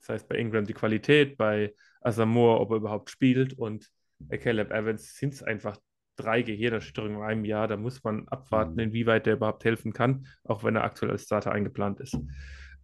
Das 0.00 0.10
heißt, 0.10 0.28
bei 0.28 0.36
Ingram 0.36 0.64
die 0.64 0.74
Qualität, 0.74 1.36
bei 1.36 1.74
Asamoah, 2.00 2.60
ob 2.60 2.70
er 2.70 2.76
überhaupt 2.76 3.10
spielt 3.10 3.58
und 3.58 3.88
Caleb 4.30 4.70
Evans 4.70 5.16
sind 5.16 5.34
es 5.34 5.42
einfach 5.42 5.76
drei 6.16 6.42
Gehirnerschütterungen 6.42 7.18
in 7.18 7.22
einem 7.22 7.44
Jahr. 7.44 7.68
Da 7.68 7.76
muss 7.76 8.02
man 8.04 8.28
abwarten, 8.28 8.74
Mhm. 8.74 8.78
inwieweit 8.80 9.26
der 9.26 9.34
überhaupt 9.34 9.64
helfen 9.64 9.92
kann, 9.92 10.26
auch 10.44 10.64
wenn 10.64 10.76
er 10.76 10.84
aktuell 10.84 11.12
als 11.12 11.24
Starter 11.24 11.52
eingeplant 11.52 12.00
ist. 12.00 12.16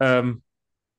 Ähm, 0.00 0.42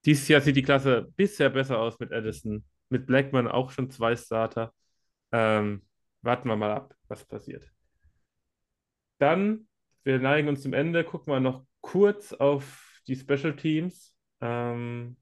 dieses 0.05 0.27
Jahr 0.27 0.41
sieht 0.41 0.55
die 0.55 0.63
Klasse 0.63 1.07
bisher 1.15 1.49
besser 1.49 1.79
aus 1.79 1.99
mit 1.99 2.11
Addison, 2.13 2.65
mit 2.89 3.05
Blackman 3.05 3.47
auch 3.47 3.71
schon 3.71 3.89
zwei 3.89 4.15
Starter. 4.15 4.73
Ähm, 5.31 5.83
warten 6.21 6.47
wir 6.49 6.55
mal 6.55 6.71
ab, 6.71 6.95
was 7.07 7.25
passiert. 7.25 7.69
Dann, 9.19 9.67
wir 10.03 10.19
neigen 10.19 10.47
uns 10.47 10.61
zum 10.61 10.73
Ende, 10.73 11.03
gucken 11.03 11.33
wir 11.33 11.39
noch 11.39 11.65
kurz 11.81 12.33
auf 12.33 13.01
die 13.07 13.15
Special 13.15 13.55
Teams. 13.55 14.15
Ähm, 14.41 15.17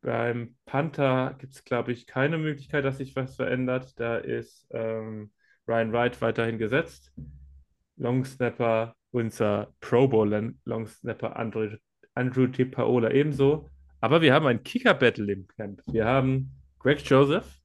beim 0.00 0.56
Panther 0.64 1.34
gibt 1.38 1.54
es, 1.54 1.64
glaube 1.64 1.92
ich, 1.92 2.06
keine 2.06 2.38
Möglichkeit, 2.38 2.84
dass 2.84 2.98
sich 2.98 3.14
was 3.16 3.36
verändert. 3.36 3.98
Da 3.98 4.16
ist 4.16 4.66
ähm, 4.70 5.32
Ryan 5.66 5.92
Wright 5.92 6.20
weiterhin 6.20 6.58
gesetzt. 6.58 7.12
Long 7.96 8.24
Snapper, 8.24 8.94
unser 9.10 9.72
Pro 9.80 10.08
Bowl 10.08 10.54
Long 10.64 10.86
Snapper 10.86 11.36
Andrew, 11.36 11.76
Andrew 12.14 12.46
T. 12.46 12.64
Paola 12.64 13.10
ebenso. 13.10 13.68
Aber 14.00 14.20
wir 14.20 14.34
haben 14.34 14.46
ein 14.46 14.62
Kicker-Battle 14.62 15.32
im 15.32 15.46
Camp. 15.46 15.82
Wir 15.86 16.04
haben 16.04 16.50
Greg 16.80 17.08
Joseph 17.08 17.60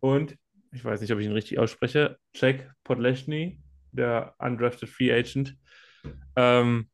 und, 0.00 0.36
ich 0.72 0.84
weiß 0.84 1.00
nicht, 1.00 1.12
ob 1.12 1.18
ich 1.18 1.26
ihn 1.26 1.32
richtig 1.32 1.58
ausspreche, 1.58 2.18
Jack 2.34 2.70
Podleshny, 2.84 3.58
der 3.90 4.34
undrafted 4.38 4.88
Free 4.88 5.12
Agent. 5.12 5.56
Ähm, 6.36 6.88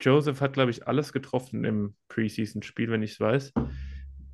Joseph 0.00 0.40
hat, 0.40 0.54
glaube 0.54 0.70
ich, 0.72 0.88
alles 0.88 1.12
getroffen 1.12 1.64
im 1.64 1.94
Preseason-Spiel, 2.08 2.90
wenn 2.90 3.02
ich 3.02 3.12
es 3.12 3.20
weiß. 3.20 3.52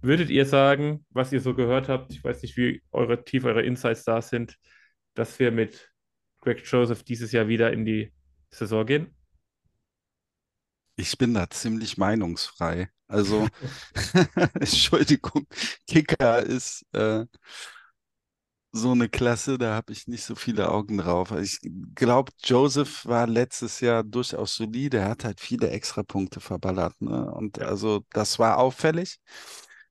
Würdet 0.01 0.31
ihr 0.31 0.47
sagen, 0.47 1.05
was 1.11 1.33
ihr 1.33 1.41
so 1.41 1.55
gehört 1.55 1.89
habt, 1.89 2.13
ich 2.13 2.23
weiß 2.23 2.43
nicht, 2.43 2.57
wie 2.57 2.83
eure, 2.93 3.25
tief 3.25 3.45
eure 3.45 3.63
Insights 3.63 4.05
da 4.05 4.23
sind, 4.23 4.57
dass 5.19 5.39
wir 5.39 5.53
mit 5.53 5.93
Greg 6.41 6.63
Joseph 6.71 7.03
dieses 7.05 7.33
Jahr 7.33 7.49
wieder 7.49 7.73
in 7.73 7.85
die 7.85 8.13
Saison 8.51 8.87
gehen? 8.87 9.15
Ich 10.97 11.19
bin 11.19 11.35
da 11.35 11.49
ziemlich 11.51 11.97
meinungsfrei. 11.99 12.89
Also, 13.09 13.49
Entschuldigung, 14.61 15.47
Kicker 15.87 16.43
ist 16.43 16.85
äh, 16.93 17.27
so 18.73 18.93
eine 18.93 19.09
Klasse, 19.09 19.57
da 19.59 19.75
habe 19.75 19.93
ich 19.93 20.07
nicht 20.07 20.25
so 20.25 20.35
viele 20.35 20.71
Augen 20.71 20.99
drauf. 20.99 21.31
Ich 21.33 21.59
glaube, 21.95 22.33
Joseph 22.45 23.07
war 23.07 23.27
letztes 23.27 23.81
Jahr 23.81 24.05
durchaus 24.05 24.55
solide. 24.57 24.99
Er 24.99 25.09
hat 25.11 25.25
halt 25.25 25.41
viele 25.41 25.71
Extrapunkte 25.71 26.41
verballert. 26.41 27.01
Ne? 27.01 27.31
Und 27.33 27.59
Ja. 27.59 27.67
also 27.67 28.05
das 28.13 28.39
war 28.39 28.59
auffällig. 28.59 29.19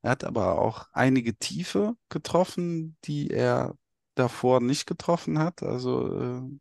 Er 0.03 0.11
hat 0.11 0.23
aber 0.23 0.60
auch 0.60 0.85
einige 0.93 1.35
Tiefe 1.35 1.95
getroffen, 2.10 2.95
die 3.06 3.31
er 3.31 3.76
davor 4.15 4.61
nicht 4.61 4.85
getroffen 4.87 5.39
hat. 5.39 5.63
Also 5.63 6.41
äh, 6.41 6.59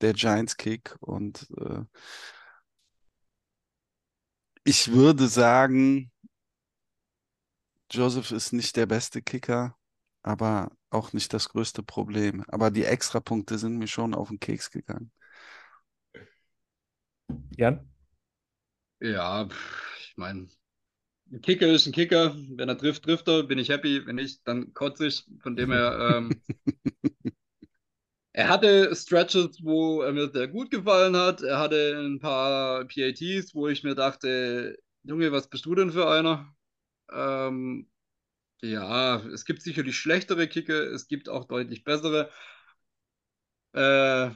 der 0.00 0.12
Giants 0.12 0.56
Kick 0.56 0.96
und 1.00 1.48
äh, 1.56 1.84
ich 4.64 4.92
würde 4.92 5.28
sagen, 5.28 6.10
Joseph 7.90 8.30
ist 8.30 8.52
nicht 8.52 8.76
der 8.76 8.86
beste 8.86 9.22
Kicker, 9.22 9.76
aber 10.22 10.70
auch 10.90 11.12
nicht 11.12 11.32
das 11.32 11.48
größte 11.50 11.82
Problem. 11.82 12.42
Aber 12.48 12.70
die 12.70 12.84
Extrapunkte 12.84 13.58
sind 13.58 13.76
mir 13.78 13.86
schon 13.88 14.14
auf 14.14 14.28
den 14.28 14.40
Keks 14.40 14.70
gegangen. 14.70 15.12
Jan? 17.56 17.88
Ja, 19.00 19.48
ich 20.00 20.14
meine, 20.16 20.48
ein 21.32 21.40
Kicker 21.40 21.68
ist 21.68 21.86
ein 21.86 21.92
Kicker. 21.92 22.34
Wenn 22.50 22.68
er 22.68 22.78
trifft, 22.78 23.04
trifft 23.04 23.28
er. 23.28 23.42
Bin 23.44 23.58
ich 23.58 23.68
happy. 23.68 24.06
Wenn 24.06 24.16
nicht, 24.16 24.46
dann 24.46 24.72
kotze 24.74 25.06
ich. 25.06 25.24
Von 25.40 25.56
dem 25.56 25.72
her, 25.72 26.14
ähm, 26.16 26.42
er 28.32 28.48
hatte 28.48 28.94
Stretches, 28.94 29.62
wo 29.62 30.02
er 30.02 30.12
mir 30.12 30.30
sehr 30.30 30.48
gut 30.48 30.70
gefallen 30.70 31.16
hat. 31.16 31.42
Er 31.42 31.58
hatte 31.58 31.96
ein 31.98 32.20
paar 32.20 32.84
PATs, 32.86 33.54
wo 33.54 33.68
ich 33.68 33.84
mir 33.84 33.94
dachte, 33.94 34.78
Junge, 35.02 35.32
was 35.32 35.48
bist 35.48 35.66
du 35.66 35.74
denn 35.74 35.92
für 35.92 36.08
einer? 36.08 36.54
Ähm, 37.12 37.88
ja, 38.62 39.18
es 39.26 39.44
gibt 39.44 39.62
sicherlich 39.62 39.96
schlechtere 39.98 40.48
Kicker, 40.48 40.74
es 40.92 41.08
gibt 41.08 41.28
auch 41.28 41.44
deutlich 41.46 41.84
bessere. 41.84 42.30
Äh, 43.72 44.30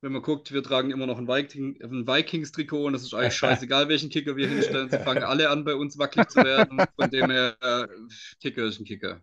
wenn 0.00 0.12
man 0.12 0.22
guckt, 0.22 0.52
wir 0.52 0.62
tragen 0.62 0.90
immer 0.90 1.06
noch 1.06 1.18
ein, 1.18 1.26
Viking, 1.26 1.80
ein 1.82 2.06
Vikings-Trikot 2.06 2.86
und 2.86 2.94
es 2.94 3.02
ist 3.02 3.14
eigentlich 3.14 3.34
scheißegal, 3.34 3.88
welchen 3.88 4.10
Kicker 4.10 4.36
wir 4.36 4.46
hinstellen. 4.48 4.88
Sie 4.90 4.98
fangen 4.98 5.24
alle 5.24 5.50
an, 5.50 5.64
bei 5.64 5.74
uns 5.74 5.98
wackelig 5.98 6.28
zu 6.28 6.42
werden. 6.42 6.78
Von 6.96 7.10
dem 7.10 7.30
her, 7.30 7.56
äh, 7.60 7.86
Kicker 8.40 8.64
ist 8.64 8.78
ein 8.78 8.84
Kicker. 8.84 9.20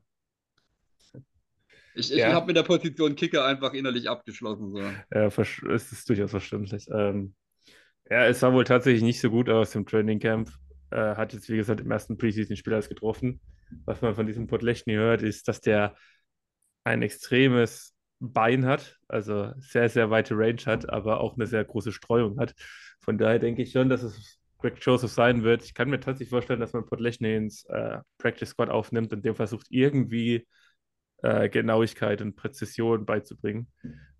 Ich, 1.95 2.11
ich 2.11 2.17
Ja. 2.19 2.33
habe 2.33 2.47
mit 2.47 2.57
der 2.57 2.63
Position 2.63 3.15
Kicker 3.15 3.45
einfach 3.45 3.73
innerlich 3.73 4.09
abgeschlossen. 4.09 4.71
So. 4.73 4.79
Ja, 4.79 5.27
es 5.27 5.91
ist 5.91 6.09
durchaus 6.09 6.31
verständlich. 6.31 6.87
Ähm, 6.91 7.35
ja, 8.09 8.25
es 8.25 8.41
sah 8.41 8.51
wohl 8.51 8.65
tatsächlich 8.65 9.03
nicht 9.03 9.21
so 9.21 9.29
gut 9.29 9.49
aus 9.49 9.73
im 9.75 9.85
Training 9.85 10.19
Camp. 10.19 10.51
Äh, 10.91 11.15
hat 11.15 11.33
jetzt, 11.33 11.49
wie 11.49 11.55
gesagt, 11.55 11.79
im 11.79 11.89
ersten 11.89 12.17
Preseason-Spiel 12.17 12.73
erst 12.73 12.89
getroffen. 12.89 13.39
Was 13.85 14.01
man 14.01 14.13
von 14.13 14.27
diesem 14.27 14.47
Podlechny 14.47 14.93
hört, 14.93 15.21
ist, 15.21 15.47
dass 15.47 15.61
der 15.61 15.95
ein 16.83 17.01
extremes 17.01 17.94
Bein 18.19 18.65
hat, 18.65 18.97
also 19.07 19.51
sehr, 19.59 19.89
sehr 19.89 20.09
weite 20.09 20.35
Range 20.37 20.61
hat, 20.65 20.89
aber 20.89 21.19
auch 21.19 21.35
eine 21.35 21.47
sehr 21.47 21.63
große 21.63 21.91
Streuung 21.91 22.39
hat. 22.39 22.53
Von 23.01 23.17
daher 23.17 23.39
denke 23.39 23.61
ich 23.61 23.71
schon, 23.71 23.89
dass 23.89 24.03
es 24.03 24.39
Greg 24.59 24.77
Joseph 24.81 25.11
sein 25.11 25.43
wird. 25.43 25.63
Ich 25.63 25.73
kann 25.73 25.89
mir 25.89 25.99
tatsächlich 25.99 26.29
vorstellen, 26.29 26.59
dass 26.59 26.73
man 26.73 26.85
Podlechny 26.85 27.35
ins 27.35 27.65
äh, 27.65 27.99
Practice 28.17 28.49
Squad 28.49 28.69
aufnimmt 28.69 29.13
und 29.13 29.23
dem 29.25 29.35
versucht, 29.35 29.67
irgendwie 29.69 30.47
äh, 31.21 31.49
Genauigkeit 31.49 32.21
und 32.21 32.35
Präzision 32.35 33.05
beizubringen. 33.05 33.67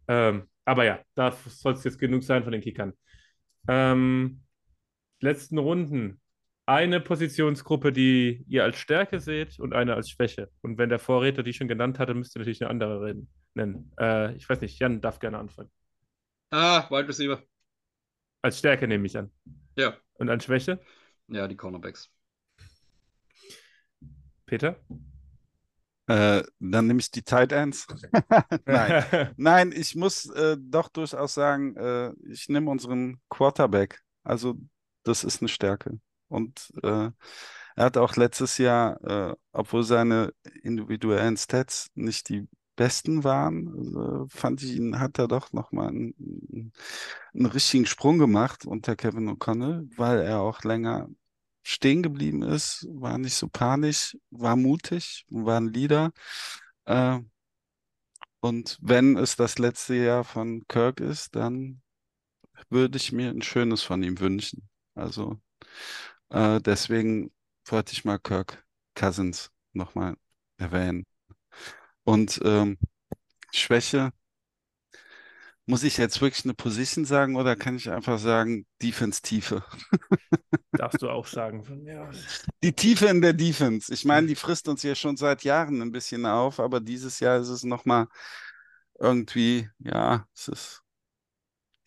Ähm, 0.07 0.47
aber 0.65 0.85
ja, 0.85 0.99
da 1.15 1.31
soll 1.31 1.73
es 1.73 1.84
jetzt 1.84 1.99
genug 1.99 2.23
sein 2.23 2.43
von 2.43 2.51
den 2.51 2.61
Kickern. 2.61 2.93
Ähm, 3.67 4.41
letzten 5.19 5.57
Runden. 5.57 6.22
Eine 6.68 7.00
Positionsgruppe, 7.00 7.92
die 7.92 8.44
ihr 8.48 8.64
als 8.64 8.78
Stärke 8.78 9.20
seht 9.20 9.60
und 9.60 9.74
eine 9.74 9.94
als 9.94 10.10
Schwäche. 10.10 10.50
Und 10.62 10.78
wenn 10.80 10.90
der 10.90 10.98
Vorredner 11.00 11.44
die 11.44 11.54
schon 11.54 11.68
genannt 11.68 12.00
hatte, 12.00 12.16
müsst 12.16 12.36
ihr 12.36 12.40
natürlich 12.40 12.62
eine 12.62 12.72
andere 12.72 13.02
reden, 13.06 13.30
nennen. 13.54 13.92
Äh, 14.00 14.36
ich 14.36 14.50
weiß 14.50 14.62
nicht, 14.62 14.80
Jan 14.80 15.00
darf 15.00 15.20
gerne 15.20 15.38
anfangen. 15.38 15.70
Ah, 16.52 16.88
Wide 16.90 17.08
Receiver. 17.08 17.42
Als 18.42 18.60
Stärke 18.60 18.88
nehme 18.88 19.06
ich 19.06 19.18
an. 19.18 19.32
Ja, 19.78 19.96
Und 20.16 20.30
als 20.30 20.46
Schwäche? 20.46 20.80
ja, 21.28 21.48
die 21.48 21.56
Cornerbacks. 21.56 22.10
Peter? 24.46 24.76
Äh, 26.08 26.44
dann 26.60 26.88
nehme 26.88 27.00
ich 27.00 27.10
die 27.10 27.24
Tight 27.24 27.52
Ends. 27.52 27.88
Nein. 28.66 29.34
Nein, 29.38 29.72
ich 29.72 29.96
muss 29.96 30.30
äh, 30.30 30.56
doch 30.60 30.90
durchaus 30.90 31.34
sagen, 31.34 31.76
äh, 31.76 32.14
ich 32.30 32.48
nehme 32.48 32.70
unseren 32.70 33.20
Quarterback. 33.30 34.02
Also 34.24 34.56
das 35.04 35.24
ist 35.24 35.42
eine 35.42 35.50
Stärke. 35.50 36.00
Und 36.36 36.74
äh, 36.84 37.10
er 37.78 37.86
hat 37.86 37.98
auch 37.98 38.16
letztes 38.16 38.57
Jahr, 38.57 39.32
äh, 39.32 39.36
obwohl 39.53 39.84
seine 39.84 40.34
individuellen 40.64 41.38
Stats 41.38 41.90
nicht 41.95 42.30
die 42.30 42.48
besten 42.76 43.24
waren, 43.24 44.26
äh, 44.26 44.30
fand 44.30 44.62
ich 44.64 44.76
ihn, 44.76 44.99
hat 44.99 45.18
er 45.20 45.28
doch 45.28 45.53
nochmal 45.53 45.90
einen, 45.90 46.74
einen 47.34 47.45
richtigen 47.45 47.86
Sprung 47.86 48.20
gemacht 48.20 48.66
unter 48.66 48.95
Kevin 48.95 49.30
O'Connell, 49.30 49.90
weil 49.98 50.20
er 50.20 50.41
auch 50.41 50.64
länger 50.64 51.10
stehen 51.64 52.03
geblieben 52.03 52.44
ist, 52.44 52.88
war 52.91 53.18
nicht 53.18 53.36
so 53.36 53.48
panisch, 53.48 54.18
war 54.30 54.56
mutig, 54.56 55.26
war 55.30 55.60
ein 55.60 55.68
Leader. 55.68 56.12
Äh, 56.86 57.20
und 58.40 58.78
wenn 58.82 59.18
es 59.18 59.36
das 59.36 59.57
letzte 59.57 59.95
Jahr 59.95 60.24
von 60.24 60.68
Kirk 60.68 60.99
ist, 60.99 61.36
dann 61.36 61.82
würde 62.70 62.98
ich 62.98 63.12
mir 63.12 63.30
ein 63.30 63.41
schönes 63.41 63.82
von 63.84 64.03
ihm 64.03 64.20
wünschen. 64.20 64.70
Also 64.95 65.40
äh, 66.30 66.60
deswegen 66.61 67.31
wollte 67.65 67.93
ich 67.93 68.06
mal 68.06 68.19
Kirk 68.19 68.65
Cousins 68.95 69.52
nochmal 69.73 70.15
erwähnen. 70.57 71.06
Und 72.03 72.39
ähm, 72.43 72.77
Schwäche, 73.52 74.11
muss 75.68 75.84
ich 75.84 75.97
jetzt 75.97 76.22
wirklich 76.22 76.45
eine 76.45 76.53
Position 76.53 77.06
sagen 77.06 77.35
oder 77.35 77.56
kann 77.56 77.76
ich 77.76 77.89
einfach 77.89 78.19
sagen, 78.19 78.68
Defense-Tiefe? 78.81 79.64
Darfst 80.73 81.02
du 81.02 81.10
auch 81.10 81.26
sagen 81.26 81.64
von 81.64 81.81
mir 81.84 82.03
aus. 82.07 82.45
Die 82.61 82.73
Tiefe 82.73 83.07
in 83.07 83.22
der 83.22 83.34
Defense. 83.34 83.91
Ich 83.91 84.06
meine, 84.06 84.27
die 84.27 84.35
frisst 84.35 84.68
uns 84.68 84.84
ja 84.84 84.93
schon 84.93 85.18
seit 85.18 85.43
Jahren 85.43 85.81
ein 85.81 85.91
bisschen 85.91 86.26
auf, 86.26 86.60
aber 86.60 86.80
dieses 86.80 87.19
Jahr 87.19 87.39
ist 87.39 87.49
es 87.49 87.64
nochmal 87.64 88.07
irgendwie, 88.99 89.69
ja, 89.80 90.27
es 90.35 90.47
ist, 90.47 90.84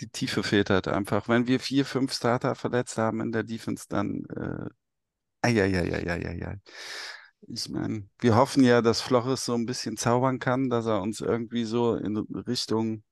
die 0.01 0.09
Tiefe 0.09 0.43
fehlt 0.43 0.71
halt 0.71 0.89
einfach. 0.89 1.29
Wenn 1.29 1.47
wir 1.47 1.61
vier, 1.61 1.85
fünf 1.85 2.13
Starter 2.13 2.55
verletzt 2.55 2.99
haben 2.99 3.21
in 3.21 3.33
der 3.33 3.45
Defense, 3.45 3.87
dann, 3.89 4.25
äh, 4.37 4.69
eieieiei. 5.43 6.61
Ich 7.49 7.69
meine, 7.69 8.09
wir 8.21 8.37
hoffen 8.37 8.65
ja, 8.65 8.83
dass 8.83 9.01
Flores 9.01 9.45
so 9.45 9.55
ein 9.55 9.67
bisschen 9.67 9.97
zaubern 9.97 10.39
kann, 10.39 10.71
dass 10.71 10.87
er 10.87 11.01
uns 11.03 11.21
irgendwie 11.21 11.65
so 11.65 11.95
in 11.95 12.17
Richtung 12.17 13.05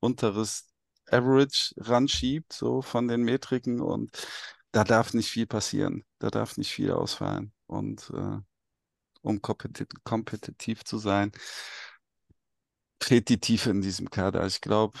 unteres 0.00 0.68
Average 1.10 1.74
ranschiebt, 1.78 2.52
so 2.52 2.82
von 2.82 3.08
den 3.08 3.22
Metriken 3.22 3.80
und 3.80 4.10
da 4.72 4.84
darf 4.84 5.14
nicht 5.14 5.30
viel 5.30 5.46
passieren. 5.46 6.04
Da 6.18 6.30
darf 6.30 6.56
nicht 6.56 6.72
viel 6.72 6.90
ausfallen. 6.92 7.52
Und 7.66 8.10
äh, 8.14 8.38
um 9.22 9.40
kompeti 9.42 9.86
kompetitiv 10.04 10.84
zu 10.84 10.98
sein, 10.98 11.32
fehlt 13.02 13.28
die 13.28 13.38
Tiefe 13.40 13.70
in 13.70 13.82
diesem 13.82 14.10
Kader. 14.10 14.46
Ich 14.46 14.60
glaube, 14.60 14.98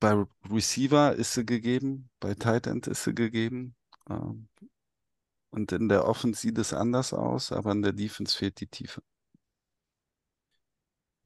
bei 0.00 0.24
Receiver 0.50 1.14
ist 1.14 1.34
sie 1.34 1.44
gegeben, 1.44 2.10
bei 2.18 2.34
Tight 2.34 2.66
End 2.66 2.86
ist 2.86 3.04
sie 3.04 3.14
gegeben. 3.14 3.76
Ähm, 4.08 4.48
und 5.50 5.72
in 5.72 5.88
der 5.88 6.06
Offense 6.06 6.40
sieht 6.40 6.58
es 6.58 6.72
anders 6.72 7.12
aus, 7.12 7.52
aber 7.52 7.72
in 7.72 7.82
der 7.82 7.92
Defense 7.92 8.36
fehlt 8.36 8.60
die 8.60 8.66
Tiefe. 8.66 9.02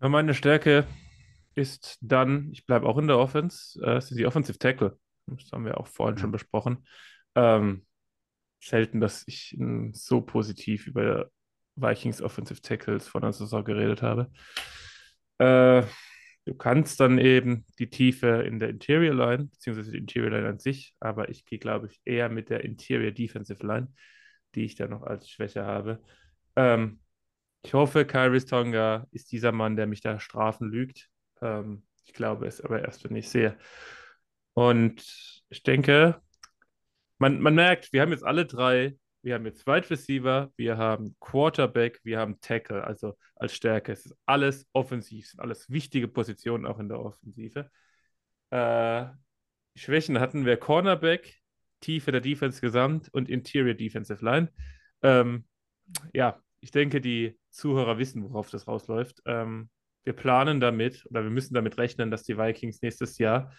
Ja, 0.00 0.08
meine 0.08 0.34
Stärke 0.34 0.86
ist 1.54 1.98
dann, 2.00 2.50
ich 2.50 2.66
bleibe 2.66 2.86
auch 2.86 2.98
in 2.98 3.06
der 3.06 3.18
Offense, 3.18 3.80
äh, 3.82 4.00
sind 4.00 4.18
die 4.18 4.26
Offensive 4.26 4.58
Tackle. 4.58 4.98
Das 5.26 5.52
haben 5.52 5.64
wir 5.64 5.78
auch 5.78 5.86
vorhin 5.86 6.18
schon 6.18 6.32
besprochen. 6.32 6.86
Ähm, 7.34 7.86
selten, 8.60 9.00
dass 9.00 9.24
ich 9.26 9.56
so 9.92 10.20
positiv 10.20 10.86
über 10.86 11.30
Vikings 11.76 12.22
Offensive 12.22 12.60
Tackles 12.60 13.06
von 13.06 13.22
der 13.22 13.32
Saison 13.32 13.64
geredet 13.64 14.02
habe. 14.02 14.30
Äh, 15.38 15.84
du 16.44 16.54
kannst 16.54 17.00
dann 17.00 17.18
eben 17.18 17.64
die 17.78 17.90
Tiefe 17.90 18.42
in 18.46 18.58
der 18.58 18.68
Interior 18.68 19.14
Line, 19.14 19.46
beziehungsweise 19.46 19.92
die 19.92 19.98
Interior 19.98 20.30
Line 20.30 20.48
an 20.48 20.58
sich, 20.58 20.94
aber 21.00 21.28
ich 21.28 21.44
gehe, 21.44 21.58
glaube 21.58 21.88
ich, 21.88 22.00
eher 22.04 22.28
mit 22.28 22.50
der 22.50 22.64
Interior 22.64 23.12
Defensive 23.12 23.66
Line, 23.66 23.88
die 24.54 24.64
ich 24.64 24.74
da 24.74 24.86
noch 24.86 25.02
als 25.02 25.28
Schwäche 25.28 25.64
habe. 25.64 26.02
Ähm, 26.56 27.00
ich 27.62 27.72
hoffe, 27.74 28.04
Kairis 28.04 28.46
Tonga 28.46 29.06
ist 29.10 29.32
dieser 29.32 29.52
Mann, 29.52 29.76
der 29.76 29.86
mich 29.86 30.02
da 30.02 30.20
strafen 30.20 30.68
lügt. 30.68 31.08
Ähm, 31.40 31.86
ich 32.04 32.12
glaube 32.12 32.46
es 32.46 32.60
aber 32.60 32.82
erst, 32.82 33.04
wenn 33.04 33.16
ich 33.16 33.30
sehe. 33.30 33.56
Und 34.52 35.02
ich 35.48 35.62
denke, 35.62 36.20
man, 37.18 37.40
man 37.40 37.54
merkt, 37.54 37.92
wir 37.92 38.02
haben 38.02 38.12
jetzt 38.12 38.24
alle 38.24 38.44
drei 38.44 38.96
wir 39.24 39.34
haben 39.34 39.46
jetzt 39.46 39.66
Wide 39.66 39.88
Receiver, 39.88 40.52
wir 40.56 40.76
haben 40.76 41.16
Quarterback, 41.18 41.98
wir 42.04 42.18
haben 42.18 42.40
Tackle, 42.40 42.84
also 42.84 43.16
als 43.36 43.54
Stärke. 43.54 43.92
Es 43.92 44.04
ist 44.04 44.16
alles 44.26 44.68
offensiv, 44.74 45.28
sind 45.28 45.40
alles 45.40 45.70
wichtige 45.70 46.08
Positionen 46.08 46.66
auch 46.66 46.78
in 46.78 46.90
der 46.90 47.00
Offensive. 47.00 47.70
Äh, 48.50 49.06
Schwächen 49.74 50.20
hatten 50.20 50.44
wir 50.44 50.58
Cornerback, 50.58 51.36
Tiefe 51.80 52.12
der 52.12 52.20
Defense 52.20 52.60
gesamt 52.60 53.08
und 53.12 53.30
Interior 53.30 53.74
Defensive 53.74 54.22
Line. 54.22 54.52
Ähm, 55.02 55.46
ja, 56.12 56.38
ich 56.60 56.70
denke, 56.70 57.00
die 57.00 57.38
Zuhörer 57.48 57.96
wissen, 57.96 58.24
worauf 58.24 58.50
das 58.50 58.68
rausläuft. 58.68 59.22
Ähm, 59.24 59.70
wir 60.04 60.12
planen 60.12 60.60
damit 60.60 61.06
oder 61.06 61.22
wir 61.22 61.30
müssen 61.30 61.54
damit 61.54 61.78
rechnen, 61.78 62.10
dass 62.10 62.24
die 62.24 62.36
Vikings 62.36 62.82
nächstes 62.82 63.16
Jahr 63.16 63.52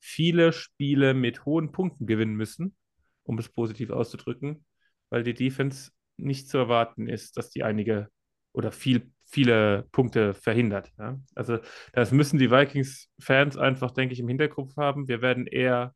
viele 0.00 0.52
Spiele 0.52 1.14
mit 1.14 1.46
hohen 1.46 1.72
Punkten 1.72 2.06
gewinnen 2.06 2.34
müssen, 2.34 2.76
um 3.22 3.38
es 3.38 3.48
positiv 3.48 3.88
auszudrücken, 3.88 4.66
weil 5.10 5.22
die 5.22 5.34
Defense 5.34 5.90
nicht 6.16 6.48
zu 6.48 6.58
erwarten 6.58 7.08
ist, 7.08 7.36
dass 7.36 7.50
die 7.50 7.62
einige 7.62 8.08
oder 8.52 8.72
viel, 8.72 9.10
viele 9.24 9.86
Punkte 9.92 10.34
verhindert. 10.34 10.92
Ja? 10.98 11.18
Also 11.34 11.58
das 11.92 12.12
müssen 12.12 12.38
die 12.38 12.50
Vikings-Fans 12.50 13.56
einfach, 13.56 13.92
denke 13.92 14.14
ich, 14.14 14.20
im 14.20 14.28
Hinterkopf 14.28 14.76
haben. 14.76 15.08
Wir 15.08 15.22
werden 15.22 15.46
eher 15.46 15.94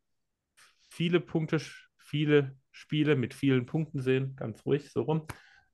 viele 0.91 1.21
Punkte, 1.21 1.61
viele 1.99 2.57
Spiele 2.71 3.17
mit 3.17 3.35
vielen 3.35 3.67
Punkten 3.67 4.01
sehen, 4.01 4.37
ganz 4.37 4.65
ruhig, 4.65 4.91
so 4.91 5.03
rum. 5.03 5.27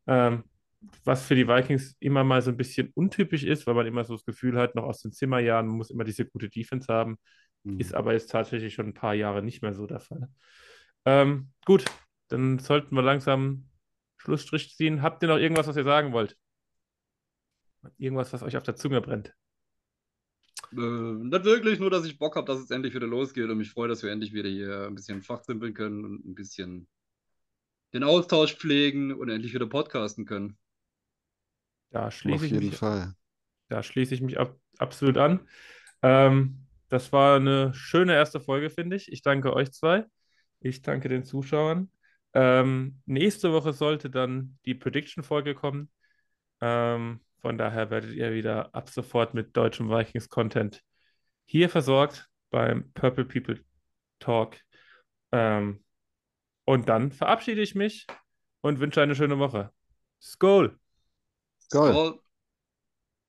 Ähm, 0.06 0.44
was 1.04 1.26
für 1.26 1.34
die 1.34 1.48
Vikings 1.48 1.96
immer 2.00 2.24
mal 2.24 2.40
so 2.40 2.50
ein 2.50 2.56
bisschen 2.56 2.90
untypisch 2.94 3.44
ist, 3.44 3.66
weil 3.66 3.74
man 3.74 3.86
immer 3.86 4.04
so 4.04 4.14
das 4.14 4.24
Gefühl 4.24 4.58
hat, 4.58 4.74
noch 4.74 4.84
aus 4.84 5.02
den 5.02 5.12
Zimmerjahren 5.12 5.66
man 5.66 5.76
muss 5.76 5.90
immer 5.90 6.04
diese 6.04 6.24
gute 6.24 6.48
Defense 6.48 6.92
haben, 6.92 7.18
mhm. 7.64 7.80
ist 7.80 7.94
aber 7.94 8.12
jetzt 8.12 8.30
tatsächlich 8.30 8.74
schon 8.74 8.86
ein 8.86 8.94
paar 8.94 9.14
Jahre 9.14 9.42
nicht 9.42 9.62
mehr 9.62 9.74
so 9.74 9.86
der 9.86 10.00
Fall. 10.00 10.28
Ähm, 11.04 11.50
gut, 11.64 11.84
dann 12.28 12.58
sollten 12.58 12.94
wir 12.94 13.02
langsam 13.02 13.68
Schlussstrich 14.18 14.74
ziehen. 14.76 15.02
Habt 15.02 15.22
ihr 15.22 15.28
noch 15.28 15.38
irgendwas, 15.38 15.66
was 15.66 15.76
ihr 15.76 15.84
sagen 15.84 16.12
wollt? 16.12 16.36
Irgendwas, 17.98 18.32
was 18.32 18.42
euch 18.42 18.56
auf 18.56 18.62
der 18.62 18.76
Zunge 18.76 19.00
brennt? 19.00 19.34
Äh, 20.72 20.76
nicht 20.76 21.44
wirklich, 21.44 21.78
nur 21.78 21.90
dass 21.90 22.04
ich 22.04 22.18
Bock 22.18 22.36
habe, 22.36 22.46
dass 22.46 22.60
es 22.60 22.70
endlich 22.70 22.94
wieder 22.94 23.06
losgeht 23.06 23.48
und 23.48 23.58
mich 23.58 23.70
freue, 23.70 23.88
dass 23.88 24.02
wir 24.02 24.10
endlich 24.10 24.32
wieder 24.32 24.48
hier 24.48 24.86
ein 24.86 24.94
bisschen 24.94 25.22
fachsimpeln 25.22 25.74
können 25.74 26.04
und 26.04 26.24
ein 26.26 26.34
bisschen 26.34 26.88
den 27.92 28.04
Austausch 28.04 28.56
pflegen 28.56 29.12
und 29.12 29.28
endlich 29.30 29.54
wieder 29.54 29.66
podcasten 29.66 30.26
können. 30.26 30.58
Da 31.90 32.10
schließe 32.10 32.36
Auf 32.36 32.42
ich 32.44 32.52
jeden 32.52 32.66
mich, 32.66 32.76
Fall. 32.76 33.14
da 33.68 33.82
schließe 33.82 34.14
ich 34.14 34.20
mich 34.20 34.38
ab, 34.38 34.58
absolut 34.78 35.16
an. 35.16 35.48
Ähm, 36.02 36.66
das 36.88 37.12
war 37.12 37.36
eine 37.36 37.72
schöne 37.74 38.14
erste 38.14 38.40
Folge, 38.40 38.70
finde 38.70 38.96
ich. 38.96 39.10
Ich 39.12 39.22
danke 39.22 39.54
euch 39.54 39.72
zwei. 39.72 40.04
Ich 40.60 40.82
danke 40.82 41.08
den 41.08 41.24
Zuschauern. 41.24 41.90
Ähm, 42.34 43.00
nächste 43.06 43.52
Woche 43.52 43.72
sollte 43.72 44.10
dann 44.10 44.58
die 44.64 44.74
Prediction-Folge 44.74 45.54
kommen. 45.54 45.90
Ähm, 46.60 47.20
von 47.40 47.56
daher 47.56 47.90
werdet 47.90 48.12
ihr 48.12 48.32
wieder 48.32 48.74
ab 48.74 48.88
sofort 48.88 49.34
mit 49.34 49.56
deutschem 49.56 49.88
Vikings-Content 49.88 50.82
hier 51.46 51.68
versorgt 51.68 52.28
beim 52.50 52.92
Purple 52.92 53.24
People 53.24 53.64
Talk. 54.18 54.56
Ähm, 55.32 55.84
und 56.64 56.88
dann 56.88 57.12
verabschiede 57.12 57.62
ich 57.62 57.74
mich 57.74 58.06
und 58.60 58.80
wünsche 58.80 59.00
eine 59.00 59.14
schöne 59.14 59.38
Woche. 59.38 59.72
Skol! 60.20 60.78
Geil. 61.70 62.20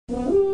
Skol. 0.08 0.51